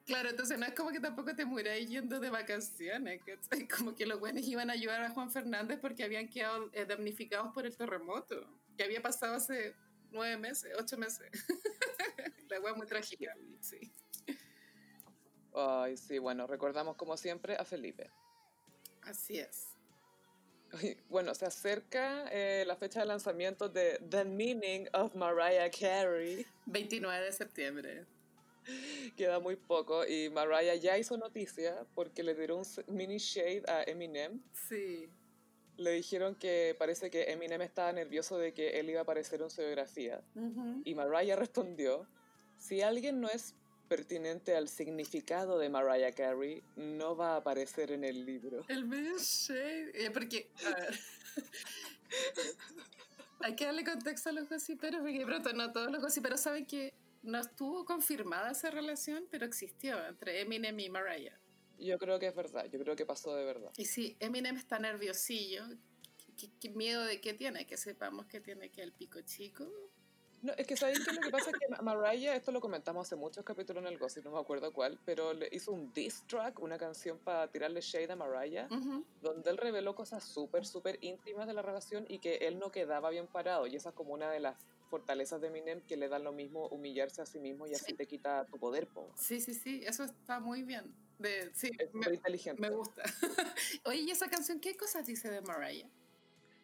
Claro, 0.06 0.30
entonces 0.30 0.58
no 0.58 0.66
es 0.66 0.74
como 0.74 0.90
que 0.90 1.00
tampoco 1.00 1.34
te 1.34 1.44
mueras 1.44 1.78
yendo 1.80 2.20
de 2.20 2.30
vacaciones, 2.30 3.22
como 3.76 3.94
que 3.94 4.06
los 4.06 4.20
buenos 4.20 4.46
iban 4.46 4.70
a 4.70 4.74
ayudar 4.74 5.02
a 5.02 5.10
Juan 5.10 5.30
Fernández 5.30 5.78
porque 5.80 6.04
habían 6.04 6.28
quedado 6.28 6.70
eh, 6.72 6.84
damnificados 6.84 7.52
por 7.52 7.66
el 7.66 7.76
terremoto, 7.76 8.46
que 8.76 8.84
había 8.84 9.00
pasado 9.00 9.34
hace 9.34 9.74
nueve 10.10 10.36
meses, 10.36 10.72
ocho 10.78 10.96
meses. 10.96 11.28
La 12.48 12.60
wea 12.60 12.74
muy 12.74 12.86
trágica, 12.86 13.34
sí. 13.60 13.92
Ay, 15.54 15.96
sí, 15.96 16.18
bueno, 16.18 16.46
recordamos 16.46 16.96
como 16.96 17.16
siempre 17.16 17.56
a 17.56 17.64
Felipe. 17.64 18.10
Así 19.02 19.38
es. 19.38 19.74
Bueno, 21.08 21.34
se 21.34 21.46
acerca 21.46 22.26
eh, 22.32 22.64
la 22.66 22.74
fecha 22.76 23.00
de 23.00 23.06
lanzamiento 23.06 23.68
de 23.68 24.00
The 24.10 24.24
Meaning 24.24 24.88
of 24.92 25.14
Mariah 25.14 25.70
Carey. 25.70 26.44
29 26.66 27.24
de 27.24 27.32
septiembre. 27.32 28.06
Queda 29.16 29.40
muy 29.40 29.56
poco 29.56 30.06
y 30.06 30.30
Mariah 30.30 30.76
ya 30.76 30.98
hizo 30.98 31.16
noticia 31.16 31.84
porque 31.94 32.22
le 32.22 32.34
dieron 32.34 32.60
un 32.60 32.96
mini 32.96 33.18
shade 33.18 33.62
a 33.68 33.82
Eminem. 33.84 34.40
Sí. 34.68 35.08
Le 35.76 35.92
dijeron 35.92 36.36
que 36.36 36.76
parece 36.78 37.10
que 37.10 37.32
Eminem 37.32 37.62
estaba 37.62 37.92
nervioso 37.92 38.38
de 38.38 38.54
que 38.54 38.78
él 38.78 38.90
iba 38.90 39.00
a 39.00 39.02
aparecer 39.02 39.42
en 39.42 39.50
su 39.50 39.60
biografía. 39.60 40.22
Y 40.84 40.94
Mariah 40.94 41.36
respondió, 41.36 42.06
si 42.58 42.80
alguien 42.80 43.20
no 43.20 43.28
es 43.28 43.54
pertinente 43.88 44.56
al 44.56 44.68
significado 44.68 45.58
de 45.58 45.68
Mariah 45.68 46.12
Carey, 46.12 46.62
no 46.76 47.16
va 47.16 47.34
a 47.34 47.36
aparecer 47.36 47.90
en 47.90 48.04
el 48.04 48.24
libro. 48.24 48.64
El 48.68 48.86
medio 48.86 49.18
shade, 49.18 49.90
eh, 49.94 50.10
porque, 50.10 50.48
a 50.64 50.80
ver, 50.80 50.98
hay 53.40 53.56
que 53.56 53.66
darle 53.66 53.84
contexto 53.84 54.30
a 54.30 54.32
los 54.32 54.48
gossiperos, 54.48 55.00
porque 55.00 55.26
pronto 55.26 55.52
no 55.52 55.72
todos 55.72 55.90
los 55.90 56.00
gossiperos 56.00 56.40
saben 56.40 56.66
que 56.66 56.94
no 57.24 57.38
estuvo 57.40 57.84
confirmada 57.84 58.52
esa 58.52 58.70
relación, 58.70 59.26
pero 59.30 59.46
existió 59.46 60.04
entre 60.06 60.42
Eminem 60.42 60.78
y 60.78 60.90
Mariah. 60.90 61.38
Yo 61.78 61.98
creo 61.98 62.18
que 62.18 62.28
es 62.28 62.34
verdad, 62.34 62.66
yo 62.70 62.78
creo 62.78 62.94
que 62.94 63.06
pasó 63.06 63.34
de 63.34 63.44
verdad. 63.44 63.72
Y 63.76 63.86
sí, 63.86 64.16
Eminem 64.20 64.56
está 64.56 64.78
nerviosillo. 64.78 65.64
¿Qué, 66.60 66.70
miedo 66.70 67.02
de 67.04 67.20
qué 67.20 67.32
tiene? 67.32 67.66
Que 67.66 67.76
sepamos 67.76 68.26
que 68.26 68.40
tiene 68.40 68.70
que 68.70 68.82
el 68.82 68.92
pico 68.92 69.20
chico. 69.22 69.66
No, 70.42 70.52
es 70.58 70.66
que 70.66 70.76
¿sabéis 70.76 71.02
que 71.02 71.14
lo 71.14 71.22
que 71.22 71.30
pasa 71.30 71.50
es 71.50 71.56
que 71.56 71.82
Mariah, 71.82 72.36
esto 72.36 72.52
lo 72.52 72.60
comentamos 72.60 73.06
hace 73.06 73.16
muchos 73.16 73.42
capítulos 73.44 73.82
en 73.82 73.88
el 73.88 73.98
Gossip, 73.98 74.24
no 74.24 74.32
me 74.32 74.40
acuerdo 74.40 74.74
cuál, 74.74 75.00
pero 75.06 75.32
le 75.32 75.48
hizo 75.50 75.72
un 75.72 75.90
diss 75.94 76.22
track, 76.26 76.60
una 76.60 76.76
canción 76.76 77.18
para 77.18 77.48
tirarle 77.48 77.80
shade 77.80 78.12
a 78.12 78.16
Mariah, 78.16 78.68
donde 79.22 79.50
él 79.50 79.56
reveló 79.56 79.94
cosas 79.94 80.22
súper, 80.22 80.66
súper 80.66 80.98
íntimas 81.00 81.46
de 81.46 81.54
la 81.54 81.62
relación 81.62 82.04
y 82.10 82.18
que 82.18 82.36
él 82.36 82.58
no 82.58 82.70
quedaba 82.70 83.08
bien 83.08 83.26
parado. 83.26 83.66
Y 83.66 83.76
esa 83.76 83.88
es 83.88 83.94
como 83.94 84.12
una 84.12 84.30
de 84.30 84.40
las 84.40 84.58
fortalezas 84.94 85.40
de 85.40 85.48
Eminem 85.48 85.80
que 85.80 85.96
le 85.96 86.08
dan 86.08 86.22
lo 86.22 86.30
mismo 86.30 86.68
humillarse 86.68 87.20
a 87.20 87.26
sí 87.26 87.40
mismo 87.40 87.66
y 87.66 87.74
así 87.74 87.94
te 87.94 88.06
quita 88.06 88.46
tu 88.46 88.60
poder. 88.60 88.86
Po. 88.86 89.10
Sí, 89.16 89.40
sí, 89.40 89.52
sí, 89.52 89.82
eso 89.84 90.04
está 90.04 90.38
muy 90.38 90.62
bien. 90.62 90.94
De, 91.18 91.50
sí, 91.52 91.72
es 91.80 91.92
muy 91.92 92.14
inteligente. 92.14 92.62
Me 92.62 92.70
gusta. 92.70 93.02
Oye, 93.86 94.02
¿y 94.02 94.10
esa 94.12 94.28
canción 94.28 94.60
qué 94.60 94.76
cosas 94.76 95.04
dice 95.04 95.28
de 95.32 95.40
Mariah? 95.40 95.88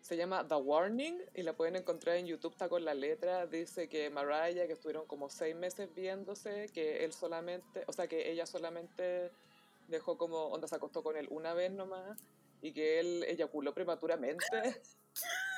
Se 0.01 0.17
llama 0.17 0.47
The 0.47 0.55
Warning 0.55 1.21
y 1.35 1.43
la 1.43 1.57
pueden 1.57 1.75
encontrar 1.75 2.19
en 2.19 2.27
YouTube, 2.27 2.53
está 2.53 2.69
con 2.69 2.85
la 2.85 2.95
letra. 2.95 3.49
Dice 3.49 3.89
que 3.89 4.09
Mariah, 4.11 4.69
que 4.69 4.75
estuvieron 4.75 5.07
como 5.09 5.29
seis 5.29 5.57
meses 5.57 5.93
viéndose, 5.93 6.69
que 6.73 7.05
él 7.05 7.13
solamente, 7.13 7.83
o 7.89 7.93
sea, 7.93 8.07
que 8.07 8.31
ella 8.31 8.47
solamente 8.47 9.33
dejó 9.89 10.17
como, 10.17 10.45
onda 10.45 10.69
se 10.69 10.77
acostó 10.77 11.03
con 11.03 11.17
él 11.17 11.27
una 11.31 11.53
vez 11.53 11.73
nomás 11.73 12.17
y 12.63 12.73
que 12.73 13.01
él 13.01 13.25
eyaculó 13.27 13.75
prematuramente. 13.75 14.47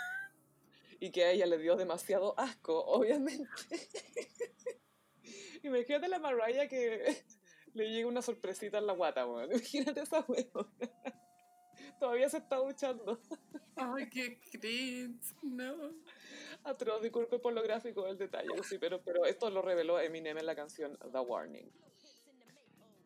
y 1.03 1.11
que 1.11 1.25
a 1.25 1.33
ella 1.33 1.47
le 1.47 1.59
dio 1.59 1.75
demasiado 1.75 2.39
asco, 2.39 2.79
obviamente. 2.85 3.51
Imagínate 5.65 6.07
la 6.07 6.21
Mariah 6.21 6.69
que 6.69 7.25
le 7.75 7.91
llega 7.91 8.07
una 8.07 8.23
sorpresita 8.23 8.79
en 8.79 8.87
la 8.87 8.93
guata, 8.93 9.27
weón. 9.27 9.51
Imagínate 9.51 10.03
esa 10.03 10.25
weón. 10.29 10.71
Todavía 11.99 12.29
se 12.29 12.37
está 12.37 12.59
duchando. 12.59 13.19
Ay, 13.75 14.09
qué 14.11 14.39
cringe, 14.53 15.35
no. 15.43 15.91
Atroz, 16.63 17.03
disculpe 17.03 17.41
por 17.41 17.53
lo 17.53 17.65
gráfico 17.65 18.05
del 18.05 18.17
detalle, 18.17 18.51
sí, 18.63 18.79
pero, 18.79 19.03
pero 19.03 19.27
esto 19.27 19.51
lo 19.51 19.61
reveló 19.61 19.99
Eminem 19.99 20.39
en 20.39 20.47
la 20.47 20.55
canción 20.55 20.97
The 21.11 21.19
Warning. 21.19 21.69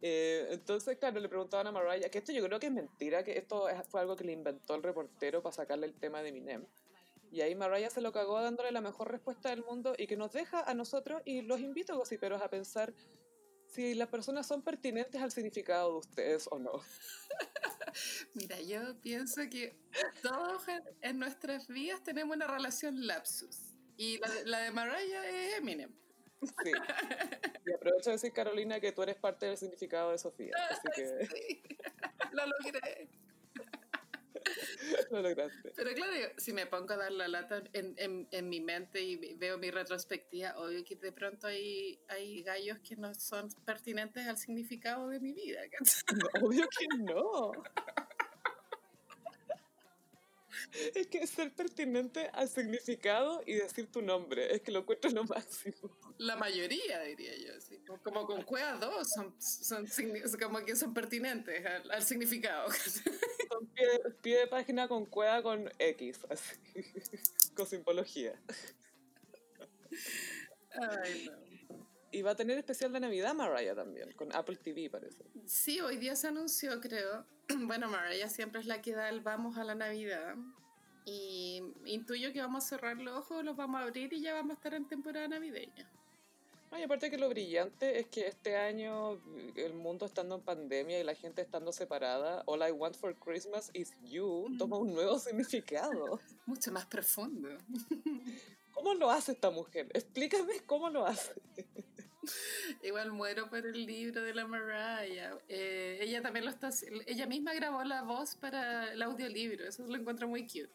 Eh, 0.03 0.49
entonces, 0.51 0.99
claro, 0.99 1.19
le 1.19 1.31
preguntaban 1.31 1.67
a 1.69 1.73
Mariah, 1.73 2.11
que 2.11 2.19
esto 2.19 2.31
yo 2.31 2.45
creo 2.45 2.61
que 2.61 2.67
es 2.67 2.73
mentira, 2.73 3.25
que 3.25 3.39
esto 3.39 3.67
fue 3.89 4.03
algo 4.03 4.17
que 4.17 4.25
le 4.25 4.33
inventó 4.33 4.75
el 4.75 4.83
reportero 4.83 5.43
para 5.43 5.55
sacarle 5.55 5.87
el 5.87 5.95
tema 5.95 6.21
de 6.21 6.29
Eminem. 6.29 6.67
Y 7.37 7.43
ahí 7.43 7.55
Mariah 7.55 7.91
se 7.91 8.01
lo 8.01 8.13
cagó 8.13 8.41
dándole 8.41 8.73
la 8.73 8.81
mejor 8.81 9.11
respuesta 9.11 9.51
del 9.51 9.63
mundo 9.63 9.95
y 9.99 10.07
que 10.07 10.17
nos 10.17 10.33
deja 10.33 10.61
a 10.61 10.73
nosotros 10.73 11.21
y 11.27 11.43
los 11.43 11.61
invito, 11.61 11.95
gossiperos, 11.95 12.41
a 12.41 12.49
pensar 12.49 12.95
si 13.67 13.95
las 13.95 14.09
personas 14.09 14.47
son 14.47 14.63
pertinentes 14.63 15.21
al 15.21 15.31
significado 15.31 15.91
de 15.91 15.99
ustedes 15.99 16.49
o 16.51 16.59
no. 16.59 16.81
Mira, 18.35 18.59
yo 18.63 18.99
pienso 19.03 19.43
que 19.51 19.77
todos 20.23 20.63
en 21.03 21.19
nuestras 21.19 21.69
vidas 21.69 22.03
tenemos 22.03 22.35
una 22.35 22.47
relación 22.47 23.07
lapsus. 23.07 23.59
Y 23.99 24.19
la, 24.47 24.61
de 24.61 24.71
Mariah 24.71 25.29
es 25.29 25.59
Eminem. 25.59 25.95
Sí. 26.41 26.73
Y 27.67 27.73
aprovecho 27.75 28.11
de 28.11 28.13
decir, 28.13 28.33
Carolina, 28.33 28.81
que 28.81 28.93
tú 28.93 29.03
eres 29.03 29.17
parte 29.17 29.45
del 29.45 29.59
significado 29.59 30.13
de 30.13 30.17
Sofía. 30.17 30.55
Así 30.71 30.89
que... 30.95 31.27
Sí, 31.37 31.63
lo 32.33 32.45
logré. 32.47 33.11
Lo 35.11 35.23
lograste. 35.23 35.73
Pero 35.75 35.93
claro, 35.95 36.13
si 36.37 36.53
me 36.53 36.67
pongo 36.67 36.95
a 36.95 36.97
dar 36.97 37.13
la 37.13 37.29
lata 37.29 37.63
en, 37.73 37.95
en, 37.99 38.29
en, 38.31 38.49
mi 38.49 38.61
mente 38.61 39.01
y 39.01 39.35
veo 39.35 39.59
mi 39.59 39.71
retrospectiva, 39.71 40.55
obvio 40.57 40.85
que 40.85 40.97
de 40.97 41.13
pronto 41.13 41.47
hay, 41.47 42.01
hay 42.09 42.43
gallos 42.43 42.79
que 42.81 42.97
no 42.97 43.15
son 43.15 43.49
pertinentes 43.65 44.27
al 44.27 44.39
significado 44.39 45.09
de 45.09 45.21
mi 45.21 45.33
vida. 45.33 45.61
obvio 46.43 46.69
que 46.69 46.87
no. 46.99 47.53
Es 50.95 51.07
que 51.07 51.27
ser 51.27 51.53
pertinente 51.53 52.31
al 52.33 52.49
significado 52.49 53.43
y 53.47 53.55
decir 53.55 53.91
tu 53.91 54.03
nombre, 54.03 54.55
es 54.55 54.63
que 54.63 54.73
lo 54.73 54.81
encuentro 54.81 55.11
lo 55.11 55.25
máximo. 55.25 55.91
La 56.19 56.37
mayoría, 56.37 57.01
diría 57.03 57.37
yo, 57.37 57.61
sí. 57.61 57.79
Como 58.03 58.27
con 58.27 58.43
Cueva 58.43 58.73
2, 58.79 59.09
son, 59.09 59.35
son, 59.41 59.87
como 60.41 60.65
que 60.65 60.77
son 60.77 60.95
pertinentes 60.95 61.65
al, 61.91 62.03
significado. 62.03 62.69
Son 63.49 63.67
pie, 64.23 64.39
de 64.39 64.47
página 64.49 64.89
con 64.89 65.07
Cueva 65.07 65.41
con 65.43 65.71
X, 65.79 66.19
así, 66.29 66.57
con 67.55 67.67
simbología. 67.67 68.35
Ay, 70.73 71.31
no. 71.31 71.46
Y 72.17 72.23
va 72.23 72.31
a 72.31 72.35
tener 72.35 72.57
especial 72.57 72.95
de 72.95 73.01
Navidad 73.01 73.35
Mariah 73.35 73.75
también, 73.75 74.11
con 74.13 74.35
Apple 74.35 74.57
TV 74.57 74.89
parece. 74.89 75.23
Sí, 75.45 75.83
hoy 75.83 75.99
día 75.99 76.17
se 76.17 76.29
anunció, 76.29 76.81
creo. 76.81 77.27
Bueno, 77.67 77.91
Mariah 77.91 78.31
siempre 78.31 78.63
es 78.63 78.67
la 78.67 78.81
que 78.81 78.93
da 78.93 79.11
el 79.11 79.21
vamos 79.21 79.59
a 79.59 79.65
la 79.65 79.75
Navidad. 79.75 80.35
Y 81.05 81.63
intuyo 81.85 82.33
que 82.33 82.41
vamos 82.41 82.65
a 82.65 82.69
cerrar 82.69 82.97
los 82.97 83.19
ojos, 83.19 83.45
los 83.45 83.55
vamos 83.55 83.83
a 83.83 83.85
abrir 83.85 84.15
y 84.15 84.23
ya 84.23 84.33
vamos 84.33 84.53
a 84.53 84.55
estar 84.55 84.73
en 84.73 84.89
temporada 84.89 85.29
navideña. 85.29 85.91
y 86.77 86.83
aparte 86.83 87.11
que 87.11 87.19
lo 87.19 87.29
brillante 87.29 87.99
es 87.99 88.07
que 88.07 88.27
este 88.27 88.57
año 88.57 89.21
el 89.55 89.75
mundo 89.75 90.07
estando 90.07 90.37
en 90.37 90.41
pandemia 90.41 90.99
y 90.99 91.05
la 91.05 91.15
gente 91.15 91.43
estando 91.43 91.71
separada, 91.71 92.43
All 92.47 92.67
I 92.67 92.73
Want 92.73 92.97
for 92.97 93.15
Christmas 93.15 93.71
is 93.75 93.93
You 94.03 94.57
toma 94.57 94.79
un 94.79 94.95
nuevo 94.95 95.19
significado. 95.19 96.19
Mucho 96.47 96.73
más 96.73 96.87
profundo. 96.87 97.51
¿Cómo 98.73 98.95
lo 98.95 99.11
hace 99.11 99.33
esta 99.33 99.51
mujer? 99.51 99.89
Explícame 99.93 100.61
cómo 100.67 100.89
lo 100.89 101.07
hace. 101.07 101.35
Igual 102.83 103.13
muero 103.13 103.49
por 103.49 103.67
el 103.67 103.87
libro 103.87 104.23
de 104.23 104.35
la 104.35 104.47
Mariah. 104.47 105.39
Eh, 105.49 105.99
ella 106.01 106.23
también 106.23 106.45
lo 106.45 106.51
está 106.51 106.71
Ella 107.07 107.27
misma 107.27 107.55
grabó 107.55 107.83
la 107.85 108.03
voz 108.03 108.37
para 108.37 108.93
el 108.93 109.03
audiolibro. 109.03 109.67
Eso 109.67 109.87
lo 109.87 109.97
encuentro 109.97 110.29
muy 110.29 110.43
cute. 110.47 110.71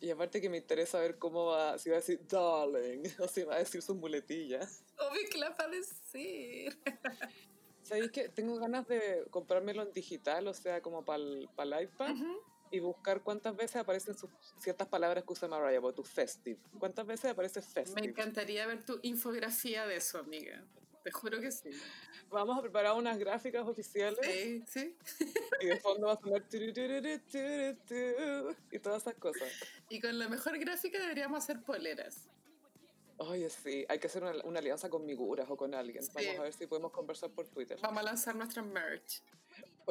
Y 0.00 0.10
aparte 0.10 0.40
que 0.40 0.48
me 0.48 0.56
interesa 0.56 0.98
ver 0.98 1.18
cómo 1.18 1.46
va, 1.46 1.78
si 1.78 1.90
va 1.90 1.96
a 1.96 2.00
decir 2.00 2.20
darling, 2.26 3.02
o 3.18 3.28
si 3.28 3.42
va 3.42 3.56
a 3.56 3.58
decir 3.58 3.82
sus 3.82 3.96
muletillas. 3.96 4.82
Obvio 4.98 5.28
que 5.30 5.38
la 5.38 5.50
va 5.50 5.64
a 5.64 5.68
decir. 5.68 6.78
¿Sabéis 7.82 8.10
que 8.10 8.28
tengo 8.28 8.56
ganas 8.56 8.86
de 8.86 9.26
comprármelo 9.30 9.82
en 9.82 9.92
digital, 9.92 10.46
o 10.46 10.54
sea, 10.54 10.80
como 10.80 11.04
para 11.04 11.22
el 11.22 11.82
iPad? 11.82 12.14
Y 12.70 12.78
buscar 12.78 13.22
cuántas 13.22 13.56
veces 13.56 13.76
aparecen 13.76 14.16
sus, 14.16 14.30
ciertas 14.58 14.86
palabras 14.86 15.24
que 15.24 15.32
usa 15.32 15.48
Mariah, 15.48 15.80
tu 15.94 16.04
festive. 16.04 16.60
¿Cuántas 16.78 17.06
veces 17.06 17.30
aparece 17.32 17.60
festive? 17.62 18.00
Me 18.00 18.06
encantaría 18.08 18.66
ver 18.66 18.84
tu 18.84 19.00
infografía 19.02 19.86
de 19.86 19.96
eso, 19.96 20.18
amiga. 20.18 20.64
Te 21.02 21.10
juro 21.10 21.40
que 21.40 21.50
sí. 21.50 21.70
Vamos 22.30 22.58
a 22.58 22.62
preparar 22.62 22.94
unas 22.94 23.18
gráficas 23.18 23.66
oficiales. 23.66 24.20
Sí, 24.22 24.62
sí. 24.66 24.96
Y 25.60 25.66
de 25.66 25.80
fondo 25.80 26.06
va 26.06 26.12
a 26.12 26.20
sonar 26.20 26.44
y 28.70 28.78
todas 28.78 29.02
esas 29.02 29.14
cosas. 29.14 29.48
Y 29.88 30.00
con 30.00 30.18
la 30.18 30.28
mejor 30.28 30.58
gráfica 30.58 30.98
deberíamos 31.00 31.42
hacer 31.42 31.62
poleras. 31.62 32.28
Oye, 33.16 33.50
sí, 33.50 33.84
hay 33.88 33.98
que 33.98 34.06
hacer 34.06 34.22
una, 34.22 34.58
alianza 34.58 34.88
con 34.88 35.04
Miguras 35.04 35.46
o 35.50 35.56
con 35.56 35.74
alguien. 35.74 36.02
Vamos 36.14 36.38
a 36.38 36.42
ver 36.42 36.52
si 36.54 36.66
podemos 36.66 36.90
conversar 36.90 37.30
por 37.30 37.46
Twitter. 37.48 37.78
Vamos 37.82 38.00
a 38.00 38.02
lanzar 38.02 38.34
nuestra 38.34 38.62
merch. 38.62 39.22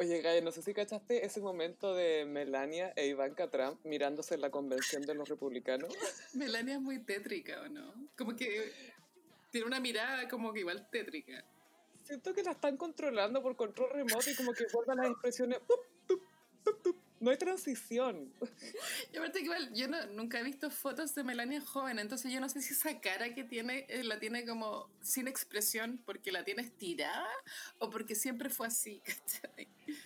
Oye, 0.00 0.22
Gaia, 0.22 0.40
no 0.40 0.50
sé 0.50 0.62
si 0.62 0.72
cachaste 0.72 1.26
ese 1.26 1.42
momento 1.42 1.94
de 1.94 2.24
Melania 2.24 2.94
e 2.96 3.06
Ivanka 3.08 3.50
Trump 3.50 3.84
mirándose 3.84 4.34
en 4.34 4.40
la 4.40 4.50
convención 4.50 5.02
de 5.02 5.14
los 5.14 5.28
republicanos. 5.28 5.92
Melania 6.32 6.76
es 6.76 6.80
muy 6.80 7.00
tétrica, 7.00 7.60
¿o 7.60 7.68
no? 7.68 8.08
Como 8.16 8.34
que 8.34 8.72
tiene 9.50 9.66
una 9.66 9.78
mirada 9.78 10.26
como 10.26 10.54
que 10.54 10.60
igual 10.60 10.88
tétrica. 10.90 11.44
Siento 12.02 12.32
que 12.32 12.42
la 12.42 12.52
están 12.52 12.78
controlando 12.78 13.42
por 13.42 13.56
control 13.56 13.90
remoto 13.90 14.30
y 14.30 14.34
como 14.36 14.54
que 14.54 14.64
guardan 14.72 14.96
las 14.96 15.10
expresiones. 15.10 15.58
No 17.20 17.30
hay 17.30 17.36
transición. 17.36 18.32
Y 19.12 19.16
aparte 19.18 19.40
que 19.40 19.44
igual, 19.44 19.72
yo 19.74 19.86
nunca 20.12 20.40
he 20.40 20.42
visto 20.42 20.70
fotos 20.70 21.14
de 21.14 21.22
Melania 21.22 21.60
joven, 21.60 21.98
entonces 21.98 22.32
yo 22.32 22.40
no 22.40 22.48
sé 22.48 22.62
si 22.62 22.72
esa 22.72 22.98
cara 22.98 23.34
que 23.34 23.44
tiene 23.44 23.84
eh, 23.90 24.02
la 24.04 24.18
tiene 24.18 24.46
como 24.46 24.88
sin 25.02 25.28
expresión 25.28 26.00
porque 26.06 26.32
la 26.32 26.44
tiene 26.44 26.62
estirada 26.62 27.28
o 27.78 27.90
porque 27.90 28.14
siempre 28.14 28.48
fue 28.48 28.66
así, 28.68 29.02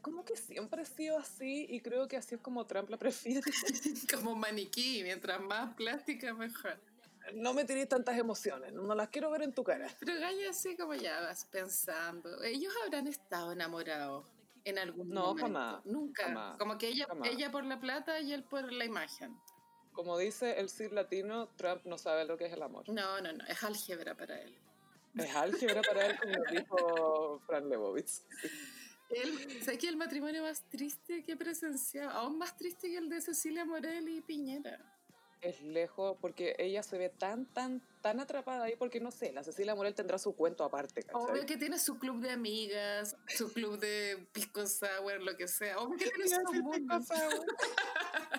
Como 0.00 0.24
que 0.24 0.36
siempre 0.36 0.82
ha 0.82 0.84
sido 0.84 1.18
así 1.18 1.66
y 1.68 1.80
creo 1.80 2.06
que 2.08 2.18
así 2.18 2.34
es 2.34 2.40
como 2.40 2.66
Trump 2.66 2.90
la 2.90 2.98
prefiere. 2.98 3.40
como 4.14 4.34
maniquí, 4.34 5.02
mientras 5.02 5.40
más 5.40 5.74
plástica 5.74 6.34
mejor. 6.34 6.78
No 7.34 7.54
me 7.54 7.64
tienes 7.64 7.88
tantas 7.88 8.18
emociones, 8.18 8.72
no 8.72 8.94
las 8.94 9.08
quiero 9.08 9.30
ver 9.30 9.42
en 9.42 9.54
tu 9.54 9.64
cara. 9.64 9.88
Pero 10.00 10.20
Gaya, 10.20 10.50
así 10.50 10.76
como 10.76 10.94
ya 10.94 11.20
vas 11.20 11.46
pensando, 11.46 12.42
ellos 12.42 12.72
habrán 12.84 13.06
estado 13.06 13.52
enamorados 13.52 14.26
en 14.64 14.78
algún 14.78 15.10
no, 15.10 15.20
momento. 15.20 15.46
jamás. 15.46 15.86
Nunca. 15.86 16.56
Como 16.58 16.78
que 16.78 16.88
ella, 16.88 17.06
ella 17.24 17.50
por 17.50 17.64
la 17.64 17.80
plata 17.80 18.20
y 18.20 18.32
él 18.32 18.44
por 18.44 18.72
la 18.72 18.84
imagen. 18.84 19.38
Como 19.92 20.18
dice 20.18 20.58
el 20.58 20.68
Sir 20.68 20.92
latino, 20.92 21.48
Trump 21.56 21.84
no 21.84 21.98
sabe 21.98 22.24
lo 22.24 22.36
que 22.36 22.46
es 22.46 22.52
el 22.52 22.62
amor. 22.62 22.88
No, 22.88 23.20
no, 23.20 23.32
no, 23.32 23.44
es 23.46 23.62
álgebra 23.62 24.16
para 24.16 24.40
él. 24.40 24.58
Es 25.16 25.34
álgebra 25.34 25.82
para 25.82 26.06
él, 26.06 26.18
como 26.18 26.44
dijo 26.50 27.42
Fran 27.46 27.68
Lebowitz. 27.68 28.26
Él, 29.10 29.62
¿Sabes 29.62 29.78
que 29.78 29.88
el 29.88 29.98
matrimonio 29.98 30.42
más 30.42 30.66
triste 30.70 31.22
que 31.22 31.32
he 31.32 31.36
presenciado? 31.36 32.10
Aún 32.10 32.38
más 32.38 32.56
triste 32.56 32.88
que 32.88 32.96
el 32.96 33.10
de 33.10 33.20
Cecilia 33.20 33.64
Morel 33.64 34.08
y 34.08 34.22
Piñera 34.22 34.93
es 35.44 35.62
lejos, 35.62 36.16
porque 36.20 36.56
ella 36.58 36.82
se 36.82 36.98
ve 36.98 37.10
tan, 37.10 37.44
tan, 37.46 37.82
tan 38.00 38.18
atrapada 38.18 38.64
ahí, 38.64 38.76
porque 38.76 38.98
no 39.00 39.10
sé, 39.10 39.32
la 39.32 39.44
Cecilia 39.44 39.74
Morel 39.74 39.94
tendrá 39.94 40.18
su 40.18 40.34
cuento 40.34 40.64
aparte. 40.64 41.02
¿cachai? 41.02 41.20
Obvio 41.22 41.46
que 41.46 41.56
tiene 41.56 41.78
su 41.78 41.98
club 41.98 42.20
de 42.20 42.30
amigas, 42.30 43.16
su 43.26 43.52
club 43.52 43.78
de 43.78 44.26
pisco 44.32 44.66
sour, 44.66 45.20
lo 45.20 45.36
que 45.36 45.46
sea. 45.46 45.78
Obvio 45.78 45.98
que 45.98 46.10
tiene 46.10 46.30
su 46.30 46.52
mundo. 46.62 46.98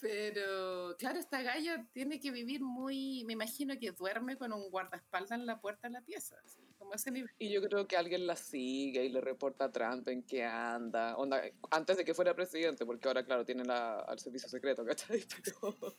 Pero, 0.00 0.96
claro, 0.98 1.18
esta 1.18 1.42
galla 1.42 1.86
tiene 1.92 2.20
que 2.20 2.30
vivir 2.30 2.62
muy, 2.62 3.24
me 3.26 3.34
imagino 3.34 3.78
que 3.78 3.92
duerme 3.92 4.36
con 4.36 4.52
un 4.52 4.70
guardaespaldas 4.70 5.32
en 5.32 5.46
la 5.46 5.60
puerta 5.60 5.88
de 5.88 5.94
la 5.94 6.02
pieza, 6.02 6.36
como 6.78 6.94
ese. 6.94 7.12
Y 7.38 7.50
yo 7.50 7.60
creo 7.62 7.86
que 7.86 7.96
alguien 7.96 8.26
la 8.26 8.36
sigue 8.36 9.04
y 9.04 9.10
le 9.10 9.20
reporta 9.20 9.66
a 9.66 9.72
Trump 9.72 10.08
en 10.08 10.22
qué 10.22 10.44
anda, 10.44 11.16
onda, 11.16 11.42
antes 11.70 11.96
de 11.98 12.04
que 12.04 12.14
fuera 12.14 12.34
presidente, 12.34 12.86
porque 12.86 13.08
ahora, 13.08 13.24
claro, 13.24 13.44
tiene 13.44 13.64
la, 13.64 14.00
al 14.00 14.18
servicio 14.18 14.48
secreto, 14.48 14.84
¿cachai? 14.84 15.22
Pero, 15.44 15.96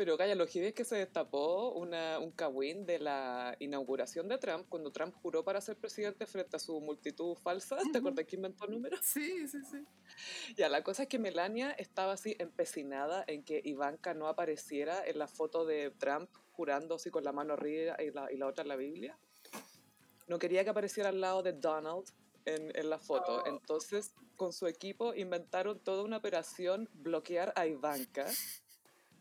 pero 0.00 0.16
Gaya, 0.16 0.34
lo 0.34 0.46
que 0.46 0.66
es 0.66 0.72
que 0.72 0.86
se 0.86 0.96
destapó 0.96 1.72
una, 1.72 2.18
un 2.20 2.30
cagüín 2.30 2.86
de 2.86 2.98
la 2.98 3.54
inauguración 3.58 4.28
de 4.28 4.38
Trump 4.38 4.64
cuando 4.66 4.90
Trump 4.90 5.14
juró 5.20 5.44
para 5.44 5.60
ser 5.60 5.76
presidente 5.76 6.24
frente 6.24 6.56
a 6.56 6.58
su 6.58 6.80
multitud 6.80 7.34
falsa. 7.34 7.76
¿Te 7.92 7.98
acuerdas 7.98 8.24
que 8.24 8.36
inventó 8.36 8.66
números? 8.66 8.98
Sí, 9.02 9.46
sí, 9.46 9.58
sí. 9.70 9.84
Ya, 10.56 10.70
la 10.70 10.82
cosa 10.82 11.02
es 11.02 11.10
que 11.10 11.18
Melania 11.18 11.72
estaba 11.72 12.14
así 12.14 12.34
empecinada 12.38 13.24
en 13.26 13.44
que 13.44 13.60
Ivanka 13.62 14.14
no 14.14 14.26
apareciera 14.26 15.06
en 15.06 15.18
la 15.18 15.28
foto 15.28 15.66
de 15.66 15.90
Trump 15.90 16.30
jurando 16.52 16.94
así 16.94 17.10
con 17.10 17.22
la 17.22 17.32
mano 17.32 17.52
arriba 17.52 18.02
y 18.02 18.10
la, 18.10 18.32
y 18.32 18.38
la 18.38 18.46
otra 18.46 18.62
en 18.62 18.68
la 18.68 18.76
Biblia. 18.76 19.18
No 20.28 20.38
quería 20.38 20.64
que 20.64 20.70
apareciera 20.70 21.10
al 21.10 21.20
lado 21.20 21.42
de 21.42 21.52
Donald 21.52 22.06
en, 22.46 22.74
en, 22.74 22.88
la 22.88 22.98
foto. 22.98 23.42
Oh. 23.42 23.46
Entonces, 23.46 24.14
con 24.36 24.54
su 24.54 24.66
equipo 24.66 25.12
inventaron 25.12 25.78
toda 25.78 26.04
una 26.04 26.16
operación 26.16 26.88
bloquear 26.94 27.52
a 27.54 27.66
Ivanka 27.66 28.24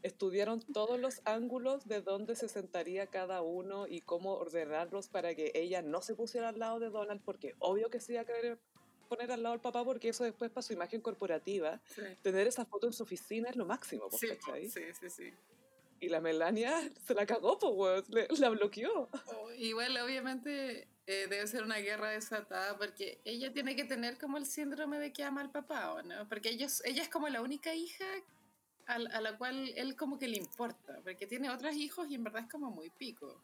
estudiaron 0.04 0.62
todos 0.62 1.00
los 1.00 1.22
ángulos 1.26 1.88
de 1.88 2.02
dónde 2.02 2.36
se 2.36 2.47
sentaría 2.47 3.08
cada 3.08 3.41
uno 3.41 3.88
y 3.88 4.02
cómo 4.02 4.34
ordenarlos 4.34 5.08
para 5.08 5.36
que 5.36 5.52
ella 5.56 5.82
no 5.82 6.02
se 6.02 6.16
pusiera 6.16 6.50
al 6.50 6.60
lado 6.60 6.80
de 6.80 6.89
Donald, 6.89 7.22
porque 7.24 7.56
obvio 7.60 7.89
que 7.89 8.00
se 8.00 8.14
iba 8.14 8.22
a 8.22 8.26
querer 8.26 8.60
poner 9.10 9.32
al 9.32 9.43
lado 9.43 9.54
del 9.54 9.62
papá, 9.62 9.84
porque 9.84 10.10
eso 10.10 10.24
después 10.24 10.52
para 10.52 10.62
su 10.62 10.74
imagen 10.74 11.02
corporativa, 11.02 11.82
tener 12.22 12.47
esa 12.47 12.66
foto 12.66 12.88
en 12.88 12.93
su 12.93 13.04
oficina 13.04 13.50
es 13.50 13.56
lo 13.56 13.66
máximo, 13.66 14.10
sí, 14.12 14.28
sí, 14.70 14.82
sí, 15.00 15.10
sí. 15.10 15.34
Y 16.02 16.08
la 16.08 16.22
Melania 16.22 16.89
se 17.06 17.14
la 17.14 17.26
cagó, 17.26 17.58
pues, 17.60 18.39
la 18.39 18.50
bloqueó. 18.50 19.10
Oh, 19.36 19.52
igual, 19.52 19.97
obviamente, 19.97 20.88
eh, 21.08 21.28
debe 21.28 21.45
ser 21.47 21.64
una 21.64 21.78
guerra 21.78 22.12
desatada, 22.12 22.78
porque 22.78 23.20
ella 23.26 23.52
tiene 23.52 23.76
que 23.76 23.84
tener 23.84 24.18
como 24.18 24.38
el 24.38 24.45
síndrome 24.45 24.97
de 25.00 25.12
que 25.12 25.24
ama 25.24 25.41
al 25.41 25.52
papá, 25.52 26.02
no? 26.04 26.30
Porque 26.30 26.50
ellos, 26.50 26.82
ella 26.86 27.02
es 27.02 27.10
como 27.10 27.28
la 27.28 27.41
única 27.41 27.74
hija 27.74 28.06
a, 28.89 29.21
la 29.21 29.37
cual 29.37 29.71
él 29.75 29.95
como 29.95 30.17
que 30.17 30.27
le 30.27 30.37
importa, 30.37 30.99
porque 31.03 31.27
tiene 31.27 31.49
otros 31.49 31.75
hijos 31.75 32.09
y 32.09 32.15
en 32.15 32.23
verdad 32.23 32.43
es 32.43 32.49
como 32.49 32.71
muy 32.71 32.89
pico. 32.89 33.41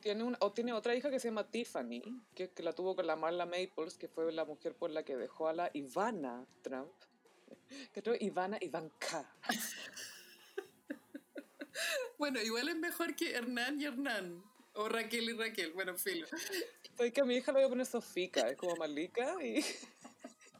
Tiene, 0.00 0.22
una, 0.22 0.38
o 0.40 0.52
tiene 0.52 0.72
otra 0.72 0.94
hija 0.94 1.10
que 1.10 1.18
se 1.18 1.28
llama 1.28 1.50
Tiffany, 1.50 2.02
que, 2.34 2.50
que 2.50 2.62
la 2.62 2.72
tuvo 2.72 2.94
con 2.94 3.06
la 3.06 3.16
Marla 3.16 3.46
Maples, 3.46 3.98
que 3.98 4.08
fue 4.08 4.30
la 4.32 4.44
mujer 4.44 4.76
por 4.76 4.90
la 4.90 5.04
que 5.04 5.16
dejó 5.16 5.48
a 5.48 5.52
la 5.52 5.70
Ivana 5.74 6.46
Trump. 6.62 6.92
Que 7.92 8.00
tuvo 8.00 8.14
Ivana 8.20 8.58
Ivanka. 8.60 9.34
bueno, 12.18 12.40
igual 12.40 12.68
es 12.68 12.76
mejor 12.76 13.16
que 13.16 13.32
Hernán 13.32 13.80
y 13.80 13.86
Hernán. 13.86 14.44
O 14.74 14.88
Raquel 14.88 15.30
y 15.30 15.32
Raquel, 15.32 15.72
bueno, 15.72 15.96
filo. 15.96 16.28
Soy 16.96 17.10
que 17.10 17.22
a 17.22 17.24
mi 17.24 17.36
hija 17.36 17.50
le 17.50 17.58
voy 17.58 17.66
a 17.66 17.70
poner 17.70 17.86
Sofica, 17.86 18.48
es 18.48 18.56
como 18.56 18.76
Malika 18.76 19.34
y, 19.42 19.60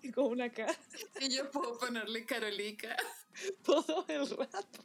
y 0.06 0.12
con 0.12 0.26
una 0.26 0.50
K. 0.50 0.66
Y 1.20 1.34
yo 1.34 1.50
puedo 1.50 1.78
ponerle 1.78 2.24
Carolica. 2.24 2.96
todo 3.64 4.04
el 4.08 4.28
rato. 4.30 4.84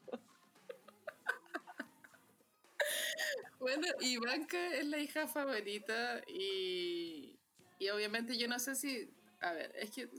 Bueno, 3.59 3.88
Ivanka 4.01 4.76
es 4.76 4.86
la 4.88 4.97
hija 4.97 5.28
favorita 5.28 6.22
y, 6.28 7.38
y 7.78 7.89
obviamente 7.89 8.36
yo 8.36 8.47
no 8.47 8.57
sé 8.57 8.76
si, 8.76 9.13
a 9.39 9.53
ver, 9.53 9.72
es 9.76 9.91
que 9.91 10.09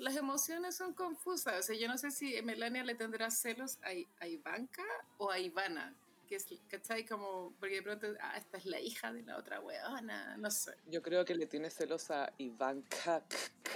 las 0.00 0.16
emociones 0.16 0.76
son 0.76 0.94
confusas, 0.94 1.60
o 1.60 1.62
sea, 1.62 1.76
yo 1.76 1.86
no 1.86 1.98
sé 1.98 2.10
si 2.10 2.40
Melania 2.40 2.82
le 2.82 2.94
tendrá 2.94 3.30
celos 3.30 3.78
a, 3.82 3.90
a 4.24 4.26
Ivanka 4.26 4.84
o 5.18 5.30
a 5.30 5.38
Ivana, 5.38 5.94
que 6.32 6.36
es, 6.36 6.46
¿cachai? 6.66 7.04
Como, 7.04 7.54
porque 7.60 7.76
de 7.76 7.82
pronto, 7.82 8.06
ah, 8.20 8.38
esta 8.38 8.56
es 8.56 8.64
la 8.64 8.80
hija 8.80 9.12
de 9.12 9.22
la 9.22 9.36
otra 9.36 9.60
weona, 9.60 10.34
no 10.38 10.50
sé. 10.50 10.72
Yo 10.86 11.02
creo 11.02 11.26
que 11.26 11.34
le 11.34 11.46
tiene 11.46 11.68
celos 11.68 12.10
a 12.10 12.32
Ivanka, 12.38 13.22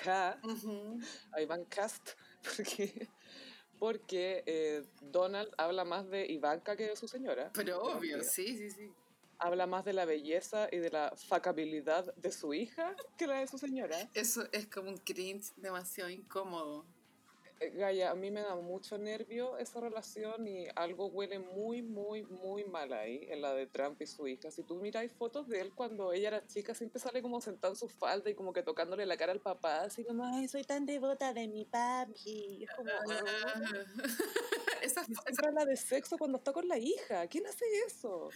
a 0.06 1.40
Ivanka, 1.40 1.90
porque 2.56 3.08
porque 3.78 4.42
eh, 4.46 4.86
Donald 5.02 5.52
habla 5.58 5.84
más 5.84 6.08
de 6.08 6.24
Ivanka 6.32 6.76
que 6.76 6.88
de 6.88 6.96
su 6.96 7.06
señora. 7.08 7.50
Pero 7.52 7.82
obvio, 7.82 8.24
sí, 8.24 8.56
sí, 8.56 8.70
sí. 8.70 8.90
Habla 9.38 9.66
más 9.66 9.84
de 9.84 9.92
la 9.92 10.06
belleza 10.06 10.66
y 10.72 10.78
de 10.78 10.88
la 10.88 11.12
facabilidad 11.14 12.14
de 12.14 12.32
su 12.32 12.54
hija 12.54 12.96
que 13.18 13.26
la 13.26 13.40
de 13.40 13.48
su 13.48 13.58
señora. 13.58 14.08
Eso 14.14 14.48
es 14.50 14.66
como 14.66 14.88
un 14.88 14.96
cringe 14.96 15.52
demasiado 15.56 16.08
incómodo. 16.08 16.86
Eh, 17.58 17.70
Gaya, 17.70 18.10
a 18.10 18.14
mí 18.14 18.30
me 18.30 18.42
da 18.42 18.54
mucho 18.56 18.98
nervio 18.98 19.56
esa 19.56 19.80
relación 19.80 20.46
y 20.46 20.66
algo 20.76 21.06
huele 21.06 21.38
muy, 21.38 21.80
muy, 21.80 22.22
muy 22.24 22.64
mal 22.64 22.92
ahí 22.92 23.26
en 23.30 23.40
la 23.40 23.54
de 23.54 23.66
Trump 23.66 24.00
y 24.02 24.06
su 24.06 24.28
hija. 24.28 24.50
Si 24.50 24.62
tú 24.62 24.76
miráis 24.76 25.12
fotos 25.12 25.48
de 25.48 25.60
él 25.60 25.72
cuando 25.74 26.12
ella 26.12 26.28
era 26.28 26.46
chica, 26.46 26.74
siempre 26.74 27.00
sale 27.00 27.22
como 27.22 27.40
sentado 27.40 27.72
en 27.72 27.78
su 27.78 27.88
falda 27.88 28.28
y 28.28 28.34
como 28.34 28.52
que 28.52 28.62
tocándole 28.62 29.06
la 29.06 29.16
cara 29.16 29.32
al 29.32 29.40
papá, 29.40 29.82
así 29.84 30.04
como, 30.04 30.24
ay, 30.24 30.48
soy 30.48 30.64
tan 30.64 30.84
devota 30.84 31.32
de 31.32 31.48
mi 31.48 31.64
papi. 31.64 32.64
Es 32.64 32.70
como, 32.76 32.90
esa, 34.82 35.00
esa 35.00 35.46
habla 35.46 35.64
de 35.64 35.76
sexo 35.76 36.18
cuando 36.18 36.36
está 36.38 36.52
con 36.52 36.68
la 36.68 36.76
hija. 36.76 37.26
¿Quién 37.28 37.46
hace 37.46 37.64
eso? 37.86 38.28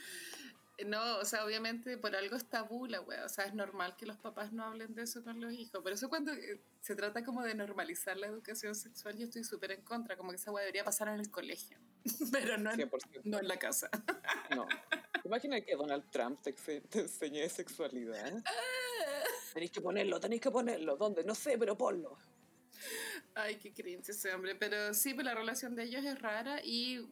No, 0.86 1.18
o 1.18 1.24
sea, 1.24 1.44
obviamente 1.44 1.96
por 1.96 2.14
algo 2.14 2.36
es 2.36 2.44
tabú 2.44 2.86
la 2.86 3.00
wea. 3.00 3.24
O 3.24 3.28
sea, 3.28 3.44
es 3.44 3.54
normal 3.54 3.96
que 3.96 4.06
los 4.06 4.16
papás 4.16 4.52
no 4.52 4.64
hablen 4.64 4.94
de 4.94 5.02
eso 5.02 5.22
con 5.22 5.40
los 5.40 5.52
hijos. 5.52 5.82
Por 5.82 5.92
eso 5.92 6.08
cuando 6.08 6.32
eh, 6.32 6.60
se 6.80 6.94
trata 6.94 7.24
como 7.24 7.42
de 7.42 7.54
normalizar 7.54 8.16
la 8.16 8.26
educación 8.26 8.74
sexual, 8.74 9.16
yo 9.16 9.24
estoy 9.24 9.44
súper 9.44 9.72
en 9.72 9.82
contra. 9.82 10.16
Como 10.16 10.30
que 10.30 10.36
esa 10.36 10.50
wea 10.50 10.62
debería 10.62 10.84
pasar 10.84 11.08
en 11.08 11.20
el 11.20 11.30
colegio. 11.30 11.78
Pero 12.32 12.58
no 12.58 12.72
en, 12.72 12.90
no 13.24 13.38
en 13.38 13.48
la 13.48 13.58
casa. 13.58 13.90
No. 14.54 14.66
Imagina 15.24 15.60
que 15.60 15.76
Donald 15.76 16.10
Trump 16.10 16.40
te, 16.42 16.52
te 16.52 17.00
enseñe 17.00 17.48
sexualidad. 17.48 18.42
Ah. 18.44 18.52
Tenéis 19.54 19.70
que 19.70 19.80
ponerlo, 19.80 20.18
tenéis 20.18 20.40
que 20.40 20.50
ponerlo. 20.50 20.96
¿Dónde? 20.96 21.22
No 21.22 21.36
sé, 21.36 21.56
pero 21.56 21.78
ponlo. 21.78 22.18
Ay, 23.42 23.56
qué 23.56 23.72
cringe 23.72 24.10
ese 24.10 24.32
hombre. 24.34 24.54
Pero 24.54 24.92
sí, 24.92 25.14
pues 25.14 25.24
la 25.24 25.34
relación 25.34 25.74
de 25.74 25.84
ellos 25.84 26.04
es 26.04 26.20
rara 26.20 26.60
y 26.62 27.06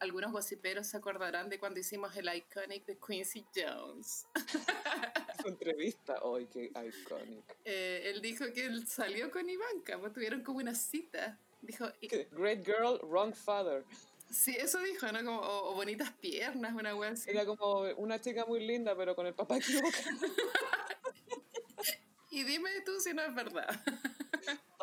algunos 0.00 0.32
gossiperos 0.32 0.86
se 0.86 0.96
acordarán 0.96 1.48
de 1.48 1.58
cuando 1.58 1.80
hicimos 1.80 2.16
el 2.16 2.34
iconic 2.34 2.86
de 2.86 2.98
Quincy 2.98 3.44
Jones. 3.54 4.26
Su 5.42 5.48
entrevista, 5.48 6.16
¡ay, 6.24 6.48
qué 6.50 6.66
iconic! 6.66 7.56
Eh, 7.64 8.02
él 8.06 8.22
dijo 8.22 8.44
que 8.54 8.64
él 8.64 8.86
salió 8.86 9.30
con 9.30 9.48
Ivanka, 9.48 9.98
pues 9.98 10.12
tuvieron 10.12 10.42
como 10.42 10.58
una 10.58 10.74
cita. 10.74 11.38
Dijo, 11.60 11.86
Great 12.32 12.64
girl, 12.64 12.98
wrong 13.02 13.34
father. 13.34 13.84
Sí, 14.30 14.56
eso 14.58 14.80
dijo, 14.80 15.10
¿no? 15.12 15.24
Como, 15.24 15.40
o, 15.40 15.74
bonitas 15.74 16.10
piernas, 16.12 16.74
una 16.74 16.94
wea 16.94 17.10
así. 17.10 17.30
Era 17.30 17.44
como 17.44 17.82
una 17.96 18.20
chica 18.20 18.46
muy 18.46 18.66
linda, 18.66 18.96
pero 18.96 19.14
con 19.14 19.26
el 19.26 19.34
papá 19.34 19.58
equivocado. 19.58 19.92
y 22.30 22.42
dime 22.42 22.70
tú 22.84 22.98
si 23.00 23.12
no 23.12 23.22
es 23.22 23.34
verdad 23.34 23.68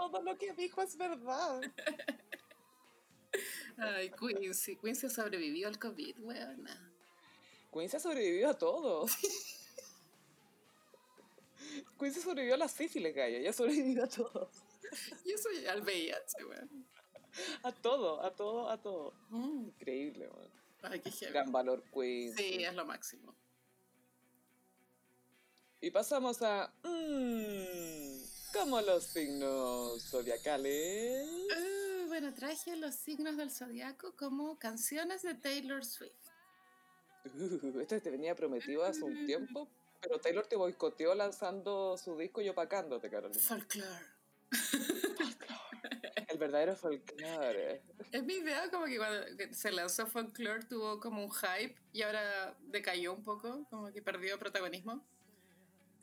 todo 0.09 0.23
lo 0.23 0.37
que 0.37 0.53
dijo 0.53 0.81
es 0.81 0.97
verdad. 0.97 1.61
Ay, 3.77 4.11
Quincy. 4.11 4.77
Quincy 4.77 5.07
ha 5.07 5.09
sobrevivido 5.09 5.67
al 5.69 5.77
COVID, 5.77 6.19
weona. 6.19 6.93
Quincy 7.71 7.97
ha 7.97 7.99
sobrevivido 7.99 8.49
a 8.49 8.57
todo. 8.57 9.05
Quincy 11.99 12.19
sobrevivió 12.19 12.55
a 12.55 12.57
la 12.57 12.67
sífilis, 12.67 13.13
Gaya. 13.13 13.39
Ya 13.39 13.53
sobrevivido 13.53 14.05
a 14.05 14.07
todo. 14.07 14.49
Yo 15.25 15.37
soy 15.37 15.67
al 15.67 15.83
VIH, 15.83 16.45
weón. 16.45 16.87
A 17.63 17.71
todo, 17.71 18.21
a 18.23 18.35
todo, 18.35 18.69
a 18.69 18.81
todo. 18.81 19.13
Mm. 19.29 19.67
Increíble, 19.67 20.27
weón. 20.27 20.51
Ay, 20.81 20.99
qué 20.99 21.11
Gran 21.27 21.51
valor, 21.51 21.83
Quincy. 21.93 22.43
Sí, 22.43 22.63
es 22.63 22.73
lo 22.73 22.85
máximo. 22.85 23.35
Y 25.79 25.91
pasamos 25.91 26.41
a... 26.41 26.73
Mmm, 26.83 28.30
como 28.53 28.81
los 28.81 29.03
signos 29.03 30.03
zodiacales. 30.09 31.25
Uh, 31.25 32.07
bueno, 32.07 32.33
traje 32.33 32.75
los 32.75 32.95
signos 32.95 33.37
del 33.37 33.51
zodiaco 33.51 34.15
como 34.15 34.57
canciones 34.59 35.21
de 35.21 35.35
Taylor 35.35 35.85
Swift. 35.85 36.11
Uh, 37.25 37.79
este 37.79 38.01
te 38.01 38.09
venía 38.09 38.35
prometido 38.35 38.83
hace 38.83 39.03
un 39.03 39.25
tiempo, 39.25 39.69
pero 40.01 40.19
Taylor 40.19 40.45
te 40.47 40.55
boicoteó 40.55 41.15
lanzando 41.15 41.97
su 41.97 42.17
disco 42.17 42.41
y 42.41 42.49
opacándote, 42.49 43.09
Carolina. 43.09 43.39
Folklore. 43.39 44.05
El 46.27 46.37
verdadero 46.37 46.75
folklore. 46.75 47.81
Es 48.11 48.23
mi 48.23 48.35
idea 48.35 48.69
como 48.69 48.85
que 48.85 48.97
cuando 48.97 49.25
se 49.51 49.71
lanzó 49.71 50.07
folklore 50.07 50.65
tuvo 50.65 50.99
como 50.99 51.23
un 51.23 51.31
hype 51.31 51.75
y 51.93 52.01
ahora 52.01 52.57
decayó 52.61 53.13
un 53.13 53.23
poco, 53.23 53.65
como 53.69 53.91
que 53.91 54.01
perdió 54.01 54.39
protagonismo. 54.39 55.05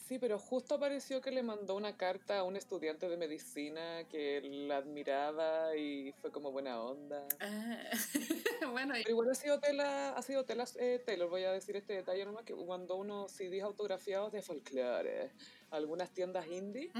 Sí, 0.08 0.18
pero 0.18 0.38
justo 0.38 0.76
apareció 0.76 1.20
que 1.20 1.30
le 1.30 1.42
mandó 1.42 1.74
una 1.74 1.98
carta 1.98 2.38
a 2.38 2.42
un 2.42 2.56
estudiante 2.56 3.10
de 3.10 3.18
medicina 3.18 4.04
que 4.08 4.40
la 4.40 4.78
admiraba 4.78 5.76
y 5.76 6.12
fue 6.22 6.32
como 6.32 6.50
buena 6.50 6.80
onda. 6.80 7.28
Ah, 7.40 7.90
bueno. 8.72 8.94
Pero 8.94 9.10
igual 9.10 9.28
ha 9.30 9.34
sido 9.34 9.60
tela, 9.60 10.16
ha 10.16 10.22
sido 10.22 10.46
tela 10.46 10.64
eh, 10.78 11.02
Taylor, 11.04 11.28
voy 11.28 11.44
a 11.44 11.52
decir 11.52 11.76
este 11.76 11.92
detalle 11.92 12.24
nomás, 12.24 12.44
que 12.44 12.54
mandó 12.54 12.96
unos 12.96 13.32
CDs 13.32 13.62
autografiados 13.62 14.32
de 14.32 14.40
folclore 14.40 15.30
a 15.70 15.76
algunas 15.76 16.10
tiendas 16.10 16.46
indie. 16.46 16.90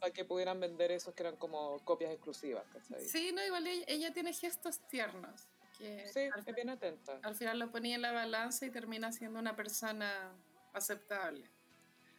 Para 0.00 0.14
que 0.14 0.24
pudieran 0.24 0.58
vender 0.58 0.90
esos 0.90 1.12
que 1.12 1.24
eran 1.24 1.36
como 1.36 1.84
copias 1.84 2.12
exclusivas, 2.12 2.64
Sí, 3.08 3.30
no, 3.34 3.44
igual 3.44 3.66
ella, 3.66 4.10
tiene 4.14 4.32
gestos 4.32 4.80
tiernos. 4.88 5.48
Que 5.76 6.06
sí, 6.06 6.20
es 6.34 6.54
bien 6.54 6.70
atenta. 6.70 7.20
Al 7.24 7.34
final 7.34 7.58
lo 7.58 7.70
ponía 7.70 7.96
en 7.96 8.02
la 8.02 8.12
balanza 8.12 8.64
y 8.64 8.70
termina 8.70 9.12
siendo 9.12 9.38
una 9.38 9.54
persona 9.54 10.34
aceptable 10.72 11.46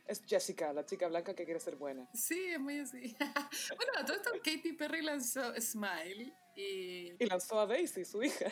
es 0.06 0.22
Jessica, 0.26 0.74
la 0.74 0.86
chica 0.86 1.08
blanca 1.08 1.34
que 1.34 1.46
quiere 1.46 1.60
ser 1.60 1.76
buena. 1.76 2.08
Sí, 2.14 2.48
es 2.48 2.60
muy 2.60 2.80
así. 2.80 3.16
bueno, 3.78 3.94
a 3.98 4.06
todo 4.06 4.18
esto 4.18 4.32
Katy 4.44 4.74
Perry 4.74 5.02
lanzó 5.02 5.54
Smile 5.60 6.34
y... 6.56 7.14
Y 7.20 7.26
lanzó 7.26 7.60
a 7.60 7.66
Daisy, 7.66 8.04
su 8.04 8.22
hija. 8.22 8.52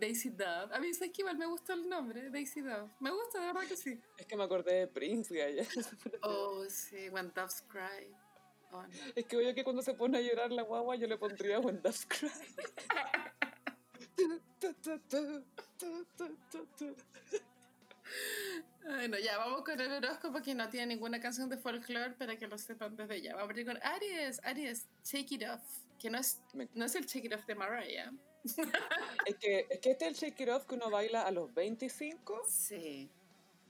Daisy 0.00 0.30
Dove. 0.30 0.74
A 0.74 0.80
mí 0.80 0.88
es 0.88 0.98
que 0.98 1.12
igual 1.18 1.38
me 1.38 1.46
gusta 1.46 1.74
el 1.74 1.88
nombre, 1.88 2.30
Daisy 2.30 2.60
Dove. 2.60 2.90
Me 3.00 3.10
gusta, 3.10 3.40
de 3.40 3.46
verdad 3.46 3.68
que 3.68 3.76
sí. 3.76 4.00
Es 4.18 4.26
que 4.26 4.36
me 4.36 4.44
acordé 4.44 4.74
de 4.74 4.86
Prince, 4.88 5.34
Gaya. 5.34 5.66
oh, 6.22 6.64
sí, 6.68 7.08
When 7.10 7.32
Doves 7.34 7.62
Cry. 7.68 8.14
Oh, 8.72 8.84
Es 9.14 9.26
que 9.26 9.36
oye 9.36 9.54
que 9.54 9.64
cuando 9.64 9.82
se 9.82 9.94
pone 9.94 10.18
a 10.18 10.20
llorar 10.22 10.50
la 10.50 10.62
guagua 10.62 10.96
yo 10.96 11.06
le 11.06 11.18
pondría 11.18 11.60
When 11.60 11.82
Doves 11.82 12.06
Cry. 12.06 12.28
Bueno, 18.84 19.18
ya 19.18 19.38
vamos 19.38 19.62
con 19.62 19.80
el 19.80 19.92
horóscopo 19.92 20.42
que 20.42 20.54
no 20.54 20.68
tiene 20.68 20.94
ninguna 20.94 21.20
canción 21.20 21.48
de 21.48 21.56
folklore 21.56 22.12
para 22.12 22.36
que 22.36 22.46
lo 22.48 22.58
sepan 22.58 22.96
desde 22.96 23.22
ya. 23.22 23.34
Vamos 23.34 23.42
a 23.42 23.50
abrir 23.50 23.66
con 23.66 23.78
Aries. 23.82 24.40
Aries, 24.44 24.86
Shake 25.04 25.32
It 25.32 25.42
Off. 25.48 25.62
Que 25.98 26.10
no 26.10 26.18
es, 26.18 26.40
no 26.74 26.84
es 26.84 26.94
el 26.96 27.06
Shake 27.06 27.26
It 27.26 27.34
Off 27.34 27.46
de 27.46 27.54
Mariah. 27.54 28.12
es, 29.26 29.36
que, 29.36 29.66
es 29.70 29.78
que 29.78 29.90
este 29.92 30.06
es 30.06 30.10
el 30.10 30.14
Shake 30.14 30.40
It 30.40 30.48
Off 30.48 30.66
que 30.66 30.74
uno 30.74 30.90
baila 30.90 31.22
a 31.22 31.30
los 31.30 31.54
25. 31.54 32.42
Sí. 32.48 33.08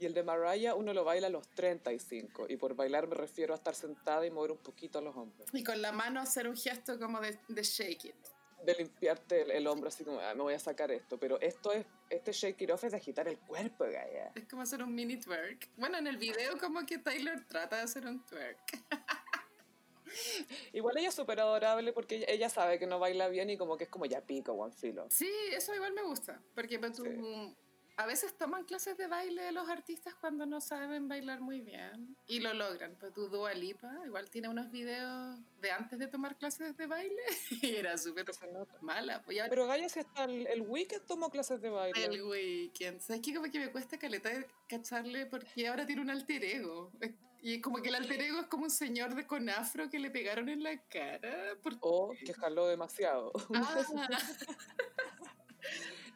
Y 0.01 0.07
el 0.07 0.15
de 0.15 0.23
Mariah 0.23 0.75
uno 0.75 0.95
lo 0.95 1.05
baila 1.05 1.27
a 1.27 1.31
los 1.31 1.47
35. 1.51 2.47
Y 2.49 2.57
por 2.57 2.75
bailar 2.75 3.07
me 3.07 3.15
refiero 3.15 3.53
a 3.53 3.57
estar 3.57 3.75
sentada 3.75 4.27
y 4.27 4.31
mover 4.31 4.53
un 4.53 4.59
poquito 4.59 4.99
a 4.99 5.03
los 5.03 5.15
hombros. 5.15 5.49
Y 5.53 5.63
con 5.63 5.83
la 5.83 5.93
mano 5.93 6.21
hacer 6.21 6.49
un 6.49 6.57
gesto 6.57 6.99
como 6.99 7.21
de, 7.21 7.39
de 7.49 7.63
shake 7.63 8.07
it 8.07 8.15
de 8.65 8.75
limpiarte 8.75 9.57
el, 9.57 9.67
hombro 9.67 9.89
así 9.89 10.05
como, 10.05 10.21
ah, 10.21 10.35
me 10.35 10.43
voy 10.43 10.55
a 10.55 10.59
sacar 10.59 10.91
esto. 10.91 11.19
Pero 11.19 11.41
esto 11.41 11.73
es, 11.73 11.85
este 12.13 12.33
shake 12.33 12.63
it 12.63 12.71
off 12.71 12.85
es 12.85 12.93
de 12.93 12.99
agitar 12.99 13.27
el 13.27 13.39
cuerpo, 13.39 13.85
Gaia. 13.85 14.33
Es 14.35 14.47
como 14.47 14.63
hacer 14.63 14.83
un 14.83 14.95
mini 14.95 15.17
twerk. 15.17 15.71
Bueno, 15.77 15.99
en 15.99 16.07
el 16.07 16.19
video 16.19 16.59
como 16.59 16.85
que 16.85 16.99
Taylor 16.99 17.45
trata 17.47 17.77
de 17.77 17.83
hacer 17.83 18.07
un 18.07 18.25
twerk. 18.25 18.59
Igual 20.75 20.99
ella 20.99 21.09
es 21.09 21.15
súper 21.15 21.41
adorable 21.41 21.93
porque 21.93 22.25
ella 22.29 22.51
sabe 22.51 22.79
que 22.79 22.87
no 22.87 22.99
baila 22.99 23.29
bien 23.29 23.49
y 23.49 23.57
como 23.57 23.79
que 23.79 23.85
es 23.85 23.91
como 23.91 24.05
ya 24.05 24.21
pico, 24.21 24.53
one 24.53 24.73
filo. 24.73 25.07
Sí, 25.11 25.31
eso 25.53 25.75
igual 25.75 25.95
me 25.95 26.03
gusta. 26.03 26.41
Porque 26.55 26.79
tú, 26.79 27.57
a 27.97 28.07
veces 28.07 28.37
toman 28.37 28.65
clases 28.65 28.97
de 28.97 29.07
baile 29.07 29.43
de 29.43 29.53
los 29.53 29.69
artistas 29.69 30.15
cuando 30.15 30.47
no 30.47 30.61
saben 30.61 31.09
bailar 31.09 31.41
muy 31.41 31.61
bien 31.61 32.17
y 32.27 32.41
lo 32.41 32.55
logran. 32.55 32.97
Pues 32.99 33.13
tu 33.13 33.29
Dua 33.29 33.53
Lipa 33.55 33.91
igual 34.07 34.31
tiene 34.31 34.49
unos 34.49 34.71
videos 34.71 35.39
de 35.61 35.71
antes 35.71 35.99
de 35.99 36.07
tomar 36.07 36.37
clases 36.37 36.77
de 36.77 36.87
baile 36.87 37.23
y 37.63 37.77
era 37.77 37.99
súper 37.99 38.27
mala. 38.81 39.23
Pues 39.23 39.39
Pero 39.49 39.67
Gaya, 39.67 39.89
si 39.89 40.01
hasta 40.01 40.25
el, 40.25 40.47
el, 40.47 40.63
Weekend 40.63 41.07
tomó 41.07 41.31
clases 41.31 41.61
de 41.61 41.69
baile. 41.69 42.05
El 42.05 42.23
Weekend. 42.23 43.01
¿Sabes 43.01 43.23
qué? 43.23 43.35
Como 43.35 43.51
que 43.51 43.59
me 43.59 43.71
cuesta 43.71 43.99
caleta 43.99 44.31
cacharle 44.69 45.27
porque 45.27 45.69
ahora 45.69 45.87
tiene 45.87 46.03
un 46.03 46.11
alter 46.11 46.45
ego. 46.45 46.91
Y 47.45 47.61
como 47.61 47.83
que 47.83 47.89
el 47.89 47.97
alter 47.97 48.23
ego 48.23 48.41
es 48.41 48.47
como 48.47 48.65
un 48.65 48.71
señor 48.71 49.15
de 49.17 49.27
con 49.27 49.49
afro 49.49 49.91
que 49.91 49.99
le 49.99 50.11
pegaron 50.11 50.49
en 50.49 50.63
la 50.63 50.81
cara. 50.89 51.57
O 51.81 52.15
que 52.25 52.33
jaló 52.33 52.69
demasiado. 52.69 53.33
Ah. 53.53 53.85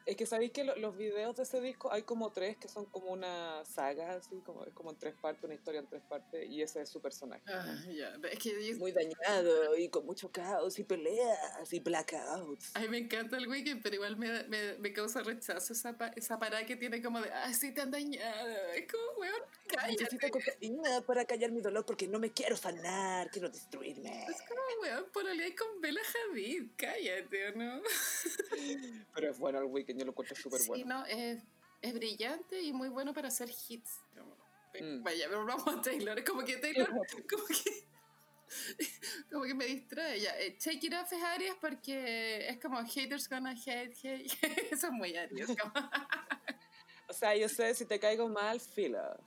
Es 0.07 0.15
que 0.15 0.25
sabéis 0.25 0.53
que 0.53 0.63
los 0.63 0.95
videos 0.95 1.35
de 1.35 1.43
ese 1.43 1.59
disco 1.59 1.91
hay 1.91 2.03
como 2.03 2.31
tres 2.31 2.55
que 2.55 2.69
son 2.69 2.85
como 2.85 3.11
una 3.11 3.65
saga, 3.65 4.13
así, 4.13 4.39
como, 4.45 4.63
es 4.63 4.73
como 4.73 4.91
en 4.91 4.97
tres 4.97 5.13
partes, 5.15 5.43
una 5.43 5.53
historia 5.53 5.81
en 5.81 5.87
tres 5.87 6.01
partes, 6.07 6.49
y 6.49 6.61
ese 6.61 6.81
es 6.81 6.87
su 6.87 7.01
personaje. 7.01 7.43
Ah, 7.45 7.75
es 8.31 8.39
que 8.39 8.75
Muy 8.75 8.93
dañado 8.93 9.75
y 9.75 9.89
con 9.89 10.05
mucho 10.05 10.31
caos 10.31 10.79
y 10.79 10.85
peleas 10.85 11.73
y 11.73 11.81
blackouts. 11.81 12.71
Ay, 12.75 12.87
me 12.87 12.99
encanta 12.99 13.35
el 13.35 13.49
weekend, 13.49 13.83
pero 13.83 13.95
igual 13.95 14.15
me, 14.15 14.43
me, 14.43 14.77
me 14.77 14.93
causa 14.93 15.21
rechazo 15.23 15.73
esa, 15.73 15.93
esa 16.15 16.39
parada 16.39 16.65
que 16.65 16.77
tiene 16.77 17.01
como 17.01 17.19
de, 17.19 17.29
ay, 17.29 17.53
sí, 17.53 17.73
tan 17.73 17.91
dañado. 17.91 18.47
Es 18.75 18.89
como, 18.89 19.19
weón, 19.19 19.41
cállate. 19.67 20.03
Necesito 20.03 20.29
cocaína 20.29 21.01
para 21.01 21.25
callar 21.25 21.51
mi 21.51 21.59
dolor 21.59 21.85
porque 21.85 22.07
no 22.07 22.17
me 22.17 22.31
quiero 22.31 22.55
sanar, 22.55 23.29
quiero 23.29 23.49
destruirme. 23.49 24.23
Es 24.23 24.41
como, 24.47 24.61
weón, 24.83 25.05
pololear 25.11 25.53
con 25.53 25.81
Bella 25.81 26.01
Hadid, 26.31 26.69
cállate, 26.77 27.49
¿o 27.49 27.55
no? 27.57 27.81
pero 29.13 29.31
es 29.31 29.37
bueno 29.37 29.59
el 29.59 29.65
weekend 29.65 29.96
yo 29.97 30.05
lo 30.05 30.11
encuentro 30.11 30.35
súper 30.35 30.61
bueno. 30.67 30.83
Sí, 30.83 30.87
no, 30.87 31.05
es, 31.05 31.43
es, 31.81 31.93
brillante 31.93 32.61
y 32.61 32.73
muy 32.73 32.89
bueno 32.89 33.13
para 33.13 33.27
hacer 33.27 33.49
hits. 33.49 34.01
Mm. 34.79 35.03
Vaya, 35.03 35.25
pero 35.27 35.45
vamos 35.45 35.67
a 35.67 35.81
Taylor. 35.81 36.17
Es 36.17 36.25
como 36.25 36.43
que 36.43 36.57
Taylor, 36.57 36.87
como 37.29 37.45
que, 37.47 37.87
como 39.31 39.43
que 39.43 39.53
me 39.53 39.65
distrae. 39.65 40.19
Ya, 40.19 40.39
eh, 40.39 40.57
Take 40.63 40.87
It 40.87 40.93
Off 40.93 41.11
es 41.11 41.23
Aries 41.23 41.55
porque 41.59 42.47
es 42.47 42.59
como 42.59 42.83
haters 42.83 43.27
gonna 43.29 43.51
hate, 43.51 43.95
hate. 44.03 44.27
Eso 44.71 44.87
es 44.87 44.93
muy 44.93 45.15
Aries. 45.15 45.49
o 47.09 47.13
sea, 47.13 47.35
yo 47.35 47.49
sé, 47.49 47.73
si 47.73 47.85
te 47.85 47.99
caigo 47.99 48.27
mal, 48.27 48.59
fila. 48.59 49.17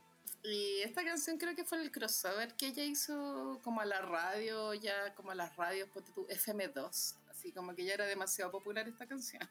Y 0.43 0.81
esta 0.83 1.05
canción 1.05 1.37
creo 1.37 1.55
que 1.55 1.65
fue 1.65 1.83
el 1.83 1.91
crossover 1.91 2.55
que 2.55 2.69
ella 2.69 2.85
hizo 2.85 3.61
como 3.63 3.83
a 3.83 3.85
la 3.85 4.01
radio, 4.01 4.73
ya 4.73 5.15
como 5.15 5.33
a 5.33 5.35
las 5.35 5.55
radios, 5.57 5.91
FM2. 5.91 7.17
Así 7.29 7.53
como 7.53 7.75
que 7.75 7.85
ya 7.85 7.95
era 7.95 8.07
demasiado 8.07 8.51
popular 8.51 8.89
esta 8.89 9.07
canción. 9.07 9.43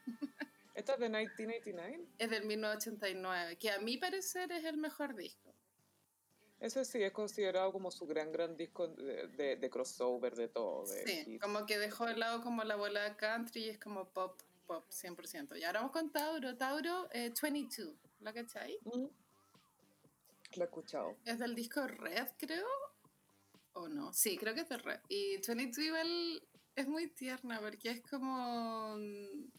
¿Esta 0.80 0.94
es 0.94 1.00
de 1.00 1.10
1989? 1.10 2.06
Es 2.18 2.30
del 2.30 2.46
1989, 2.46 3.58
que 3.58 3.70
a 3.70 3.80
mi 3.80 3.98
parecer 3.98 4.50
es 4.54 4.64
el 4.64 4.78
mejor 4.78 5.14
disco. 5.14 5.54
Ese 6.62 6.86
sí 6.86 7.04
es 7.04 7.12
considerado 7.12 7.74
como 7.74 7.92
su 7.92 8.08
gran, 8.08 8.32
gran 8.32 8.56
disco 8.56 8.88
de, 8.88 9.58
de, 9.58 9.70
crossover, 9.70 10.36
de 10.36 10.48
todo. 10.48 10.86
sí, 10.86 11.38
como 11.40 11.66
que 11.66 11.78
dejó 11.78 12.06
de 12.06 12.16
lado 12.16 12.42
como 12.42 12.64
la 12.64 12.78
bola 12.78 13.18
country 13.18 13.66
y 13.66 13.70
es 13.70 13.78
como 13.78 14.08
pop, 14.08 14.40
pop 14.68 14.86
100%. 14.90 15.60
Y 15.60 15.66
ahora 15.66 15.82
vamos 15.82 15.92
con 15.92 16.14
Tauro. 16.14 16.56
Tauro 16.56 17.10
22, 17.14 17.90
eh, 17.90 17.98
¿la 18.22 18.34
cachai? 18.34 18.80
Mm. 18.86 19.08
Lo 20.56 20.64
he 20.64 20.66
escuchado. 20.66 21.18
Es 21.26 21.40
del 21.40 21.56
disco 21.56 21.86
Red, 21.88 22.30
creo. 22.38 22.68
¿O 23.74 23.90
no? 23.90 24.14
Sí, 24.14 24.38
creo 24.38 24.54
que 24.54 24.62
es 24.62 24.70
de 24.70 24.78
Red. 24.78 25.02
Y 25.10 25.42
22 25.46 25.78
igual 25.78 26.42
es 26.80 26.88
muy 26.88 27.08
tierna 27.08 27.60
porque 27.60 27.90
es 27.92 28.02
como, 28.02 28.98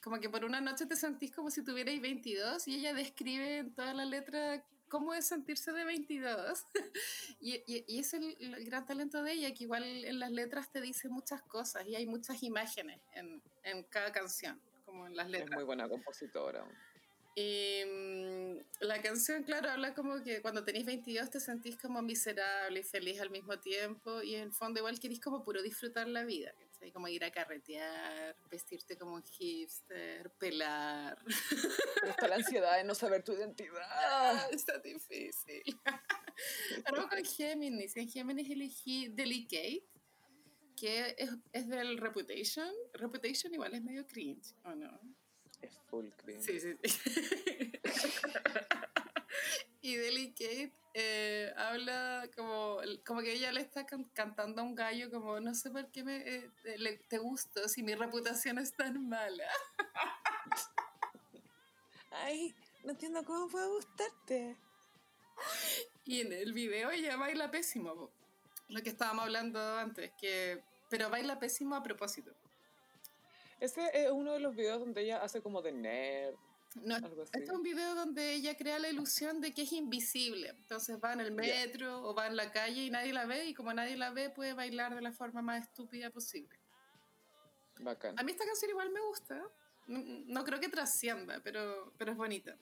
como 0.03 0.19
que 0.21 0.29
por 0.31 0.45
una 0.45 0.61
noche 0.61 0.87
te 0.87 0.97
sentís 0.97 1.33
como 1.33 1.51
si 1.51 1.63
tuvierais 1.65 2.01
22 2.01 2.67
y 2.69 2.77
ella 2.77 2.95
describe 2.95 3.59
en 3.59 3.75
toda 3.75 3.95
la 3.95 4.05
letra 4.05 4.65
cómo 4.89 5.15
es 5.15 5.27
sentirse 5.27 5.73
de 5.73 5.85
22. 5.85 6.67
y, 7.41 7.63
y, 7.67 7.99
es 7.99 8.15
el, 8.15 8.37
gran 8.65 8.87
talento 8.87 9.23
de 9.23 9.33
ella, 9.33 9.55
que 9.55 9.65
igual 9.65 9.85
en 9.85 10.19
las 10.19 10.31
letras 10.31 10.71
te 10.71 10.81
dice 10.81 11.09
muchas 11.09 11.43
cosas 11.43 11.87
y 11.87 11.95
hay 11.95 12.07
muchas 12.07 12.43
imágenes 12.43 13.01
en, 13.15 13.43
en 13.65 13.83
cada 13.85 14.13
canción, 14.13 14.61
como 14.85 15.07
en 15.07 15.17
las 15.17 15.29
letras. 15.29 15.51
Es 15.51 15.57
muy 15.57 15.65
buena 15.65 15.89
compositora. 15.89 16.65
Y 17.37 17.83
mm, 17.87 18.59
la 18.81 19.01
canción, 19.01 19.45
claro, 19.45 19.71
habla 19.71 19.95
como 19.95 20.23
que 20.23 20.43
cuando 20.43 20.65
tenéis 20.65 20.87
22 20.87 21.31
te 21.31 21.39
sentís 21.39 21.77
como 21.77 22.03
miserable 22.03 22.81
y 22.81 22.83
feliz 22.83 23.21
al 23.21 23.31
mismo 23.31 23.59
tiempo 23.61 24.21
y 24.23 24.35
en 24.35 24.43
el 24.43 24.53
fondo 24.53 24.81
igual 24.81 24.99
querís 24.99 25.21
como 25.21 25.45
puro 25.45 25.63
disfrutar 25.63 26.09
la 26.09 26.25
vida 26.25 26.53
como 26.93 27.09
ir 27.09 27.23
a 27.25 27.31
carretear, 27.31 28.35
vestirte 28.51 28.97
como 28.97 29.15
un 29.15 29.23
hipster, 29.23 30.31
pelar. 30.39 31.23
Pero 32.01 32.11
está 32.11 32.29
la 32.29 32.37
ansiedad 32.37 32.79
de 32.79 32.85
no 32.85 32.95
saber 32.95 33.23
tu 33.23 33.33
identidad. 33.33 33.83
Ah, 33.83 34.49
está 34.51 34.79
difícil. 34.79 35.63
Ahora 36.87 37.09
con 37.09 37.25
Géminis. 37.25 37.97
En 37.97 38.09
Géminis 38.09 38.51
elegí 38.51 39.09
Delicate, 39.09 39.85
que 40.77 41.15
es, 41.19 41.31
es 41.53 41.69
del 41.69 41.99
Reputation. 41.99 42.73
Reputation 42.95 43.53
igual 43.53 43.75
es 43.75 43.83
medio 43.83 44.07
cringe, 44.07 44.55
¿o 44.65 44.75
no? 44.75 44.99
Es 45.61 45.77
full 45.91 46.09
cringe. 46.17 46.43
Sí, 46.43 46.61
sí, 46.61 46.75
sí. 46.83 47.73
y 49.83 49.97
Delicate 49.97 50.73
eh, 50.95 51.53
habla 51.57 52.29
como, 52.37 52.79
como 53.07 53.21
que 53.21 53.33
ella 53.33 53.53
le 53.53 53.61
está 53.61 53.87
cantando 53.87 54.61
a 54.61 54.65
un 54.65 54.75
gallo 54.75 55.09
como 55.11 55.39
no 55.39 55.55
sé 55.55 55.71
por 55.71 55.89
qué 55.93 56.03
me, 56.03 56.17
eh, 56.17 56.51
te 57.09 57.19
gusto 57.19 57.69
si 57.69 57.83
mi 57.83 57.95
reputación 57.95 58.59
es 58.59 58.73
tan 58.73 59.09
mala. 59.09 59.45
Ay, 62.11 62.55
no 62.83 62.91
entiendo 62.91 63.25
cómo 63.25 63.49
puede 63.49 63.69
gustarte. 63.69 64.57
Y 66.05 66.21
en 66.23 66.33
el 66.33 66.53
video 66.53 66.91
ella 66.91 67.17
baila 67.17 67.51
pésimo, 67.51 68.11
lo 68.69 68.83
que 68.83 68.91
estábamos 68.91 69.25
hablando 69.25 69.61
antes, 69.79 70.11
que 70.21 70.63
pero 70.89 71.09
baila 71.09 71.39
pésimo 71.39 71.77
a 71.77 71.83
propósito. 71.85 72.33
Ese 73.61 73.91
es 73.95 74.11
uno 74.11 74.33
de 74.33 74.41
los 74.41 74.57
videos 74.57 74.81
donde 74.81 75.03
ella 75.03 75.23
hace 75.23 75.41
como 75.41 75.63
de 75.63 75.73
nerd 75.73 76.35
no, 76.77 76.97
este 76.97 77.43
es 77.43 77.51
un 77.51 77.63
video 77.63 77.95
donde 77.95 78.33
ella 78.33 78.57
crea 78.57 78.79
la 78.79 78.89
ilusión 78.89 79.41
de 79.41 79.53
que 79.53 79.63
es 79.63 79.73
invisible. 79.73 80.51
Entonces 80.51 80.99
va 81.03 81.13
en 81.13 81.21
el 81.21 81.33
metro 81.33 82.03
o 82.03 82.15
va 82.15 82.29
en 82.29 82.37
la 82.37 82.53
calle 82.53 82.85
y 82.85 82.91
nadie 82.91 83.13
la 83.13 83.27
ve 83.27 83.47
y 83.47 83.55
como 83.55 83.73
nadie 83.75 83.97
la 83.97 84.11
ve 84.11 84.31
puede 84.31 84.55
bailar 84.55 84.95
de 84.95 85.03
la 85.03 85.13
forma 85.13 85.43
más 85.43 85.65
estúpida 85.65 86.11
posible. 86.11 86.57
Bacán. 87.81 88.19
A 88.19 88.23
mí 88.23 88.31
esta 88.33 88.45
canción 88.45 88.71
igual 88.71 88.91
me 88.91 89.01
gusta. 89.01 89.43
No, 89.89 90.45
creo 90.45 90.61
que 90.61 90.69
trascienda, 90.69 91.41
pero, 91.43 91.93
pero 91.99 92.13
es 92.13 92.17
bonita. 92.17 92.57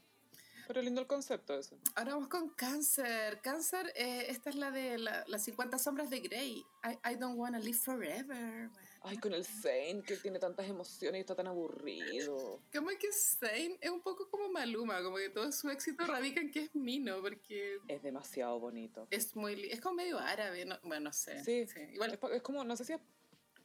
Pero 0.67 0.81
lindo 0.81 1.01
el 1.01 1.07
concepto 1.07 1.59
eso. 1.59 1.79
Ahora 1.95 2.15
vamos 2.15 2.29
con 2.29 2.51
Cáncer. 2.51 3.41
Cáncer, 3.43 3.93
eh, 3.95 4.27
esta 4.29 4.51
es 4.51 4.57
la 4.57 4.71
de 4.71 4.99
las 4.99 5.45
50 5.45 5.79
sombras 5.79 6.09
de 6.09 6.21
Grey. 6.21 6.65
I, 6.85 7.13
I 7.13 7.17
don't 7.17 7.39
wanna 7.39 7.59
live 7.59 7.79
forever. 7.79 8.71
Ay, 9.09 9.17
con 9.19 9.33
el 9.33 9.45
Zane, 9.45 10.03
que 10.07 10.17
tiene 10.17 10.39
tantas 10.39 10.69
emociones 10.69 11.19
y 11.19 11.21
está 11.21 11.35
tan 11.35 11.47
aburrido. 11.47 12.61
Como 12.73 12.91
que 12.91 13.11
Zane 13.13 13.79
es 13.81 13.91
un 13.91 14.03
poco 14.03 14.29
como 14.31 14.51
Maluma, 14.51 15.03
como 15.03 15.17
que 15.17 15.31
todo 15.31 15.51
su 15.51 15.71
éxito 15.71 16.07
radica 16.07 16.41
en 16.41 16.51
que 16.51 16.65
es 16.65 16.75
Mino, 16.75 17.23
porque... 17.23 17.79
Es 17.89 18.03
demasiado 18.03 18.61
bonito. 18.61 19.07
Es 19.11 19.35
muy... 19.35 19.65
Es 19.71 19.81
como 19.81 19.95
medio 19.97 20.19
árabe, 20.19 20.67
bueno, 20.83 21.05
no 21.05 21.13
sé. 21.13 21.43
Sí, 21.43 21.67
Igual... 21.95 22.19
Es, 22.33 22.43
como, 22.43 22.65
no 22.65 22.77
sé 22.77 22.85
si 22.85 22.93
es 22.93 23.01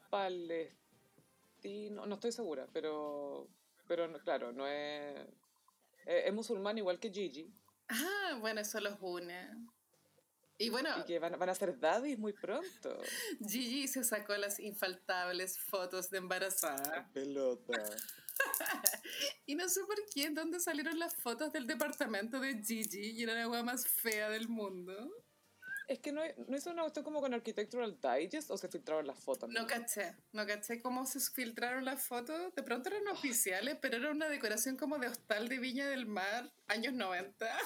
palestino, 0.10 2.06
no 2.06 2.16
estoy 2.16 2.32
segura, 2.32 2.68
pero... 2.72 3.50
Pero 3.88 4.12
claro, 4.24 4.54
no 4.54 4.66
es... 4.66 5.28
Es, 6.06 6.34
musulmán 6.34 6.78
igual 6.78 7.00
que 7.00 7.12
Gigi. 7.12 7.54
Ah, 7.90 8.38
bueno, 8.40 8.62
eso 8.62 8.80
los 8.80 8.98
une. 9.02 9.68
Y 10.58 10.70
bueno. 10.70 10.90
Y 11.00 11.04
que 11.06 11.20
van, 11.20 11.38
van, 11.38 11.50
a 11.50 11.56
ser 11.56 11.80
daddies 11.80 12.20
muy 12.20 12.34
pronto. 12.34 13.02
Gigi 13.48 13.88
se 13.88 14.04
sacó 14.04 14.36
las 14.38 14.60
infaltables 14.60 15.60
fotos 15.60 16.10
de 16.10 16.20
embarazada. 16.20 17.10
Pelota. 17.14 17.84
y 19.46 19.56
no 19.56 19.68
sé 19.70 19.82
por 19.82 19.98
qué, 20.14 20.30
¿dónde 20.30 20.60
salieron 20.60 21.00
las 21.00 21.16
fotos 21.16 21.52
del 21.52 21.68
departamento 21.68 22.40
de 22.40 22.62
Gigi? 22.64 23.12
Y 23.12 23.24
era 23.24 23.34
la 23.34 23.44
agua 23.44 23.64
más 23.64 23.88
fea 23.88 24.30
del 24.30 24.48
mundo. 24.48 25.12
Es 25.88 26.00
que 26.00 26.12
no, 26.12 26.22
no 26.48 26.58
hizo 26.58 26.72
una 26.72 26.84
cuestión 26.84 27.04
como 27.04 27.20
con 27.20 27.34
Architectural 27.34 28.00
Digest 28.00 28.50
o 28.52 28.58
se 28.58 28.70
filtraron 28.70 29.06
las 29.06 29.20
fotos. 29.20 29.50
No, 29.50 29.68
caché, 29.68 30.16
no 30.32 30.46
caché 30.46 30.82
cómo 30.82 31.06
se 31.06 31.20
filtraron 31.20 31.84
las 31.84 32.08
fotos. 32.08 32.56
De 32.56 32.64
pronto 32.64 32.90
eran 32.90 33.08
oficiales, 33.10 33.78
pero 33.82 33.98
era 33.98 34.12
una 34.12 34.30
decoración 34.30 34.78
como 34.78 34.98
de 34.98 35.08
hostal 35.08 35.50
de 35.50 35.60
Viña 35.60 35.88
del 35.88 36.06
Mar, 36.06 36.54
años 36.68 36.94
90. 36.94 37.58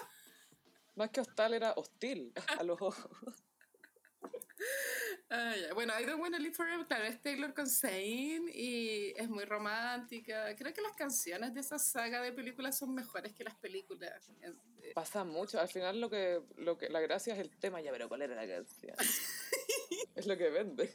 Más 0.98 1.12
que 1.12 1.22
hostal, 1.22 1.54
era 1.54 1.74
hostil 1.74 2.34
a 2.58 2.64
los 2.64 2.82
ojos. 2.82 3.08
Ah, 5.30 5.54
bueno, 5.76 5.94
I 6.00 6.06
Don't 6.06 6.20
Wanna 6.20 6.40
Live 6.40 6.56
Forever, 6.56 6.88
claro, 6.88 7.04
es 7.04 7.22
Taylor 7.22 7.54
con 7.54 7.68
Zane 7.68 8.50
y 8.52 9.14
es 9.16 9.30
muy 9.30 9.46
romántica. 9.46 10.56
Creo 10.56 10.74
que 10.74 10.82
las 10.82 10.94
canciones 10.94 11.54
de 11.54 11.60
esa 11.60 11.78
saga 11.78 12.22
de 12.22 12.32
películas 12.32 12.78
son 12.78 12.96
mejores 12.96 13.34
que 13.34 13.44
las 13.44 13.56
películas. 13.56 14.30
Eh, 14.42 14.94
Pasa 14.96 15.24
mucho. 15.24 15.60
Al 15.60 15.68
final 15.68 16.02
lo 16.02 16.10
que, 16.10 16.42
lo 16.56 16.78
que 16.78 16.90
la 16.90 17.02
gracia 17.02 17.34
es 17.34 17.40
el 17.40 17.56
tema, 17.60 17.82
ya, 17.82 17.92
pero 17.92 18.08
¿cuál 18.08 18.24
era 18.24 18.36
la 18.36 18.48
canción? 18.48 18.96
es 20.16 20.26
lo 20.26 20.36
que 20.36 20.50
vende. 20.50 20.92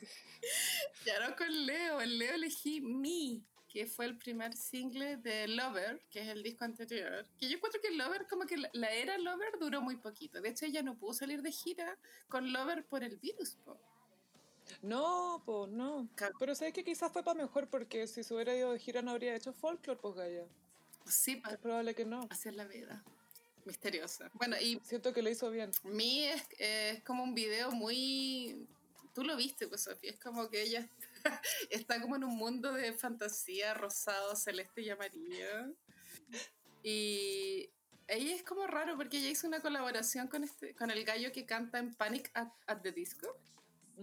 Y 1.06 1.10
ahora 1.10 1.36
con 1.36 1.66
Leo, 1.66 2.00
el 2.00 2.18
Leo 2.18 2.34
elegí 2.34 2.80
Me 2.80 3.44
que 3.72 3.86
fue 3.86 4.04
el 4.04 4.18
primer 4.18 4.54
single 4.54 5.16
de 5.16 5.48
Lover, 5.48 6.02
que 6.10 6.20
es 6.20 6.28
el 6.28 6.42
disco 6.42 6.64
anterior. 6.64 7.26
Que 7.38 7.48
yo 7.48 7.56
encuentro 7.56 7.80
que 7.80 7.90
Lover, 7.90 8.26
como 8.28 8.44
que 8.44 8.58
la, 8.58 8.90
era 8.90 9.16
Lover 9.16 9.58
duró 9.58 9.80
muy 9.80 9.96
poquito. 9.96 10.42
De 10.42 10.50
hecho, 10.50 10.66
ella 10.66 10.82
no 10.82 10.98
pudo 10.98 11.14
salir 11.14 11.40
de 11.40 11.50
gira 11.50 11.96
con 12.28 12.52
Lover 12.52 12.84
por 12.84 13.02
el 13.02 13.16
virus, 13.16 13.56
po. 13.64 13.80
No, 14.82 15.42
pues 15.46 15.70
no. 15.70 16.06
Pero 16.38 16.54
sabes 16.54 16.74
que 16.74 16.84
quizás 16.84 17.10
fue 17.10 17.24
para 17.24 17.40
mejor 17.40 17.68
porque 17.68 18.06
si 18.06 18.22
se 18.22 18.34
hubiera 18.34 18.54
ido 18.54 18.72
de 18.72 18.78
gira 18.78 19.00
no 19.00 19.12
habría 19.12 19.34
hecho 19.34 19.54
folklore, 19.54 19.98
pues 20.00 20.14
Gaya. 20.16 20.44
Sí, 21.06 21.42
es 21.50 21.56
probable 21.56 21.94
que 21.94 22.04
no. 22.04 22.26
Así 22.30 22.50
es 22.50 22.54
la 22.54 22.64
vida. 22.64 23.02
Misteriosa. 23.64 24.30
Bueno, 24.34 24.56
y. 24.60 24.80
Siento 24.84 25.14
que 25.14 25.22
lo 25.22 25.30
hizo 25.30 25.50
bien. 25.50 25.70
Mi 25.84 26.24
es, 26.24 26.46
es 26.58 27.02
como 27.04 27.22
un 27.22 27.34
video 27.34 27.70
muy. 27.70 28.66
Tú 29.14 29.24
lo 29.24 29.36
viste, 29.36 29.66
pues 29.66 29.82
Sofía. 29.82 30.10
Es 30.10 30.18
como 30.18 30.48
que 30.48 30.62
ella 30.62 30.88
está 31.70 32.00
como 32.00 32.16
en 32.16 32.24
un 32.24 32.36
mundo 32.36 32.72
de 32.72 32.92
fantasía 32.92 33.74
rosado, 33.74 34.36
celeste 34.36 34.82
y 34.82 34.90
amarillo. 34.90 35.74
Y 36.82 37.70
ella 38.08 38.34
es 38.34 38.42
como 38.42 38.66
raro 38.66 38.96
porque 38.96 39.18
ella 39.18 39.30
hizo 39.30 39.46
una 39.46 39.60
colaboración 39.60 40.28
con, 40.28 40.44
este, 40.44 40.74
con 40.74 40.90
el 40.90 41.04
gallo 41.04 41.32
que 41.32 41.46
canta 41.46 41.78
en 41.78 41.94
Panic 41.94 42.30
at, 42.34 42.80
the 42.82 42.92
Disco. 42.92 43.38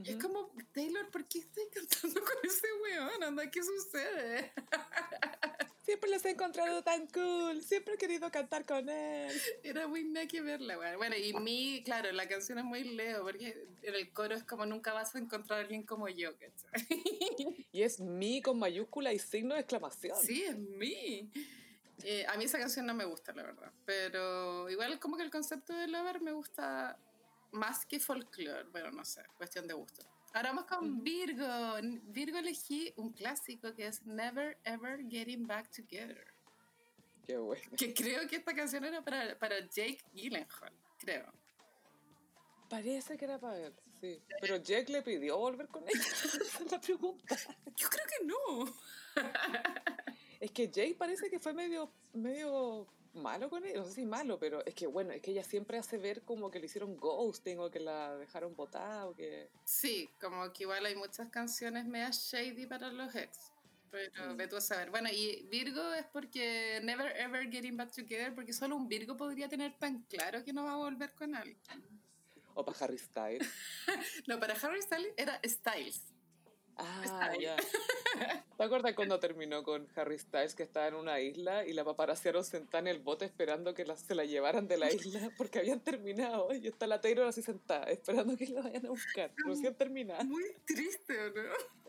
Es 0.04 0.16
como, 0.18 0.52
Taylor, 0.72 1.10
¿por 1.12 1.28
qué 1.28 1.40
estoy 1.40 1.64
cantando 1.74 2.22
con 2.22 2.36
ese 2.44 2.68
weón? 2.84 3.24
Anda, 3.24 3.50
¿qué 3.50 3.62
sucede? 3.64 4.54
Siempre 5.90 6.12
los 6.12 6.24
he 6.24 6.30
encontrado 6.30 6.84
tan 6.84 7.08
cool. 7.08 7.64
Siempre 7.64 7.96
he 7.96 7.98
querido 7.98 8.30
cantar 8.30 8.64
con 8.64 8.88
él. 8.90 9.42
Era 9.64 9.88
muy 9.88 10.14
que 10.28 10.40
verla, 10.40 10.78
Bueno, 10.98 11.16
y 11.16 11.34
mi, 11.34 11.82
claro, 11.84 12.12
la 12.12 12.28
canción 12.28 12.60
es 12.60 12.64
muy 12.64 12.84
leo, 12.84 13.24
porque 13.24 13.68
en 13.82 13.96
el 13.96 14.14
coro 14.14 14.36
es 14.36 14.44
como 14.44 14.68
nunca 14.68 14.94
vas 14.94 15.16
a 15.16 15.18
encontrar 15.18 15.58
a 15.58 15.62
alguien 15.64 15.82
como 15.82 16.08
yo, 16.08 16.30
Y 17.72 17.82
es 17.82 18.00
mi 18.00 18.40
con 18.44 18.60
mayúscula 18.60 19.14
y 19.14 19.18
signo 19.18 19.56
de 19.56 19.62
exclamación. 19.62 20.16
Sí, 20.22 20.44
es 20.44 20.60
mi. 20.60 21.32
Eh, 22.04 22.24
a 22.28 22.38
mí 22.38 22.44
esa 22.44 22.60
canción 22.60 22.86
no 22.86 22.94
me 22.94 23.06
gusta, 23.06 23.34
la 23.34 23.42
verdad. 23.42 23.72
Pero 23.86 24.70
igual 24.70 25.00
como 25.00 25.18
que 25.18 25.24
el 25.24 25.32
concepto 25.32 25.74
de 25.74 25.88
Lover 25.88 26.22
me 26.22 26.34
gusta 26.34 27.00
más 27.50 27.84
que 27.88 28.00
folklore. 28.00 28.66
Bueno, 28.66 28.92
no 28.92 29.04
sé, 29.04 29.24
cuestión 29.38 29.66
de 29.66 29.74
gusto. 29.74 30.06
Ahora 30.34 30.50
vamos 30.50 30.66
con 30.66 31.04
Virgo. 31.04 31.48
Virgo 32.04 32.38
elegí 32.38 32.94
un 32.98 33.12
clásico 33.14 33.74
que 33.74 33.88
es 33.88 34.06
Never 34.06 34.58
Ever 34.64 35.00
Getting 35.10 35.48
Back 35.48 35.70
Together. 35.76 36.34
Qué 37.26 37.38
bueno. 37.38 37.64
Que 37.78 37.94
creo 37.94 38.28
que 38.28 38.38
esta 38.38 38.54
canción 38.54 38.84
era 38.86 39.04
para, 39.04 39.38
para 39.38 39.60
Jake 39.60 40.00
Gyllenhaal, 40.14 40.74
creo. 41.00 41.32
Parece 42.70 43.18
que 43.18 43.26
era 43.26 43.40
para 43.40 43.58
él, 43.58 43.74
sí. 44.00 44.22
Pero 44.40 44.58
Jake 44.58 44.92
le 44.92 45.02
pidió 45.02 45.38
volver 45.38 45.68
con 45.68 45.84
ella. 45.84 46.00
Esa 46.44 46.64
es 46.64 46.72
la 46.72 46.80
pregunta. 46.80 47.36
Yo 47.76 47.90
creo 47.90 48.06
que 48.06 48.26
no. 48.26 48.76
Es 50.40 50.52
que 50.52 50.72
Jay 50.74 50.94
parece 50.94 51.30
que 51.30 51.40
fue 51.40 51.54
medio, 51.54 51.92
medio 52.14 52.88
malo 53.14 53.50
con 53.50 53.66
él, 53.66 53.74
no 53.76 53.86
sé 53.86 53.94
si 53.94 54.06
malo, 54.06 54.40
pero 54.40 54.66
es 54.66 54.74
que 54.76 54.88
bueno, 54.88 55.12
es 55.12 55.22
que 55.22 55.32
ella 55.32 55.44
siempre 55.44 55.78
hace 55.78 55.98
ver 55.98 56.22
como 56.24 56.50
que 56.52 56.60
le 56.60 56.66
hicieron 56.68 56.96
ghosting 56.98 57.60
o 57.60 57.70
que 57.70 57.80
la 57.80 58.16
dejaron 58.18 58.56
botada 58.56 59.08
o 59.08 59.16
que... 59.16 59.50
Sí, 59.66 60.10
como 60.22 60.52
que 60.54 60.64
igual 60.64 60.86
hay 60.86 60.96
muchas 60.96 61.30
canciones 61.30 61.86
media 61.86 62.10
shady 62.12 62.66
para 62.68 62.92
los 62.92 63.14
ex. 63.16 63.52
Pero 63.92 64.34
Mm. 64.34 64.38
ve 64.38 64.48
tú 64.48 64.56
a 64.56 64.62
saber. 64.62 64.92
Bueno, 64.92 65.10
y 65.12 65.48
Virgo 65.50 65.94
es 65.94 66.06
porque 66.14 66.80
Never 66.84 67.12
Ever 67.18 67.50
Getting 67.50 67.76
Back 67.76 67.92
Together, 67.92 68.36
porque 68.36 68.54
solo 68.54 68.76
un 68.76 68.88
Virgo 68.88 69.18
podría 69.18 69.50
tener 69.50 69.74
tan 69.80 70.04
claro 70.04 70.44
que 70.44 70.54
no 70.54 70.64
va 70.64 70.74
a 70.74 70.78
volver 70.78 71.12
con 71.16 71.34
alguien. 71.36 71.58
O 72.54 72.64
para 72.64 72.78
Harry 72.80 73.00
Styles. 73.00 73.48
No, 74.28 74.40
para 74.40 74.54
Harry 74.54 74.82
Styles 74.82 75.12
era 75.18 75.42
Styles. 75.44 76.04
Ah, 76.82 77.34
ya. 77.40 77.56
¿Te 78.58 78.64
acuerdas 78.64 78.94
cuando 78.94 79.20
terminó 79.20 79.64
con 79.64 79.88
Harry 79.96 80.18
Styles 80.20 80.56
que 80.56 80.64
estaba 80.64 80.88
en 80.88 80.96
una 80.96 81.20
isla 81.20 81.66
y 81.66 81.74
la 81.74 81.84
paparaciaron 81.86 82.44
sentada 82.44 82.80
en 82.80 82.88
el 82.88 83.00
bote 83.00 83.26
esperando 83.26 83.74
que 83.74 83.86
la- 83.86 83.96
se 83.96 84.16
la 84.16 84.26
llevaran 84.26 84.68
de 84.68 84.78
la 84.78 84.92
isla 84.92 85.30
porque 85.38 85.60
habían 85.60 85.80
terminado 85.80 86.54
y 86.54 86.68
está 86.68 86.88
la 86.88 87.00
Taylor 87.02 87.28
así 87.28 87.42
sentada 87.42 87.86
esperando 87.86 88.36
que 88.36 88.48
la 88.48 88.62
vayan 88.62 88.86
a 88.86 88.90
buscar. 88.90 89.32
Recién 89.46 89.76
terminada. 89.76 90.24
Muy 90.24 90.56
triste, 90.66 91.20
¿o 91.22 91.30
no? 91.30 91.44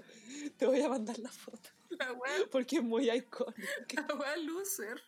Te 0.59 0.67
voy 0.67 0.81
a 0.83 0.89
mandar 0.89 1.19
la 1.19 1.31
foto 1.31 1.71
La 1.91 2.12
wea, 2.12 2.47
porque 2.51 2.77
es 2.77 2.83
muy 2.83 3.11
icónica. 3.11 4.07
la 4.09 4.15
wea 4.15 4.37
loser. 4.37 5.01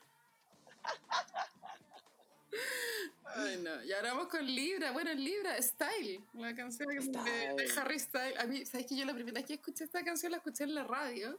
Ay, 3.35 3.59
no. 3.59 3.83
Y 3.85 3.93
ahora 3.93 4.15
vamos 4.15 4.29
con 4.29 4.45
Libra. 4.45 4.93
Bueno, 4.93 5.13
Libra, 5.15 5.61
Style, 5.61 6.25
la 6.35 6.55
canción 6.55 6.89
de, 6.89 7.55
de. 7.65 7.73
Harry 7.77 7.99
Style. 7.99 8.39
A 8.39 8.45
mí, 8.45 8.65
¿sabes 8.65 8.87
que 8.87 8.97
Yo 8.97 9.05
la 9.05 9.15
primera 9.15 9.35
vez 9.35 9.47
que 9.47 9.55
escuché 9.55 9.85
esta 9.85 10.05
canción 10.05 10.33
la 10.33 10.39
escuché 10.39 10.65
en 10.65 10.75
la 10.75 10.85
radio 10.85 11.39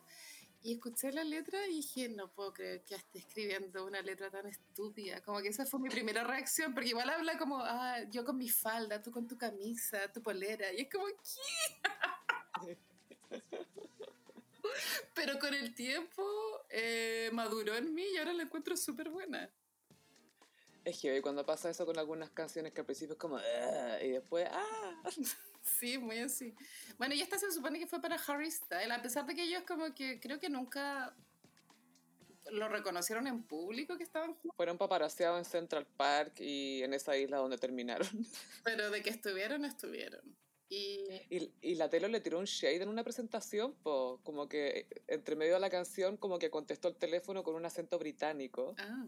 y 0.64 0.74
escuché 0.74 1.12
la 1.12 1.26
letra 1.26 1.68
y 1.68 1.76
dije, 1.76 2.08
no 2.08 2.32
puedo 2.32 2.54
creer 2.54 2.84
que 2.84 2.96
esté 2.96 3.20
escribiendo 3.20 3.86
una 3.86 4.02
letra 4.02 4.32
tan 4.32 4.48
estúpida. 4.48 5.22
Como 5.22 5.42
que 5.42 5.50
esa 5.50 5.66
fue 5.66 5.80
mi 5.82 5.90
primera 5.90 6.24
reacción, 6.24 6.74
porque 6.74 6.90
igual 6.90 7.10
habla 7.10 7.38
como, 7.38 7.60
ah, 7.60 8.02
yo 8.10 8.24
con 8.24 8.38
mi 8.38 8.48
falda, 8.50 9.02
tú 9.02 9.12
con 9.12 9.28
tu 9.28 9.38
camisa, 9.38 10.10
tu 10.14 10.22
polera. 10.22 10.72
Y 10.72 10.82
es 10.82 10.90
como, 10.90 11.06
¿qué? 12.62 12.78
Pero 15.14 15.38
con 15.38 15.54
el 15.54 15.76
tiempo 15.76 16.24
eh, 16.70 17.30
maduró 17.34 17.76
en 17.76 17.94
mí 17.94 18.06
y 18.14 18.18
ahora 18.18 18.32
la 18.32 18.44
encuentro 18.44 18.78
súper 18.78 19.10
buena. 19.10 19.50
Es 20.86 21.00
que 21.02 21.22
cuando 21.22 21.46
pasa 21.46 21.70
eso 21.70 21.86
con 21.86 21.98
algunas 21.98 22.32
canciones 22.32 22.74
que 22.74 22.82
al 22.82 22.86
principio 22.86 23.14
es 23.14 23.20
como 23.20 23.38
"Ah", 23.38 23.98
y 24.02 24.10
después 24.12 24.48
¡ah! 24.52 25.02
Sí, 25.62 25.98
muy 25.98 26.20
así. 26.20 26.54
Bueno, 26.98 27.16
y 27.16 27.22
esta 27.22 27.38
se 27.40 27.50
supone 27.52 27.80
que 27.80 27.88
fue 27.88 28.02
para 28.02 28.16
Harry 28.28 28.52
Styles, 28.52 28.92
a 28.92 29.02
pesar 29.02 29.26
de 29.26 29.34
que 29.34 29.44
ellos 29.44 29.64
como 29.66 29.94
que 29.96 30.20
creo 30.20 30.40
que 30.40 30.50
nunca 30.50 31.16
lo 32.52 32.68
reconocieron 32.70 33.28
en 33.28 33.44
público 33.44 33.98
que 33.98 34.04
estaban 34.04 34.38
Fueron 34.56 34.78
paparaseados 34.78 35.40
en 35.40 35.46
Central 35.46 35.88
Park 35.88 36.40
y 36.40 36.84
en 36.84 36.94
esa 36.94 37.18
isla 37.18 37.38
donde 37.38 37.58
terminaron. 37.58 38.08
pero 38.64 38.90
de 38.92 39.02
que 39.02 39.10
estuvieron, 39.10 39.66
estuvieron. 39.66 40.38
Y 40.70 41.06
Y, 41.30 41.54
y 41.62 41.76
la 41.76 41.90
Taylor 41.90 42.10
le 42.10 42.22
tiró 42.22 42.40
un 42.40 42.46
shade 42.46 42.84
en 42.84 42.90
una 42.90 43.04
presentación, 43.04 43.76
po, 43.82 44.22
como 44.24 44.48
que 44.48 44.88
entre 45.08 45.36
medio 45.36 45.56
de 45.56 45.60
la 45.60 45.70
canción 45.70 46.18
como 46.18 46.40
que 46.40 46.50
contestó 46.52 46.88
el 46.90 46.98
teléfono 46.98 47.44
con 47.44 47.56
un 47.56 47.66
acento 47.66 47.98
británico. 48.00 48.76
ah, 48.78 49.08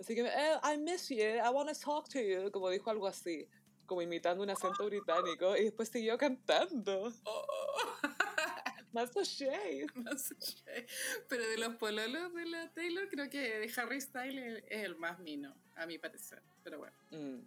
Así 0.00 0.14
que, 0.14 0.22
eh, 0.22 0.58
I 0.62 0.78
miss 0.78 1.08
you, 1.08 1.16
I 1.18 1.48
want 1.52 1.68
to 1.68 1.74
talk 1.74 2.08
to 2.10 2.20
you, 2.20 2.50
como 2.50 2.70
dijo 2.70 2.90
algo 2.90 3.06
así, 3.06 3.48
como 3.86 4.02
imitando 4.02 4.42
un 4.42 4.50
acento 4.50 4.84
británico 4.84 5.56
y 5.56 5.64
después 5.64 5.88
siguió 5.88 6.16
cantando. 6.16 7.12
Más 8.92 9.10
shade. 9.12 9.86
sé. 10.16 10.86
Pero 11.28 11.48
de 11.48 11.58
los 11.58 11.74
pololos 11.76 12.32
de 12.34 12.46
la 12.46 12.72
Taylor, 12.72 13.08
creo 13.08 13.28
que 13.28 13.58
de 13.58 13.72
Harry 13.76 14.00
Styles 14.00 14.64
es 14.68 14.84
el 14.84 14.96
más 14.96 15.18
mino, 15.18 15.54
a 15.76 15.86
mi 15.86 15.98
parecer. 15.98 16.42
Pero 16.64 16.78
bueno. 16.78 16.96
Mm, 17.10 17.46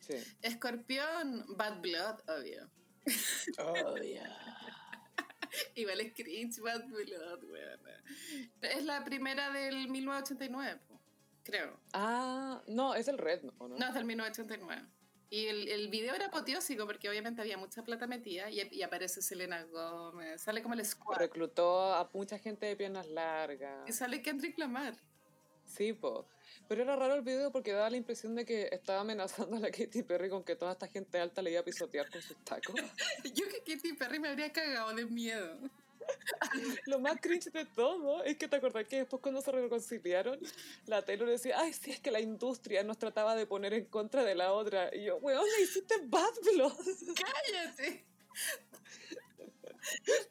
sí. 0.00 0.14
Escorpión, 0.42 1.44
Bad 1.56 1.80
Blood, 1.80 2.20
obvio. 2.28 2.70
Oh, 3.58 3.96
yeah. 4.02 4.56
Igual 5.74 6.00
es 6.00 6.12
cringe, 6.14 6.60
Bad 6.60 6.86
Blood, 6.86 7.44
weón. 7.44 7.80
Es 8.60 8.84
la 8.84 9.04
primera 9.04 9.50
del 9.50 9.88
1989, 9.88 10.80
po, 10.86 10.95
creo. 11.46 11.78
Ah, 11.92 12.60
no, 12.66 12.94
es 12.94 13.08
el 13.08 13.18
Red, 13.18 13.44
¿o 13.58 13.68
no? 13.68 13.76
No, 13.76 13.86
es 13.88 13.94
del 13.94 14.04
1989. 14.04 14.82
Y 15.30 15.46
el, 15.46 15.68
el 15.68 15.88
video 15.88 16.14
era 16.14 16.26
apoteósico 16.26 16.86
porque 16.86 17.08
obviamente 17.08 17.40
había 17.40 17.56
mucha 17.56 17.82
plata 17.82 18.06
metida 18.06 18.50
y, 18.50 18.60
y 18.70 18.82
aparece 18.82 19.22
Selena 19.22 19.64
Gómez, 19.64 20.40
sale 20.42 20.62
como 20.62 20.74
el 20.74 20.84
squad 20.84 21.18
Reclutó 21.18 21.94
a 21.94 22.08
mucha 22.12 22.38
gente 22.38 22.66
de 22.66 22.76
piernas 22.76 23.08
largas. 23.08 23.88
y 23.88 23.92
sale 23.92 24.22
Kendrick 24.22 24.56
Lamar. 24.58 24.94
Sí, 25.66 25.92
po. 25.92 26.28
Pero 26.68 26.82
era 26.82 26.94
raro 26.94 27.14
el 27.14 27.22
video 27.22 27.50
porque 27.50 27.72
daba 27.72 27.90
la 27.90 27.96
impresión 27.96 28.36
de 28.36 28.44
que 28.44 28.68
estaba 28.70 29.00
amenazando 29.00 29.56
a 29.56 29.60
la 29.60 29.70
Katy 29.70 30.04
Perry 30.04 30.30
con 30.30 30.44
que 30.44 30.54
toda 30.54 30.72
esta 30.72 30.86
gente 30.86 31.18
alta 31.18 31.42
le 31.42 31.50
iba 31.50 31.60
a 31.60 31.64
pisotear 31.64 32.08
con 32.08 32.22
sus 32.22 32.36
tacos. 32.44 32.74
Yo 33.34 33.46
que 33.48 33.74
Katy 33.74 33.94
Perry 33.94 34.20
me 34.20 34.28
habría 34.28 34.52
cagado 34.52 34.94
de 34.94 35.06
miedo. 35.06 35.58
Lo 36.86 36.98
más 37.00 37.20
cringe 37.20 37.50
de 37.52 37.64
todo 37.64 38.22
es 38.24 38.36
que 38.36 38.48
te 38.48 38.56
acordás 38.56 38.86
que 38.86 38.98
después 38.98 39.22
cuando 39.22 39.40
se 39.40 39.52
reconciliaron, 39.52 40.38
la 40.86 41.04
Taylor 41.04 41.28
decía, 41.28 41.58
ay, 41.58 41.72
sí, 41.72 41.90
es 41.90 42.00
que 42.00 42.10
la 42.10 42.20
industria 42.20 42.82
nos 42.82 42.98
trataba 42.98 43.34
de 43.34 43.46
poner 43.46 43.74
en 43.74 43.86
contra 43.86 44.24
de 44.24 44.34
la 44.34 44.52
otra. 44.52 44.94
Y 44.94 45.04
yo, 45.04 45.16
weón, 45.16 45.44
le 45.56 45.64
hiciste 45.64 45.94
bad 46.04 46.34
blood. 46.54 46.72
¡Cállate! 47.54 48.06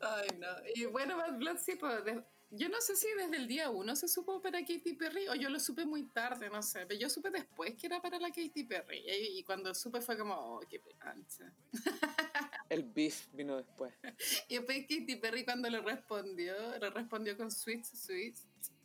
Ay, 0.02 0.28
no. 0.38 0.48
Y 0.76 0.86
bueno, 0.86 1.18
Bad 1.18 1.38
Blood 1.38 1.58
sí, 1.58 1.76
pues, 1.76 2.04
yo 2.52 2.70
no 2.70 2.80
sé 2.80 2.96
si 2.96 3.08
desde 3.18 3.38
el 3.38 3.48
día 3.48 3.70
uno 3.70 3.96
se 3.96 4.08
supo 4.08 4.42
para 4.42 4.60
Katy 4.60 4.94
Perry 4.94 5.28
o 5.28 5.36
yo 5.36 5.50
lo 5.50 5.60
supe 5.60 5.86
muy 5.86 6.04
tarde, 6.04 6.50
no 6.50 6.62
sé. 6.62 6.86
Pero 6.86 7.00
yo 7.00 7.10
supe 7.10 7.30
después 7.30 7.76
que 7.76 7.88
era 7.88 8.02
para 8.02 8.20
la 8.20 8.30
Katy 8.30 8.64
Perry. 8.64 9.04
Y, 9.08 9.44
cuando 9.44 9.74
supe 9.74 10.02
fue 10.02 10.18
como, 10.18 10.34
oh, 10.34 10.60
qué 10.70 10.82
ancha. 11.00 11.52
El 12.70 12.84
beef 12.84 13.28
vino 13.34 13.58
después. 13.58 13.94
Y 14.50 14.56
después 14.56 14.82
Katy 14.84 15.16
Perry 15.18 15.46
cuando 15.46 15.70
le 15.70 15.82
respondió, 15.82 16.54
le 16.80 16.90
respondió 16.90 17.38
con 17.38 17.52
Sweet 17.52 17.84
Sweet. 17.86 18.36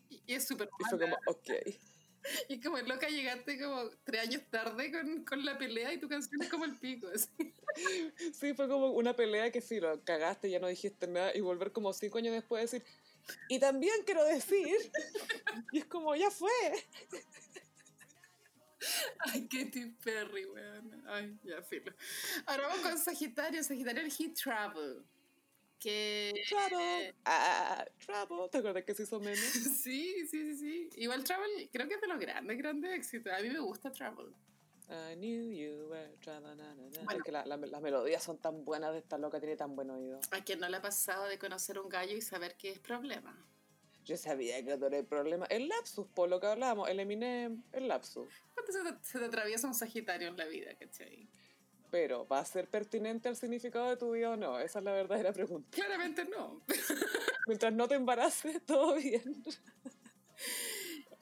Y, 0.09 0.23
y 0.27 0.35
es 0.35 0.47
súper 0.47 0.70
Y 0.78 0.85
fue 0.85 0.98
mala. 0.98 1.16
como, 1.16 1.19
ok. 1.27 1.51
Y 2.48 2.55
es 2.55 2.65
como, 2.65 2.77
loca, 2.78 3.09
llegaste 3.09 3.59
como 3.59 3.89
tres 4.05 4.23
años 4.23 4.43
tarde 4.51 4.93
con, 4.93 5.24
con 5.24 5.43
la 5.44 5.57
pelea 5.57 5.93
y 5.94 5.98
tu 5.98 6.09
canción 6.09 6.43
es 6.43 6.51
como 6.51 6.66
el 6.66 6.78
pico. 6.78 7.09
así. 7.15 7.55
Sí, 8.32 8.52
fue 8.55 8.69
como 8.69 8.90
una 8.90 9.16
pelea 9.16 9.51
que 9.51 9.62
sí, 9.62 9.81
lo 9.81 10.05
cagaste, 10.05 10.51
ya 10.51 10.59
no 10.59 10.69
dijiste 10.69 11.07
nada, 11.07 11.35
y 11.35 11.40
volver 11.40 11.73
como 11.73 11.93
cinco 11.94 12.19
años 12.19 12.35
después 12.35 12.59
a 12.59 12.62
decir, 12.62 12.85
y 13.48 13.59
también 13.59 13.94
quiero 14.05 14.24
decir, 14.24 14.93
y 15.73 15.78
es 15.78 15.86
como, 15.86 16.15
ya 16.16 16.31
fue. 16.31 16.51
Ay, 19.20 19.47
Katy 19.48 19.86
Perry, 20.02 20.47
weón. 20.47 21.05
Ay, 21.09 21.39
ya, 21.43 21.62
filo. 21.62 21.93
Ahora 22.47 22.69
vamos 22.69 22.81
con 22.82 22.98
Sagitario. 22.98 23.62
Sagitario, 23.62 24.02
el 24.02 24.11
Heat 24.11 24.35
Travel. 24.35 25.05
Que. 25.78 26.32
Trouble, 26.48 27.15
ah, 27.24 27.85
trouble. 28.05 28.48
¿Te 28.51 28.59
acuerdas 28.59 28.85
que 28.85 28.94
se 28.94 29.05
hizo 29.05 29.19
meme? 29.20 29.36
Sí, 29.82 30.27
sí, 30.28 30.55
sí, 30.55 30.57
sí. 30.57 30.89
Igual 30.97 31.24
Travel, 31.24 31.70
creo 31.73 31.89
que 31.89 31.94
es 31.94 32.01
de 32.01 32.07
los 32.09 32.19
grandes, 32.19 32.59
grandes 32.59 32.93
éxitos. 32.93 33.32
A 33.32 33.40
mí 33.40 33.48
me 33.48 33.61
gusta 33.61 33.90
Travel. 33.90 34.27
I 34.93 35.15
knew 35.15 35.52
you 35.52 35.86
were 35.89 36.11
na, 36.27 36.40
na, 36.40 36.55
na. 36.57 36.74
Bueno. 37.05 37.19
Es 37.19 37.23
que 37.23 37.31
la- 37.32 37.47
la- 37.47 37.57
las 37.57 37.81
melodías 37.81 38.23
son 38.24 38.39
tan 38.39 38.65
buenas 38.65 38.93
de 38.93 38.98
esta 38.98 39.16
loca, 39.19 39.39
tiene 39.39 39.57
tan 39.57 39.77
buen 39.77 39.89
oído. 39.89 40.20
A 40.32 40.43
quien 40.44 40.59
no 40.59 40.69
le 40.69 40.78
ha 40.78 40.82
pasado 40.82 41.27
de 41.28 41.39
conocer 41.39 41.78
un 41.78 41.89
gallo 41.89 42.16
y 42.16 42.20
saber 42.20 42.57
qué 42.57 42.70
es 42.70 42.81
problema. 42.81 43.36
Yo 44.05 44.16
sabía 44.16 44.64
que 44.64 44.77
no 44.77 44.86
era 44.86 44.98
el 44.98 45.06
problema. 45.06 45.47
El 45.47 45.68
lapsus, 45.68 46.06
por 46.09 46.28
lo 46.28 46.40
que 46.40 46.47
hablábamos, 46.47 46.89
el 46.89 47.01
Eminem, 47.01 47.62
el 47.72 47.89
lapsus. 47.89 48.28
¿Cuánto 48.55 48.72
se 48.72 48.82
te, 48.82 48.94
se 49.02 49.18
te 49.18 49.24
atraviesa 49.24 49.66
un 49.66 49.74
Sagitario 49.74 50.28
en 50.28 50.36
la 50.36 50.47
vida, 50.47 50.74
cachai? 50.74 51.28
Pero, 51.90 52.27
¿va 52.27 52.39
a 52.39 52.44
ser 52.44 52.68
pertinente 52.68 53.28
al 53.28 53.36
significado 53.36 53.90
de 53.90 53.97
tu 53.97 54.12
vida 54.12 54.31
o 54.31 54.36
no? 54.36 54.60
Esa 54.60 54.78
es 54.78 54.85
la 54.85 54.93
verdadera 54.93 55.32
pregunta. 55.32 55.68
Claramente 55.72 56.24
no. 56.24 56.62
Mientras 57.47 57.72
no 57.72 57.89
te 57.89 57.97
embaraces, 57.97 58.62
todo 58.66 58.94
bien. 58.94 59.43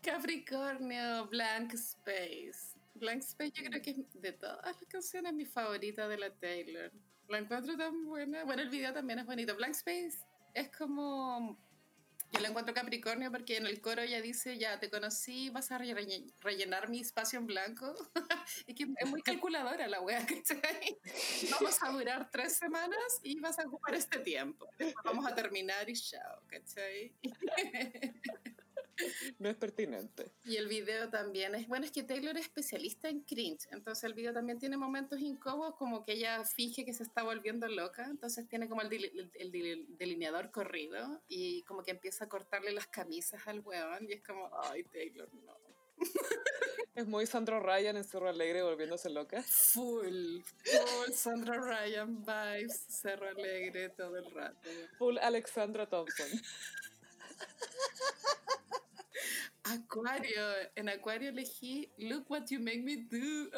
Capricornio, 0.03 1.27
Blank 1.29 1.75
Space. 1.75 2.77
Blank 2.95 3.23
Space 3.23 3.53
yo 3.55 3.65
creo 3.65 3.83
que 3.83 3.91
es 3.91 4.21
de 4.21 4.33
todas 4.33 4.65
las 4.65 4.77
canciones 4.89 5.33
mi 5.33 5.47
favorita 5.47 6.07
de 6.09 6.19
la 6.19 6.31
Taylor. 6.31 6.93
La 7.29 7.39
encuentro 7.39 7.77
tan 7.77 8.05
buena. 8.05 8.45
Bueno, 8.45 8.63
el 8.63 8.69
video 8.69 8.93
también 8.93 9.21
es 9.21 9.27
bonito. 9.27 9.57
Blank 9.57 9.75
Space 9.75 10.19
es 10.55 10.71
como... 10.77 11.59
Yo 12.33 12.41
la 12.41 12.49
encuentro 12.49 12.75
Capricornio 12.75 13.31
porque 13.33 13.57
en 13.57 13.67
el 13.67 13.81
coro 13.81 14.03
ella 14.03 14.21
dice, 14.21 14.59
ya 14.59 14.79
te 14.79 14.91
conocí, 14.91 15.49
vas 15.51 15.71
a 15.71 15.79
relle- 15.79 16.31
rellenar 16.41 16.89
mi 16.91 17.01
espacio 17.01 17.39
en 17.39 17.47
blanco. 17.47 17.95
y 18.67 18.75
que 18.75 18.87
es 18.99 19.09
muy 19.09 19.23
calculadora 19.23 19.87
la 19.89 20.01
wea, 20.01 20.21
¿cachai? 20.27 20.99
Vamos 21.51 21.83
a 21.83 21.91
durar 21.91 22.31
tres 22.31 22.57
semanas 22.57 23.21
y 23.23 23.41
vas 23.41 23.59
a 23.59 23.63
ocupar 23.67 23.95
este 23.95 24.19
tiempo. 24.19 24.69
Después 24.79 25.05
vamos 25.05 25.27
a 25.27 25.35
terminar 25.35 25.89
y 25.89 25.95
chao, 25.95 26.43
¿cachai? 26.49 27.15
no 29.39 29.49
es 29.49 29.57
pertinente. 29.57 30.28
Y 30.49 30.57
el 30.57 30.67
video 30.67 31.11
también 31.11 31.55
es, 31.55 31.69
bueno, 31.69 31.85
es 31.85 31.93
que 31.93 32.03
Taylor 32.03 32.35
es 32.39 32.47
especialista 32.47 33.11
en 33.11 33.21
cringe, 33.21 33.69
entonces 33.71 34.03
el 34.05 34.15
video 34.15 34.33
también 34.33 34.59
tiene 34.59 34.79
momentos 34.79 35.21
incómodos, 35.21 35.75
como 35.77 36.03
que 36.03 36.13
ella 36.13 36.43
finge 36.43 36.87
que 36.87 36.95
se 36.95 37.03
está 37.03 37.23
volviendo 37.23 37.69
loca, 37.69 38.07
entonces 38.07 38.49
tiene 38.49 38.67
como 38.67 38.81
el, 38.81 39.31
el, 39.35 39.87
delineador 39.99 40.51
corrido 40.51 41.21
y 41.29 41.65
como 41.65 41.83
que 41.83 41.91
empieza 41.91 42.25
a 42.25 42.29
cortarle 42.31 42.73
las 42.73 42.87
camisas 42.87 43.47
al 43.47 43.61
weón 43.61 44.07
y 44.09 44.15
es 44.15 44.23
como, 44.23 44.51
ay, 44.63 44.85
Taylor, 44.85 45.29
no. 45.35 45.55
Es 46.95 47.07
muy 47.07 47.27
Sandra 47.27 47.61
Ryan 47.61 47.99
en 47.99 48.05
Cerro 48.05 48.29
Alegre 48.29 48.63
volviéndose 48.63 49.09
loca. 49.09 49.41
Full, 49.43 50.41
full 50.65 51.13
Sandra 51.13 51.61
Ryan 51.61 52.25
vibes, 52.25 52.87
Cerro 52.89 53.29
Alegre 53.29 53.91
todo 53.91 54.17
el 54.17 54.29
rato. 54.33 54.69
Full 54.99 55.19
Alexandra 55.19 55.89
Thompson. 55.89 56.27
Acuario, 59.71 60.43
en 60.75 60.89
Acuario 60.89 61.29
elegí 61.31 61.91
Look 61.99 62.31
What 62.31 62.47
You 62.49 62.61
Make 62.61 62.83
Me 62.83 62.97
Do. 62.97 63.51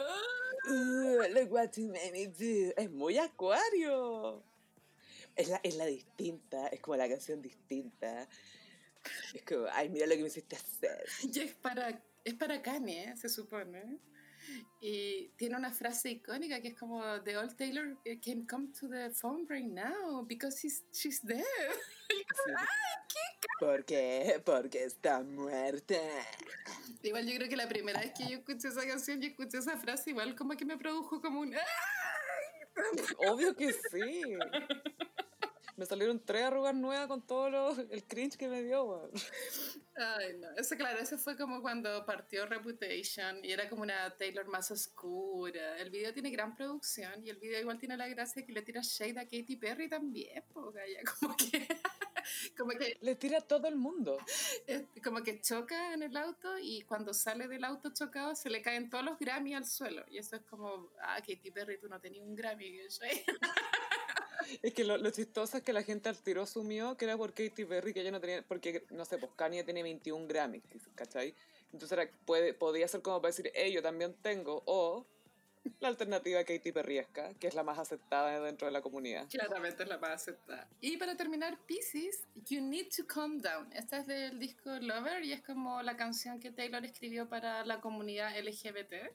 Uh, 0.69 1.23
look 1.33 1.53
What 1.53 1.71
You 1.77 1.89
Make 1.89 2.13
Me 2.13 2.27
Do. 2.27 2.73
Es 2.77 2.91
muy 2.91 3.19
Acuario. 3.19 4.43
Es 5.37 5.49
la, 5.49 5.61
es 5.63 5.77
la 5.77 5.87
distinta, 5.87 6.67
es 6.69 6.81
como 6.81 6.97
la 6.97 7.09
canción 7.09 7.41
distinta. 7.41 8.29
Es 9.35 9.43
como, 9.43 9.67
ay, 9.73 9.89
mira 9.89 10.07
lo 10.07 10.15
que 10.15 10.23
me 10.23 10.29
hiciste 10.29 10.57
hacer. 10.57 11.05
Y 11.35 11.39
es 11.39 11.55
para, 11.55 12.03
es 12.25 12.35
para 12.35 12.61
Kanye, 12.61 13.17
se 13.17 13.29
supone. 13.29 13.99
Y 14.81 15.29
tiene 15.37 15.57
una 15.57 15.73
frase 15.73 16.11
icónica 16.11 16.61
que 16.61 16.69
es 16.69 16.75
como 16.75 17.03
The 17.23 17.37
old 17.37 17.57
Taylor 17.57 17.97
can 18.25 18.47
come 18.47 18.69
to 18.81 18.89
the 18.89 19.11
phone 19.11 19.47
right 19.49 19.67
now 19.67 20.25
because 20.27 20.59
he's, 20.63 20.85
she's 20.93 21.21
dead. 21.23 21.45
¿Por 23.61 23.85
qué? 23.85 24.41
Porque 24.45 24.85
está 24.85 25.21
muerta. 25.23 25.97
Igual 27.03 27.27
yo 27.27 27.37
creo 27.37 27.49
que 27.49 27.57
la 27.57 27.69
primera 27.69 28.01
vez 28.01 28.13
que 28.17 28.25
yo 28.25 28.39
escuché 28.39 28.69
esa 28.69 28.87
canción 28.87 29.23
y 29.23 29.27
escuché 29.27 29.59
esa 29.59 29.77
frase, 29.77 30.11
igual 30.11 30.35
como 30.35 30.57
que 30.57 30.65
me 30.65 30.79
produjo 30.79 31.21
como 31.21 31.41
un... 31.41 31.55
Obvio 33.19 33.55
que 33.55 33.73
sí. 33.73 34.23
Me 35.81 35.87
salieron 35.87 36.23
tres 36.23 36.43
arrugas 36.43 36.75
nuevas 36.75 37.07
con 37.07 37.27
todo 37.27 37.75
el 37.89 38.05
cringe 38.05 38.37
que 38.37 38.49
me 38.49 38.63
dio, 38.63 39.11
Ay, 39.97 40.37
no. 40.39 40.51
Ese, 40.59 40.77
claro, 40.77 40.99
ese 40.99 41.17
fue 41.17 41.39
como 41.39 41.63
cuando 41.63 42.05
partió 42.05 42.45
Reputation 42.45 43.43
y 43.43 43.51
era 43.51 43.67
como 43.67 43.81
una 43.81 44.15
Taylor 44.19 44.47
más 44.47 44.71
oscura. 44.71 45.79
El 45.79 45.89
video 45.89 46.13
tiene 46.13 46.29
gran 46.29 46.55
producción 46.55 47.27
y 47.27 47.31
el 47.31 47.39
video 47.39 47.61
igual 47.61 47.79
tiene 47.79 47.97
la 47.97 48.09
gracia 48.09 48.45
que 48.45 48.53
le 48.53 48.61
tira 48.61 48.83
shade 48.83 49.19
a 49.19 49.25
Katy 49.25 49.57
Perry 49.57 49.89
también, 49.89 50.45
porque 50.53 51.03
como 51.19 51.35
que... 51.35 51.67
como 52.59 52.71
que 52.73 52.99
le 53.01 53.15
tira 53.15 53.39
a 53.39 53.41
todo 53.41 53.67
el 53.67 53.77
mundo. 53.77 54.19
Como 55.03 55.23
que 55.23 55.41
choca 55.41 55.95
en 55.95 56.03
el 56.03 56.15
auto 56.15 56.59
y 56.59 56.83
cuando 56.83 57.15
sale 57.15 57.49
del 57.49 57.65
auto 57.65 57.91
chocado 57.95 58.35
se 58.35 58.51
le 58.51 58.61
caen 58.61 58.91
todos 58.91 59.03
los 59.03 59.19
Grammy 59.19 59.55
al 59.55 59.65
suelo. 59.65 60.05
Y 60.11 60.19
eso 60.19 60.37
es 60.37 60.43
como, 60.43 60.91
ah, 61.01 61.17
Katy 61.27 61.51
Perry, 61.51 61.81
tú 61.81 61.89
no 61.89 61.99
tenías 61.99 62.27
un 62.27 62.35
Grammy. 62.37 62.81
Es 64.63 64.75
que 64.75 64.85
lo, 64.85 64.97
lo, 64.97 65.11
chistoso 65.11 65.57
es 65.57 65.63
que 65.63 65.73
la 65.73 65.83
gente 65.83 66.09
al 66.09 66.17
tiro 66.17 66.43
asumió 66.43 66.97
que 66.97 67.05
era 67.05 67.17
por 67.17 67.33
Katy 67.33 67.65
Perry, 67.65 67.93
que 67.93 68.01
ella 68.01 68.11
no 68.11 68.21
tenía, 68.21 68.43
porque, 68.43 68.85
no 68.91 69.05
sé, 69.05 69.19
pues 69.19 69.33
Kanye 69.37 69.65
tiene 69.65 69.83
21 69.83 70.27
Grammys, 70.27 70.63
¿cachai? 70.95 71.35
Entonces 71.73 71.93
era, 71.93 72.11
puede, 72.25 72.55
podía 72.55 72.89
ser 72.89 73.03
como 73.03 73.21
para 73.21 73.31
decir, 73.31 73.51
hey, 73.55 73.73
yo 73.73 73.83
también 73.83 74.15
tengo, 74.23 74.63
o 74.67 75.07
la 75.81 75.89
alternativa 75.89 76.43
Katy 76.43 76.73
Perriesca, 76.73 77.35
que 77.35 77.47
es 77.47 77.55
la 77.55 77.63
más 77.63 77.79
aceptada 77.79 78.41
dentro 78.41 78.67
de 78.67 78.73
la 78.73 78.81
comunidad. 78.81 79.29
Claramente 79.29 79.83
es 79.83 79.89
la 79.89 79.99
más 79.99 80.11
aceptada. 80.11 80.67
Y 80.81 80.97
para 80.97 81.17
terminar, 81.17 81.59
Pisces, 81.67 82.27
You 82.47 82.63
Need 82.63 82.89
to 82.97 83.07
Calm 83.07 83.41
Down. 83.41 83.73
Esta 83.73 83.99
es 83.99 84.07
del 84.07 84.39
disco 84.39 84.71
Lover 84.71 85.25
y 85.25 85.33
es 85.33 85.43
como 85.43 85.83
la 85.83 85.97
canción 85.97 86.41
que 86.41 86.51
Taylor 86.51 86.85
escribió 86.85 87.29
para 87.29 87.65
la 87.67 87.81
comunidad 87.81 88.37
LGBT. 88.39 89.13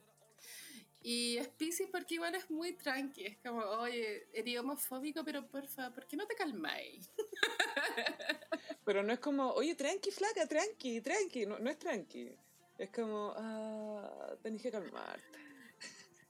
Y 1.08 1.38
es 1.38 1.46
Pisces 1.46 1.88
porque 1.88 2.16
igual 2.16 2.34
es 2.34 2.50
muy 2.50 2.72
tranqui. 2.72 3.26
Es 3.26 3.36
como, 3.36 3.60
oye, 3.60 4.26
eres 4.32 4.58
homofóbico, 4.58 5.22
pero 5.24 5.46
porfa, 5.46 5.94
¿por 5.94 6.04
qué 6.04 6.16
no 6.16 6.26
te 6.26 6.34
calmáis? 6.34 7.08
Pero 8.84 9.04
no 9.04 9.12
es 9.12 9.20
como, 9.20 9.52
oye, 9.52 9.76
tranqui, 9.76 10.10
flaca, 10.10 10.48
tranqui, 10.48 11.00
tranqui. 11.00 11.46
No, 11.46 11.60
no 11.60 11.70
es 11.70 11.78
tranqui. 11.78 12.34
Es 12.76 12.90
como, 12.90 13.32
ah, 13.36 14.36
tenés 14.42 14.60
que 14.60 14.72
calmarte. 14.72 15.38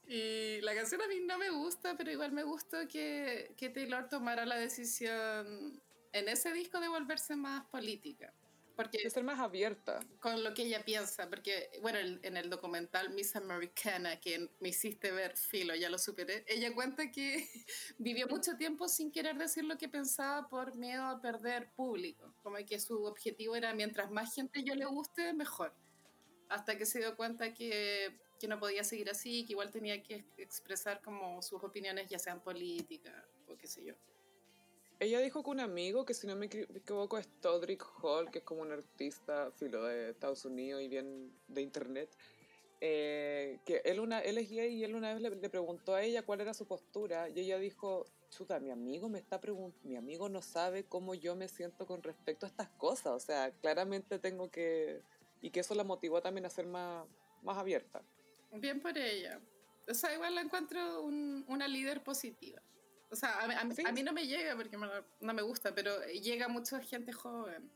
Y 0.07 0.61
la 0.61 0.75
canción 0.75 1.01
a 1.01 1.07
mí 1.07 1.21
no 1.21 1.39
me 1.39 1.49
gusta, 1.49 1.97
pero 1.97 2.11
igual 2.11 2.31
me 2.31 2.43
gustó 2.43 2.87
que, 2.87 3.55
que 3.57 3.69
Taylor 3.69 4.07
tomara 4.07 4.45
la 4.45 4.57
decisión 4.57 5.81
en 6.11 6.29
ese 6.29 6.53
disco 6.53 6.79
de 6.79 6.87
volverse 6.87 7.35
más 7.35 7.65
política. 7.65 8.31
Porque, 8.77 8.99
de 9.03 9.09
ser 9.09 9.23
más 9.23 9.39
abierta. 9.39 9.99
Con 10.19 10.43
lo 10.43 10.53
que 10.53 10.61
ella 10.61 10.85
piensa, 10.85 11.27
porque, 11.27 11.71
bueno, 11.81 11.97
en 11.97 12.37
el 12.37 12.47
documental 12.47 13.09
Miss 13.09 13.35
Americana, 13.35 14.19
que 14.19 14.51
me 14.59 14.69
hiciste 14.69 15.11
ver, 15.11 15.35
filo, 15.35 15.73
ya 15.73 15.89
lo 15.89 15.97
superé, 15.97 16.45
ella 16.47 16.71
cuenta 16.75 17.11
que 17.11 17.49
vivió 17.97 18.27
mucho 18.27 18.55
tiempo 18.55 18.87
sin 18.87 19.11
querer 19.11 19.35
decir 19.35 19.65
lo 19.65 19.79
que 19.79 19.89
pensaba 19.89 20.47
por 20.47 20.75
miedo 20.75 21.03
a 21.05 21.19
perder 21.19 21.71
público, 21.71 22.35
como 22.43 22.57
que 22.57 22.79
su 22.79 23.03
objetivo 23.03 23.55
era 23.55 23.73
mientras 23.73 24.11
más 24.11 24.35
gente 24.35 24.63
yo 24.63 24.75
le 24.75 24.85
guste, 24.85 25.33
mejor. 25.33 25.73
Hasta 26.47 26.77
que 26.77 26.85
se 26.85 26.99
dio 26.99 27.15
cuenta 27.15 27.55
que, 27.55 28.15
que 28.39 28.47
no 28.47 28.59
podía 28.59 28.83
seguir 28.83 29.09
así, 29.09 29.43
que 29.45 29.53
igual 29.53 29.71
tenía 29.71 30.03
que 30.03 30.23
expresar 30.37 31.01
como 31.01 31.41
sus 31.41 31.63
opiniones, 31.63 32.11
ya 32.11 32.19
sean 32.19 32.43
políticas 32.43 33.25
o 33.47 33.57
qué 33.57 33.65
sé 33.65 33.83
yo. 33.83 33.95
Ella 34.99 35.19
dijo 35.19 35.43
que 35.43 35.49
un 35.51 35.59
amigo, 35.59 36.05
que 36.05 36.13
si 36.13 36.25
no 36.25 36.35
me 36.35 36.47
equivoco 36.47 37.19
es 37.19 37.27
Todrick 37.39 37.85
Hall, 38.01 38.31
que 38.31 38.39
es 38.39 38.43
como 38.43 38.61
un 38.61 38.71
artista 38.71 39.51
filo 39.51 39.83
de 39.83 40.09
Estados 40.09 40.43
Unidos 40.45 40.81
y 40.81 40.87
bien 40.87 41.31
de 41.47 41.61
internet, 41.61 42.09
eh, 42.81 43.59
que 43.65 43.81
él, 43.85 43.99
una, 43.99 44.19
él 44.21 44.37
es 44.39 44.49
gay 44.49 44.73
y 44.73 44.83
él 44.83 44.95
una 44.95 45.13
vez 45.13 45.21
le, 45.21 45.49
preguntó 45.49 45.93
a 45.93 46.03
ella 46.03 46.23
cuál 46.23 46.41
era 46.41 46.53
su 46.53 46.65
postura 46.65 47.29
y 47.29 47.39
ella 47.39 47.59
dijo, 47.59 48.05
chuta, 48.29 48.59
mi 48.59 48.71
amigo 48.71 49.07
me 49.07 49.19
está 49.19 49.39
mi 49.83 49.95
amigo 49.95 50.29
no 50.29 50.41
sabe 50.41 50.83
cómo 50.83 51.13
yo 51.13 51.35
me 51.35 51.47
siento 51.47 51.85
con 51.85 52.01
respecto 52.01 52.45
a 52.45 52.49
estas 52.49 52.69
cosas, 52.69 53.13
o 53.13 53.19
sea, 53.19 53.51
claramente 53.51 54.17
tengo 54.17 54.49
que, 54.49 55.01
y 55.41 55.51
que 55.51 55.59
eso 55.59 55.75
la 55.75 55.83
motivó 55.83 56.21
también 56.21 56.45
a 56.45 56.49
ser 56.49 56.65
más, 56.65 57.05
más 57.43 57.57
abierta. 57.57 58.01
Bien 58.51 58.79
por 58.79 58.97
ella. 58.97 59.39
O 59.87 59.93
sea, 59.93 60.13
igual 60.13 60.35
la 60.35 60.41
encuentro 60.41 61.03
una 61.03 61.67
líder 61.67 62.03
positiva. 62.03 62.61
O 63.09 63.15
sea, 63.15 63.39
a, 63.39 63.91
mí 63.91 64.03
no 64.03 64.11
me 64.11 64.27
llega 64.27 64.55
porque 64.55 64.77
no 64.77 65.33
me 65.33 65.41
gusta, 65.41 65.73
pero 65.73 66.05
llega 66.07 66.47
mucha 66.47 66.79
gente 66.81 67.13
joven. 67.13 67.71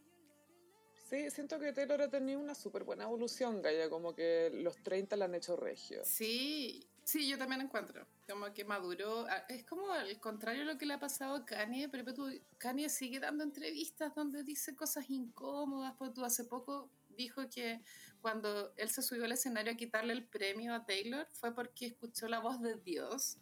Sí, 1.12 1.30
siento 1.30 1.60
que 1.60 1.74
Taylor 1.74 2.02
ha 2.04 2.10
tenido 2.10 2.40
una 2.40 2.56
súper 2.56 2.86
buena 2.86 3.04
evolución, 3.04 3.62
Gaya, 3.62 3.90
como 3.90 4.16
que 4.16 4.50
los 4.54 4.82
30 4.82 5.18
la 5.18 5.26
han 5.26 5.36
hecho 5.36 5.58
regio. 5.58 6.04
Sí, 6.06 6.88
sí, 7.04 7.28
yo 7.28 7.38
también 7.38 7.60
encuentro, 7.60 8.08
como 8.30 8.54
que 8.54 8.64
maduró. 8.64 9.26
Ah, 9.30 9.44
es 9.50 9.66
como 9.66 9.92
al 9.92 10.18
contrario 10.22 10.62
de 10.62 10.74
lo 10.74 10.78
que 10.78 10.86
le 10.86 10.94
ha 10.94 11.00
pasado 11.02 11.36
a 11.36 11.46
Kanye, 11.46 11.90
pero 11.90 12.14
tú, 12.14 12.32
Kanye 12.58 12.88
sigue 12.88 13.20
dando 13.20 13.44
entrevistas 13.44 14.16
donde 14.16 14.44
dice 14.44 14.74
cosas 14.74 15.10
incómodas, 15.10 15.96
pues 15.98 16.14
tú 16.14 16.24
hace 16.24 16.46
poco 16.46 16.90
dijo 17.10 17.50
que 17.50 17.82
cuando 18.22 18.74
él 18.78 18.90
se 18.90 19.02
subió 19.02 19.26
al 19.26 19.34
escenario 19.34 19.74
a 19.74 19.76
quitarle 19.76 20.14
el 20.14 20.24
premio 20.24 20.74
a 20.74 20.86
Taylor 20.86 21.28
fue 21.34 21.54
porque 21.54 21.88
escuchó 21.88 22.30
la 22.30 22.40
voz 22.40 22.62
de 22.62 22.76
Dios 22.76 23.38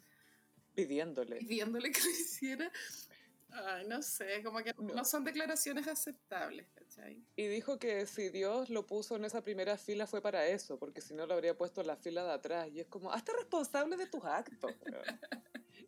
Pidiéndole. 0.86 1.36
Pidiéndole 1.40 1.90
que 1.90 2.00
lo 2.00 2.10
hiciera. 2.10 2.70
Ay, 3.52 3.86
no 3.88 4.00
sé, 4.00 4.42
como 4.44 4.60
que 4.62 4.74
no, 4.78 5.04
son 5.04 5.24
declaraciones 5.24 5.88
aceptables, 5.88 6.68
¿cachai? 6.72 7.20
Y 7.34 7.48
dijo 7.48 7.80
que 7.80 8.06
si 8.06 8.28
Dios 8.28 8.70
lo 8.70 8.86
puso 8.86 9.16
en 9.16 9.24
esa 9.24 9.42
primera 9.42 9.76
fila 9.76 10.06
fue 10.06 10.22
para 10.22 10.46
eso, 10.46 10.78
porque 10.78 11.00
si 11.00 11.14
no 11.14 11.26
lo 11.26 11.34
habría 11.34 11.56
puesto 11.56 11.80
en 11.80 11.88
la 11.88 11.96
fila 11.96 12.22
de 12.22 12.32
atrás. 12.32 12.68
Y 12.72 12.78
es 12.78 12.86
como, 12.86 13.12
hazte 13.12 13.32
responsable 13.32 13.96
de 13.96 14.06
tus 14.06 14.24
actos. 14.24 14.72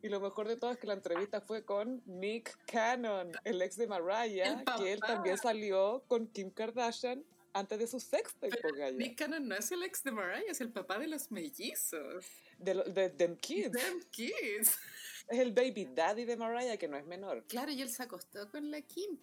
y 0.01 0.09
lo 0.09 0.19
mejor 0.19 0.49
de 0.49 0.57
todo 0.57 0.71
es 0.71 0.77
que 0.77 0.87
la 0.87 0.93
entrevista 0.93 1.39
fue 1.39 1.63
con 1.63 2.01
Nick 2.05 2.57
Cannon, 2.65 3.31
el 3.45 3.61
ex 3.61 3.77
de 3.77 3.87
Mariah, 3.87 4.61
que 4.77 4.91
él 4.91 4.99
también 4.99 5.37
salió 5.37 6.03
con 6.07 6.27
Kim 6.27 6.51
Kardashian 6.51 7.23
antes 7.53 7.79
de 7.79 7.87
su 7.87 7.99
sexta 7.99 8.47
Nick 8.93 9.17
Cannon 9.17 9.47
no 9.47 9.55
es 9.55 9.71
el 9.71 9.83
ex 9.83 10.03
de 10.03 10.11
Mariah, 10.11 10.49
es 10.49 10.61
el 10.61 10.71
papá 10.71 10.99
de 10.99 11.07
los 11.07 11.31
mellizos. 11.31 12.25
De, 12.57 12.73
de, 12.73 13.09
Them 13.09 13.37
Kids. 13.37 13.71
Them 13.71 14.03
Kids. 14.11 14.77
Es 15.29 15.39
el 15.39 15.53
baby 15.53 15.85
daddy 15.85 16.25
de 16.25 16.35
Mariah, 16.35 16.75
que 16.75 16.89
no 16.89 16.97
es 16.97 17.05
menor. 17.05 17.45
Claro, 17.47 17.71
y 17.71 17.81
él 17.81 17.89
se 17.89 18.03
acostó 18.03 18.51
con 18.51 18.69
la 18.69 18.81
Kim, 18.81 19.17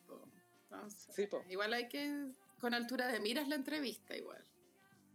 sí, 1.14 1.26
po. 1.26 1.44
Igual 1.48 1.74
hay 1.74 1.88
que, 1.88 2.32
con 2.58 2.72
altura 2.72 3.08
de 3.08 3.20
miras 3.20 3.48
la 3.48 3.56
entrevista, 3.56 4.16
igual. 4.16 4.42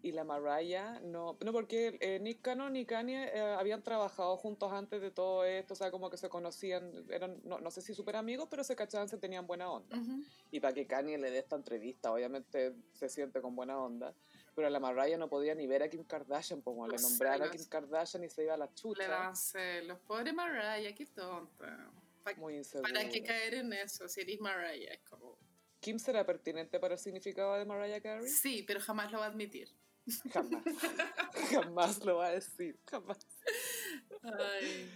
Y 0.06 0.12
la 0.12 0.24
Mariah, 0.24 1.00
no, 1.00 1.36
no 1.44 1.52
porque 1.52 1.98
eh, 2.00 2.20
Nick 2.20 2.44
Cannon 2.44 2.76
y 2.76 2.86
Kanye 2.86 3.24
eh, 3.34 3.40
habían 3.58 3.82
trabajado 3.82 4.38
juntos 4.38 4.72
antes 4.72 5.02
de 5.02 5.10
todo 5.10 5.44
esto, 5.44 5.74
o 5.74 5.76
sea, 5.76 5.90
como 5.90 6.12
que 6.12 6.18
se 6.18 6.30
conocían, 6.30 7.08
eran, 7.10 7.42
no, 7.44 7.60
no 7.60 7.72
sé 7.72 7.82
si 7.82 7.96
súper 7.96 8.16
amigos, 8.16 8.48
pero 8.48 8.64
se 8.64 8.76
cachaban, 8.76 9.10
se 9.10 9.18
tenían 9.18 9.48
buena 9.48 9.68
onda. 9.68 9.98
Y 10.52 10.60
para 10.60 10.76
que 10.76 10.86
Kanye 10.86 11.18
le 11.18 11.32
dé 11.32 11.40
esta 11.40 11.56
entrevista, 11.56 12.14
obviamente 12.14 12.76
se 12.94 13.10
siente 13.10 13.42
con 13.42 13.56
buena 13.56 13.80
onda. 13.80 14.14
Pero 14.54 14.70
la 14.70 14.80
Mariah 14.80 15.18
no 15.18 15.28
podía 15.28 15.56
ni 15.56 15.66
ver 15.66 15.82
a 15.82 15.90
Kim 15.90 16.04
Kardashian, 16.04 16.62
como 16.62 16.88
le 16.88 16.98
nombrara 16.98 17.48
a 17.48 17.50
Kim 17.50 17.66
Kardashian 17.68 18.24
y 18.24 18.30
se 18.30 18.44
iba 18.44 18.54
a 18.54 18.58
la 18.58 18.72
chucha. 18.76 19.02
Le 19.02 19.08
daban 19.08 19.36
celos. 19.36 19.98
Pobre 20.06 20.34
Mariah, 20.34 20.94
qué 20.94 21.08
tonta. 21.08 21.92
Muy 22.38 22.58
insegura. 22.58 22.94
¿Para 22.94 23.10
qué 23.10 23.24
caer 23.24 23.56
en 23.56 23.74
eso? 23.74 24.08
Si 24.08 24.22
eres 24.22 24.40
Mariah, 24.40 24.94
es 24.94 25.02
como... 25.10 25.36
¿Kim 25.80 25.98
será 25.98 26.24
pertinente 26.28 26.80
para 26.80 26.94
el 26.94 27.00
significado 27.00 27.56
de 27.56 27.66
Mariah 27.66 28.02
Carey? 28.02 28.28
Sí, 28.28 28.64
pero 28.68 28.80
jamás 28.80 29.12
lo 29.12 29.18
va 29.18 29.26
a 29.26 29.30
admitir. 29.30 29.74
Jamás. 30.32 30.64
jamás 31.50 32.06
lo 32.06 32.18
va 32.18 32.28
a 32.28 32.32
decir, 32.32 32.78
jamás. 32.86 33.20
Ay. 34.22 34.90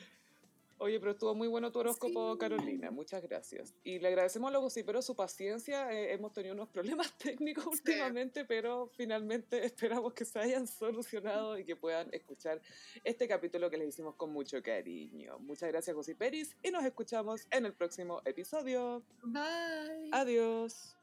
Oye, 0.81 0.97
pero 0.97 1.11
estuvo 1.11 1.35
muy 1.35 1.49
bueno 1.49 1.71
tu 1.73 1.79
horóscopo, 1.79 2.37
Carolina. 2.37 2.89
Muchas 2.89 3.21
gracias. 3.21 3.75
Y 3.83 3.99
le 3.99 4.07
agradecemos 4.07 4.49
a 4.49 4.53
los 4.53 4.73
pero 4.85 5.01
su 5.01 5.13
paciencia. 5.13 5.91
Eh, 5.91 6.13
hemos 6.13 6.31
tenido 6.31 6.53
unos 6.55 6.69
problemas 6.69 7.13
técnicos 7.17 7.65
últimamente, 7.65 8.45
pero 8.45 8.89
finalmente 8.95 9.65
esperamos 9.65 10.13
que 10.13 10.23
se 10.23 10.39
hayan 10.39 10.67
solucionado 10.67 11.59
y 11.59 11.65
que 11.65 11.75
puedan 11.75 12.07
escuchar 12.13 12.61
este 13.03 13.27
capítulo 13.27 13.69
que 13.69 13.77
les 13.77 13.89
hicimos 13.89 14.15
con 14.15 14.31
mucho 14.31 14.63
cariño. 14.63 15.37
Muchas 15.39 15.69
gracias, 15.69 15.93
José 15.93 16.15
Peris, 16.15 16.55
y 16.63 16.71
nos 16.71 16.85
escuchamos 16.85 17.45
en 17.51 17.65
el 17.65 17.73
próximo 17.73 18.21
episodio. 18.23 19.03
Bye. 19.21 20.09
Adiós. 20.13 20.98